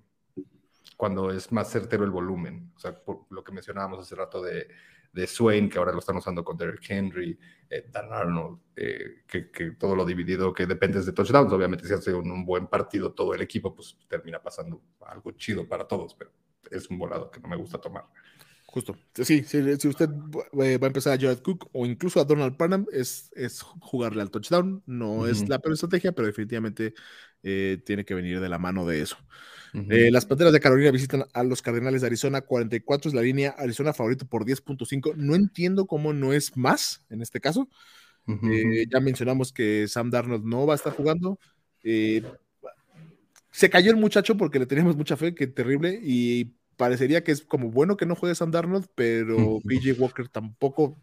cuando 0.98 1.32
es 1.32 1.52
más 1.52 1.72
certero 1.72 2.04
el 2.04 2.12
volumen. 2.12 2.72
O 2.76 2.80
sea, 2.80 2.94
por 2.94 3.26
lo 3.30 3.44
que 3.44 3.52
mencionábamos 3.54 4.00
hace 4.00 4.14
rato 4.16 4.42
de, 4.42 4.68
de 5.14 5.26
Swain, 5.26 5.70
que 5.70 5.80
ahora 5.80 5.92
lo 5.94 6.00
están 6.00 6.18
usando 6.18 6.44
con 6.44 6.58
Derrick 6.58 6.90
Henry, 6.90 7.40
eh, 7.70 7.88
Dan 7.90 8.12
Arnold, 8.12 8.60
eh, 8.76 9.24
que, 9.26 9.72
todo 9.80 9.96
lo 9.96 10.06
dividido, 10.06 10.54
que 10.54 10.66
depende 10.68 11.02
de 11.02 11.12
touchdowns. 11.12 11.52
Obviamente, 11.54 11.88
si 11.88 11.94
hace 11.94 12.14
un, 12.14 12.30
un, 12.30 12.46
buen 12.46 12.68
partido 12.68 13.14
todo 13.14 13.34
el 13.34 13.42
equipo, 13.42 13.74
pues 13.74 13.98
termina 14.08 14.42
pasando 14.42 14.82
algo 15.08 15.32
chido 15.32 15.68
para 15.68 15.88
todos, 15.88 16.14
pero 16.14 16.32
es 16.70 16.90
un 16.90 17.00
volado 17.00 17.32
que 17.32 17.40
no 17.40 17.48
me 17.48 17.56
gusta 17.56 17.80
tomar. 17.80 18.06
Justo. 18.72 18.96
Sí, 19.14 19.44
si 19.44 19.88
usted 19.90 20.10
eh, 20.10 20.78
va 20.78 20.86
a 20.86 20.88
empezar 20.88 21.12
a 21.12 21.20
Jared 21.20 21.42
Cook 21.42 21.70
o 21.74 21.86
incluso 21.86 22.22
a 22.22 22.24
Donald 22.24 22.56
Parham, 22.56 22.86
es, 22.94 23.30
es 23.36 23.62
jugarle 23.62 24.22
al 24.22 24.32
touchdown. 24.32 24.82
No 24.86 25.28
es 25.28 25.50
la 25.50 25.60
peor 25.60 25.74
estrategia, 25.74 26.14
pero 26.14 26.26
definitivamente 26.26 26.94
eh, 27.44 27.82
tiene 27.86 28.06
que 28.06 28.14
venir 28.14 28.40
de 28.40 28.48
la 28.48 28.60
mano 28.60 28.86
de 28.86 29.02
eso. 29.02 29.18
Eh, 29.74 30.10
las 30.10 30.26
Panteras 30.26 30.54
de 30.54 30.62
Carolina 30.62 30.90
visitan 30.92 31.26
a 31.34 31.44
los 31.44 31.62
Cardenales 31.62 32.00
de 32.00 32.08
Arizona. 32.08 32.40
44 32.40 33.10
es 33.10 33.14
la 33.14 33.22
línea. 33.22 33.54
Arizona 33.58 33.92
favorito 33.92 34.26
por 34.26 34.46
10.5. 34.46 35.16
No 35.18 35.36
entiendo 35.36 35.86
cómo 35.86 36.14
no 36.14 36.32
es 36.32 36.56
más 36.56 37.06
en 37.10 37.22
este 37.22 37.42
caso. 37.42 37.68
ya 38.26 39.00
mencionamos 39.02 39.52
que 39.52 39.90
Sam 39.90 40.12
Darnold 40.12 40.46
no 40.46 40.66
va 40.66 40.76
a 40.76 40.78
estar 40.78 40.94
jugando. 40.94 41.40
se 43.52 43.70
cayó 43.70 43.92
el 43.92 43.98
muchacho 43.98 44.38
porque 44.38 44.60
le 44.60 44.66
teníamos 44.66 44.96
mucha 44.96 45.18
fe, 45.18 45.36
que 45.36 45.48
terrible. 45.48 46.00
Y 46.02 46.54
parecería 46.82 47.24
que 47.24 47.32
es 47.32 47.44
como 47.44 47.70
bueno 47.70 47.96
que 47.96 48.08
no 48.08 48.16
juegue 48.16 48.34
Sam 48.34 48.50
Darnold, 48.50 48.88
pero 48.96 49.60
PJ 49.64 49.94
Walker 50.00 50.28
tampoco, 50.28 50.98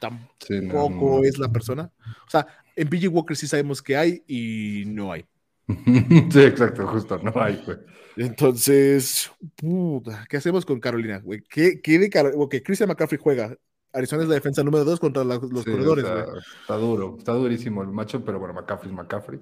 tampoco 0.00 1.22
es 1.22 1.38
la 1.38 1.52
persona. 1.52 1.92
O 2.26 2.30
sea, 2.30 2.48
en 2.74 2.88
PJ 2.88 3.06
Walker 3.06 3.36
sí 3.36 3.46
sabemos 3.46 3.80
que 3.80 3.96
hay 3.96 4.24
y 4.26 4.82
no 4.88 5.12
hay. 5.12 5.24
Sí, 6.32 6.40
exacto, 6.40 6.84
justo, 6.88 7.20
no 7.22 7.32
hay, 7.40 7.62
güey. 7.64 7.78
Entonces, 8.16 9.30
puta, 9.54 10.26
¿qué 10.28 10.38
hacemos 10.38 10.66
con 10.66 10.80
Carolina, 10.80 11.20
güey? 11.20 11.44
¿Qué, 11.48 11.80
qué 11.80 12.00
de 12.00 12.10
Carolina? 12.10 12.42
Ok, 12.42 12.56
Christian 12.64 12.88
McCaffrey 12.88 13.20
juega. 13.22 13.56
Arizona 13.92 14.24
es 14.24 14.28
la 14.28 14.34
defensa 14.34 14.64
número 14.64 14.84
dos 14.84 14.98
contra 14.98 15.22
los 15.22 15.38
corredores, 15.38 16.04
está, 16.04 16.26
está, 16.60 16.74
duro, 16.74 17.14
está 17.18 17.32
durísimo 17.34 17.82
el 17.82 17.88
macho, 17.90 18.24
pero 18.24 18.40
bueno, 18.40 18.52
McCaffrey 18.52 18.90
es 18.90 18.96
McCaffrey. 18.96 19.38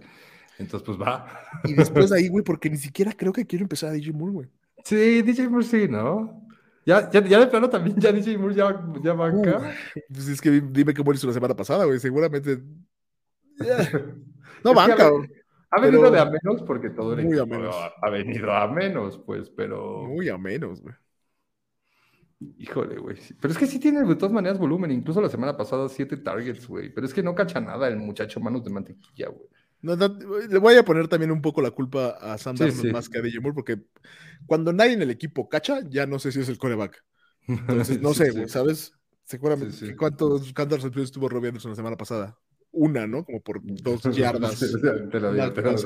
Entonces, 0.59 0.85
pues 0.85 0.99
va. 1.01 1.27
Y 1.65 1.73
después 1.73 2.13
ahí, 2.13 2.29
güey, 2.29 2.45
porque 2.45 2.69
ni 2.69 2.77
siquiera 2.77 3.15
creo 3.15 3.33
que 3.33 3.47
quiero 3.47 3.65
empezar 3.65 3.89
a 3.89 3.93
DJ 3.95 4.13
Moore, 4.13 4.33
güey. 4.35 4.49
Sí, 4.89 5.21
DJ 5.21 5.51
Moore 5.51 5.67
sí, 5.67 5.87
¿no? 5.87 6.49
Ya, 6.87 7.11
ya, 7.11 7.21
ya 7.21 7.41
de 7.41 7.47
plano 7.49 7.69
también, 7.69 8.01
ya 8.01 8.11
DJ 8.11 8.39
Moore 8.39 8.55
ya, 8.55 8.83
ya 9.03 9.13
banca. 9.13 9.75
pues 10.09 10.29
es 10.29 10.41
que 10.41 10.51
dime 10.51 10.95
cómo 10.95 11.13
hizo 11.13 11.27
la 11.27 11.35
semana 11.35 11.55
pasada, 11.55 11.85
güey. 11.85 11.99
Seguramente. 12.01 12.63
No 14.65 14.75
banca. 14.75 15.09
Ha, 15.71 15.81
venido 15.81 16.11
de 16.11 16.19
a 16.19 16.25
menos 16.25 16.63
porque 16.67 16.91
todo 16.91 17.13
el 17.13 17.25
muy 17.25 17.39
a 17.39 17.47
menos. 17.47 17.77
Ha, 18.03 18.11
venido 18.11 18.51
a 18.53 18.67
menos, 18.67 19.19
pues, 19.19 19.51
pero. 19.51 20.05
Muy 20.05 20.29
a 20.29 20.37
menos, 20.37 20.83
güey. 20.83 20.97
Híjole, 22.57 22.99
güey. 22.99 23.17
Pero 23.41 23.53
es 23.53 23.59
que 23.59 23.67
sí 23.67 23.79
tiene 23.79 24.03
de 24.03 24.17
todas 24.17 24.33
maneras 24.33 24.59
volumen. 24.59 24.91
Incluso 24.91 25.21
la 25.21 25.29
semana 25.29 25.57
pasada, 25.57 25.89
siete 25.89 26.17
targets, 26.17 26.67
güey. 26.67 26.93
Pero 26.93 27.07
es 27.07 27.15
que 27.15 27.23
no 27.23 27.37
cacha 27.37 27.61
nada 27.61 27.87
el 27.87 27.99
muchacho 27.99 28.41
manos 28.41 28.65
de 28.65 28.71
mantequilla, 28.71 29.29
güey. 29.29 29.49
No, 29.81 29.95
le 29.97 30.59
voy 30.59 30.75
a 30.75 30.85
poner 30.85 31.07
también 31.07 31.31
un 31.31 31.41
poco 31.41 31.63
la 31.63 31.71
culpa 31.71 32.19
a 32.21 32.37
Sam 32.37 32.57
Darnold 32.57 32.93
más 32.93 33.09
que 33.09 33.19
a 33.19 33.23
DJ 33.23 33.41
Moore, 33.41 33.55
porque 33.55 33.81
cuando 34.47 34.73
nadie 34.73 34.95
en 34.95 35.03
el 35.03 35.11
equipo 35.11 35.49
cacha, 35.49 35.81
ya 35.89 36.07
no 36.07 36.19
sé 36.19 36.33
si 36.33 36.41
es 36.41 36.49
el 36.49 36.59
coreback. 36.59 37.05
Entonces, 37.47 38.01
no 38.03 38.13
sé, 38.13 38.49
¿sabes? 38.49 38.93
Seguramente, 39.25 39.95
¿cuántos, 39.95 40.53
¿cuántas 40.53 40.79
recepciones 40.79 41.13
tuvo 41.13 41.29
Robbie 41.29 41.49
Anderson 41.49 41.73
la 41.73 41.77
semana 41.77 41.97
pasada? 41.97 42.39
Una, 42.71 43.07
¿no? 43.07 43.25
Como 43.25 43.41
por 43.41 43.61
dos 43.63 44.03
yardas. 44.17 44.59
Te 44.59 45.21
la 45.21 45.33
digo, 45.33 45.53
te 45.53 45.63
la 45.63 45.77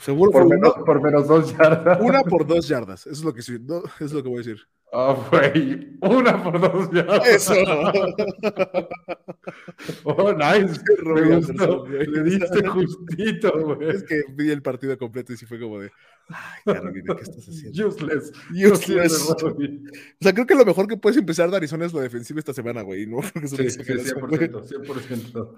Seguro 0.00 0.30
por, 0.30 0.48
menos, 0.48 0.74
por 0.84 1.02
menos 1.02 1.28
dos 1.28 1.56
yardas. 1.56 2.00
Una 2.00 2.22
por 2.22 2.46
dos 2.46 2.66
yardas. 2.66 3.06
Eso 3.06 3.12
es 3.12 3.24
lo 3.24 3.32
que, 3.34 3.42
no, 3.60 3.82
es 4.00 4.12
lo 4.12 4.22
que 4.22 4.28
voy 4.28 4.36
a 4.36 4.38
decir. 4.38 4.58
Ah, 4.96 5.28
güey. 5.28 5.88
Una 6.02 6.40
por 6.40 6.60
dos 6.60 6.88
yardas. 6.92 7.26
Eso. 7.26 7.52
oh, 10.04 10.32
nice. 10.32 10.80
Me 11.04 11.36
gustó. 11.36 11.84
Le 11.88 12.22
diste 12.22 12.64
justito, 12.68 13.74
güey. 13.74 13.90
Es 13.90 14.04
que 14.04 14.22
vi 14.30 14.52
el 14.52 14.62
partido 14.62 14.96
completo 14.96 15.32
y 15.32 15.36
sí 15.36 15.46
fue 15.46 15.58
como 15.58 15.80
de. 15.80 15.90
Ay, 16.28 16.60
Carolina, 16.64 17.16
¿qué 17.16 17.22
estás 17.22 17.48
haciendo? 17.48 17.88
Useless. 17.88 18.30
Useless. 18.50 19.30
o 19.30 19.36
sea, 20.20 20.32
creo 20.32 20.46
que 20.46 20.54
lo 20.54 20.64
mejor 20.64 20.86
que 20.86 20.96
puedes 20.96 21.18
empezar 21.18 21.50
de 21.50 21.56
Arizona 21.56 21.86
es 21.86 21.92
la 21.92 22.02
defensiva 22.02 22.38
esta 22.38 22.54
semana, 22.54 22.82
güey. 22.82 23.06
¿no? 23.06 23.20
sí, 23.46 23.70
sí, 23.70 23.80
100%. 23.80 24.84
100%. 24.86 25.54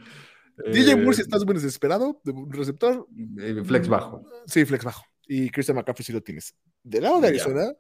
DJ 0.73 0.97
Moore, 0.97 1.15
si 1.15 1.21
estás 1.21 1.45
muy 1.45 1.57
desesperado, 1.57 2.23
de 2.25 2.33
un 2.33 2.51
receptor. 2.51 3.07
Eh, 3.39 3.63
flex 3.67 3.87
bajo. 3.87 4.25
Sí, 4.47 4.65
flex 4.65 4.83
bajo. 4.83 5.05
Y 5.29 5.51
Christian 5.51 5.77
McCaffrey 5.77 6.07
sí 6.07 6.15
lo 6.15 6.23
tienes. 6.23 6.55
Del 6.83 7.03
lado 7.03 7.21
de 7.21 7.29
Arizona, 7.29 7.71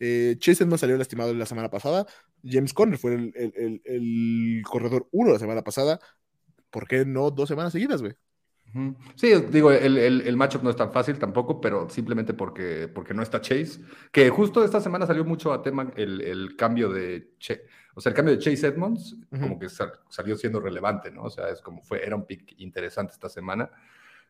eh, 0.00 0.36
Chase 0.38 0.64
Edmonds 0.64 0.80
salió 0.80 0.96
lastimado 0.96 1.32
la 1.34 1.46
semana 1.46 1.70
pasada. 1.70 2.06
James 2.44 2.72
Conner 2.72 2.98
fue 2.98 3.14
el, 3.14 3.32
el, 3.34 3.82
el, 3.84 4.62
corredor 4.64 5.08
uno 5.10 5.32
la 5.32 5.38
semana 5.38 5.62
pasada. 5.62 5.98
¿Por 6.70 6.86
qué 6.86 7.04
no 7.04 7.30
dos 7.30 7.48
semanas 7.48 7.72
seguidas, 7.72 8.02
güey? 8.02 8.14
Sí, 9.14 9.32
digo, 9.50 9.72
el, 9.72 9.96
el, 9.96 10.20
el, 10.20 10.36
matchup 10.36 10.62
no 10.62 10.68
es 10.68 10.76
tan 10.76 10.92
fácil 10.92 11.18
tampoco, 11.18 11.58
pero 11.58 11.88
simplemente 11.88 12.34
porque, 12.34 12.86
porque 12.86 13.14
no 13.14 13.22
está 13.22 13.40
Chase, 13.40 13.80
que 14.12 14.28
justo 14.28 14.62
esta 14.62 14.78
semana 14.78 15.06
salió 15.06 15.24
mucho 15.24 15.54
a 15.54 15.62
tema 15.62 15.90
el, 15.96 16.20
el 16.20 16.54
cambio 16.54 16.90
de 16.90 17.32
Chase, 17.38 17.62
o 17.94 18.00
sea, 18.00 18.10
el 18.10 18.16
cambio 18.16 18.36
de 18.36 18.40
Chase 18.40 18.66
Edmonds, 18.66 19.16
como 19.30 19.58
que 19.58 19.68
salió 19.68 20.36
siendo 20.36 20.60
relevante, 20.60 21.10
¿no? 21.10 21.24
O 21.24 21.30
sea, 21.30 21.48
es 21.48 21.62
como 21.62 21.82
fue, 21.82 22.04
era 22.04 22.14
un 22.14 22.26
pick 22.26 22.54
interesante 22.58 23.12
esta 23.12 23.28
semana. 23.28 23.70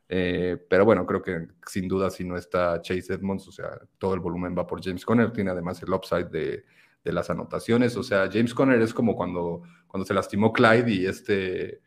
Eh, 0.08 0.56
pero 0.68 0.84
bueno, 0.84 1.04
creo 1.04 1.22
que 1.22 1.48
sin 1.66 1.86
duda 1.86 2.08
si 2.08 2.24
no 2.24 2.36
está 2.36 2.80
Chase 2.80 3.12
Edmonds, 3.14 3.46
o 3.46 3.52
sea, 3.52 3.78
todo 3.98 4.14
el 4.14 4.20
volumen 4.20 4.54
va 4.56 4.66
por 4.66 4.82
James 4.82 5.04
Conner, 5.04 5.32
tiene 5.32 5.50
además 5.50 5.82
el 5.82 5.92
upside 5.92 6.30
de, 6.30 6.64
de 7.04 7.12
las 7.12 7.28
anotaciones, 7.28 7.96
o 7.96 8.02
sea, 8.02 8.28
James 8.32 8.54
Conner 8.54 8.80
es 8.80 8.94
como 8.94 9.14
cuando, 9.14 9.62
cuando 9.86 10.06
se 10.06 10.14
lastimó 10.14 10.52
Clyde 10.52 10.90
y 10.90 11.06
este 11.06 11.82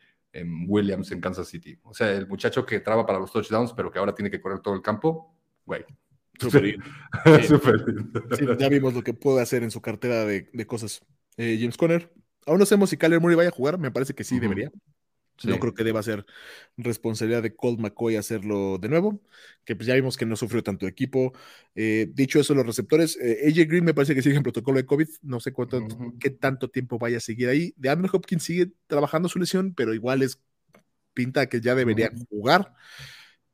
Williams 0.68 1.12
en 1.12 1.20
Kansas 1.20 1.48
City, 1.48 1.78
o 1.84 1.94
sea, 1.94 2.12
el 2.12 2.28
muchacho 2.28 2.66
que 2.66 2.80
traba 2.80 3.06
para 3.06 3.20
los 3.20 3.32
touchdowns, 3.32 3.74
pero 3.74 3.92
que 3.92 3.98
ahora 3.98 4.14
tiene 4.14 4.30
que 4.30 4.40
correr 4.40 4.60
todo 4.60 4.76
el 4.76 4.82
campo, 4.82 5.36
güey. 5.66 5.84
Súper 6.40 6.78
ya 8.58 8.70
vimos 8.70 8.94
lo 8.94 9.04
que 9.04 9.14
puede 9.14 9.42
hacer 9.42 9.62
en 9.62 9.70
su 9.70 9.82
cartera 9.82 10.26
de, 10.26 10.50
de 10.52 10.66
cosas. 10.66 11.06
Eh, 11.38 11.58
James 11.60 11.78
Conner, 11.78 12.12
aún 12.48 12.60
no 12.60 12.66
sabemos 12.66 12.90
si 12.90 12.98
Kyler 12.98 13.20
Murray 13.20 13.36
vaya 13.36 13.50
a 13.50 13.54
jugar, 13.54 13.78
me 13.78 13.92
parece 13.92 14.16
que 14.16 14.24
sí 14.24 14.40
debería. 14.40 14.72
No 15.46 15.60
creo 15.60 15.74
que 15.74 15.84
deba 15.84 16.04
ser 16.04 16.26
responsabilidad 16.78 17.44
de 17.44 17.56
Colt 17.56 17.80
McCoy 17.80 18.16
hacerlo 18.16 18.78
de 18.80 18.90
nuevo, 18.90 19.22
que 19.66 19.76
pues 19.76 19.88
ya 19.88 19.96
vimos 19.96 20.18
que 20.18 20.26
no 20.26 20.36
sufrió 20.36 20.64
tanto 20.64 20.88
equipo. 20.88 21.34
Eh, 21.76 22.10
dicho 22.14 22.40
eso, 22.40 22.54
los 22.54 22.66
receptores, 22.66 23.18
eh, 23.22 23.48
AJ 23.48 23.68
Green 23.68 23.86
me 23.86 23.94
parece 23.94 24.16
que 24.16 24.22
sigue 24.22 24.36
en 24.36 24.44
protocolo 24.44 24.78
de 24.78 24.86
COVID, 24.86 25.08
no 25.24 25.40
sé 25.40 25.52
cuánto, 25.54 25.86
qué 26.20 26.30
tanto 26.30 26.70
tiempo 26.70 27.00
vaya 27.00 27.18
a 27.18 27.22
seguir 27.22 27.50
ahí. 27.50 27.74
De 27.78 27.90
Andrew 27.90 28.10
Hopkins 28.14 28.44
sigue 28.44 28.72
trabajando 28.88 29.30
su 29.30 29.40
lesión, 29.40 29.74
pero 29.74 29.94
igual 29.94 30.22
es 30.22 30.42
pinta 31.14 31.48
que 31.48 31.62
ya 31.62 31.76
debería 31.76 32.12
jugar. 32.30 32.74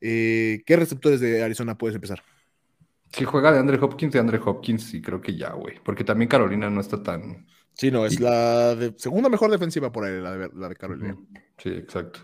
Eh, 0.01 0.63
¿Qué 0.65 0.75
receptores 0.75 1.19
de 1.19 1.43
Arizona 1.43 1.77
puedes 1.77 1.95
empezar? 1.95 2.21
Si 3.11 3.23
juega 3.23 3.51
de 3.51 3.59
Andrew 3.59 3.83
Hopkins, 3.83 4.13
de 4.13 4.19
Andrew 4.19 4.41
Hopkins, 4.45 4.83
sí 4.83 5.01
creo 5.01 5.21
que 5.21 5.35
ya, 5.35 5.53
güey, 5.53 5.79
porque 5.83 6.03
también 6.03 6.29
Carolina 6.29 6.69
no 6.69 6.81
está 6.81 7.01
tan 7.01 7.47
Sí, 7.77 7.91
no, 7.91 8.05
es 8.05 8.19
la 8.19 8.75
de- 8.75 8.93
segunda 8.97 9.29
mejor 9.29 9.51
defensiva 9.51 9.91
por 9.91 10.03
ahí, 10.05 10.19
la 10.19 10.35
de, 10.35 10.49
la 10.53 10.69
de 10.69 10.75
Carolina. 10.75 11.15
Sí, 11.57 11.69
exacto. 11.69 12.19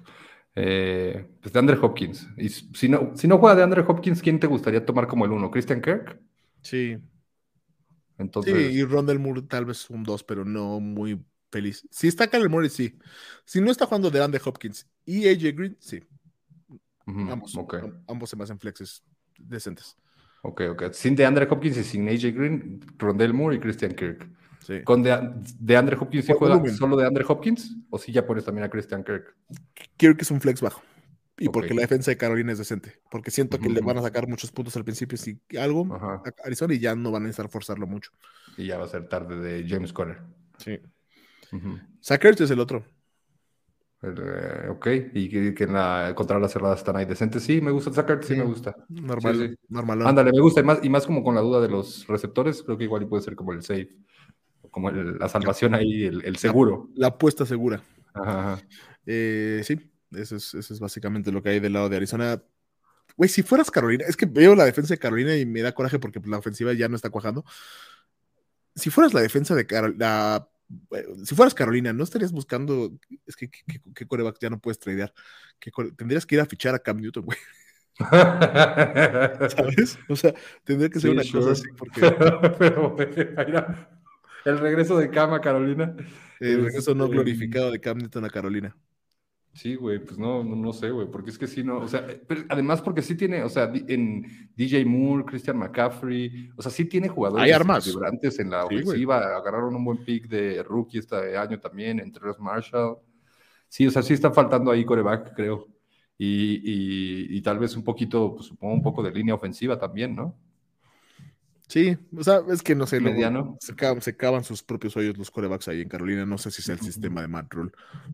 Eh, 0.55 1.27
pues 1.41 1.51
de 1.53 1.59
Andre 1.59 1.77
Hopkins. 1.81 2.27
Y 2.37 2.49
si 2.49 2.89
no, 2.89 3.11
si 3.15 3.27
no 3.27 3.37
juega 3.39 3.55
de 3.55 3.63
Andre 3.63 3.83
Hopkins, 3.87 4.21
¿quién 4.21 4.39
te 4.39 4.47
gustaría 4.47 4.85
tomar 4.85 5.07
como 5.07 5.25
el 5.25 5.31
uno? 5.31 5.49
¿Christian 5.51 5.81
Kirk? 5.81 6.19
Sí. 6.61 6.97
Entonces, 8.17 8.53
Sí, 8.53 8.77
y 8.79 8.83
Rondell 8.83 9.19
Moore 9.19 9.41
tal 9.43 9.65
vez 9.65 9.89
un 9.89 10.03
2, 10.03 10.23
pero 10.23 10.45
no 10.45 10.79
muy 10.79 11.23
feliz. 11.51 11.87
Si 11.91 12.07
está 12.07 12.27
Kyler 12.27 12.49
Murray, 12.49 12.69
sí. 12.69 12.97
Si 13.45 13.59
no 13.61 13.71
está 13.71 13.85
jugando 13.85 14.11
de 14.11 14.23
Andy 14.23 14.37
Hopkins 14.43 14.87
y 15.05 15.27
AJ 15.27 15.55
Green, 15.55 15.77
sí. 15.79 16.01
Ambos, 17.05 17.53
ambos 18.07 18.29
se 18.29 18.35
me 18.35 18.43
hacen 18.43 18.59
flexes 18.59 19.03
decentes. 19.37 19.97
ok, 20.41 20.61
ok. 20.71 20.91
Sin 20.93 21.15
de 21.15 21.25
Andre 21.25 21.47
Hopkins 21.49 21.77
y 21.77 21.83
sin 21.83 22.07
AJ 22.07 22.31
Green, 22.33 22.79
Rondell 22.97 23.33
Moore 23.33 23.55
y 23.57 23.59
Christian 23.59 23.93
Kirk. 23.93 24.27
Sí. 24.65 24.81
¿Con 24.83 25.03
de, 25.03 25.17
de 25.59 25.77
Andre 25.77 25.97
Hopkins 25.99 26.25
sí 26.25 26.31
Por 26.31 26.39
juega 26.39 26.55
volumen. 26.55 26.75
solo 26.75 26.95
de 26.95 27.05
Andre 27.05 27.25
Hopkins? 27.27 27.75
¿O 27.89 27.97
sí 27.99 28.11
ya 28.11 28.25
pones 28.25 28.45
también 28.45 28.63
a 28.65 28.69
Christian 28.69 29.03
Kirk? 29.03 29.35
Quiero 29.97 30.15
que 30.15 30.21
es 30.23 30.31
un 30.31 30.39
flex 30.41 30.61
bajo. 30.61 30.81
Y 31.37 31.49
porque 31.49 31.73
la 31.73 31.81
defensa 31.81 32.11
de 32.11 32.17
Carolina 32.17 32.51
es 32.53 32.59
decente. 32.59 33.01
Porque 33.11 33.31
siento 33.31 33.57
que 33.59 33.67
le 33.67 33.79
Ujú. 33.79 33.87
van 33.87 33.97
a 33.97 34.01
sacar 34.03 34.27
muchos 34.27 34.51
puntos 34.51 34.75
al 34.77 34.83
principio, 34.85 35.17
si 35.17 35.41
algo, 35.59 35.93
Ajá. 35.93 36.21
a 36.25 36.45
Arizona 36.45 36.73
y 36.75 36.79
ya 36.79 36.95
no 36.95 37.11
van 37.11 37.23
a 37.23 37.25
necesitar 37.25 37.49
forzarlo 37.49 37.87
mucho. 37.87 38.11
Y 38.55 38.67
ya 38.67 38.77
va 38.77 38.85
a 38.85 38.87
ser 38.87 39.09
tarde 39.09 39.35
de 39.41 39.67
James 39.67 39.91
Conner. 39.91 40.19
Sí. 40.57 40.79
Sackers 41.99 42.41
es 42.41 42.51
el 42.51 42.59
otro. 42.59 42.83
El, 44.01 44.15
eh, 44.17 44.67
ok, 44.69 44.87
y 45.13 45.29
que, 45.29 45.53
que 45.53 45.63
en 45.63 45.73
la, 45.73 46.13
contra 46.15 46.37
las 46.39 46.51
cerradas 46.51 46.79
están 46.79 46.97
ahí 46.97 47.05
decentes. 47.05 47.41
Sí, 47.43 47.61
me 47.61 47.71
gusta. 47.71 47.91
Sacar, 47.93 48.21
sí, 48.23 48.33
Sí. 48.33 48.39
me 48.39 48.45
gusta. 48.45 48.75
Normal, 48.89 49.35
Sí, 49.35 49.47
sí. 49.49 49.55
normalón. 49.69 50.07
Ándale, 50.07 50.31
me 50.33 50.41
gusta. 50.41 50.59
Y 50.59 50.63
más, 50.63 50.79
y 50.83 50.89
más 50.89 51.05
como 51.05 51.23
con 51.23 51.35
la 51.35 51.41
duda 51.41 51.61
de 51.61 51.69
los 51.69 52.05
receptores, 52.07 52.61
creo 52.63 52.77
que 52.77 52.83
igual 52.83 53.03
y 53.03 53.05
puede 53.05 53.23
ser 53.23 53.35
como 53.35 53.53
el 53.53 53.61
safe. 53.63 53.89
Como 54.73 54.89
el- 54.89 55.17
la 55.19 55.29
salvación 55.29 55.75
ahí, 55.75 56.03
el, 56.05 56.25
el 56.25 56.35
seguro. 56.35 56.89
La 56.95 57.07
apuesta 57.07 57.45
segura. 57.45 57.81
Ajá, 58.13 58.53
ajá. 58.53 58.63
Eh, 59.05 59.61
sí, 59.63 59.79
eso 60.11 60.35
es, 60.35 60.53
eso 60.55 60.73
es 60.73 60.79
básicamente 60.79 61.31
lo 61.31 61.41
que 61.43 61.49
hay 61.49 61.59
del 61.59 61.73
lado 61.73 61.87
de 61.89 61.95
Arizona. 61.97 62.41
Güey, 63.15 63.29
si 63.29 63.43
fueras 63.43 63.69
Carolina, 63.69 64.03
es 64.07 64.17
que 64.17 64.25
veo 64.25 64.55
la 64.55 64.65
defensa 64.65 64.93
de 64.93 64.97
Carolina 64.97 65.37
y 65.37 65.45
me 65.45 65.61
da 65.61 65.73
coraje 65.73 65.99
porque 65.99 66.19
la 66.25 66.39
ofensiva 66.39 66.73
ya 66.73 66.89
no 66.89 66.95
está 66.95 67.11
cuajando. 67.11 67.45
Si 68.75 68.89
fueras 68.89 69.13
la 69.13 69.21
defensa 69.21 69.53
de 69.53 69.67
Carolina, 69.67 70.47
si 71.23 71.35
fueras 71.35 71.53
Carolina, 71.53 71.93
no 71.93 72.03
estarías 72.03 72.31
buscando, 72.31 72.91
es 73.27 73.35
que 73.35 73.49
qué- 73.51 74.07
coreback 74.07 74.37
ya 74.41 74.49
no 74.49 74.59
puedes 74.59 74.79
tradear. 74.79 75.13
¿Qué 75.59 75.71
core- 75.71 75.91
tendrías 75.95 76.25
que 76.25 76.33
ir 76.35 76.41
a 76.41 76.45
fichar 76.47 76.73
a 76.73 76.79
Cam 76.79 76.97
Newton, 76.99 77.25
güey, 77.25 77.37
¿sabes? 79.49 79.99
O 80.09 80.15
sea, 80.15 80.33
tendría 80.63 80.89
que 80.89 80.99
ser 80.99 81.11
Sí, 81.11 81.15
una 81.15 81.23
sure. 81.23 81.43
cosa 81.43 81.51
así 81.51 81.67
porque 81.77 82.01
Pero, 82.59 82.95
mira, 82.97 83.89
el 84.45 84.59
regreso 84.59 84.97
de 84.97 85.09
cama, 85.09 85.41
Carolina. 85.41 85.95
el 86.39 86.61
regreso 86.61 86.93
no 86.95 87.09
glorificado 87.09 87.71
de 87.71 87.79
Cam 87.81 87.97
Newton 87.97 88.25
a 88.25 88.29
Carolina. 88.29 88.77
Sí, 89.55 89.75
güey, 89.75 89.99
pues 90.03 90.17
no, 90.17 90.43
no, 90.43 90.55
no 90.55 90.73
sé, 90.73 90.89
güey, 90.89 91.05
porque 91.11 91.29
es 91.29 91.37
que 91.37 91.45
sí, 91.45 91.63
no, 91.63 91.77
o 91.77 91.87
sea, 91.87 91.99
eh, 92.09 92.19
pero 92.27 92.41
además 92.49 92.81
porque 92.81 93.03
sí 93.03 93.15
tiene, 93.15 93.43
o 93.43 93.49
sea, 93.49 93.71
en 93.87 94.49
DJ 94.55 94.83
Moore, 94.85 95.25
Christian 95.25 95.57
McCaffrey, 95.59 96.49
o 96.57 96.61
sea, 96.63 96.71
sí 96.71 96.85
tiene 96.85 97.07
jugadores 97.07 97.47
Hay 97.47 97.51
armas. 97.51 97.85
vibrantes 97.85 98.39
en 98.39 98.49
la 98.49 98.65
Sí, 98.67 98.75
ofensiva, 98.75 99.19
agarraron 99.37 99.75
un 99.75 99.85
buen 99.85 100.03
pick 100.03 100.27
de 100.27 100.63
rookie 100.63 100.97
este 100.97 101.37
año 101.37 101.59
también, 101.59 101.99
entre 101.99 102.25
los 102.25 102.39
Marshall. 102.39 102.97
Sí, 103.69 103.87
o 103.87 103.91
sea, 103.91 104.03
sí 104.03 104.13
está 104.13 104.31
faltando 104.33 104.71
ahí 104.71 104.85
coreback, 104.85 105.35
creo. 105.35 105.67
Y, 106.17 106.55
y, 107.35 107.37
y 107.37 107.41
tal 107.43 107.59
vez 107.59 107.75
un 107.77 107.83
poquito, 107.83 108.35
pues 108.35 108.47
supongo 108.47 108.75
un 108.75 108.83
poco 108.83 109.03
de 109.03 109.11
línea 109.11 109.35
ofensiva 109.35 109.79
también, 109.79 110.15
¿no? 110.15 110.37
Sí, 111.67 111.97
o 112.15 112.23
sea, 112.23 112.41
es 112.49 112.61
que 112.61 112.75
no 112.75 112.85
sé, 112.85 112.99
luego 112.99 113.15
Mediano. 113.15 113.57
se, 113.59 113.75
cavan, 113.75 114.01
se 114.01 114.15
cavan 114.15 114.43
sus 114.43 114.63
propios 114.63 114.95
hoyos 114.97 115.17
los 115.17 115.31
corebacks 115.31 115.67
ahí 115.67 115.81
en 115.81 115.89
Carolina. 115.89 116.25
No 116.25 116.37
sé 116.37 116.51
si 116.51 116.61
sea 116.61 116.75
el 116.75 116.81
sistema 116.81 117.21
de 117.21 117.27
Matt 117.27 117.53
Rule 117.53 117.71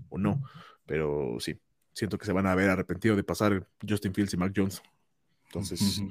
o 0.09 0.17
no, 0.17 0.43
pero 0.85 1.37
sí, 1.39 1.59
siento 1.93 2.17
que 2.17 2.25
se 2.25 2.31
van 2.31 2.47
a 2.47 2.55
ver 2.55 2.69
arrepentidos 2.69 3.17
de 3.17 3.23
pasar 3.23 3.67
Justin 3.87 4.13
Fields 4.13 4.33
y 4.33 4.37
Mac 4.37 4.53
Jones. 4.55 4.81
Entonces, 5.47 6.01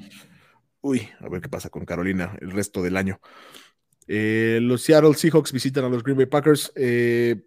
uy, 0.81 1.09
a 1.21 1.29
ver 1.29 1.41
qué 1.41 1.49
pasa 1.49 1.71
con 1.71 1.85
Carolina 1.85 2.37
el 2.41 2.51
resto 2.51 2.83
del 2.83 2.97
año. 2.97 3.21
Eh, 4.09 4.59
los 4.63 4.83
Seattle 4.83 5.15
Seahawks 5.15 5.53
visitan 5.53 5.85
a 5.85 5.89
los 5.89 6.03
Green 6.03 6.17
Bay 6.17 6.27
Packers. 6.27 6.73
eh, 6.75 7.45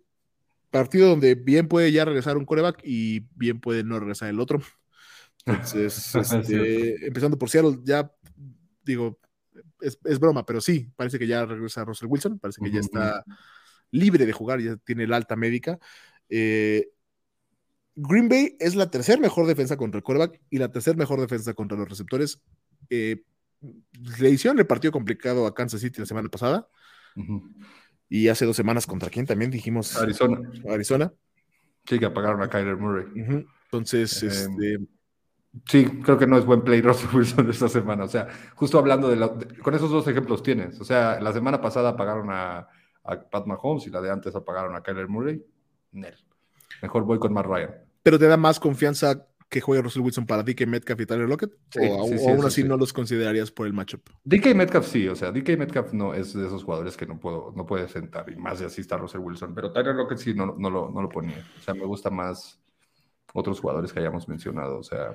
partido 0.71 1.09
donde 1.09 1.35
bien 1.35 1.67
puede 1.67 1.91
ya 1.91 2.05
regresar 2.05 2.37
un 2.37 2.45
coreback 2.45 2.79
y 2.83 3.27
bien 3.35 3.59
puede 3.59 3.83
no 3.83 3.99
regresar 3.99 4.29
el 4.29 4.39
otro. 4.39 4.61
Entonces, 5.45 6.15
este, 6.15 7.05
empezando 7.05 7.37
por 7.37 7.49
Seattle, 7.49 7.79
ya 7.83 8.11
digo, 8.83 9.19
es, 9.81 9.99
es 10.03 10.19
broma, 10.19 10.45
pero 10.45 10.61
sí, 10.61 10.89
parece 10.95 11.19
que 11.19 11.27
ya 11.27 11.45
regresa 11.45 11.85
Russell 11.85 12.07
Wilson, 12.07 12.39
parece 12.39 12.61
que 12.61 12.71
ya 12.71 12.79
está 12.79 13.23
libre 13.91 14.25
de 14.25 14.31
jugar, 14.33 14.59
ya 14.61 14.77
tiene 14.77 15.03
el 15.03 15.13
alta 15.13 15.35
médica. 15.35 15.79
Eh, 16.29 16.89
Green 17.95 18.29
Bay 18.29 18.55
es 18.59 18.75
la 18.75 18.89
tercer 18.89 19.19
mejor 19.19 19.47
defensa 19.47 19.75
contra 19.75 19.97
el 19.97 20.03
quarterback 20.03 20.41
y 20.49 20.57
la 20.57 20.71
tercer 20.71 20.95
mejor 20.95 21.19
defensa 21.19 21.53
contra 21.53 21.77
los 21.77 21.89
receptores. 21.89 22.41
Eh, 22.89 23.23
le 24.19 24.29
hicieron 24.29 24.57
el 24.59 24.65
partido 24.65 24.91
complicado 24.91 25.45
a 25.45 25.53
Kansas 25.53 25.81
City 25.81 25.99
la 25.99 26.05
semana 26.05 26.29
pasada 26.29 26.67
y 28.09 28.29
hace 28.29 28.45
dos 28.45 28.55
semanas 28.55 28.87
contra 28.87 29.09
quién 29.09 29.25
también 29.25 29.51
dijimos 29.51 29.95
Arizona. 29.97 30.39
Arizona. 30.69 31.13
Sí, 31.85 31.99
que 31.99 32.05
apagaron 32.05 32.41
a 32.41 32.49
Kyler 32.49 32.77
Murray. 32.77 33.05
Entonces, 33.65 34.23
Eh, 34.23 34.27
este, 34.27 34.79
Sí, 35.67 35.85
creo 36.03 36.17
que 36.17 36.27
no 36.27 36.37
es 36.37 36.45
buen 36.45 36.61
play 36.61 36.81
Russell 36.81 37.13
Wilson 37.15 37.49
esta 37.49 37.67
semana. 37.69 38.05
O 38.05 38.07
sea, 38.07 38.27
justo 38.55 38.79
hablando 38.79 39.09
de, 39.09 39.15
la- 39.17 39.27
de- 39.29 39.57
con 39.59 39.73
esos 39.73 39.89
dos 39.91 40.07
ejemplos 40.07 40.41
tienes. 40.43 40.79
O 40.79 40.83
sea, 40.85 41.19
la 41.19 41.33
semana 41.33 41.59
pasada 41.61 41.89
apagaron 41.89 42.29
a, 42.31 42.67
a 43.03 43.21
Pat 43.29 43.45
Mahomes 43.47 43.85
y 43.87 43.89
la 43.89 44.01
de 44.01 44.11
antes 44.11 44.35
apagaron 44.35 44.75
a 44.75 44.81
Kyler 44.81 45.07
Murray. 45.07 45.43
Nel. 45.91 46.15
Mejor 46.81 47.03
voy 47.03 47.19
con 47.19 47.33
Matt 47.33 47.45
Ryan. 47.47 47.71
pero 48.01 48.17
te 48.17 48.27
da 48.27 48.37
más 48.37 48.59
confianza 48.59 49.27
que 49.49 49.59
juegue 49.59 49.81
Russell 49.83 50.01
Wilson 50.03 50.25
para 50.25 50.43
DK 50.43 50.65
Metcalf 50.65 51.01
y 51.01 51.05
Tyler 51.05 51.27
Lockett, 51.27 51.51
Sí, 51.71 51.79
o, 51.81 52.07
sí, 52.07 52.13
o 52.13 52.17
sí, 52.17 52.29
aún 52.29 52.45
así 52.45 52.61
sí. 52.61 52.67
no 52.69 52.77
los 52.77 52.93
considerarías 52.93 53.51
por 53.51 53.67
el 53.67 53.73
matchup. 53.73 53.99
DK 54.23 54.55
Metcalf 54.55 54.87
sí, 54.87 55.09
o 55.09 55.15
sea, 55.17 55.33
DK 55.33 55.57
Metcalf 55.57 55.91
no 55.91 56.13
es 56.13 56.33
de 56.33 56.47
esos 56.47 56.63
jugadores 56.63 56.95
que 56.95 57.05
no 57.05 57.19
puedo, 57.19 57.51
no 57.53 57.65
puede 57.65 57.89
sentar, 57.89 58.29
y 58.31 58.37
más 58.37 58.59
de 58.59 58.67
así 58.67 58.79
está 58.79 58.95
Russell 58.95 59.19
Wilson, 59.19 59.53
pero 59.53 59.73
Tyler 59.73 59.93
Lockett 59.93 60.19
sí 60.19 60.33
no, 60.33 60.55
no, 60.57 60.69
lo, 60.69 60.89
no 60.89 61.01
lo 61.01 61.09
ponía. 61.09 61.45
O 61.59 61.61
sea, 61.61 61.73
me 61.73 61.83
gusta 61.83 62.09
más 62.09 62.61
otros 63.33 63.59
jugadores 63.59 63.91
que 63.91 63.99
hayamos 63.99 64.29
mencionado. 64.29 64.77
O 64.79 64.83
sea, 64.83 65.13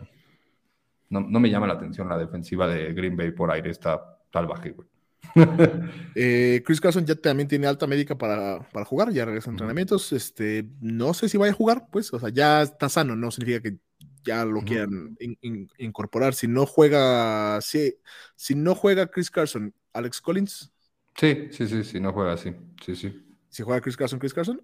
no, 1.11 1.21
no 1.21 1.41
me 1.41 1.51
llama 1.51 1.67
la 1.67 1.75
atención 1.75 2.09
la 2.09 2.19
defensiva 2.19 2.67
de 2.69 2.93
Green 2.93 3.17
Bay 3.17 3.31
por 3.33 3.51
aire, 3.51 3.71
está 3.71 4.19
salvaje, 4.33 4.71
güey. 4.71 4.89
Eh, 6.15 6.63
Chris 6.65 6.81
Carson 6.81 7.05
ya 7.05 7.15
también 7.15 7.47
tiene 7.49 7.67
alta 7.67 7.87
médica 7.87 8.17
para, 8.17 8.61
para 8.71 8.87
jugar, 8.87 9.13
ya 9.13 9.25
regresa 9.27 9.51
a 9.51 9.53
entrenamientos. 9.53 10.13
Este, 10.13 10.67
no 10.81 11.13
sé 11.15 11.29
si 11.29 11.37
vaya 11.37 11.53
a 11.53 11.57
jugar, 11.57 11.89
pues, 11.91 12.13
o 12.13 12.19
sea, 12.19 12.31
ya 12.31 12.63
está 12.63 12.89
sano, 12.89 13.17
no 13.17 13.31
significa 13.31 13.61
que 13.63 13.77
ya 14.25 14.45
lo 14.45 14.63
quieran 14.63 15.17
in- 15.21 15.39
in- 15.43 15.71
incorporar. 15.79 16.35
Si 16.35 16.49
no 16.49 16.65
juega, 16.67 17.61
si, 17.61 17.95
si 18.35 18.55
no 18.55 18.75
juega 18.75 19.09
Chris 19.11 19.31
Carson, 19.31 19.75
Alex 19.93 20.21
Collins, 20.21 20.73
Sí, 21.17 21.49
sí, 21.51 21.67
sí, 21.67 21.83
sí, 21.85 22.01
no 22.01 22.13
juega 22.13 22.33
así. 22.35 22.55
Sí, 22.85 22.95
sí. 22.95 23.23
si 23.49 23.63
juega 23.63 23.81
Chris 23.81 23.97
Carson, 23.97 24.19
Chris 24.19 24.35
Carson, 24.35 24.61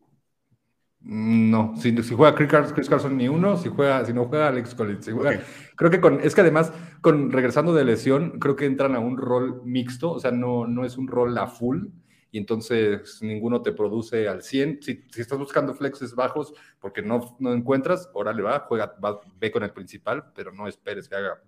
No, 1.04 1.74
si, 1.76 2.00
si 2.02 2.14
juega 2.14 2.34
Chris 2.36 2.88
Carson, 2.88 3.16
ni 3.16 3.26
uno, 3.28 3.56
si 3.56 3.68
juega, 3.68 4.04
si 4.04 4.12
no 4.12 4.26
juega 4.26 4.48
Alex 4.48 4.74
Collins. 4.74 5.04
si 5.04 5.10
juega- 5.10 5.30
Ok. 5.38 5.44
Creo 5.74 5.90
que 5.90 6.00
con, 6.00 6.20
es 6.20 6.34
que 6.34 6.42
además, 6.42 6.72
con 7.00 7.32
regresando 7.32 7.74
de 7.74 7.84
lesión, 7.84 8.38
creo 8.38 8.54
que 8.54 8.66
entran 8.66 8.94
a 8.94 9.00
un 9.00 9.16
rol 9.18 9.62
mixto, 9.64 10.12
o 10.12 10.20
sea, 10.20 10.30
no, 10.30 10.66
no 10.66 10.84
es 10.84 10.96
un 10.96 11.08
rol 11.08 11.36
a 11.38 11.48
full, 11.48 11.86
y 12.30 12.38
entonces 12.38 13.18
ninguno 13.20 13.62
te 13.62 13.72
produce 13.72 14.28
al 14.28 14.42
100. 14.42 14.78
Si, 14.80 15.04
si 15.10 15.20
estás 15.20 15.38
buscando 15.38 15.74
flexes 15.74 16.14
bajos 16.14 16.54
porque 16.78 17.02
no, 17.02 17.36
no 17.40 17.52
encuentras, 17.52 18.08
órale 18.14 18.42
va, 18.42 18.60
juega, 18.60 18.94
va, 19.04 19.20
ve 19.40 19.50
con 19.50 19.64
el 19.64 19.72
principal, 19.72 20.32
pero 20.34 20.52
no 20.52 20.68
esperes 20.68 21.08
que 21.08 21.16
haga 21.16 21.42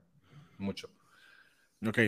mucho. 0.58 0.90
Ok. 1.86 1.98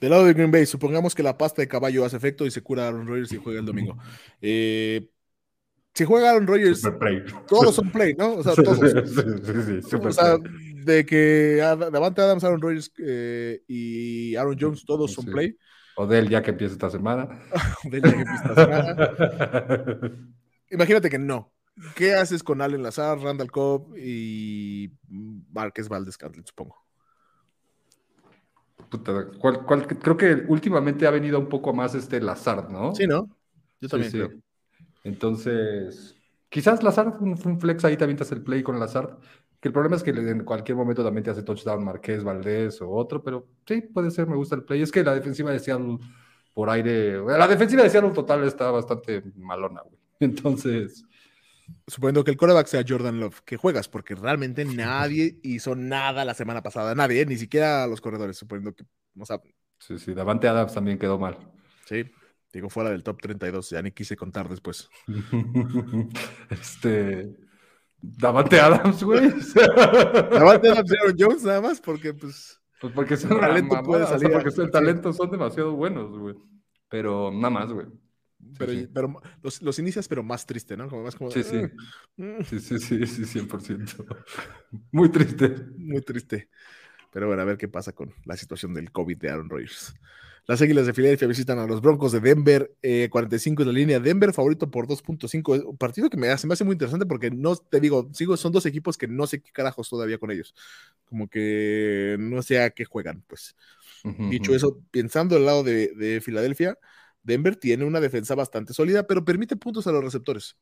Del 0.00 0.10
lado 0.10 0.24
de 0.26 0.34
Green 0.34 0.50
Bay, 0.50 0.66
supongamos 0.66 1.14
que 1.14 1.22
la 1.22 1.38
pasta 1.38 1.62
de 1.62 1.68
caballo 1.68 2.04
hace 2.04 2.16
efecto 2.16 2.44
y 2.46 2.50
se 2.50 2.62
cura 2.62 2.86
Aaron 2.88 3.06
Rodgers 3.06 3.32
y 3.32 3.36
juega 3.38 3.60
el 3.60 3.66
domingo. 3.66 3.96
Eh, 4.40 5.08
si 5.94 6.04
juega 6.04 6.30
Aaron 6.30 6.46
Rodgers, 6.46 6.82
todos 7.46 7.74
son 7.74 7.90
play, 7.90 8.14
¿no? 8.14 8.34
O 8.34 8.42
sea, 8.42 8.54
todos. 8.54 8.78
Sí, 8.80 9.82
sí, 9.82 9.96
O 9.96 10.12
sea, 10.12 10.36
de 10.84 11.06
que 11.06 11.56
Davante 11.56 12.20
Adams, 12.20 12.44
Aaron 12.44 12.60
Rodgers 12.60 12.92
eh, 12.98 13.62
y 13.68 14.34
Aaron 14.36 14.56
Jones, 14.60 14.84
todos 14.84 15.12
son 15.12 15.26
play. 15.26 15.56
Odell 15.96 16.28
ya 16.28 16.42
que 16.42 16.50
empieza 16.50 16.72
esta 16.74 16.90
semana. 16.90 17.28
Del 17.84 18.02
día 18.02 18.12
que 18.12 18.22
empieza 18.22 18.44
esta 18.48 18.54
semana. 18.64 20.10
Imagínate 20.70 21.08
que 21.08 21.18
no. 21.18 21.52
¿Qué 21.94 22.14
haces 22.14 22.42
con 22.42 22.60
Allen 22.60 22.82
Lazar, 22.82 23.18
Randall 23.18 23.50
Cobb 23.50 23.96
y 23.96 24.92
Márquez 25.52 25.88
Valdez 25.88 26.14
Scantling, 26.14 26.46
supongo? 26.46 26.76
Puta, 28.90 29.28
¿cuál- 29.40 29.64
cuál- 29.64 29.86
creo 29.86 30.16
que 30.16 30.44
últimamente 30.48 31.06
ha 31.06 31.10
venido 31.10 31.38
un 31.38 31.48
poco 31.48 31.72
más 31.72 31.94
este 31.94 32.20
Lazard, 32.20 32.70
¿no? 32.70 32.94
Sí, 32.94 33.06
¿no? 33.06 33.28
Yo 33.80 33.88
también 33.88 34.10
sí. 34.12 34.18
creo. 34.18 34.43
Entonces, 35.04 36.16
quizás 36.48 36.82
Lazard, 36.82 37.22
un, 37.22 37.38
un 37.44 37.60
flex 37.60 37.84
ahí 37.84 37.96
también 37.96 38.16
te 38.16 38.24
hace 38.24 38.34
el 38.34 38.42
play 38.42 38.62
con 38.62 38.80
Lazard. 38.80 39.18
Que 39.60 39.68
el 39.68 39.72
problema 39.72 39.96
es 39.96 40.02
que 40.02 40.10
en 40.10 40.44
cualquier 40.44 40.76
momento 40.76 41.02
también 41.02 41.24
te 41.24 41.30
hace 41.30 41.42
touchdown 41.42 41.84
Marqués 41.84 42.22
Valdés 42.22 42.82
o 42.82 42.90
otro, 42.90 43.22
pero 43.22 43.46
sí, 43.66 43.80
puede 43.80 44.10
ser, 44.10 44.26
me 44.26 44.36
gusta 44.36 44.56
el 44.56 44.64
play. 44.64 44.82
Es 44.82 44.92
que 44.92 45.02
la 45.02 45.14
defensiva 45.14 45.52
de 45.52 45.58
Seattle 45.58 45.98
por 46.52 46.68
aire. 46.68 47.18
La 47.24 47.48
defensiva 47.48 47.82
de 47.82 47.90
Seattle 47.90 48.10
total 48.10 48.44
está 48.44 48.70
bastante 48.70 49.22
malona, 49.36 49.82
güey. 49.82 49.98
Entonces. 50.20 51.04
Suponiendo 51.86 52.24
que 52.24 52.30
el 52.30 52.36
coreback 52.36 52.66
sea 52.66 52.84
Jordan 52.86 53.20
Love, 53.20 53.40
que 53.40 53.56
juegas, 53.56 53.88
porque 53.88 54.14
realmente 54.14 54.66
nadie 54.66 55.38
hizo 55.42 55.74
nada 55.74 56.26
la 56.26 56.34
semana 56.34 56.62
pasada, 56.62 56.94
nadie, 56.94 57.24
ni 57.24 57.36
siquiera 57.36 57.86
los 57.86 58.02
corredores, 58.02 58.36
suponiendo 58.36 58.74
que, 58.74 58.84
o 59.18 59.24
sea, 59.24 59.40
Sí, 59.86 59.98
sí, 59.98 60.14
Davante 60.14 60.48
Adams 60.48 60.72
también 60.72 60.98
quedó 60.98 61.18
mal. 61.18 61.36
Sí, 61.84 62.04
digo, 62.58 62.70
fuera 62.70 62.90
del 62.90 63.02
top 63.02 63.20
32, 63.20 63.70
ya 63.70 63.82
ni 63.82 63.92
quise 63.92 64.16
contar 64.16 64.48
después. 64.48 64.88
este. 66.50 67.36
Davante 68.00 68.60
Adams, 68.60 69.02
güey. 69.02 69.30
Davante 69.54 70.70
Adams 70.70 70.92
y 70.92 70.96
Aaron 70.96 71.16
Jones, 71.18 71.44
nada 71.44 71.60
más, 71.60 71.80
porque 71.80 72.14
pues. 72.14 72.60
Pues 72.80 72.92
porque 72.92 73.16
son 73.16 73.40
talento 73.40 73.82
puede 73.82 74.06
salir. 74.06 74.30
porque 74.30 74.50
el 74.60 74.70
talento 74.70 75.12
son 75.12 75.30
demasiado 75.30 75.74
buenos, 75.74 76.18
güey. 76.18 76.34
Pero 76.88 77.30
nada 77.32 77.50
más, 77.50 77.72
güey. 77.72 77.86
pero, 78.58 78.72
pero 78.92 79.20
los, 79.42 79.62
los, 79.62 79.78
inicias, 79.78 80.06
pero 80.06 80.22
más 80.22 80.44
triste, 80.44 80.76
¿no? 80.76 80.88
Como 80.88 81.02
más 81.02 81.16
como. 81.16 81.30
Sí, 81.30 81.42
sí. 81.42 81.62
sí, 82.44 82.60
sí, 82.60 82.78
sí, 82.78 83.06
sí, 83.06 83.40
100%. 83.40 84.24
Muy 84.92 85.08
triste. 85.08 85.56
Muy 85.78 86.02
triste. 86.02 86.50
Pero 87.10 87.28
bueno, 87.28 87.42
a 87.42 87.44
ver 87.44 87.56
qué 87.56 87.68
pasa 87.68 87.92
con 87.92 88.12
la 88.24 88.36
situación 88.36 88.74
del 88.74 88.90
COVID 88.90 89.16
de 89.16 89.30
Aaron 89.30 89.48
Rodgers. 89.48 89.94
Las 90.46 90.60
Águilas 90.60 90.84
de 90.84 90.92
Filadelfia 90.92 91.26
visitan 91.26 91.58
a 91.58 91.66
los 91.66 91.80
Broncos 91.80 92.12
de 92.12 92.20
Denver, 92.20 92.70
45 93.10 93.62
en 93.62 93.68
la 93.68 93.74
línea. 93.74 94.00
Denver 94.00 94.32
favorito 94.32 94.70
por 94.70 94.86
2.5. 94.86 95.64
Un 95.64 95.76
partido 95.78 96.10
que 96.10 96.18
me 96.18 96.28
hace, 96.28 96.46
me 96.46 96.52
hace 96.52 96.64
muy 96.64 96.74
interesante 96.74 97.06
porque 97.06 97.30
no 97.30 97.56
te 97.56 97.80
digo, 97.80 98.10
sigo, 98.12 98.36
son 98.36 98.52
dos 98.52 98.66
equipos 98.66 98.98
que 98.98 99.08
no 99.08 99.26
sé 99.26 99.40
qué 99.40 99.50
carajos 99.52 99.88
todavía 99.88 100.18
con 100.18 100.30
ellos. 100.30 100.54
Como 101.06 101.28
que 101.28 102.16
no 102.18 102.42
sé 102.42 102.62
a 102.62 102.70
qué 102.70 102.84
juegan, 102.84 103.24
pues. 103.26 103.56
Dicho 104.30 104.54
eso, 104.54 104.82
pensando 104.90 105.34
del 105.34 105.46
lado 105.46 105.62
de, 105.62 106.20
Filadelfia, 106.22 106.78
Denver 107.22 107.56
tiene 107.56 107.86
una 107.86 108.00
defensa 108.00 108.34
bastante 108.34 108.74
sólida, 108.74 109.06
pero 109.06 109.24
permite 109.24 109.56
puntos 109.56 109.86
a 109.86 109.92
los 109.92 110.04
receptores. 110.04 110.56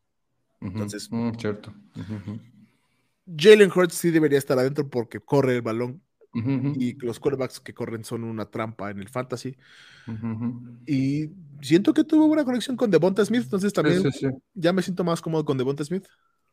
Entonces, 0.61 1.09
mm, 1.11 1.33
cierto. 1.41 1.75
Jalen 3.37 3.73
Hurts 3.75 3.95
sí 3.95 4.13
debería 4.13 4.39
estar 4.39 4.57
adentro 4.61 4.89
porque 4.89 5.19
corre 5.19 5.57
el 5.57 5.63
balón 5.63 6.03
y 6.35 6.95
los 7.05 7.21
quarterbacks 7.21 7.61
que 7.61 7.75
corren 7.75 8.05
son 8.05 8.25
una 8.25 8.47
trampa 8.47 8.91
en 8.91 8.99
el 8.99 9.09
fantasy. 9.09 9.57
Y 10.87 11.31
siento 11.61 11.93
que 11.93 12.05
tuvo 12.05 12.27
una 12.27 12.45
conexión 12.45 12.77
con 12.77 12.91
Devonta 12.91 13.25
Smith, 13.25 13.43
entonces 13.45 13.73
también 13.73 14.03
ya 14.55 14.73
me 14.73 14.83
siento 14.83 15.05
más 15.05 15.21
cómodo 15.21 15.45
con 15.45 15.59
Devonta 15.59 15.85
Smith. 15.85 16.07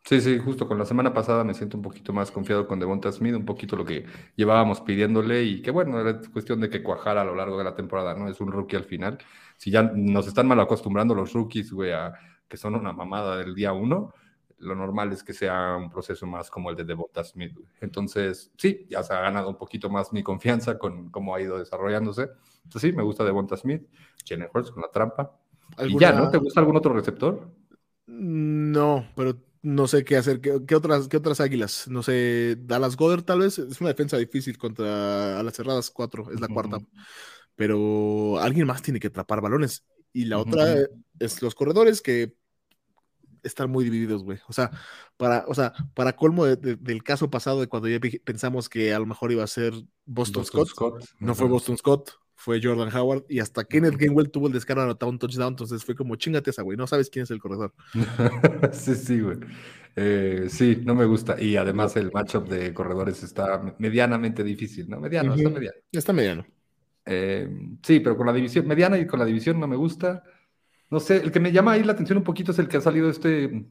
Sí, 0.05 0.21
sí, 0.21 0.39
justo 0.39 0.67
con 0.67 0.79
la 0.79 0.85
semana 0.85 1.13
pasada 1.13 1.43
me 1.43 1.53
siento 1.53 1.77
un 1.77 1.83
poquito 1.83 2.13
más 2.13 2.31
confiado 2.31 2.67
con 2.67 2.79
Devonta 2.79 3.11
Smith, 3.11 3.35
un 3.35 3.45
poquito 3.45 3.75
lo 3.75 3.85
que 3.85 4.05
llevábamos 4.35 4.81
pidiéndole 4.81 5.43
y 5.43 5.61
que 5.61 5.71
bueno, 5.71 5.99
era 5.99 6.19
cuestión 6.31 6.61
de 6.61 6.69
que 6.69 6.81
cuajara 6.81 7.21
a 7.21 7.25
lo 7.25 7.35
largo 7.35 7.57
de 7.57 7.65
la 7.65 7.75
temporada, 7.75 8.15
¿no? 8.15 8.27
Es 8.27 8.39
un 8.39 8.51
rookie 8.51 8.77
al 8.77 8.85
final. 8.85 9.19
Si 9.57 9.69
ya 9.69 9.83
nos 9.83 10.25
están 10.25 10.47
mal 10.47 10.59
acostumbrando 10.59 11.13
los 11.13 11.33
rookies, 11.33 11.71
güey, 11.71 11.91
a 11.91 12.13
que 12.47 12.57
son 12.57 12.75
una 12.75 12.93
mamada 12.93 13.37
del 13.37 13.53
día 13.53 13.73
uno, 13.73 14.13
lo 14.59 14.75
normal 14.75 15.11
es 15.11 15.23
que 15.23 15.33
sea 15.33 15.75
un 15.77 15.89
proceso 15.89 16.25
más 16.25 16.49
como 16.49 16.69
el 16.69 16.75
de 16.75 16.83
Devonta 16.83 17.23
Smith. 17.23 17.57
Entonces, 17.81 18.51
sí, 18.57 18.85
ya 18.89 19.03
se 19.03 19.13
ha 19.13 19.21
ganado 19.21 19.49
un 19.49 19.57
poquito 19.57 19.89
más 19.89 20.13
mi 20.13 20.23
confianza 20.23 20.77
con 20.77 21.09
cómo 21.09 21.33
ha 21.33 21.41
ido 21.41 21.57
desarrollándose. 21.57 22.29
Entonces, 22.63 22.81
sí, 22.81 22.95
me 22.95 23.03
gusta 23.03 23.23
Devonta 23.23 23.57
Smith, 23.57 23.87
Jalen 24.27 24.49
Hurts 24.53 24.71
con 24.71 24.81
la 24.81 24.91
trampa. 24.91 25.37
Y 25.79 25.97
ya, 25.97 26.11
¿no? 26.11 26.29
¿Te 26.29 26.37
gusta 26.37 26.59
algún 26.59 26.77
otro 26.77 26.93
receptor? 26.93 27.49
No, 28.07 29.07
pero 29.15 29.35
no 29.61 29.87
sé 29.87 30.03
qué 30.03 30.17
hacer. 30.17 30.41
¿Qué, 30.41 30.75
otras, 30.75 31.07
qué 31.07 31.17
otras 31.17 31.39
águilas? 31.41 31.87
No 31.87 32.03
sé, 32.03 32.57
Dallas 32.59 32.95
Goddard 32.95 33.23
tal 33.23 33.39
vez. 33.39 33.59
Es 33.59 33.79
una 33.81 33.89
defensa 33.89 34.17
difícil 34.17 34.57
contra 34.57 35.39
a 35.39 35.43
las 35.43 35.55
cerradas 35.55 35.89
cuatro, 35.89 36.31
es 36.31 36.39
la 36.39 36.47
cuarta. 36.47 36.79
Pero 37.55 38.39
alguien 38.39 38.67
más 38.67 38.81
tiene 38.81 38.99
que 38.99 39.07
atrapar 39.07 39.41
balones. 39.41 39.85
Y 40.11 40.25
la 40.25 40.39
otra 40.39 40.75
es 41.19 41.41
los 41.41 41.55
corredores 41.55 42.01
que 42.01 42.33
están 43.43 43.69
muy 43.69 43.83
divididos, 43.83 44.23
güey. 44.23 44.39
O 44.47 44.53
sea, 44.53 44.71
para, 45.17 45.45
o 45.47 45.53
sea, 45.53 45.73
para 45.93 46.15
colmo 46.15 46.45
del 46.45 47.03
caso 47.03 47.29
pasado 47.29 47.59
de 47.59 47.67
cuando 47.67 47.87
ya 47.87 47.99
pensamos 48.23 48.69
que 48.69 48.93
a 48.93 48.99
lo 48.99 49.05
mejor 49.05 49.31
iba 49.31 49.43
a 49.43 49.47
ser 49.47 49.73
Boston, 50.05 50.45
Scott, 50.45 51.03
no 51.19 51.35
fue 51.35 51.47
Boston 51.47 51.77
Scott, 51.77 52.11
fue 52.35 52.61
Jordan 52.63 52.95
Howard, 52.95 53.25
y 53.27 53.39
hasta 53.39 53.65
Kenneth 53.65 53.97
Gainwell 53.97 54.31
tuvo 54.31 54.47
el 54.47 54.53
descaro 54.53 54.81
de 54.81 54.85
anotar 54.85 55.09
un 55.09 55.19
touchdown, 55.19 55.53
entonces 55.53 55.83
fue 55.83 55.95
como 55.95 56.15
chingate 56.15 56.51
esa, 56.51 56.61
güey, 56.61 56.77
no 56.77 56.87
sabes 56.87 57.09
quién 57.09 57.23
es 57.23 57.31
el 57.31 57.39
corredor. 57.39 57.73
sí, 58.71 58.95
sí, 58.95 59.19
güey. 59.19 59.37
Eh, 59.95 60.47
sí, 60.49 60.81
no 60.85 60.95
me 60.95 61.05
gusta. 61.05 61.41
Y 61.41 61.57
además 61.57 61.97
el 61.97 62.11
matchup 62.13 62.47
de 62.47 62.73
corredores 62.73 63.21
está 63.23 63.75
medianamente 63.77 64.43
difícil, 64.43 64.89
¿no? 64.89 64.99
Mediano, 64.99 65.35
está 65.35 65.49
mediano. 65.49 65.77
Está 65.91 66.13
mediano. 66.13 66.45
Eh, 67.05 67.49
sí, 67.83 67.99
pero 67.99 68.15
con 68.15 68.27
la 68.27 68.33
división, 68.33 68.67
mediana 68.67 68.97
y 68.97 69.05
con 69.05 69.19
la 69.19 69.25
división 69.25 69.59
no 69.59 69.67
me 69.67 69.75
gusta. 69.75 70.23
No 70.89 70.99
sé, 70.99 71.17
el 71.17 71.31
que 71.31 71.39
me 71.39 71.51
llama 71.51 71.73
ahí 71.73 71.83
la 71.83 71.93
atención 71.93 72.17
un 72.17 72.23
poquito 72.23 72.51
es 72.51 72.59
el 72.59 72.67
que 72.67 72.77
ha 72.77 72.81
salido 72.81 73.09
este 73.09 73.65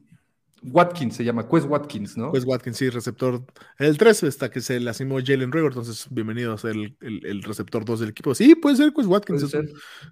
Watkins, 0.63 1.15
se 1.15 1.23
llama 1.23 1.47
Quest 1.47 1.67
Watkins, 1.67 2.17
¿no? 2.17 2.31
Quest 2.31 2.47
Watkins, 2.47 2.77
sí, 2.77 2.89
receptor. 2.89 3.45
El 3.77 3.97
3 3.97 4.23
está 4.23 4.49
que 4.49 4.61
se 4.61 4.79
le 4.79 4.89
asignó 4.89 5.17
Jalen 5.23 5.51
Rigor, 5.51 5.71
entonces 5.71 6.07
bienvenido 6.09 6.53
a 6.53 6.57
ser 6.57 6.75
el, 6.75 7.43
receptor 7.43 7.85
2 7.85 8.01
del 8.01 8.09
equipo. 8.09 8.35
Sí, 8.35 8.55
puede 8.55 8.75
ser 8.75 8.93
Quest 8.93 9.07
Watkins. 9.07 9.43
Es, 9.43 9.53
un 9.53 9.69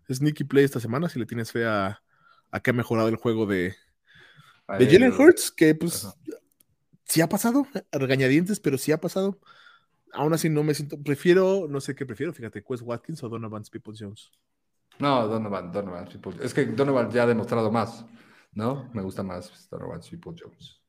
sneaky 0.10 0.44
play 0.46 0.66
esta 0.66 0.80
semana 0.80 1.10
si 1.10 1.20
le 1.20 1.26
tienes 1.26 1.52
fe 1.52 1.66
a, 1.66 2.02
que 2.64 2.70
ha 2.70 2.74
mejorado 2.74 3.10
el 3.10 3.18
juego 3.18 3.46
de, 3.46 3.76
de 4.80 4.86
Jalen 4.86 5.14
Hurts, 5.14 5.52
que 5.52 5.76
pues 5.76 6.08
sí 7.06 7.22
ha 7.22 7.30
pasado, 7.30 7.68
regañadientes, 7.92 8.60
pero 8.60 8.78
sí 8.78 8.92
ha 8.92 9.00
pasado. 9.00 9.40
Aún 10.14 10.34
así 10.34 10.50
no 10.50 10.64
me 10.64 10.74
siento, 10.74 11.02
prefiero, 11.02 11.68
no 11.70 11.82
sé 11.82 11.94
qué 11.94 12.06
prefiero, 12.06 12.34
fíjate, 12.34 12.64
Quest 12.64 12.84
Watkins 12.84 13.22
o 13.24 13.30
Donovan 13.30 13.64
People 13.72 13.94
Jones. 13.98 14.32
No, 15.00 15.28
Donovan, 15.28 15.72
Donovan 15.72 16.08
Es 16.42 16.54
que 16.54 16.66
Donovan 16.66 17.12
ya 17.12 17.24
ha 17.24 17.28
demostrado 17.28 17.72
más, 17.72 18.06
¿no? 18.54 18.90
Me 18.94 19.02
gusta 19.02 19.24
más 19.24 19.70
Donovan 19.70 20.02
Triple 20.02 20.34
Jones. 20.40 20.82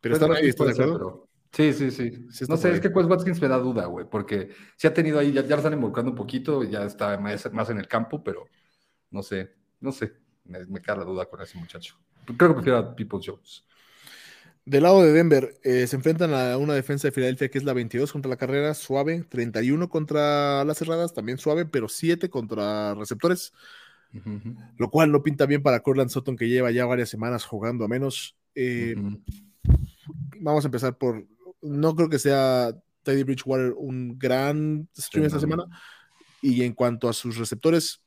Pero 0.00 0.14
está 0.14 0.32
ahí, 0.32 0.48
¿está 0.48 0.64
de 0.64 0.72
acuerdo? 0.72 1.28
Sí, 1.50 1.72
sí, 1.72 1.90
sí. 1.90 2.46
no 2.46 2.56
sé, 2.56 2.72
es 2.72 2.80
que 2.80 2.92
Quest 2.92 3.08
Watkins 3.08 3.40
me 3.40 3.48
da 3.48 3.58
duda, 3.58 3.86
güey, 3.86 4.06
porque 4.08 4.50
se 4.76 4.86
ha 4.86 4.92
tenido 4.92 5.18
ahí, 5.18 5.32
ya, 5.32 5.42
ya 5.42 5.50
lo 5.50 5.56
están 5.56 5.72
involucrando 5.72 6.12
un 6.12 6.16
poquito, 6.16 6.62
ya 6.62 6.84
está 6.84 7.18
más, 7.18 7.50
más, 7.52 7.70
en 7.70 7.78
el 7.78 7.88
campo, 7.88 8.22
pero 8.22 8.46
no 9.10 9.22
sé, 9.22 9.54
no 9.80 9.90
sé, 9.90 10.12
me, 10.44 10.64
me 10.66 10.82
queda 10.82 10.96
la 10.96 11.04
duda 11.04 11.24
con 11.26 11.40
ese 11.40 11.58
muchacho. 11.58 11.96
Creo 12.26 12.50
que 12.50 12.54
prefiero 12.54 12.78
a 12.78 12.94
People 12.94 13.20
Jones. 13.24 13.64
Del 14.68 14.82
lado 14.82 15.02
de 15.02 15.12
Denver, 15.14 15.58
eh, 15.62 15.86
se 15.86 15.96
enfrentan 15.96 16.34
a 16.34 16.58
una 16.58 16.74
defensa 16.74 17.08
de 17.08 17.12
Filadelfia 17.12 17.48
que 17.48 17.56
es 17.56 17.64
la 17.64 17.72
22 17.72 18.12
contra 18.12 18.28
la 18.28 18.36
carrera, 18.36 18.74
suave, 18.74 19.24
31 19.26 19.88
contra 19.88 20.62
las 20.66 20.76
cerradas, 20.76 21.14
también 21.14 21.38
suave, 21.38 21.64
pero 21.64 21.88
7 21.88 22.28
contra 22.28 22.94
receptores, 22.94 23.54
lo 24.76 24.90
cual 24.90 25.10
no 25.10 25.22
pinta 25.22 25.46
bien 25.46 25.62
para 25.62 25.80
Corland 25.80 26.10
Sutton 26.10 26.36
que 26.36 26.50
lleva 26.50 26.70
ya 26.70 26.84
varias 26.84 27.08
semanas 27.08 27.46
jugando 27.46 27.86
a 27.86 27.88
menos. 27.88 28.36
Eh, 28.54 28.94
vamos 30.38 30.66
a 30.66 30.68
empezar 30.68 30.98
por, 30.98 31.26
no 31.62 31.96
creo 31.96 32.10
que 32.10 32.18
sea 32.18 32.76
Teddy 33.04 33.22
Bridgewater 33.22 33.72
un 33.72 34.18
gran 34.18 34.86
stream 34.94 35.24
esta 35.24 35.40
semana, 35.40 35.64
y 36.42 36.62
en 36.62 36.74
cuanto 36.74 37.08
a 37.08 37.14
sus 37.14 37.38
receptores, 37.38 38.02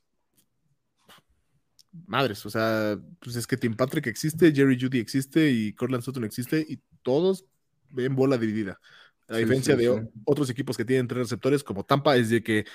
madres, 2.06 2.44
o 2.46 2.50
sea, 2.50 2.98
pues 3.20 3.36
es 3.36 3.46
que 3.46 3.56
Tim 3.56 3.74
Patrick 3.74 4.06
existe, 4.06 4.52
Jerry 4.52 4.78
Judy 4.80 4.98
existe 4.98 5.50
y 5.50 5.72
Cortland 5.74 6.02
Sutton 6.02 6.24
existe 6.24 6.64
y 6.66 6.80
todos 7.02 7.44
ven 7.90 8.16
bola 8.16 8.38
dividida. 8.38 8.80
A 9.28 9.36
diferencia 9.36 9.76
de 9.76 10.08
otros 10.24 10.50
equipos 10.50 10.76
que 10.76 10.84
tienen 10.84 11.08
tres 11.08 11.20
receptores 11.20 11.64
como 11.64 11.84
Tampa 11.84 12.16
es 12.16 12.28
de 12.28 12.42
que 12.42 12.66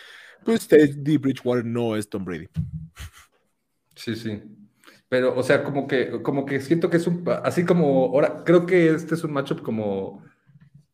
pues 0.44 0.68
Teddy 0.68 1.18
Bridgewater 1.18 1.66
no 1.66 1.96
es 1.96 2.10
Tom 2.10 2.26
Brady. 2.26 2.48
Sí, 3.96 4.16
sí. 4.16 4.42
Pero, 5.10 5.38
o 5.38 5.44
sea, 5.44 5.64
como 5.64 5.88
que, 5.88 6.22
como 6.22 6.46
que 6.46 6.60
siento 6.60 6.90
que 6.90 6.98
es 6.98 7.08
un, 7.08 7.24
así 7.44 7.66
como, 7.66 8.06
ahora, 8.08 8.44
creo 8.44 8.66
que 8.66 8.90
este 8.90 9.16
es 9.16 9.24
un 9.24 9.32
matchup 9.32 9.62
como 9.62 10.24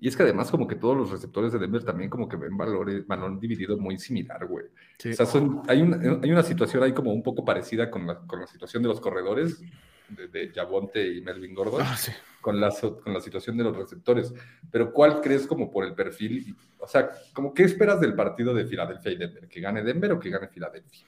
y 0.04 0.10
es 0.10 0.18
que 0.18 0.24
además 0.24 0.52
como 0.52 0.68
que 0.68 0.76
todos 0.76 0.98
los 0.98 1.12
receptores 1.12 1.54
de 1.54 1.60
Denver 1.60 1.82
también 1.82 2.10
como 2.10 2.28
que 2.28 2.36
ven 2.36 2.58
valores, 2.58 3.08
balón 3.08 3.40
dividido 3.40 3.78
muy 3.78 3.98
similar, 3.98 4.46
güey. 4.46 4.66
O 4.66 5.14
sea, 5.14 5.26
son, 5.26 5.62
hay, 5.66 5.82
una, 5.82 6.20
hay 6.22 6.30
una 6.30 6.44
situación 6.44 6.84
ahí 6.84 6.92
como 6.92 7.14
un 7.14 7.24
poco 7.24 7.46
parecida 7.46 7.90
con 7.90 8.06
la, 8.06 8.20
con 8.20 8.42
la 8.42 8.48
situación 8.48 8.84
de 8.84 8.90
los 8.90 9.00
corredores, 9.00 9.64
de, 10.10 10.28
de 10.28 10.52
Javonte 10.54 11.08
y 11.08 11.22
Melvin 11.22 11.54
Gordon, 11.54 11.84
ah, 11.86 11.96
sí. 11.96 12.12
con, 12.42 12.60
la, 12.60 12.70
con 13.02 13.14
la 13.14 13.22
situación 13.22 13.56
de 13.56 13.64
los 13.64 13.78
receptores. 13.78 14.34
Pero 14.70 14.92
¿cuál 14.92 15.22
crees 15.22 15.48
como 15.48 15.72
por 15.72 15.86
el 15.86 15.96
perfil? 15.96 16.54
O 16.80 16.88
sea, 16.88 17.10
como 17.34 17.54
¿qué 17.54 17.64
esperas 17.64 18.02
del 18.02 18.14
partido 18.14 18.54
de 18.54 18.66
Filadelfia 18.66 19.10
y 19.10 19.16
Denver? 19.16 19.48
¿Que 19.48 19.62
gane 19.62 19.84
Denver 19.84 20.12
o 20.12 20.20
que 20.20 20.30
gane 20.30 20.50
Filadelfia? 20.50 21.06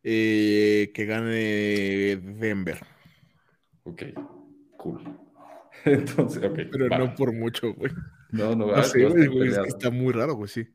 Eh, 0.00 0.92
que 0.94 1.04
gane 1.06 2.18
Denver. 2.18 2.78
Ok, 3.82 4.02
cool. 4.76 5.27
Entonces, 5.84 6.42
ok. 6.42 6.58
Pero 6.70 6.88
no 6.88 7.14
por 7.14 7.32
mucho, 7.32 7.72
güey. 7.74 7.92
No, 8.30 8.54
no, 8.54 8.66
no 8.66 8.82
sé, 8.82 9.04
güey, 9.06 9.48
es 9.48 9.58
que 9.58 9.68
está 9.68 9.90
muy 9.90 10.12
raro, 10.12 10.34
güey, 10.34 10.48
sí. 10.48 10.66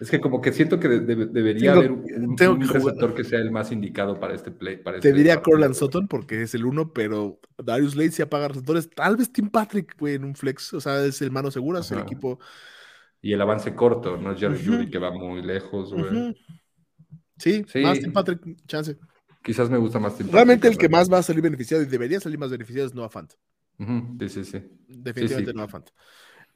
Es 0.00 0.10
que 0.10 0.20
como 0.20 0.40
que 0.40 0.52
siento 0.52 0.80
que 0.80 0.88
debería 0.88 1.72
haber 1.72 1.92
un, 1.92 2.36
receptor 2.36 3.14
que 3.14 3.22
sea 3.22 3.38
el 3.38 3.52
más 3.52 3.70
indicado 3.70 4.18
para 4.18 4.34
este 4.34 4.50
play. 4.50 4.76
Para 4.76 4.98
Te 4.98 5.08
este 5.08 5.16
diría 5.16 5.40
Corland 5.40 5.74
Sutton 5.74 6.08
porque 6.08 6.42
es 6.42 6.54
el 6.54 6.64
uno, 6.64 6.92
pero 6.92 7.38
Darius 7.56 7.94
Lacey 7.94 8.24
apaga 8.24 8.48
receptores. 8.48 8.90
Tal 8.90 9.16
vez 9.16 9.32
Tim 9.32 9.50
Patrick, 9.50 9.96
güey, 9.98 10.14
en 10.14 10.24
un 10.24 10.34
flex. 10.34 10.74
O 10.74 10.80
sea, 10.80 11.04
es 11.04 11.22
el 11.22 11.30
mano 11.30 11.50
segura, 11.50 11.80
es 11.80 11.92
el 11.92 12.00
equipo. 12.00 12.40
Y 13.22 13.32
el 13.32 13.40
avance 13.40 13.74
corto, 13.74 14.16
¿no? 14.16 14.36
Jerry 14.36 14.62
Judy 14.62 14.90
que 14.90 14.98
va 14.98 15.12
muy 15.12 15.42
lejos, 15.42 15.94
güey. 15.94 16.36
Sí, 17.38 17.64
Sí. 17.68 17.80
más 17.80 17.98
Tim 18.00 18.12
Patrick, 18.12 18.40
chance. 18.66 18.98
Quizás 19.42 19.70
me 19.70 19.78
gusta 19.78 19.98
más 19.98 20.16
Tim 20.16 20.28
Realmente 20.30 20.66
el 20.66 20.74
Patrick, 20.74 20.90
que 20.90 20.94
más 20.94 21.10
va 21.10 21.18
a 21.18 21.22
salir 21.22 21.42
beneficiado 21.42 21.82
y 21.82 21.86
debería 21.86 22.18
salir 22.18 22.38
más 22.38 22.50
beneficiado 22.50 22.86
es 22.86 22.94
Noah 22.94 23.10
Fant. 23.10 23.32
Sí, 23.78 24.28
sí, 24.28 24.44
sí. 24.44 24.62
Definitivamente 24.88 25.50
Sí, 25.50 25.52
sí. 25.52 25.56
Noah 25.56 25.68
Fant. 25.68 25.88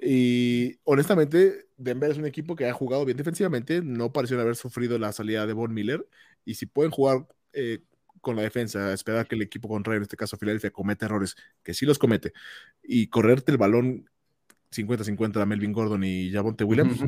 Y 0.01 0.79
honestamente, 0.85 1.67
Denver 1.77 2.11
es 2.11 2.19
un 2.19 2.27
equipo 2.27 2.55
que 2.55 2.67
ha 2.67 2.73
jugado 2.73 3.05
bien 3.05 3.17
defensivamente. 3.17 3.83
No 3.83 4.13
pareció 4.13 4.41
haber 4.41 4.57
sufrido 4.57 4.99
la 4.99 5.13
salida 5.13 5.47
de 5.47 5.53
Von 5.53 5.75
Miller. 5.75 6.07
Y 6.45 6.55
si 6.55 6.67
pueden 6.67 6.93
jugar 6.93 7.27
eh, 7.53 7.81
con 8.21 8.37
la 8.37 8.43
defensa, 8.43 8.93
esperar 8.93 9.27
que 9.27 9.35
el 9.35 9.43
equipo 9.43 9.69
contrario, 9.69 9.99
en 9.99 10.03
este 10.03 10.17
caso 10.17 10.37
Filadelfia, 10.37 10.71
cometa 10.71 11.07
errores, 11.07 11.35
que 11.63 11.75
sí 11.75 11.85
los 11.85 11.99
comete, 11.99 12.33
y 12.83 13.09
correrte 13.09 13.53
el 13.53 13.59
balón 13.59 14.09
50-50 14.71 15.41
a 15.41 15.47
Melvin 15.47 15.73
Gordon 15.73 16.05
y 16.05 16.31
Javonte 16.31 16.65
Williams, 16.65 16.99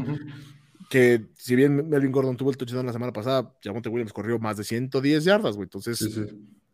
que 0.91 1.27
si 1.37 1.55
bien 1.55 1.89
Melvin 1.89 2.13
Gordon 2.13 2.37
tuvo 2.37 2.51
el 2.51 2.57
touchdown 2.57 2.87
la 2.87 2.93
semana 2.93 3.13
pasada, 3.13 3.55
Javonte 3.63 3.89
Williams 3.89 4.13
corrió 4.13 4.39
más 4.39 4.57
de 4.57 4.65
110 4.65 5.25
yardas, 5.25 5.57
güey. 5.57 5.67
Entonces, 5.67 5.99
sí. 5.99 6.27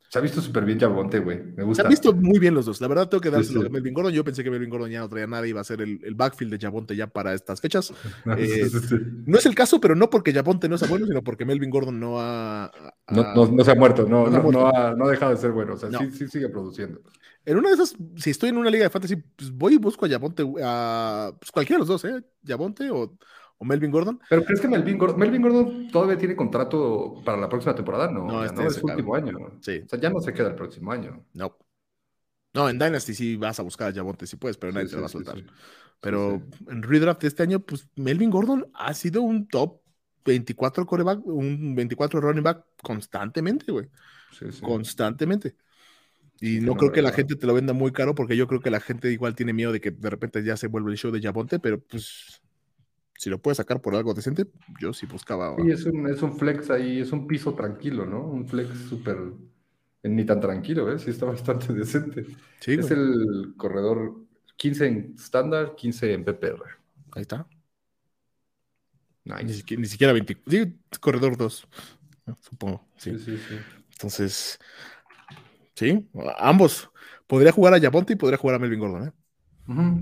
Se 0.09 0.19
ha 0.19 0.23
visto 0.23 0.41
súper 0.41 0.65
bien 0.65 0.79
Javonte, 0.79 1.19
güey. 1.19 1.43
Me 1.43 1.57
se 1.57 1.63
gusta. 1.65 1.83
han 1.85 1.89
visto 1.91 2.13
muy 2.15 2.39
bien 2.39 2.55
los 2.55 2.65
dos. 2.67 2.81
La 2.81 2.87
verdad, 2.89 3.09
tengo 3.09 3.21
que 3.21 3.29
Sí, 3.29 3.35
dárselo 3.35 3.61
sí. 3.63 3.67
a 3.67 3.71
Melvin 3.71 3.93
Gordon. 3.93 4.13
Yo 4.13 4.23
pensé 4.25 4.45
que 4.45 4.51
Melvin 4.51 4.71
Gordon 4.71 4.91
ya 4.91 5.01
no 5.01 5.09
traía 5.09 5.27
nada, 5.27 5.47
iba 5.49 5.61
a 5.61 5.65
ser 5.65 5.83
el, 5.83 5.99
el 6.05 6.15
backfield 6.15 6.53
de 6.53 6.59
Javonte 6.65 6.95
ya 6.95 7.09
para 7.09 7.35
estas 7.35 7.61
fechas. 7.61 7.93
Eh, 8.39 8.69
Sí, 8.69 8.79
sí, 8.81 8.87
sí. 8.89 8.97
No 9.27 9.39
es 9.39 9.47
el 9.47 9.55
caso, 9.55 9.81
pero 9.81 9.95
no 9.97 10.09
porque 10.11 10.33
Javonte 10.33 10.69
no 10.69 10.79
sea 10.79 10.89
bueno, 10.89 11.07
sino 11.07 11.23
porque 11.23 11.45
Melvin 11.45 11.71
Gordon 11.71 11.99
no 11.99 12.21
ha. 12.21 12.71
No, 13.11 13.23
ha- 13.23 13.35
no, 13.35 13.47
no 13.49 13.65
se 13.65 13.71
ha 13.73 13.75
muerto, 13.75 14.07
no, 14.09 14.27
no 14.27 14.31
se 14.31 14.37
ha 14.37 14.39
no, 14.39 14.43
muerto. 14.45 14.67
ha, 14.77 14.95
no 14.95 15.05
ha 15.07 15.11
dejado 15.11 15.33
de 15.33 15.39
ser 15.39 15.51
bueno. 15.53 15.75
O 15.75 15.77
sea, 15.77 15.91
sí, 15.91 16.11
sí 16.13 16.29
sigue 16.29 16.49
produciendo. 16.49 17.01
En 17.45 17.57
una 17.59 17.69
de 17.69 17.75
esas, 17.75 17.97
si 18.17 18.31
estoy 18.31 18.49
en 18.51 18.57
una 18.59 18.71
liga 18.71 18.85
de 18.85 18.91
fantasy, 18.91 19.17
pues 19.17 19.53
voy 19.53 19.75
y 19.75 19.79
busco 19.79 20.05
a 20.07 20.09
Javonte, 20.09 20.45
a 20.63 21.33
pues 21.39 21.51
cualquiera 21.53 21.77
de 21.77 21.81
los 21.81 21.89
dos, 21.89 22.05
¿eh? 22.05 22.23
Javonte 22.47 22.91
o, 22.91 23.17
o 23.59 23.65
Melvin 23.65 23.91
Gordon. 23.91 24.21
Pero 24.29 24.45
¿crees 24.45 24.61
que 24.61 24.69
Melvin 24.69 24.99
Gordon, 24.99 25.19
Melvin 25.19 25.43
Gordon 25.43 25.89
todavía 25.91 26.19
tiene 26.19 26.37
contrato 26.37 27.23
para 27.25 27.39
la 27.39 27.49
próxima 27.49 27.75
temporada? 27.75 28.11
No, 28.11 28.27
No, 28.27 28.45
este 28.45 28.63
no, 28.63 28.69
es 28.69 28.75
su 28.75 28.87
último 28.87 29.15
año. 29.15 29.37
Sí. 29.61 29.83
O 29.85 29.89
sea, 29.89 29.99
ya 29.99 30.11
no 30.11 30.21
se 30.21 30.33
queda 30.33 30.49
el 30.49 30.55
próximo 30.55 30.93
año. 30.93 31.25
No. 31.33 31.57
No, 32.55 32.69
en 32.71 32.79
Dynasty 32.79 33.15
sí 33.15 33.37
vas 33.37 33.59
a 33.61 33.63
buscar 33.63 33.91
a 33.91 33.95
Javonte, 33.95 34.27
si 34.27 34.37
puedes, 34.37 34.57
pero 34.57 34.73
nadie 34.73 34.87
Sí, 34.87 34.93
te 34.93 34.97
lo 34.97 35.03
va 35.03 35.07
a 35.07 35.11
soltar. 35.11 35.37
sí, 35.37 35.43
sí. 35.43 35.51
Pero 36.01 36.43
en 36.69 36.83
redraft 36.83 37.25
este 37.25 37.43
año, 37.43 37.61
pues 37.61 37.89
Melvin 37.97 38.31
Gordon 38.31 38.71
ha 38.75 38.95
sido 38.95 39.23
un 39.23 39.47
top 39.49 39.81
24 40.25 40.87
coreback, 40.87 41.27
un 41.27 41.75
24 41.75 42.21
running 42.21 42.43
back 42.43 42.65
constantemente, 42.83 43.71
güey. 43.73 43.89
Constantemente. 44.61 45.57
Y 46.41 46.61
no 46.61 46.73
no, 46.73 46.77
creo 46.77 46.93
que 46.93 47.01
la 47.03 47.13
gente 47.13 47.37
te 47.37 47.47
lo 47.47 47.55
venda 47.55 47.73
muy 47.73 47.93
caro, 47.93 48.15
porque 48.15 48.37
yo 48.37 48.47
creo 48.47 48.61
que 48.61 48.71
la 48.71 48.81
gente 48.81 49.11
igual 49.11 49.35
tiene 49.35 49.53
miedo 49.55 49.73
de 49.73 49.81
que 49.81 49.91
de 49.91 50.11
repente 50.11 50.43
ya 50.45 50.57
se 50.57 50.67
vuelva 50.67 50.91
el 50.91 50.99
show 50.99 51.11
de 51.11 51.23
Javonte, 51.23 51.59
pero 51.59 51.81
pues 51.81 52.43
si 53.19 53.31
lo 53.31 53.41
puedes 53.41 53.59
sacar 53.59 53.81
por 53.81 53.95
algo 53.95 54.15
decente, 54.15 54.47
yo 54.81 54.93
sí 54.93 55.07
buscaba. 55.07 55.57
Sí, 55.57 55.71
es 55.71 55.87
un, 55.87 56.07
es 56.09 56.23
un 56.23 56.37
flex 56.39 56.71
ahí, 56.71 57.01
es 57.01 57.13
un 57.13 57.27
piso 57.27 57.55
tranquilo, 57.55 58.05
¿no? 58.05 58.21
Un 58.29 58.47
flex 58.47 58.79
súper. 58.89 59.17
eh, 60.03 60.09
Ni 60.09 60.25
tan 60.27 60.41
tranquilo, 60.41 60.93
¿eh? 60.93 60.99
Sí, 60.99 61.11
está 61.11 61.27
bastante 61.27 61.73
decente. 61.73 62.27
Sí, 62.61 62.77
es 62.77 62.91
güey. 62.91 62.93
el 62.93 63.55
corredor 63.57 64.17
15 64.57 64.87
en 64.87 65.15
estándar, 65.19 65.75
15 65.77 66.13
en 66.13 66.25
PPR. 66.25 66.65
Ahí 67.13 67.23
está. 67.23 67.47
Ni 69.41 69.53
siquiera, 69.55 69.81
ni 69.81 69.89
siquiera 69.89 70.13
20. 70.13 70.39
Sí, 70.47 70.79
corredor 71.01 71.37
2, 71.37 71.67
supongo. 72.41 72.87
Sí. 72.97 73.19
Sí, 73.25 73.39
sí. 73.39 73.65
Entonces, 73.93 74.59
sí, 75.75 76.09
ambos. 76.39 76.91
Podría 77.27 77.53
jugar 77.53 77.75
a 77.75 77.81
Javonte 77.81 78.13
y 78.13 78.17
podría 78.17 78.39
jugar 78.39 78.57
a 78.57 78.59
Melvin 78.59 78.81
Gordon, 78.81 79.09
¿eh? 79.09 79.13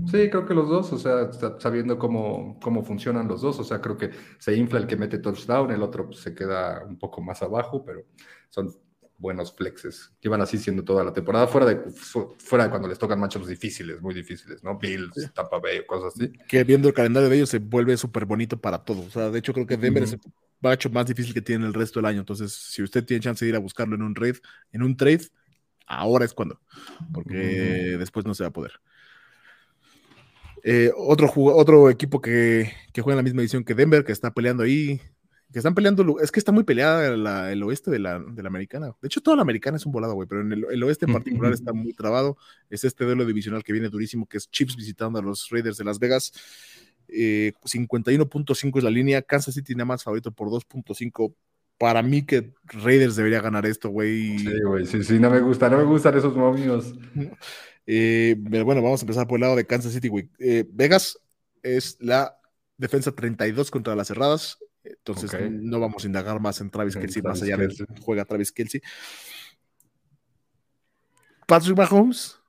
Sí, 0.05 0.29
creo 0.29 0.45
que 0.45 0.53
los 0.53 0.69
dos, 0.69 0.93
o 0.93 0.97
sea, 0.99 1.31
sa- 1.33 1.59
sabiendo 1.59 1.97
cómo, 1.97 2.59
cómo 2.61 2.83
funcionan 2.83 3.27
los 3.27 3.41
dos, 3.41 3.59
o 3.59 3.63
sea, 3.63 3.81
creo 3.81 3.97
que 3.97 4.11
se 4.37 4.55
infla 4.55 4.79
el 4.79 4.85
que 4.87 4.95
mete 4.95 5.17
touchdown, 5.17 5.71
el 5.71 5.81
otro 5.81 6.05
pues, 6.07 6.19
se 6.19 6.35
queda 6.35 6.83
un 6.85 6.97
poco 6.99 7.21
más 7.21 7.41
abajo, 7.41 7.83
pero 7.83 8.03
son 8.49 8.71
buenos 9.17 9.53
flexes. 9.55 10.13
Llevan 10.21 10.41
así 10.41 10.57
siendo 10.59 10.83
toda 10.83 11.03
la 11.03 11.13
temporada, 11.13 11.47
fuera 11.47 11.65
de, 11.65 11.77
fu- 11.91 12.35
fuera 12.37 12.65
de 12.65 12.69
cuando 12.69 12.87
les 12.87 12.99
tocan 12.99 13.19
matchups 13.19 13.47
difíciles, 13.47 14.01
muy 14.01 14.13
difíciles, 14.13 14.63
¿no? 14.63 14.77
Bills, 14.77 15.31
Tampa 15.33 15.57
Bay, 15.59 15.85
cosas 15.85 16.13
así. 16.15 16.31
que 16.47 16.63
viendo 16.63 16.87
el 16.87 16.93
calendario 16.93 17.29
de 17.29 17.35
ellos 17.37 17.49
se 17.49 17.59
vuelve 17.59 17.97
súper 17.97 18.25
bonito 18.25 18.59
para 18.61 18.83
todos. 18.83 19.07
O 19.07 19.09
sea, 19.09 19.29
de 19.31 19.39
hecho 19.39 19.53
creo 19.53 19.65
que 19.65 19.77
Denver 19.77 20.03
es 20.03 20.13
el 20.13 20.19
macho 20.61 20.89
más 20.91 21.07
difícil 21.07 21.33
que 21.33 21.41
tiene 21.41 21.65
el 21.65 21.73
resto 21.73 21.99
del 21.99 22.05
año. 22.05 22.19
Entonces, 22.19 22.53
si 22.53 22.83
usted 22.83 23.03
tiene 23.03 23.21
chance 23.23 23.43
de 23.43 23.49
ir 23.49 23.55
a 23.55 23.59
buscarlo 23.59 23.95
en 23.95 24.03
un 24.03 24.13
trade, 24.13 24.39
en 24.71 24.83
un 24.83 24.95
trade, 24.95 25.21
ahora 25.87 26.25
es 26.25 26.33
cuando, 26.33 26.59
porque 27.11 27.35
después 27.97 28.25
no 28.25 28.33
se 28.33 28.43
va 28.43 28.49
a 28.49 28.53
poder. 28.53 28.73
Eh, 30.67 30.91
otro, 30.97 31.31
otro 31.35 31.91
equipo 31.91 32.19
que, 32.19 32.71
que 32.91 33.01
juega 33.03 33.13
en 33.13 33.17
la 33.17 33.23
misma 33.23 33.41
edición 33.41 33.63
que 33.63 33.75
Denver, 33.75 34.03
que 34.03 34.11
está 34.11 34.33
peleando 34.33 34.63
ahí, 34.63 34.99
que 35.53 35.59
están 35.59 35.75
peleando, 35.75 36.19
es 36.19 36.31
que 36.31 36.39
está 36.39 36.51
muy 36.51 36.63
peleada 36.63 37.15
la- 37.15 37.51
el 37.51 37.61
oeste 37.61 37.91
de 37.91 37.99
la, 37.99 38.19
de 38.19 38.41
la 38.41 38.47
americana. 38.49 38.87
De 38.99 39.07
hecho, 39.07 39.21
toda 39.21 39.35
la 39.37 39.43
americana 39.43 39.77
es 39.77 39.85
un 39.85 39.91
volado, 39.91 40.15
güey, 40.15 40.27
pero 40.27 40.41
en 40.41 40.51
el, 40.51 40.65
el 40.71 40.83
oeste 40.83 41.05
en 41.05 41.13
particular 41.13 41.53
está 41.53 41.71
muy 41.71 41.93
trabado. 41.93 42.35
Es 42.69 42.83
este 42.83 43.05
duelo 43.05 43.25
divisional 43.25 43.63
que 43.63 43.73
viene 43.73 43.89
durísimo, 43.89 44.25
que 44.25 44.37
es 44.37 44.49
Chiefs 44.49 44.75
visitando 44.75 45.19
a 45.19 45.21
los 45.21 45.47
Raiders 45.51 45.77
de 45.77 45.83
Las 45.83 45.99
Vegas. 45.99 46.33
Eh, 47.07 47.53
51.5 47.63 48.77
es 48.79 48.83
la 48.83 48.89
línea. 48.89 49.21
Kansas 49.21 49.53
City 49.53 49.75
nada 49.75 49.85
más 49.85 50.03
favorito 50.03 50.31
por 50.31 50.49
2.5. 50.49 51.35
Para 51.77 52.01
mí 52.01 52.25
que 52.25 52.53
Raiders 52.65 53.15
debería 53.15 53.39
ganar 53.41 53.65
esto, 53.65 53.89
güey. 53.89 54.39
Sí, 54.39 54.61
güey, 54.65 54.85
sí, 54.87 55.03
sí, 55.03 55.19
no 55.19 55.29
me 55.29 55.41
gusta, 55.41 55.69
no 55.69 55.77
me 55.77 55.83
gustan 55.83 56.17
esos 56.17 56.35
momios. 56.35 56.93
Eh, 57.87 58.35
pero 58.49 58.65
bueno, 58.65 58.81
vamos 58.81 59.01
a 59.01 59.03
empezar 59.03 59.27
por 59.27 59.37
el 59.37 59.41
lado 59.41 59.55
de 59.55 59.65
Kansas 59.65 59.93
City. 59.93 60.09
Eh, 60.39 60.65
Vegas 60.71 61.19
es 61.61 61.97
la 61.99 62.37
defensa 62.77 63.11
32 63.11 63.71
contra 63.71 63.95
las 63.95 64.07
cerradas. 64.07 64.57
Entonces 64.83 65.31
no 65.51 65.79
vamos 65.79 66.03
a 66.03 66.07
indagar 66.07 66.39
más 66.39 66.61
en 66.61 66.69
Travis 66.69 66.95
Kelsey, 66.95 67.21
más 67.23 67.41
allá 67.41 67.57
de 67.57 67.69
juega 68.01 68.25
Travis 68.25 68.51
Kelsey. 68.51 68.81
Patrick 71.47 71.77
Mahomes. 71.77 72.39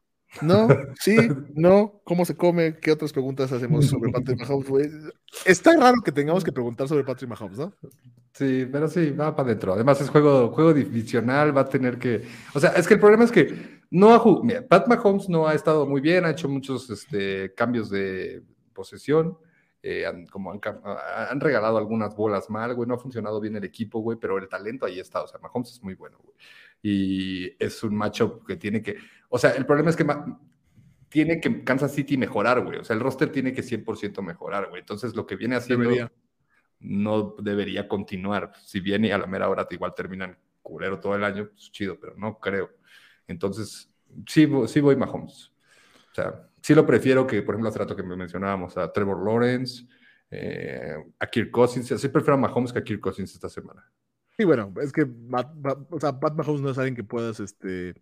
No, 0.42 0.68
sí, 1.00 1.16
no, 1.54 2.02
¿cómo 2.04 2.26
se 2.26 2.36
come? 2.36 2.78
¿Qué 2.78 2.92
otras 2.92 3.12
preguntas 3.12 3.50
hacemos 3.52 3.86
sobre 3.86 4.12
Patrick 4.12 4.40
Mahomes? 4.40 4.90
Está 5.46 5.74
raro 5.76 6.02
que 6.04 6.12
tengamos 6.12 6.44
que 6.44 6.52
preguntar 6.52 6.88
sobre 6.88 7.04
Patrick 7.04 7.30
Mahomes, 7.30 7.58
¿no? 7.58 7.74
Sí, 8.34 8.68
pero 8.70 8.86
sí, 8.86 9.12
va 9.12 9.34
para 9.34 9.48
adentro. 9.48 9.72
Además 9.72 9.98
es 10.02 10.10
juego, 10.10 10.50
juego 10.50 10.74
divisional, 10.74 11.56
va 11.56 11.62
a 11.62 11.68
tener 11.68 11.98
que... 11.98 12.22
O 12.52 12.60
sea, 12.60 12.70
es 12.72 12.86
que 12.86 12.94
el 12.94 13.00
problema 13.00 13.24
es 13.24 13.32
que 13.32 13.75
no 13.90 14.14
ha 14.14 14.18
jugado... 14.18 14.44
Mira, 14.44 14.66
Pat 14.66 14.88
Mahomes 14.88 15.28
no 15.28 15.46
ha 15.46 15.54
estado 15.54 15.86
muy 15.86 16.00
bien, 16.00 16.24
ha 16.24 16.30
hecho 16.30 16.48
muchos 16.48 16.88
este, 16.90 17.54
cambios 17.54 17.90
de 17.90 18.42
posesión, 18.72 19.38
eh, 19.82 20.06
han, 20.06 20.26
como 20.26 20.52
han, 20.52 21.40
regalado 21.40 21.78
algunas 21.78 22.14
bolas 22.16 22.50
mal, 22.50 22.74
güey, 22.74 22.88
no 22.88 22.94
ha 22.94 22.98
funcionado 22.98 23.40
bien 23.40 23.56
el 23.56 23.64
equipo, 23.64 24.00
güey, 24.00 24.18
pero 24.18 24.38
el 24.38 24.48
talento 24.48 24.86
ahí 24.86 24.98
está, 24.98 25.22
o 25.22 25.28
sea, 25.28 25.38
Mahomes 25.40 25.72
es 25.72 25.82
muy 25.82 25.94
bueno, 25.94 26.18
güey. 26.22 26.36
Y 26.82 27.56
es 27.62 27.82
un 27.82 27.94
matchup 27.94 28.46
que 28.46 28.56
tiene 28.56 28.82
que... 28.82 28.96
O 29.28 29.38
sea, 29.38 29.50
el 29.50 29.66
problema 29.66 29.90
es 29.90 29.96
que... 29.96 30.04
Ma- 30.04 30.38
tiene 31.08 31.40
que 31.40 31.64
Kansas 31.64 31.94
City 31.94 32.16
mejorar, 32.16 32.62
güey. 32.64 32.78
O 32.78 32.84
sea, 32.84 32.94
el 32.94 33.00
roster 33.00 33.30
tiene 33.30 33.52
que 33.52 33.62
100% 33.62 34.22
mejorar, 34.22 34.68
güey. 34.68 34.80
Entonces, 34.80 35.14
lo 35.14 35.26
que 35.26 35.36
viene 35.36 35.56
haciendo 35.56 35.84
Debería. 35.84 36.12
no 36.80 37.34
debería 37.40 37.88
continuar. 37.88 38.52
Si 38.62 38.80
viene 38.80 39.12
a 39.12 39.18
la 39.18 39.26
mera 39.26 39.48
hora 39.48 39.66
igual 39.70 39.94
terminan 39.94 40.36
culero 40.62 40.98
todo 40.98 41.14
el 41.14 41.24
año, 41.24 41.48
pues 41.52 41.70
chido, 41.70 41.98
pero 41.98 42.14
no 42.16 42.38
creo. 42.38 42.70
Entonces, 43.28 43.90
sí, 44.26 44.48
sí 44.66 44.80
voy 44.80 44.96
Mahomes. 44.96 45.52
O 46.12 46.14
sea, 46.14 46.48
sí 46.62 46.74
lo 46.74 46.86
prefiero 46.86 47.26
que, 47.26 47.42
por 47.42 47.54
ejemplo, 47.54 47.68
hace 47.68 47.78
rato 47.78 47.96
que 47.96 48.02
me 48.02 48.16
mencionábamos 48.16 48.76
a 48.76 48.92
Trevor 48.92 49.24
Lawrence, 49.24 49.86
eh, 50.30 50.94
a 51.18 51.26
Kirk 51.26 51.50
Cousins. 51.50 51.86
Sí 52.00 52.08
prefiero 52.08 52.34
a 52.34 52.38
Mahomes 52.38 52.72
que 52.72 52.78
a 52.78 52.84
Kirk 52.84 53.00
Cousins 53.00 53.34
esta 53.34 53.48
semana. 53.48 53.84
Y 54.38 54.44
bueno, 54.44 54.72
es 54.82 54.92
que 54.92 55.04
Matt- 55.06 55.54
Matt- 55.56 55.86
o 55.90 56.00
sea, 56.00 56.18
Pat 56.18 56.34
Mahomes 56.34 56.60
no 56.60 56.70
es 56.70 56.78
alguien 56.78 56.94
que 56.94 57.04
puedas, 57.04 57.40
este, 57.40 57.94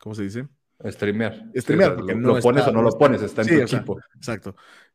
¿cómo 0.00 0.14
se 0.14 0.22
dice? 0.22 0.48
Streamear. 0.84 1.50
Streamear, 1.56 1.96
porque 1.96 2.14
lo, 2.14 2.20
no 2.20 2.34
lo 2.36 2.40
pones 2.40 2.60
está- 2.60 2.70
o 2.70 2.72
no 2.72 2.78
no 2.78 2.82
lo 2.84 2.88
está- 2.90 2.98
pones, 2.98 3.22
está 3.22 3.42
en 3.42 3.48
Sí, 3.48 3.60
tu 3.60 3.66
sea, 3.68 3.78
equipo. 3.78 3.98
Exacto. 4.16 4.54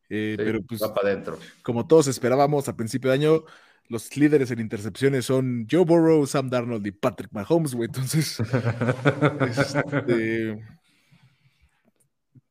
Eh, 0.09 0.35
Sí, 0.37 0.43
pero 0.45 0.61
pues, 0.63 0.81
va 0.81 0.93
para 0.93 1.09
adentro. 1.09 1.37
como 1.63 1.85
todos 1.87 2.07
esperábamos 2.07 2.67
a 2.69 2.75
principio 2.75 3.09
de 3.09 3.15
año, 3.17 3.43
los 3.89 4.15
líderes 4.15 4.49
en 4.51 4.59
intercepciones 4.59 5.25
son 5.25 5.67
Joe 5.69 5.85
Burrow, 5.85 6.25
Sam 6.25 6.49
Darnold 6.49 6.85
y 6.87 6.91
Patrick 6.91 7.31
Mahomes, 7.31 7.75
güey. 7.75 7.87
Entonces, 7.87 8.39
este, 9.47 10.63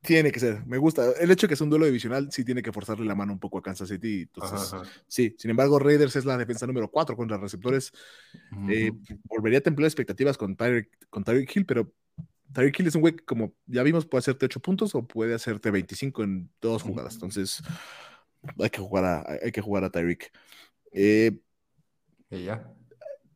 tiene 0.02 0.32
que 0.32 0.40
ser. 0.40 0.66
Me 0.66 0.78
gusta. 0.78 1.12
El 1.20 1.30
hecho 1.30 1.46
de 1.46 1.48
que 1.48 1.54
es 1.54 1.60
un 1.60 1.70
duelo 1.70 1.86
divisional 1.86 2.30
sí 2.32 2.44
tiene 2.44 2.60
que 2.62 2.72
forzarle 2.72 3.06
la 3.06 3.14
mano 3.14 3.32
un 3.32 3.38
poco 3.38 3.59
a 3.59 3.62
Kansas 3.62 3.88
City. 3.88 4.22
Entonces, 4.22 4.72
Ajá, 4.72 4.82
ajá. 4.82 4.90
sí. 5.06 5.34
Sin 5.38 5.50
embargo, 5.50 5.78
Raiders 5.78 6.16
es 6.16 6.24
la 6.24 6.36
defensa 6.36 6.66
número 6.66 6.90
4 6.90 7.16
contra 7.16 7.38
receptores. 7.38 7.92
Eh, 8.68 8.90
volvería 9.24 9.60
a 9.60 9.62
templar 9.62 9.86
expectativas 9.86 10.36
con 10.36 10.56
Tyreek, 10.56 10.90
con 11.09 11.22
Tyreek 11.22 11.56
Hill, 11.56 11.66
pero 11.66 11.92
Tyreek 12.52 12.80
Hill 12.80 12.86
es 12.88 12.94
un 12.96 13.00
güey 13.00 13.14
que, 13.14 13.24
como 13.24 13.54
ya 13.66 13.82
vimos, 13.84 14.04
puede 14.06 14.20
hacerte 14.20 14.46
8 14.46 14.60
puntos 14.60 14.94
o 14.94 15.06
puede 15.06 15.34
hacerte 15.34 15.70
25 15.70 16.24
en 16.24 16.50
dos 16.60 16.82
jugadas. 16.82 17.14
Entonces, 17.14 17.62
hay 18.59 18.70
que 18.70 18.80
jugar 18.80 19.04
a, 19.04 19.24
hay 19.42 19.52
que 19.52 19.60
jugar 19.60 19.84
a 19.84 19.90
Tyreek. 19.90 20.32
Eh, 20.94 21.32
Y 22.31 22.44
ya. 22.44 22.74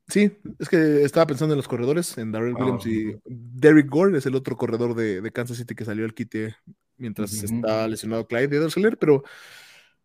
sí, 0.08 0.32
es 0.58 0.68
que 0.68 1.02
estaba 1.02 1.26
pensando 1.26 1.54
en 1.54 1.58
los 1.58 1.68
corredores, 1.68 2.16
en 2.18 2.32
Darrell 2.32 2.54
Ah, 2.54 2.60
Williams 2.60 2.86
y. 2.86 3.16
Derrick 3.24 3.88
Gore, 3.90 4.16
es 4.18 4.26
el 4.26 4.34
otro 4.34 4.56
corredor 4.56 4.94
de, 4.94 5.20
de 5.20 5.32
Kansas 5.32 5.56
City 5.56 5.74
que 5.74 5.84
salió 5.84 6.04
al 6.04 6.14
quite 6.14 6.56
mientras 6.98 7.32
está 7.42 7.86
lesionado 7.88 8.26
Clyde 8.26 8.56
Edersler, 8.56 8.96
pero 8.98 9.22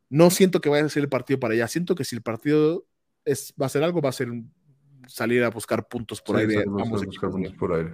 no 0.09 0.29
siento 0.29 0.59
que 0.61 0.69
vaya 0.69 0.85
a 0.85 0.89
ser 0.89 1.03
el 1.03 1.09
partido 1.09 1.39
para 1.39 1.53
allá. 1.53 1.67
Siento 1.67 1.95
que 1.95 2.03
si 2.03 2.15
el 2.15 2.21
partido 2.21 2.85
es, 3.25 3.53
va 3.61 3.67
a 3.67 3.69
ser 3.69 3.83
algo, 3.83 4.01
va 4.01 4.09
a 4.09 4.13
ser 4.13 4.29
salir 5.07 5.43
a 5.43 5.49
buscar 5.49 5.87
puntos 5.87 6.21
por 6.21 6.37
Sí, 6.37 6.41
aire. 6.43 6.63
a 6.63 6.83
buscar 6.83 7.29
puntos 7.31 7.53
por 7.53 7.73
aire. 7.73 7.93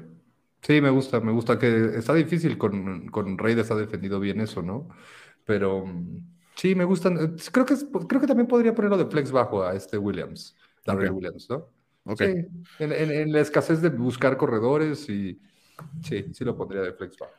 Sí, 0.62 0.82
me 0.82 0.90
gusta, 0.90 1.20
me 1.20 1.32
gusta 1.32 1.60
que 1.60 1.98
está 1.98 2.14
difícil 2.14 2.58
con, 2.58 3.08
con 3.10 3.38
Raiders 3.38 3.72
ha 3.72 3.76
defendido 3.76 4.20
bien 4.20 4.42
eso, 4.42 4.62
¿no? 4.62 4.90
Pero 5.46 5.86
mm, 5.86 6.37
sí, 6.58 6.76
me 6.76 6.84
gustan. 6.84 7.18
eh, 7.18 7.36
Creo 7.52 7.66
que, 7.66 7.74
es- 7.74 7.86
creo 8.08 8.22
que 8.22 8.28
también 8.28 8.48
podría 8.48 8.74
ponerlo 8.76 8.98
de 8.98 9.06
flex 9.06 9.32
bajo 9.32 9.64
a 9.64 9.76
este 9.76 9.98
Williams, 9.98 10.56
Darrell 10.86 11.12
Ok. 11.12 11.16
Williams, 11.18 11.50
¿no? 11.50 11.70
Ok. 12.06 12.20
Sí, 12.20 12.24
en, 12.80 12.92
en- 12.92 13.12
en 13.12 13.32
la 13.32 13.42
escasez 13.42 13.82
de 13.82 13.90
buscar 13.90 14.38
corredores 14.38 15.10
y 15.10 15.40
sí, 16.04 16.26
sí 16.34 16.44
lo 16.46 16.58
pondría 16.58 16.82
de 16.82 16.94
flex 16.94 17.18
bajo. 17.18 17.34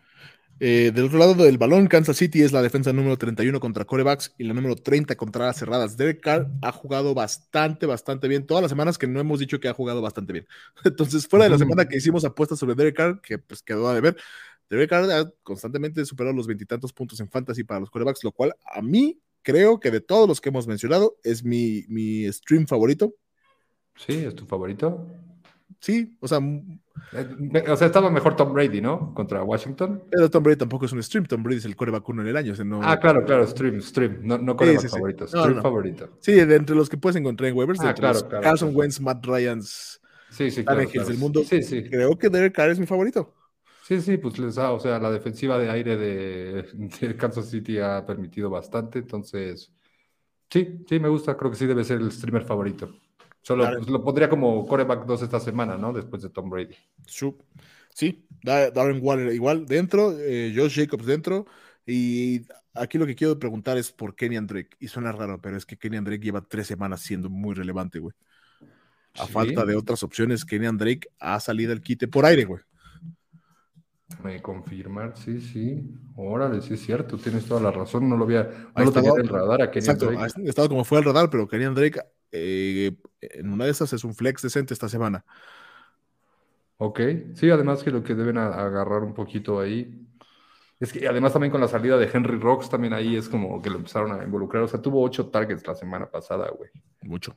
Eh, 0.60 0.90
del 0.92 1.04
otro 1.04 1.18
lado 1.18 1.34
del 1.34 1.56
balón, 1.56 1.86
Kansas 1.86 2.16
City 2.16 2.42
es 2.42 2.50
la 2.50 2.62
defensa 2.62 2.92
número 2.92 3.16
31 3.16 3.60
contra 3.60 3.84
corebacks 3.84 4.34
y 4.38 4.44
la 4.44 4.54
número 4.54 4.74
30 4.74 5.14
contra 5.14 5.46
las 5.46 5.56
cerradas. 5.56 5.96
Derek 5.96 6.20
Carr 6.20 6.48
ha 6.62 6.72
jugado 6.72 7.14
bastante, 7.14 7.86
bastante 7.86 8.26
bien. 8.26 8.44
Todas 8.44 8.62
las 8.62 8.70
semanas 8.70 8.98
que 8.98 9.06
no 9.06 9.20
hemos 9.20 9.38
dicho 9.38 9.60
que 9.60 9.68
ha 9.68 9.72
jugado 9.74 10.02
bastante 10.02 10.32
bien. 10.32 10.48
Entonces, 10.84 11.28
fuera 11.28 11.44
de 11.44 11.50
la 11.52 11.58
semana 11.58 11.86
que 11.88 11.96
hicimos 11.98 12.24
apuestas 12.24 12.58
sobre 12.58 12.74
Derek 12.74 12.96
Carr, 12.96 13.20
que 13.20 13.38
pues 13.38 13.62
quedó 13.62 13.88
a 13.88 13.94
deber, 13.94 14.16
Derek 14.70 14.90
Carr 14.90 15.10
ha 15.10 15.30
constantemente 15.42 16.04
superado 16.04 16.34
los 16.36 16.46
veintitantos 16.46 16.92
puntos 16.92 17.18
en 17.20 17.30
fantasy 17.30 17.64
para 17.64 17.80
los 17.80 17.90
corebacks, 17.90 18.22
lo 18.24 18.32
cual 18.32 18.52
a 18.70 18.82
mí 18.82 19.18
creo 19.42 19.80
que 19.80 19.90
de 19.90 20.00
todos 20.00 20.28
los 20.28 20.40
que 20.40 20.50
hemos 20.50 20.66
mencionado 20.66 21.16
es 21.24 21.42
mi, 21.44 21.84
mi 21.88 22.30
stream 22.32 22.66
favorito. 22.66 23.14
Sí, 23.96 24.24
es 24.24 24.34
tu 24.34 24.44
favorito. 24.46 25.06
Sí, 25.80 26.16
o 26.20 26.26
sea, 26.28 26.38
Eh, 27.12 27.64
O 27.70 27.76
sea, 27.76 27.86
estaba 27.86 28.10
mejor 28.10 28.34
Tom 28.34 28.52
Brady, 28.52 28.80
¿no? 28.80 29.14
Contra 29.14 29.42
Washington. 29.44 30.02
pero 30.10 30.28
Tom 30.28 30.42
Brady 30.42 30.56
tampoco 30.58 30.86
es 30.86 30.92
un 30.92 31.00
stream. 31.02 31.24
Tom 31.26 31.42
Brady 31.44 31.58
es 31.58 31.64
el 31.64 31.76
coreback 31.76 32.08
uno 32.08 32.22
en 32.22 32.28
el 32.28 32.36
año. 32.36 32.52
o 32.52 32.56
sea, 32.56 32.64
no- 32.64 32.80
Ah, 32.82 32.98
claro, 32.98 33.24
claro, 33.24 33.46
stream, 33.46 33.80
stream, 33.80 34.18
no, 34.22 34.36
no 34.38 34.56
coreback 34.56 34.80
sí, 34.82 34.88
sí. 34.88 34.92
favorito, 34.96 35.26
stream 35.28 35.56
no. 35.56 35.62
favorito. 35.62 36.10
Sí, 36.20 36.32
de 36.32 36.56
entre 36.56 36.74
los 36.74 36.88
que 36.88 36.96
puedes 36.96 37.14
encontrar 37.16 37.48
en 37.50 37.56
waivers, 37.56 37.78
Ah, 37.80 37.94
claro, 37.94 38.18
claro, 38.28 38.42
Carson 38.42 38.68
claro. 38.70 38.78
Wentz, 38.80 39.00
Matt 39.00 39.24
Ryans, 39.24 40.00
Sí, 40.30 40.50
sí, 40.50 40.62
claro, 40.64 40.78
Tannehill 40.80 40.92
claro. 40.92 41.08
del 41.08 41.18
mundo. 41.18 41.42
Sí, 41.44 41.62
sí. 41.62 41.84
Creo 41.84 42.18
que 42.18 42.28
Derek 42.28 42.52
Carr 42.54 42.70
es 42.70 42.78
mi 42.80 42.86
favorito. 42.86 43.34
Sí, 43.88 44.02
sí, 44.02 44.18
pues 44.18 44.38
les 44.38 44.56
da, 44.56 44.72
o 44.72 44.78
sea, 44.78 44.98
la 44.98 45.10
defensiva 45.10 45.58
de 45.58 45.70
aire 45.70 45.96
de, 45.96 46.62
de 47.00 47.16
Kansas 47.16 47.48
City 47.48 47.78
ha 47.78 48.04
permitido 48.04 48.50
bastante, 48.50 48.98
entonces, 48.98 49.72
sí, 50.50 50.84
sí, 50.86 51.00
me 51.00 51.08
gusta, 51.08 51.38
creo 51.38 51.50
que 51.50 51.56
sí 51.56 51.64
debe 51.64 51.84
ser 51.84 52.02
el 52.02 52.12
streamer 52.12 52.44
favorito. 52.44 52.94
Solo 53.40 53.62
Claro. 53.64 53.78
pues, 53.78 53.88
lo 53.88 54.04
pondría 54.04 54.28
como 54.28 54.66
coreback 54.66 55.06
2 55.06 55.22
esta 55.22 55.40
semana, 55.40 55.78
¿no? 55.78 55.94
Después 55.94 56.20
de 56.20 56.28
Tom 56.28 56.50
Brady. 56.50 56.74
Sí, 57.94 58.26
Da- 58.42 58.70
Darren 58.70 59.00
Waller 59.02 59.32
igual 59.32 59.64
dentro, 59.64 60.12
eh, 60.20 60.52
Josh 60.54 60.76
Jacobs 60.76 61.06
dentro. 61.06 61.46
Y 61.86 62.42
aquí 62.74 62.98
lo 62.98 63.06
que 63.06 63.14
quiero 63.14 63.38
preguntar 63.38 63.78
es 63.78 63.90
por 63.90 64.14
Kenny 64.14 64.38
Drake. 64.40 64.76
Y 64.78 64.88
suena 64.88 65.12
raro, 65.12 65.40
pero 65.40 65.56
es 65.56 65.64
que 65.64 65.78
Kenny 65.78 65.98
Drake 66.00 66.22
lleva 66.22 66.42
tres 66.42 66.66
semanas 66.66 67.00
siendo 67.00 67.30
muy 67.30 67.54
relevante, 67.54 67.98
güey. 68.00 68.14
A 69.14 69.26
Sí. 69.26 69.32
falta 69.32 69.64
de 69.64 69.74
otras 69.76 70.02
opciones, 70.02 70.44
Kenny 70.44 70.68
Drake 70.76 71.08
ha 71.18 71.40
salido 71.40 71.72
al 71.72 71.80
quite 71.80 72.06
por 72.06 72.26
aire, 72.26 72.44
güey. 72.44 72.60
Me 74.22 74.40
confirmar, 74.42 75.16
sí, 75.16 75.40
sí. 75.40 75.94
Órale, 76.16 76.60
sí 76.62 76.74
es 76.74 76.80
cierto, 76.82 77.18
tienes 77.18 77.46
toda 77.46 77.60
la 77.60 77.70
razón, 77.70 78.08
no 78.08 78.16
lo 78.16 78.24
había, 78.24 78.42
no 78.44 78.70
Ahí 78.74 78.84
lo 78.86 78.92
tenía 78.92 79.10
en 79.12 79.20
el 79.20 79.28
radar 79.28 79.62
a 79.62 79.70
Kenny 79.70 79.86
Exacto, 79.86 80.06
Drake. 80.06 80.32
ha 80.46 80.48
estado 80.48 80.68
como 80.68 80.84
fue 80.84 80.98
al 80.98 81.04
radar, 81.04 81.30
pero 81.30 81.46
Kenny 81.46 81.66
Drake 81.74 82.00
eh, 82.32 82.96
en 83.20 83.52
una 83.52 83.64
de 83.66 83.70
esas 83.70 83.92
es 83.92 84.04
un 84.04 84.14
flex 84.14 84.42
decente 84.42 84.72
esta 84.74 84.88
semana. 84.88 85.24
Ok, 86.78 87.00
sí, 87.34 87.50
además 87.50 87.82
que 87.82 87.90
lo 87.90 88.02
que 88.02 88.14
deben 88.14 88.38
a- 88.38 88.48
agarrar 88.54 89.02
un 89.02 89.14
poquito 89.14 89.60
ahí. 89.60 90.06
Es 90.80 90.92
que 90.92 91.08
además 91.08 91.32
también 91.32 91.50
con 91.52 91.60
la 91.60 91.68
salida 91.68 91.98
de 91.98 92.10
Henry 92.12 92.38
Rocks, 92.38 92.70
también 92.70 92.94
ahí 92.94 93.16
es 93.16 93.28
como 93.28 93.60
que 93.62 93.70
lo 93.70 93.76
empezaron 93.78 94.12
a 94.20 94.24
involucrar. 94.24 94.62
O 94.64 94.68
sea, 94.68 94.80
tuvo 94.82 95.02
ocho 95.02 95.28
targets 95.30 95.66
la 95.66 95.74
semana 95.74 96.10
pasada, 96.10 96.50
güey. 96.50 96.70
Mucho. 97.02 97.36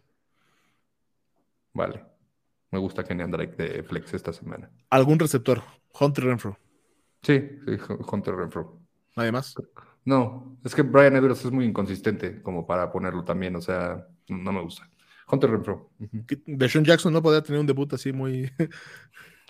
Vale. 1.73 2.05
Me 2.71 2.79
gusta 2.79 3.03
Kenny 3.03 3.23
Drake 3.29 3.55
de 3.55 3.83
Flex 3.83 4.13
esta 4.13 4.31
semana. 4.33 4.69
¿Algún 4.89 5.19
receptor? 5.19 5.61
Hunter 5.99 6.23
Renfro. 6.25 6.57
Sí, 7.21 7.39
sí, 7.65 7.77
Hunter 8.11 8.35
Renfro. 8.35 8.79
Nadie 9.15 9.31
más. 9.31 9.53
No, 10.05 10.57
es 10.63 10.73
que 10.73 10.81
Brian 10.81 11.15
Edwards 11.15 11.45
es 11.45 11.51
muy 11.51 11.65
inconsistente 11.65 12.41
como 12.41 12.65
para 12.65 12.91
ponerlo 12.91 13.23
también, 13.23 13.55
o 13.55 13.61
sea, 13.61 14.07
no 14.29 14.51
me 14.51 14.61
gusta. 14.61 14.89
Hunter 15.31 15.51
Renfro. 15.51 15.91
ujú. 15.99 16.25
Deshaun 16.47 16.83
Jackson 16.85 17.13
no 17.13 17.21
podría 17.21 17.41
tener 17.43 17.59
un 17.61 17.67
debut 17.67 17.91
así 17.93 18.11
muy. 18.11 18.51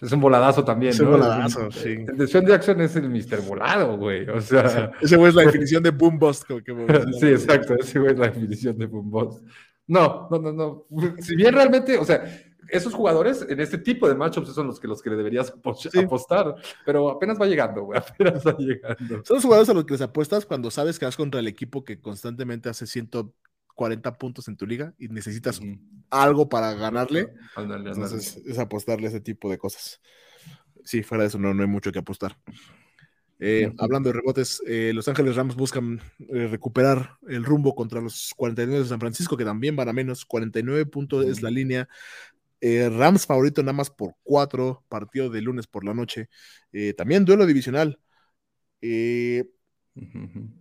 Es 0.01 0.11
un 0.11 0.19
voladazo 0.19 0.65
también, 0.65 0.93
Es 0.93 0.99
un 0.99 1.05
¿no? 1.05 1.11
voladazo, 1.11 1.67
Es 1.67 1.75
un- 1.77 1.83
sí. 1.83 1.89
El 2.07 2.17
de 2.17 2.25
Sean 2.27 2.43
Jackson 2.47 2.81
es 2.81 2.95
el 2.95 3.07
Mr. 3.07 3.39
Volado, 3.47 3.97
güey. 3.97 4.27
O 4.29 4.41
sea, 4.41 4.91
Ese 4.99 5.15
güey 5.15 5.29
es 5.29 5.35
la 5.35 5.43
definición 5.45 5.83
de 5.83 5.91
boom 5.91 6.17
bust. 6.17 6.43
como 6.47 6.59
que- 6.63 6.73
sí, 7.19 7.27
exacto. 7.27 7.75
Ese 7.75 7.99
güey 7.99 8.13
es 8.13 8.17
la 8.17 8.25
definición 8.29 8.75
de 8.79 8.87
boom 8.87 9.11
boss. 9.11 9.43
No, 9.85 10.27
no, 10.31 10.39
no, 10.39 10.51
no. 10.53 10.87
Si 11.19 11.35
bien 11.35 11.53
realmente, 11.53 11.99
o 11.99 12.03
sea, 12.05 12.23
esos 12.69 12.93
jugadores 12.93 13.45
en 13.47 13.59
este 13.59 13.77
tipo 13.77 14.07
de 14.07 14.15
matchups 14.15 14.53
son 14.53 14.67
los 14.67 14.79
que, 14.79 14.87
los 14.87 15.01
que 15.01 15.09
le 15.09 15.15
deberías 15.15 15.53
Sí. 15.91 15.99
apostar, 15.99 16.55
pero 16.85 17.09
apenas 17.09 17.39
va 17.39 17.45
llegando, 17.47 17.83
güey. 17.83 17.99
Apenas 18.19 18.45
va 18.45 18.55
llegando. 18.57 19.23
Son 19.25 19.35
los 19.35 19.43
jugadores 19.43 19.69
a 19.69 19.73
los 19.73 19.85
que 19.85 19.93
les 19.93 20.01
apuestas 20.01 20.45
cuando 20.45 20.71
sabes 20.71 20.99
que 20.99 21.05
vas 21.05 21.17
contra 21.17 21.39
el 21.39 21.47
equipo 21.47 21.83
que 21.83 21.99
constantemente 21.99 22.69
hace 22.69 22.85
140 22.87 24.13
puntos 24.17 24.47
en 24.47 24.57
tu 24.57 24.65
liga 24.67 24.93
y 24.97 25.07
necesitas 25.07 25.59
algo 26.09 26.49
para 26.49 26.73
ganarle. 26.73 27.33
Entonces 27.57 28.37
es 28.45 28.59
apostarle 28.59 29.07
ese 29.07 29.21
tipo 29.21 29.49
de 29.49 29.57
cosas. 29.57 30.01
Sí, 30.83 31.03
fuera 31.03 31.23
de 31.23 31.27
eso 31.29 31.37
no, 31.39 31.53
no 31.53 31.61
hay 31.61 31.69
mucho 31.69 31.91
que 31.91 31.99
apostar. 31.99 32.37
Eh, 33.43 33.73
hablando 33.79 34.09
de 34.09 34.13
rebotes, 34.19 34.61
eh, 34.67 34.91
Los 34.93 35.07
Ángeles 35.07 35.35
Rams 35.35 35.55
buscan 35.55 35.99
eh, 36.31 36.45
recuperar 36.47 37.17
el 37.27 37.43
rumbo 37.43 37.73
contra 37.73 37.99
los 37.99 38.33
49 38.37 38.83
de 38.83 38.87
San 38.87 38.99
Francisco, 38.99 39.35
que 39.35 39.43
también 39.45 39.75
van 39.75 39.89
a 39.89 39.93
menos. 39.93 40.25
49 40.25 40.85
puntos 40.85 41.25
es 41.25 41.41
la 41.41 41.49
línea. 41.49 41.89
Eh, 42.61 42.89
Rams 42.89 43.25
favorito 43.25 43.61
nada 43.61 43.73
más 43.73 43.89
por 43.89 44.13
4, 44.23 44.85
partido 44.87 45.29
de 45.29 45.41
lunes 45.41 45.67
por 45.67 45.83
la 45.83 45.93
noche. 45.93 46.29
Eh, 46.71 46.93
también 46.93 47.25
duelo 47.25 47.45
divisional. 47.45 47.99
Eh, 48.81 49.49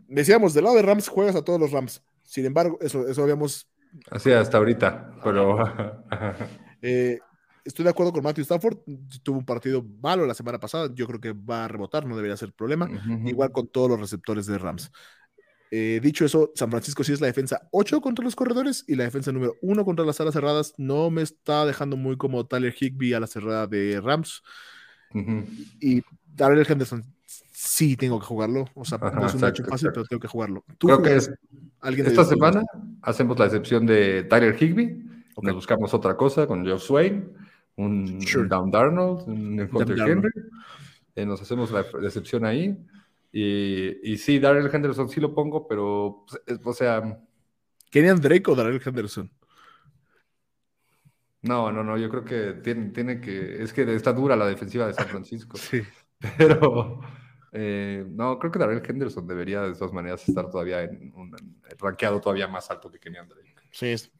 decíamos, 0.08 0.54
del 0.54 0.64
lado 0.64 0.76
de 0.76 0.82
Rams 0.82 1.08
juegas 1.08 1.36
a 1.36 1.44
todos 1.44 1.60
los 1.60 1.70
Rams. 1.70 2.02
Sin 2.22 2.46
embargo, 2.46 2.78
eso, 2.80 3.06
eso 3.06 3.22
habíamos 3.22 3.68
Así 4.10 4.30
hasta 4.30 4.58
ahorita, 4.58 5.16
pero. 5.22 5.58
Estoy 7.62 7.84
de 7.84 7.90
acuerdo 7.90 8.12
con 8.12 8.22
Matthew 8.22 8.42
Stafford. 8.42 8.78
Tuvo 9.22 9.38
un 9.38 9.44
partido 9.44 9.84
malo 10.00 10.26
la 10.26 10.34
semana 10.34 10.58
pasada. 10.58 10.88
Yo 10.94 11.06
creo 11.06 11.20
que 11.20 11.32
va 11.32 11.64
a 11.64 11.68
rebotar, 11.68 12.06
no 12.06 12.16
debería 12.16 12.36
ser 12.36 12.52
problema. 12.52 12.88
Igual 13.26 13.52
con 13.52 13.68
todos 13.68 13.90
los 13.90 14.00
receptores 14.00 14.46
de 14.46 14.58
Rams. 14.58 14.90
Eh, 15.72 16.00
dicho 16.02 16.24
eso, 16.24 16.50
San 16.56 16.70
Francisco 16.70 17.04
sí 17.04 17.12
es 17.12 17.20
la 17.20 17.28
defensa 17.28 17.68
8 17.70 18.00
contra 18.00 18.24
los 18.24 18.34
corredores 18.34 18.84
y 18.88 18.96
la 18.96 19.04
defensa 19.04 19.30
número 19.30 19.54
1 19.62 19.84
contra 19.84 20.04
las 20.04 20.20
alas 20.20 20.34
cerradas. 20.34 20.74
No 20.78 21.10
me 21.10 21.22
está 21.22 21.64
dejando 21.64 21.96
muy 21.96 22.16
como 22.16 22.46
Tyler 22.46 22.74
Higby 22.78 23.14
a 23.14 23.20
la 23.20 23.26
cerrada 23.26 23.66
de 23.66 24.00
Rams. 24.00 24.42
Y 25.80 26.02
Darrell 26.34 26.66
Henderson 26.68 27.04
sí 27.52 27.96
tengo 27.96 28.18
que 28.18 28.26
jugarlo. 28.26 28.64
O 28.74 28.84
sea, 28.84 28.98
Ajá, 29.00 29.20
no 29.20 29.26
es 29.26 29.34
un 29.34 29.40
exacto, 29.40 29.62
fácil, 29.64 29.88
exacto. 29.88 29.92
pero 29.92 30.04
tengo 30.06 30.20
que 30.20 30.28
jugarlo. 30.28 30.64
¿Tú 30.78 30.86
Creo 30.88 31.02
que 31.02 31.16
es, 31.16 31.32
alguien 31.80 32.06
esta 32.06 32.24
semana 32.24 32.62
hacemos 33.02 33.38
la 33.38 33.46
excepción 33.46 33.86
de 33.86 34.24
Tyler 34.24 34.56
Higby. 34.60 35.04
Ok. 35.34 35.44
Nos 35.44 35.54
buscamos 35.54 35.94
otra 35.94 36.16
cosa 36.16 36.46
con 36.46 36.66
Joe 36.66 36.78
Swain, 36.78 37.32
un, 37.76 38.20
Sure. 38.22 38.44
un 38.44 38.48
Down 38.48 38.70
Darnold, 38.70 39.28
un 39.28 39.68
Hunter. 39.72 39.98
Henry. 40.00 40.30
Eh, 41.14 41.26
nos 41.26 41.40
hacemos 41.42 41.70
la 41.70 41.80
excepción 42.02 42.44
ahí. 42.44 42.76
Y, 43.32 44.12
y 44.12 44.18
sí, 44.18 44.38
Darrell 44.40 44.74
Henderson 44.74 45.08
sí 45.08 45.20
lo 45.20 45.34
pongo, 45.34 45.66
pero, 45.68 46.24
pues, 46.28 46.42
es- 46.46 46.66
o 46.66 46.72
sea, 46.72 47.20
¿Kenyan 47.92 48.20
Drake 48.20 48.50
o 48.50 48.56
Darrell 48.56 48.82
Henderson? 48.84 49.30
no, 51.42 51.72
no, 51.72 51.82
no, 51.84 51.96
yo 51.98 52.08
creo 52.10 52.24
que 52.24 52.52
tiene, 52.62 52.90
tiene 52.90 53.20
que, 53.20 53.62
es 53.62 53.72
que 53.72 53.82
está 53.94 54.12
dura 54.12 54.36
la 54.36 54.46
defensiva 54.46 54.86
de 54.86 54.92
San 54.94 55.08
Francisco, 55.08 55.62
Sí. 55.70 55.92
pero 56.36 57.00
eh, 57.52 58.04
no, 58.08 58.38
creo 58.38 58.52
que 58.52 58.58
Darrell 58.58 58.82
Henderson 58.86 59.26
debería 59.26 59.62
de 59.62 59.74
todas 59.74 59.92
maneras 59.92 60.24
estar 60.24 60.50
todavía 60.50 60.82
en 60.82 61.12
un 61.14 61.32
rankeado 61.78 62.20
todavía 62.20 62.48
más 62.48 62.70
alto 62.70 62.90
que 62.90 63.00
Kenyan 63.00 63.28
Drake. 63.28 63.54
Sí, 63.70 63.86
es- 63.88 64.12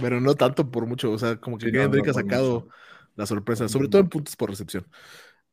pero 0.00 0.20
no 0.20 0.36
tanto 0.36 0.70
por 0.70 0.86
mucho, 0.86 1.10
o 1.12 1.18
sea, 1.18 1.36
como 1.40 1.58
que 1.58 1.66
Sí, 1.66 1.70
Kenyan 1.70 1.90
no, 1.90 1.92
Drake 1.92 2.10
no 2.10 2.10
ha 2.10 2.14
sacado 2.14 2.66
mucho. 2.66 2.72
la 3.16 3.26
sorpresa, 3.26 3.68
sobre 3.68 3.88
todo 3.88 4.00
en 4.02 4.08
puntos 4.08 4.36
por 4.36 4.50
recepción. 4.50 4.88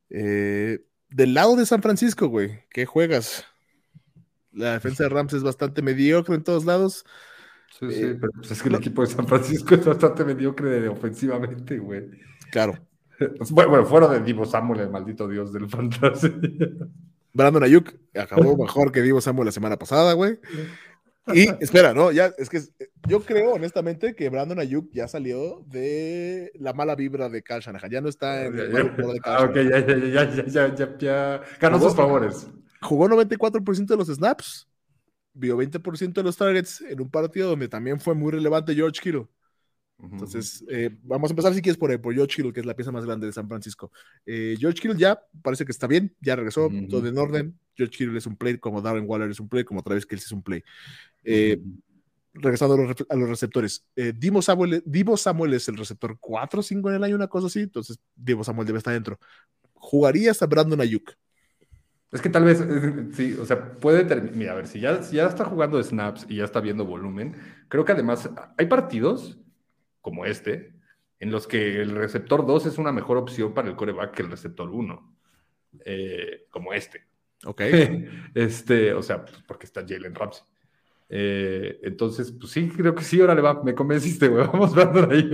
Eh, 0.10 0.80
del 1.10 1.34
lado 1.34 1.56
de 1.56 1.66
San 1.66 1.82
Francisco, 1.82 2.28
güey, 2.28 2.64
¿qué 2.70 2.86
juegas? 2.86 3.46
La 4.52 4.74
defensa 4.74 5.04
de 5.04 5.10
Rams 5.10 5.34
es 5.34 5.44
bastante 5.44 5.82
mediocre 5.82 6.36
en 6.36 6.44
todos 6.44 6.66
lados. 6.66 7.06
Sí, 7.80 7.86
sí, 7.92 8.02
Eh, 8.04 8.18
pero 8.20 8.32
pues 8.36 8.52
es 8.52 8.62
que 8.62 8.68
el 8.70 8.74
no- 8.74 8.80
equipo 8.80 9.02
de 9.04 9.08
San 9.14 9.28
Francisco 9.28 9.76
es 9.76 9.86
bastante 9.86 10.26
mediocre 10.26 10.88
ofensivamente, 10.88 11.78
güey. 11.78 12.10
Claro, 12.52 12.74
Bueno, 13.52 13.70
bueno, 13.70 13.86
fuera 13.86 14.08
de 14.08 14.22
Divo 14.22 14.46
Samuel, 14.46 14.82
el 14.82 14.90
maldito 14.90 15.28
dios 15.28 15.54
del 15.54 15.70
fantasy. 15.70 16.32
Brandon 17.34 17.64
Ayuk 17.64 17.94
acabó 18.16 18.58
mejor 18.58 18.92
que 18.92 19.02
Divo 19.04 19.22
Samuel 19.22 19.46
la 19.46 19.52
semana 19.52 19.78
pasada, 19.78 20.14
güey. 20.14 20.40
Y 21.34 21.50
espera, 21.60 21.94
no, 21.94 22.12
ya, 22.12 22.34
es 22.38 22.50
que 22.50 22.62
yo 23.08 23.22
creo 23.22 23.54
honestamente 23.54 24.16
que 24.16 24.30
Brandon 24.30 24.60
Ayuk 24.60 24.90
ya 24.92 25.08
salió 25.08 25.64
de 25.68 26.52
la 26.56 26.74
mala 26.74 26.96
vibra 26.96 27.30
de 27.30 27.42
Kyle 27.44 27.60
Shanahan, 27.60 27.90
ya 27.90 28.02
no 28.02 28.10
está 28.10 28.46
en 28.46 28.58
el 28.58 28.72
mal 28.72 28.94
humor 28.98 29.14
de 29.14 29.20
Kyle 29.20 29.34
Ah, 29.34 29.44
ok, 29.44 29.56
ya, 29.56 29.86
ya, 29.86 30.26
ya, 30.26 30.46
ya, 30.46 30.76
ya, 30.76 30.98
ya. 30.98 31.42
Ganó 31.60 31.80
sus 31.80 31.96
favores. 31.96 32.48
jugó 32.82 33.08
94% 33.08 33.86
de 33.86 33.98
los 33.98 34.08
snaps, 34.08 34.68
vio 35.34 35.58
20% 35.58 36.14
de 36.14 36.24
los 36.24 36.38
targets 36.38 36.82
en 36.82 37.02
un 37.02 37.10
partido 37.10 37.50
donde 37.50 37.68
también 37.68 38.00
fue 38.00 38.16
muy 38.16 38.32
relevante 38.32 38.74
George 38.74 39.00
Kittle. 39.02 39.28
Entonces, 40.02 40.64
eh, 40.70 40.90
vamos 41.04 41.30
a 41.30 41.34
empezar 41.34 41.54
si 41.54 41.62
quieres 41.62 41.78
por, 41.78 42.00
por 42.02 42.14
George 42.14 42.36
Kittle, 42.36 42.54
que 42.54 42.62
es 42.62 42.66
la 42.66 42.76
pieza 42.76 42.92
más 42.92 43.06
grande 43.06 43.28
de 43.28 43.34
San 43.34 43.48
Francisco. 43.48 43.92
Eh, 44.26 44.56
George 44.58 44.80
Kittle 44.80 44.98
ya 44.98 45.22
parece 45.42 45.66
que 45.66 45.72
está 45.72 45.88
bien, 45.88 46.16
ya 46.22 46.36
regresó, 46.36 46.70
todo 46.90 47.06
en 47.08 47.18
orden. 47.18 47.60
George 47.76 47.98
Kittle 47.98 48.18
es 48.18 48.26
un 48.26 48.38
play, 48.38 48.58
como 48.58 48.82
Darren 48.82 49.06
Waller 49.08 49.30
es 49.30 49.40
un 49.40 49.50
play, 49.50 49.64
como 49.64 49.84
Travis 49.84 50.06
Kelce 50.06 50.26
es 50.26 50.32
un 50.32 50.42
play. 50.42 50.64
Eh, 51.24 51.62
regresando 52.34 52.76
a 52.76 53.16
los, 53.16 53.30
receptores, 53.30 53.86
Divo, 54.16 54.42
Samuel, 54.42 54.82
Divo 54.86 55.18
Samuel 55.18 55.54
es 55.54 55.68
el 55.68 55.76
receptor 55.76 56.18
4 56.20 56.60
o 56.62 56.64
5 56.64 56.90
en 56.90 56.96
el 56.96 57.04
año, 57.04 57.16
una 57.16 57.28
cosa 57.28 57.48
así, 57.48 57.62
entonces 57.62 58.00
Divo 58.16 58.44
Samuel 58.44 58.68
debe 58.68 58.78
estar 58.78 58.94
dentro. 58.94 59.20
¿Jugarías 59.74 60.42
a 60.42 60.46
Brandon 60.46 60.80
Ayuk? 60.80 61.12
Es 62.12 62.22
que 62.22 62.30
tal 62.30 62.44
vez, 62.46 62.64
sí, 63.14 63.36
o 63.40 63.46
sea, 63.46 63.74
puede 63.74 64.04
terminar. 64.06 64.36
Mira, 64.36 64.52
a 64.54 64.56
ver, 64.56 64.68
si 64.68 64.80
ya, 64.80 65.04
si 65.04 65.18
ya 65.18 65.28
está 65.28 65.46
jugando 65.46 65.82
snaps 65.84 66.26
y 66.28 66.38
ya 66.38 66.46
está 66.46 66.60
viendo 66.60 66.86
volumen, 66.86 67.36
creo 67.68 67.86
que 67.86 67.92
además 67.92 68.30
hay 68.58 68.66
partidos 68.66 69.38
como 70.10 70.26
este, 70.26 70.74
en 71.20 71.30
los 71.30 71.46
que 71.46 71.80
el 71.82 71.92
receptor 71.92 72.44
2 72.44 72.66
es 72.66 72.80
una 72.80 72.92
mejor 72.92 73.18
opción 73.18 73.54
para 73.54 73.70
el 73.70 73.76
coreback 73.76 74.16
que 74.16 74.24
el 74.24 74.32
receptor 74.32 74.68
1, 74.68 75.16
eh, 75.86 76.48
como 76.50 76.74
este. 76.74 77.06
Ok. 77.46 77.62
este, 78.34 78.92
o 78.94 79.04
sea, 79.04 79.24
pues, 79.24 79.38
porque 79.48 79.68
está 79.68 79.86
Jalen 79.88 80.16
Ramsey. 80.16 80.44
Eh, 81.12 81.80
entonces, 81.84 82.32
pues 82.32 82.52
sí, 82.52 82.70
creo 82.76 82.96
que 82.96 83.04
sí, 83.04 83.22
ahora 83.22 83.36
le 83.36 83.42
va, 83.42 83.62
me 83.64 83.76
convenciste, 83.76 84.30
güey. 84.30 84.48
Vamos 84.52 84.74
dando 84.74 85.12
ahí. 85.12 85.30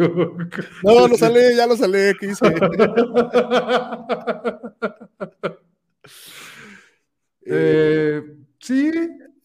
No, 0.83 1.07
lo 1.07 1.15
sale, 1.15 1.55
ya 1.55 1.67
lo 1.67 1.77
sale, 1.77 2.13
¿qué 2.19 2.27
hice? 2.27 2.45
Eh, 7.47 8.23
sí, 8.57 8.91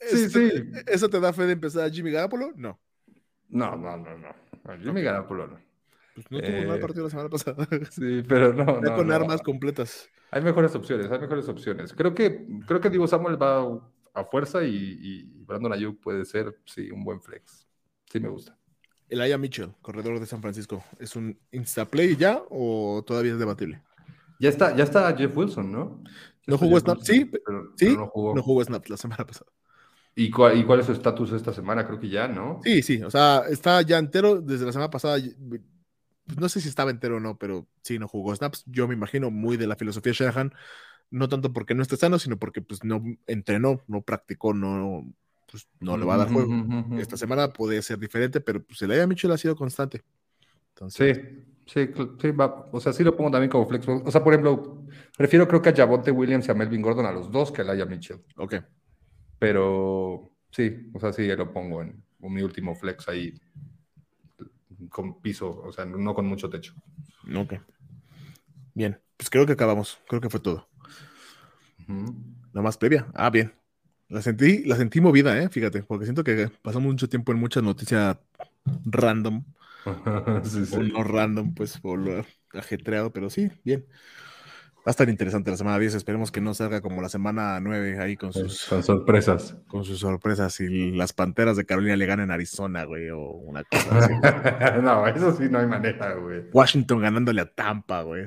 sí, 0.01 0.31
sí. 0.31 0.51
¿Eso 0.87 1.11
te 1.11 1.21
da 1.21 1.35
fe 1.35 1.45
de 1.45 1.53
empezar 1.53 1.85
a 1.85 1.91
Jimmy 1.91 2.11
Garoppolo? 2.11 2.51
No. 2.57 2.81
No, 3.51 3.77
no, 3.77 3.99
no, 3.99 4.17
no. 4.17 4.50
Jimmy 4.83 5.03
Garoppolo 5.03 5.47
no. 5.47 5.61
Pues 6.15 6.31
no 6.31 6.41
tuvo 6.41 6.69
mal 6.69 6.81
partido 6.81 7.05
la 7.05 7.11
semana 7.11 7.29
pasada. 7.29 7.67
Sí, 7.91 8.23
pero 8.27 8.53
no. 8.53 8.83
Ya 8.83 8.95
con 8.95 9.11
armas 9.13 9.43
completas. 9.43 10.11
Hay 10.31 10.43
mejores 10.43 10.75
opciones, 10.75 11.11
hay 11.11 11.19
mejores 11.19 11.49
opciones. 11.49 11.93
Creo 11.93 12.15
que, 12.15 12.47
creo 12.67 12.81
que 12.81 12.91
Divo 12.91 13.07
Samuel 13.07 13.41
va 13.41 13.81
a 14.15 14.25
fuerza 14.25 14.63
y, 14.65 15.25
Brandon 15.47 15.73
Ayuk 15.73 16.01
puede 16.01 16.25
ser, 16.25 16.57
sí, 16.65 16.91
un 16.91 17.05
buen 17.05 17.21
flex. 17.21 17.67
Sí, 18.07 18.21
me 18.21 18.29
gusta. 18.29 18.57
Aya 19.11 19.39
Mitchell, 19.39 19.73
corredor 19.83 20.21
de 20.21 20.27
San 20.27 20.41
Francisco, 20.41 20.85
¿es 21.01 21.17
un 21.17 21.37
instaplay 21.51 22.15
ya 22.15 22.43
o 22.49 23.03
todavía 23.05 23.33
es 23.33 23.39
debatible? 23.41 23.83
Ya 24.39 24.49
está, 24.49 24.75
ya 24.77 24.85
está 24.85 25.15
Jeff 25.17 25.37
Wilson, 25.37 25.73
¿no? 25.73 26.03
no 26.47 26.59
jugó 26.59 26.79
Snap, 26.79 26.99
sí, 27.03 27.31
sí, 27.77 27.97
no, 27.97 28.07
jugó. 28.07 28.65
Snap 28.65 28.87
la 28.89 28.97
semana 28.97 29.27
pasada. 29.27 29.51
¿Y 30.21 30.31
cuál, 30.31 30.59
¿Y 30.59 30.65
cuál, 30.65 30.81
es 30.81 30.87
su 30.87 30.93
estatus 30.93 31.33
esta 31.33 31.51
semana? 31.51 31.87
Creo 31.87 31.99
que 31.99 32.11
ya, 32.11 32.29
¿no? 32.29 32.61
Sí, 32.63 32.83
sí, 32.83 33.03
o 33.03 33.11
sea, 33.11 33.45
está 33.49 33.81
ya 33.81 33.97
entero 33.97 34.43
desde 34.43 34.67
la 34.67 34.73
semana 34.73 34.91
pasada. 34.91 35.19
Pues, 35.49 35.63
no 36.39 36.47
sé 36.51 36.61
si 36.61 36.69
estaba 36.69 36.91
entero 36.91 37.17
o 37.17 37.21
no, 37.21 37.39
pero 37.39 37.67
sí, 37.81 37.99
no 37.99 38.07
jugó 38.07 38.37
snaps. 38.37 38.63
Yo 38.67 38.87
me 38.87 38.93
imagino 38.93 39.31
muy 39.31 39.57
de 39.57 39.67
la 39.67 39.77
filosofía 39.77 40.13
Shanahan, 40.13 40.53
no 41.11 41.27
tanto 41.31 41.55
porque 41.55 41.75
no 41.75 41.81
esté 41.81 41.97
sano, 41.97 42.19
sino 42.19 42.39
porque 42.39 42.61
pues 42.61 42.85
no 42.85 43.03
entrenó, 43.27 43.81
no 43.87 44.03
practicó, 44.03 44.53
no, 44.53 45.11
pues, 45.51 45.67
no 45.81 45.97
le 45.97 46.05
va 46.05 46.17
a 46.17 46.19
dar 46.19 46.31
juego. 46.31 46.53
Esta 46.99 47.17
semana 47.17 47.51
puede 47.55 47.81
ser 47.81 47.99
diferente, 47.99 48.43
pero 48.43 48.63
pues 48.63 48.83
el 48.83 48.91
Aya 48.91 49.07
Mitchell 49.07 49.33
ha 49.33 49.39
sido 49.39 49.57
constante. 49.57 50.03
Entonces, 50.75 51.17
sí. 51.17 51.87
Sí, 51.87 51.89
sí 52.21 52.31
va. 52.33 52.69
o 52.73 52.81
sea, 52.81 52.93
sí 52.93 53.05
lo 53.05 53.17
pongo 53.17 53.31
también 53.31 53.51
como 53.51 53.67
flex. 53.67 53.89
O 53.89 54.11
sea, 54.11 54.23
por 54.23 54.35
ejemplo, 54.35 54.85
prefiero 55.17 55.49
creo 55.49 55.63
que 55.63 55.71
a 55.71 55.75
Javonte 55.75 56.11
Williams 56.11 56.47
y 56.47 56.51
a 56.51 56.55
Melvin 56.55 56.83
Gordon 56.83 57.07
a 57.07 57.13
los 57.13 57.31
dos 57.31 57.51
que 57.51 57.63
a 57.63 57.65
Laia 57.65 57.87
Mitchell. 57.87 58.19
Ok. 58.37 58.57
Pero 59.41 60.31
sí, 60.51 60.91
o 60.93 61.01
sea, 61.01 61.13
sí 61.13 61.27
lo 61.27 61.53
pongo 61.53 61.83
en, 61.83 62.05
mi 62.21 62.43
último 62.43 62.77
flex 62.77 63.09
ahí 63.09 63.35
con 64.91 65.21
piso, 65.21 65.63
o 65.65 65.73
sea, 65.73 65.87
no 65.87 66.15
con 66.15 66.27
mucho 66.27 66.49
techo. 66.49 66.75
Ok. 67.35 67.55
Bien, 68.75 69.01
pues 69.17 69.31
creo 69.31 69.47
que 69.47 69.55
acabamos. 69.55 69.99
Creo 70.07 70.21
que 70.21 70.29
fue 70.31 70.41
todo. 70.41 70.69
Nada 71.89 72.63
más 72.63 72.77
previa. 72.77 73.07
Ah, 73.15 73.31
bien. 73.31 73.53
La 74.09 74.21
sentí, 74.21 74.65
la 74.65 74.77
sentí 74.77 75.01
movida, 75.01 75.41
¿eh? 75.41 75.49
Fíjate, 75.49 75.83
porque 75.85 76.05
siento 76.05 76.23
que 76.23 76.51
pasamos 76.63 76.93
mucho 76.93 77.09
tiempo 77.09 77.33
en 77.33 77.39
muchas 77.39 77.63
noticias 77.63 78.19
random. 78.85 79.45
no 80.93 81.05
random, 81.05 81.55
pues, 81.55 81.79
por 81.79 82.27
ajetreado, 82.53 83.11
pero 83.13 83.31
sí, 83.31 83.51
bien. 83.65 83.87
Va 84.81 84.85
a 84.87 84.91
estar 84.93 85.11
interesante 85.11 85.51
la 85.51 85.59
semana 85.59 85.79
10. 85.79 85.95
Esperemos 85.95 86.33
que 86.33 86.41
no 86.41 86.55
salga 86.55 86.81
como 86.81 87.03
la 87.03 87.11
semana 87.11 87.61
9 87.61 87.99
ahí 88.01 88.17
con 88.17 88.33
sus 88.33 88.61
sorpresas. 88.61 89.55
Con 89.69 89.85
sus 89.85 89.99
sorpresas 89.99 90.59
y 90.61 90.93
las 90.93 91.13
panteras 91.13 91.59
de 91.59 91.67
Carolina 91.67 91.97
le 91.97 92.07
ganan 92.07 92.31
a 92.31 92.35
Arizona, 92.35 92.85
güey, 92.85 93.11
o 93.11 93.21
una 93.21 93.63
cosa 93.65 93.99
así. 93.99 94.13
no, 94.83 95.07
eso 95.07 95.37
sí 95.37 95.49
no 95.51 95.59
hay 95.59 95.67
manera, 95.67 96.15
güey. 96.15 96.45
Washington 96.51 97.01
ganándole 97.01 97.43
a 97.43 97.47
Tampa, 97.47 98.01
güey. 98.03 98.27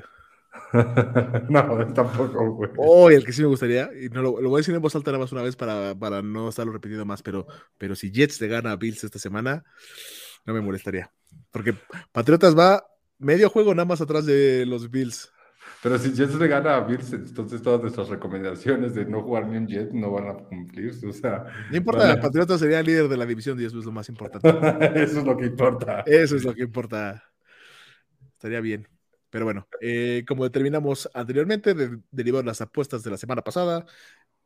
no, 1.50 1.94
tampoco, 1.94 2.52
güey. 2.52 2.70
Oh, 2.78 3.10
el 3.10 3.26
que 3.26 3.34
sí 3.34 3.42
me 3.42 3.48
gustaría, 3.48 3.90
y 4.00 4.10
no 4.10 4.22
lo, 4.22 4.34
voy 4.34 4.54
a 4.54 4.58
decir 4.58 4.76
en 4.76 4.82
voz 4.82 4.96
alta 4.96 5.12
nada 5.12 5.24
más 5.24 5.32
una 5.32 5.42
vez 5.42 5.56
para, 5.56 5.96
para 5.96 6.22
no 6.22 6.50
estarlo 6.50 6.72
repetido 6.72 7.04
más, 7.04 7.24
pero, 7.24 7.48
pero 7.80 7.96
si 7.96 8.12
Jets 8.12 8.40
le 8.42 8.48
gana 8.48 8.72
a 8.72 8.76
Bills 8.76 9.04
esta 9.04 9.18
semana, 9.18 9.64
no 10.46 10.54
me 10.54 10.62
molestaría. 10.62 11.12
Porque 11.52 11.74
Patriotas 12.12 12.56
va 12.56 12.86
medio 13.18 13.50
juego 13.50 13.74
nada 13.74 13.86
más 13.86 14.02
atrás 14.02 14.28
de 14.28 14.66
los 14.68 14.92
Bills. 14.92 15.33
Pero 15.84 16.00
si 16.00 16.14
Jets 16.14 16.36
le 16.36 16.48
gana 16.48 16.78
a 16.78 16.80
Bills, 16.80 17.12
entonces 17.12 17.62
todas 17.62 17.82
nuestras 17.82 18.08
recomendaciones 18.08 18.96
de 18.96 19.04
no 19.04 19.22
jugar 19.22 19.48
ni 19.48 19.58
un 19.58 19.68
Jet 19.68 19.92
no 19.92 20.12
van 20.12 20.30
a 20.30 20.34
cumplirse. 20.36 21.06
O 21.06 21.12
sea, 21.12 21.46
no 21.70 21.76
importa, 21.76 22.22
Patriotas 22.22 22.62
sería 22.62 22.82
líder 22.82 23.10
de 23.10 23.18
la 23.18 23.26
división 23.26 23.60
y 23.60 23.66
eso 23.66 23.78
es 23.80 23.86
lo 23.86 23.92
más 23.92 24.08
importante. 24.08 24.48
eso 25.04 25.20
es 25.20 25.26
lo 25.26 25.36
que 25.36 25.48
importa. 25.48 26.04
Eso 26.06 26.38
es 26.38 26.46
lo 26.46 26.56
que 26.56 26.64
importa. 26.64 27.22
Estaría 28.32 28.62
bien. 28.62 28.88
Pero 29.30 29.44
bueno, 29.44 29.68
eh, 29.82 30.24
como 30.26 30.46
determinamos 30.46 31.10
anteriormente, 31.14 31.74
de, 31.74 32.00
derivado 32.12 32.44
de 32.44 32.48
las 32.48 32.62
apuestas 32.62 33.04
de 33.04 33.12
la 33.12 33.18
semana 33.18 33.42
pasada, 33.42 33.86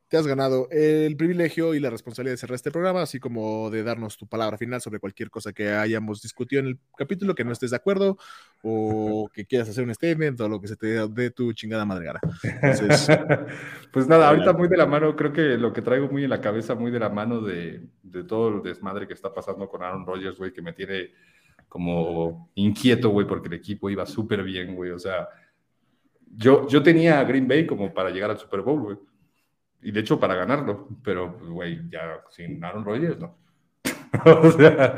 te 0.07 0.15
has 0.15 0.25
ganado 0.25 0.69
el 0.71 1.17
privilegio 1.17 1.73
y 1.73 1.81
la 1.81 1.89
responsabilidad 1.89 2.33
de 2.33 2.37
cerrar 2.37 2.55
este 2.55 2.71
programa, 2.71 3.01
así 3.01 3.19
como 3.19 3.69
de 3.69 3.83
darnos 3.83 4.17
tu 4.17 4.25
palabra 4.25 4.57
final 4.57 4.79
sobre 4.79 4.99
cualquier 4.99 5.29
cosa 5.29 5.51
que 5.51 5.69
hayamos 5.69 6.21
discutido 6.21 6.61
en 6.61 6.67
el 6.67 6.79
capítulo, 6.97 7.35
que 7.35 7.43
no 7.43 7.51
estés 7.51 7.71
de 7.71 7.75
acuerdo 7.75 8.17
o 8.63 9.29
que 9.33 9.45
quieras 9.45 9.67
hacer 9.67 9.83
un 9.83 9.93
statement 9.93 10.39
o 10.39 10.47
lo 10.47 10.61
que 10.61 10.69
se 10.69 10.77
te 10.77 11.07
dé 11.09 11.31
tu 11.31 11.51
chingada 11.51 11.83
madre 11.83 12.07
pues 13.91 14.07
nada, 14.07 14.29
ahorita 14.29 14.53
muy 14.53 14.69
de 14.69 14.77
la 14.77 14.85
mano, 14.85 15.13
creo 15.15 15.33
que 15.33 15.57
lo 15.57 15.73
que 15.73 15.81
traigo 15.81 16.07
muy 16.07 16.23
en 16.23 16.29
la 16.29 16.39
cabeza, 16.39 16.73
muy 16.73 16.89
de 16.89 16.99
la 16.99 17.09
mano 17.09 17.41
de, 17.41 17.81
de 18.01 18.23
todo 18.23 18.47
el 18.49 18.63
desmadre 18.63 19.07
que 19.07 19.13
está 19.13 19.33
pasando 19.33 19.67
con 19.67 19.83
Aaron 19.83 20.05
Rodgers, 20.05 20.37
güey, 20.37 20.53
que 20.53 20.61
me 20.61 20.71
tiene 20.71 21.11
como 21.67 22.49
inquieto, 22.55 23.09
güey, 23.09 23.27
porque 23.27 23.49
el 23.49 23.55
equipo 23.55 23.89
iba 23.89 24.05
súper 24.05 24.41
bien, 24.43 24.73
güey. 24.73 24.91
O 24.91 24.99
sea, 24.99 25.27
yo, 26.33 26.65
yo 26.69 26.81
tenía 26.81 27.19
a 27.19 27.25
Green 27.25 27.47
Bay 27.47 27.65
como 27.67 27.93
para 27.93 28.09
llegar 28.09 28.31
al 28.31 28.37
Super 28.37 28.61
Bowl, 28.61 28.81
güey 28.81 28.97
y 29.81 29.91
de 29.91 29.99
hecho 29.99 30.19
para 30.19 30.35
ganarlo, 30.35 30.87
pero, 31.03 31.37
güey, 31.39 31.89
ya 31.89 32.21
sin 32.29 32.63
Aaron 32.63 32.85
Rodgers, 32.85 33.19
no. 33.19 33.37
o 34.25 34.51
sea, 34.51 34.95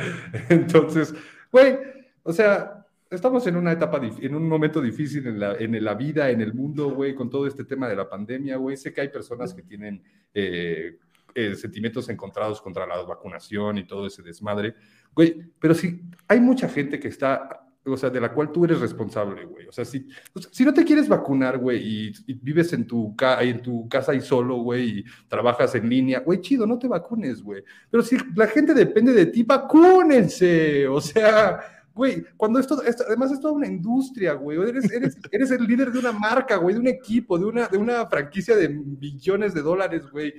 entonces, 0.49 1.13
güey, 1.51 1.77
o 2.23 2.31
sea, 2.31 2.85
estamos 3.09 3.45
en 3.47 3.55
una 3.55 3.71
etapa, 3.71 3.99
en 4.03 4.35
un 4.35 4.47
momento 4.47 4.81
difícil 4.81 5.25
en 5.27 5.39
la, 5.39 5.55
en 5.55 5.83
la 5.83 5.93
vida, 5.95 6.29
en 6.29 6.41
el 6.41 6.53
mundo, 6.53 6.91
güey, 6.91 7.15
con 7.15 7.29
todo 7.29 7.47
este 7.47 7.65
tema 7.65 7.87
de 7.87 7.95
la 7.95 8.09
pandemia, 8.09 8.57
güey. 8.57 8.77
Sé 8.77 8.93
que 8.93 9.01
hay 9.01 9.09
personas 9.09 9.53
que 9.53 9.63
tienen 9.63 10.01
eh, 10.33 10.97
eh, 11.33 11.55
sentimientos 11.55 12.09
encontrados 12.09 12.61
contra 12.61 12.85
la 12.85 13.01
vacunación 13.01 13.77
y 13.77 13.85
todo 13.85 14.07
ese 14.07 14.21
desmadre, 14.21 14.75
güey, 15.13 15.51
pero 15.59 15.73
sí, 15.73 16.01
hay 16.27 16.39
mucha 16.39 16.69
gente 16.69 16.99
que 16.99 17.07
está 17.07 17.68
o 17.93 17.97
sea, 17.97 18.09
de 18.09 18.21
la 18.21 18.33
cual 18.33 18.51
tú 18.51 18.65
eres 18.65 18.79
responsable, 18.79 19.45
güey. 19.45 19.67
O 19.67 19.71
sea, 19.71 19.85
si, 19.85 20.07
si 20.51 20.63
no 20.65 20.73
te 20.73 20.83
quieres 20.83 21.07
vacunar, 21.07 21.57
güey, 21.57 22.11
y, 22.27 22.33
vives 22.41 22.73
en 22.73 22.85
tu, 22.87 23.15
casa 23.15 24.13
y 24.13 24.21
solo, 24.21 24.57
güey, 24.57 24.99
y 24.99 25.05
trabajas 25.27 25.75
en 25.75 25.89
línea, 25.89 26.19
güey, 26.19 26.41
chido, 26.41 26.65
no 26.65 26.79
te 26.79 26.87
vacunes, 26.87 27.41
güey. 27.41 27.63
Pero 27.89 28.03
si 28.03 28.17
la 28.35 28.47
gente 28.47 28.73
depende 28.73 29.13
de 29.13 29.27
ti, 29.27 29.43
vacúnense. 29.43 30.87
O 30.87 31.01
sea, 31.01 31.59
güey, 31.93 32.23
cuando 32.37 32.59
esto, 32.59 32.81
además 33.07 33.31
es 33.31 33.39
toda 33.39 33.53
una 33.53 33.67
industria, 33.67 34.33
güey. 34.33 34.57
Eres, 34.69 34.91
eres, 34.91 35.17
eres 35.31 35.51
el 35.51 35.65
líder 35.65 35.91
de 35.91 35.99
una 35.99 36.11
marca, 36.11 36.55
güey, 36.57 36.75
de 36.75 36.81
un 36.81 36.87
equipo, 36.87 37.37
de 37.37 37.45
una, 37.45 37.67
de 37.67 37.77
una 37.77 38.05
franquicia 38.07 38.55
de 38.55 38.67
billones 38.67 39.53
de 39.53 39.61
dólares, 39.61 40.09
güey. 40.11 40.33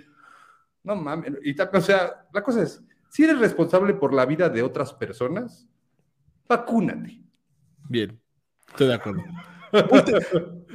No 0.83 0.97
mames. 0.97 1.35
Y, 1.45 1.55
o 1.61 1.81
sea, 1.81 2.27
la 2.33 2.43
cosa 2.43 2.63
es, 2.63 2.83
si 3.11 3.25
eres 3.25 3.39
responsable 3.39 3.95
por 3.95 4.15
la 4.15 4.25
vida 4.25 4.49
de 4.49 4.63
otras 4.63 4.93
personas, 4.95 5.67
vacúnate. 6.49 7.21
Bien, 7.91 8.21
estoy 8.69 8.87
de 8.87 8.95
acuerdo. 8.95 9.25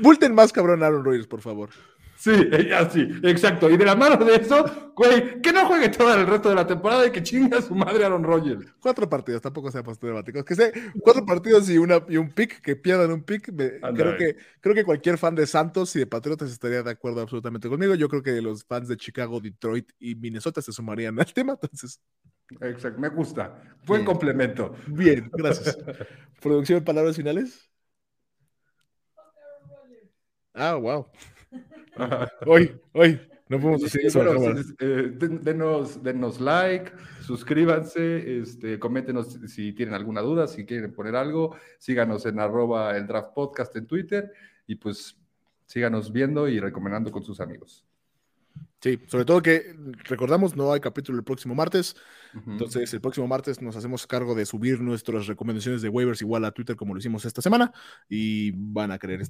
Bulten, 0.02 0.36
más 0.36 0.52
cabrón 0.52 0.84
Aaron 0.84 1.06
Rodgers, 1.06 1.28
por 1.28 1.40
favor. 1.40 1.70
Sí, 2.18 2.32
así, 2.74 3.08
exacto. 3.24 3.70
Y 3.70 3.78
de 3.78 3.86
la 3.86 3.96
mano 3.96 4.24
de 4.24 4.36
eso, 4.36 4.94
güey, 4.96 5.42
que 5.42 5.52
no 5.52 5.66
juegue 5.68 5.90
todo 5.90 6.14
el 6.14 6.26
resto 6.26 6.50
de 6.50 6.56
la 6.56 6.66
temporada 6.66 7.06
y 7.06 7.12
que 7.12 7.22
chinga 7.22 7.58
a 7.58 7.62
su 7.62 7.76
madre 7.76 8.06
Aaron 8.06 8.24
Rodgers. 8.24 8.66
Cuatro 8.80 9.08
partidos, 9.10 9.42
tampoco 9.42 9.70
sea 9.70 9.82
dramático. 9.82 10.44
Que 10.44 10.56
sé, 10.56 10.72
cuatro 11.02 11.26
partidos 11.26 11.70
y, 11.70 11.78
una, 11.78 12.02
y 12.08 12.18
un 12.18 12.32
pick, 12.32 12.62
que 12.62 12.76
pierdan 12.76 13.12
un 13.12 13.24
pick. 13.24 13.54
creo, 13.54 14.18
que, 14.18 14.38
creo 14.62 14.74
que 14.74 14.84
cualquier 14.86 15.18
fan 15.18 15.36
de 15.36 15.46
Santos 15.46 15.96
y 15.96 16.00
de 16.00 16.08
Patriotas 16.08 16.52
estaría 16.52 16.82
de 16.84 16.92
acuerdo 16.92 17.22
absolutamente 17.22 17.68
conmigo. 17.68 17.96
Yo 17.96 18.08
creo 18.08 18.24
que 18.24 18.42
los 18.42 18.64
fans 18.64 18.88
de 18.88 18.96
Chicago, 18.96 19.40
Detroit 19.42 19.92
y 20.00 20.16
Minnesota 20.16 20.62
se 20.62 20.72
sumarían 20.72 21.20
al 21.20 21.32
tema, 21.34 21.54
entonces. 21.62 22.00
Exacto, 22.62 23.00
me 23.00 23.10
gusta. 23.10 23.62
Buen 23.86 24.06
complemento. 24.06 24.76
Bien, 24.88 25.30
gracias. 25.34 25.78
¿Producción, 26.42 26.84
palabras 26.84 27.18
finales? 27.18 27.70
Ah, 30.54 30.76
wow. 30.76 31.06
hoy, 32.46 32.80
hoy. 32.94 33.20
No 33.48 33.60
podemos 33.60 33.82
decir 33.82 34.02
eso. 34.06 34.24
Eh, 34.80 35.12
denos, 35.18 36.02
denos, 36.02 36.42
like, 36.42 36.92
suscríbanse, 37.22 38.40
este, 38.40 38.80
coméntenos 38.80 39.40
si 39.48 39.72
tienen 39.74 39.94
alguna 39.94 40.22
duda, 40.22 40.48
si 40.48 40.66
quieren 40.66 40.92
poner 40.94 41.16
algo, 41.16 41.56
síganos 41.78 42.26
en 42.26 42.40
arroba 42.40 42.98
el 42.98 43.06
draft 43.06 43.34
podcast 43.36 43.76
en 43.76 43.86
Twitter 43.86 44.32
y 44.66 44.76
pues 44.76 45.16
síganos 45.68 46.12
viendo 46.12 46.48
y 46.48 46.60
recomendando 46.60 47.12
con 47.12 47.24
sus 47.24 47.40
amigos. 47.40 47.86
Sí, 48.82 49.00
sobre 49.08 49.26
todo 49.26 49.42
que 49.42 49.76
recordamos, 50.06 50.56
no 50.56 50.72
hay 50.72 50.80
capítulo 50.80 51.18
el 51.18 51.24
próximo 51.24 51.56
martes. 51.56 51.96
Entonces, 52.48 52.94
el 52.94 53.02
próximo 53.02 53.28
martes 53.28 53.62
nos 53.62 53.76
hacemos 53.76 54.06
cargo 54.06 54.36
de 54.36 54.46
subir 54.46 54.80
nuestras 54.82 55.28
recomendaciones 55.28 55.82
de 55.82 55.90
waivers 55.90 56.22
igual 56.22 56.46
a 56.46 56.52
Twitter 56.52 56.76
como 56.76 56.94
lo 56.94 57.00
hicimos 57.00 57.26
esta 57.26 57.42
semana 57.42 57.72
y 58.10 58.52
van 58.52 58.92
a 58.92 59.00
querer 59.00 59.22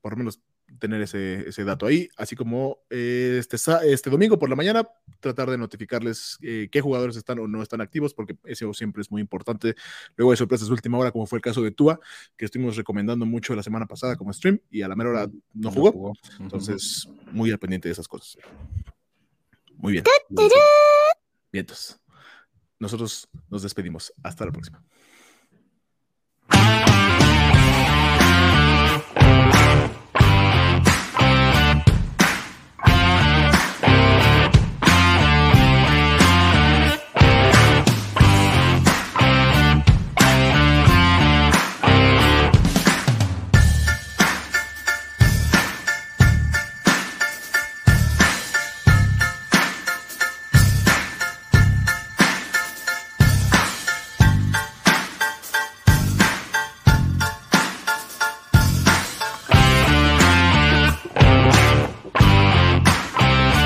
por 0.00 0.12
lo 0.12 0.18
menos 0.18 0.40
tener 0.78 1.00
ese, 1.02 1.48
ese 1.48 1.64
dato 1.64 1.86
ahí, 1.86 2.08
así 2.16 2.36
como 2.36 2.78
eh, 2.90 3.36
este, 3.38 3.56
este 3.84 4.10
domingo 4.10 4.38
por 4.38 4.48
la 4.48 4.56
mañana 4.56 4.88
tratar 5.20 5.50
de 5.50 5.58
notificarles 5.58 6.38
eh, 6.42 6.68
qué 6.70 6.80
jugadores 6.80 7.16
están 7.16 7.38
o 7.38 7.48
no 7.48 7.62
están 7.62 7.80
activos, 7.80 8.14
porque 8.14 8.36
eso 8.44 8.72
siempre 8.74 9.02
es 9.02 9.10
muy 9.10 9.20
importante. 9.20 9.74
Luego 10.16 10.32
hay 10.32 10.36
sorpresas 10.36 10.68
de 10.68 10.74
última 10.74 10.98
hora, 10.98 11.10
como 11.10 11.26
fue 11.26 11.38
el 11.38 11.42
caso 11.42 11.62
de 11.62 11.70
Tua, 11.70 11.98
que 12.36 12.44
estuvimos 12.44 12.76
recomendando 12.76 13.26
mucho 13.26 13.54
la 13.54 13.62
semana 13.62 13.86
pasada 13.86 14.16
como 14.16 14.32
stream 14.32 14.60
y 14.70 14.82
a 14.82 14.88
la 14.88 14.96
mera 14.96 15.10
hora 15.10 15.30
no 15.54 15.70
jugó. 15.70 16.12
Entonces, 16.38 17.08
muy 17.32 17.50
al 17.50 17.58
pendiente 17.58 17.88
de 17.88 17.92
esas 17.92 18.08
cosas. 18.08 18.38
Muy 19.76 19.92
bien. 19.92 20.04
Vientos. 21.52 21.98
Nosotros 22.78 23.28
nos 23.48 23.62
despedimos. 23.62 24.12
Hasta 24.22 24.44
la 24.44 24.52
próxima. 24.52 24.84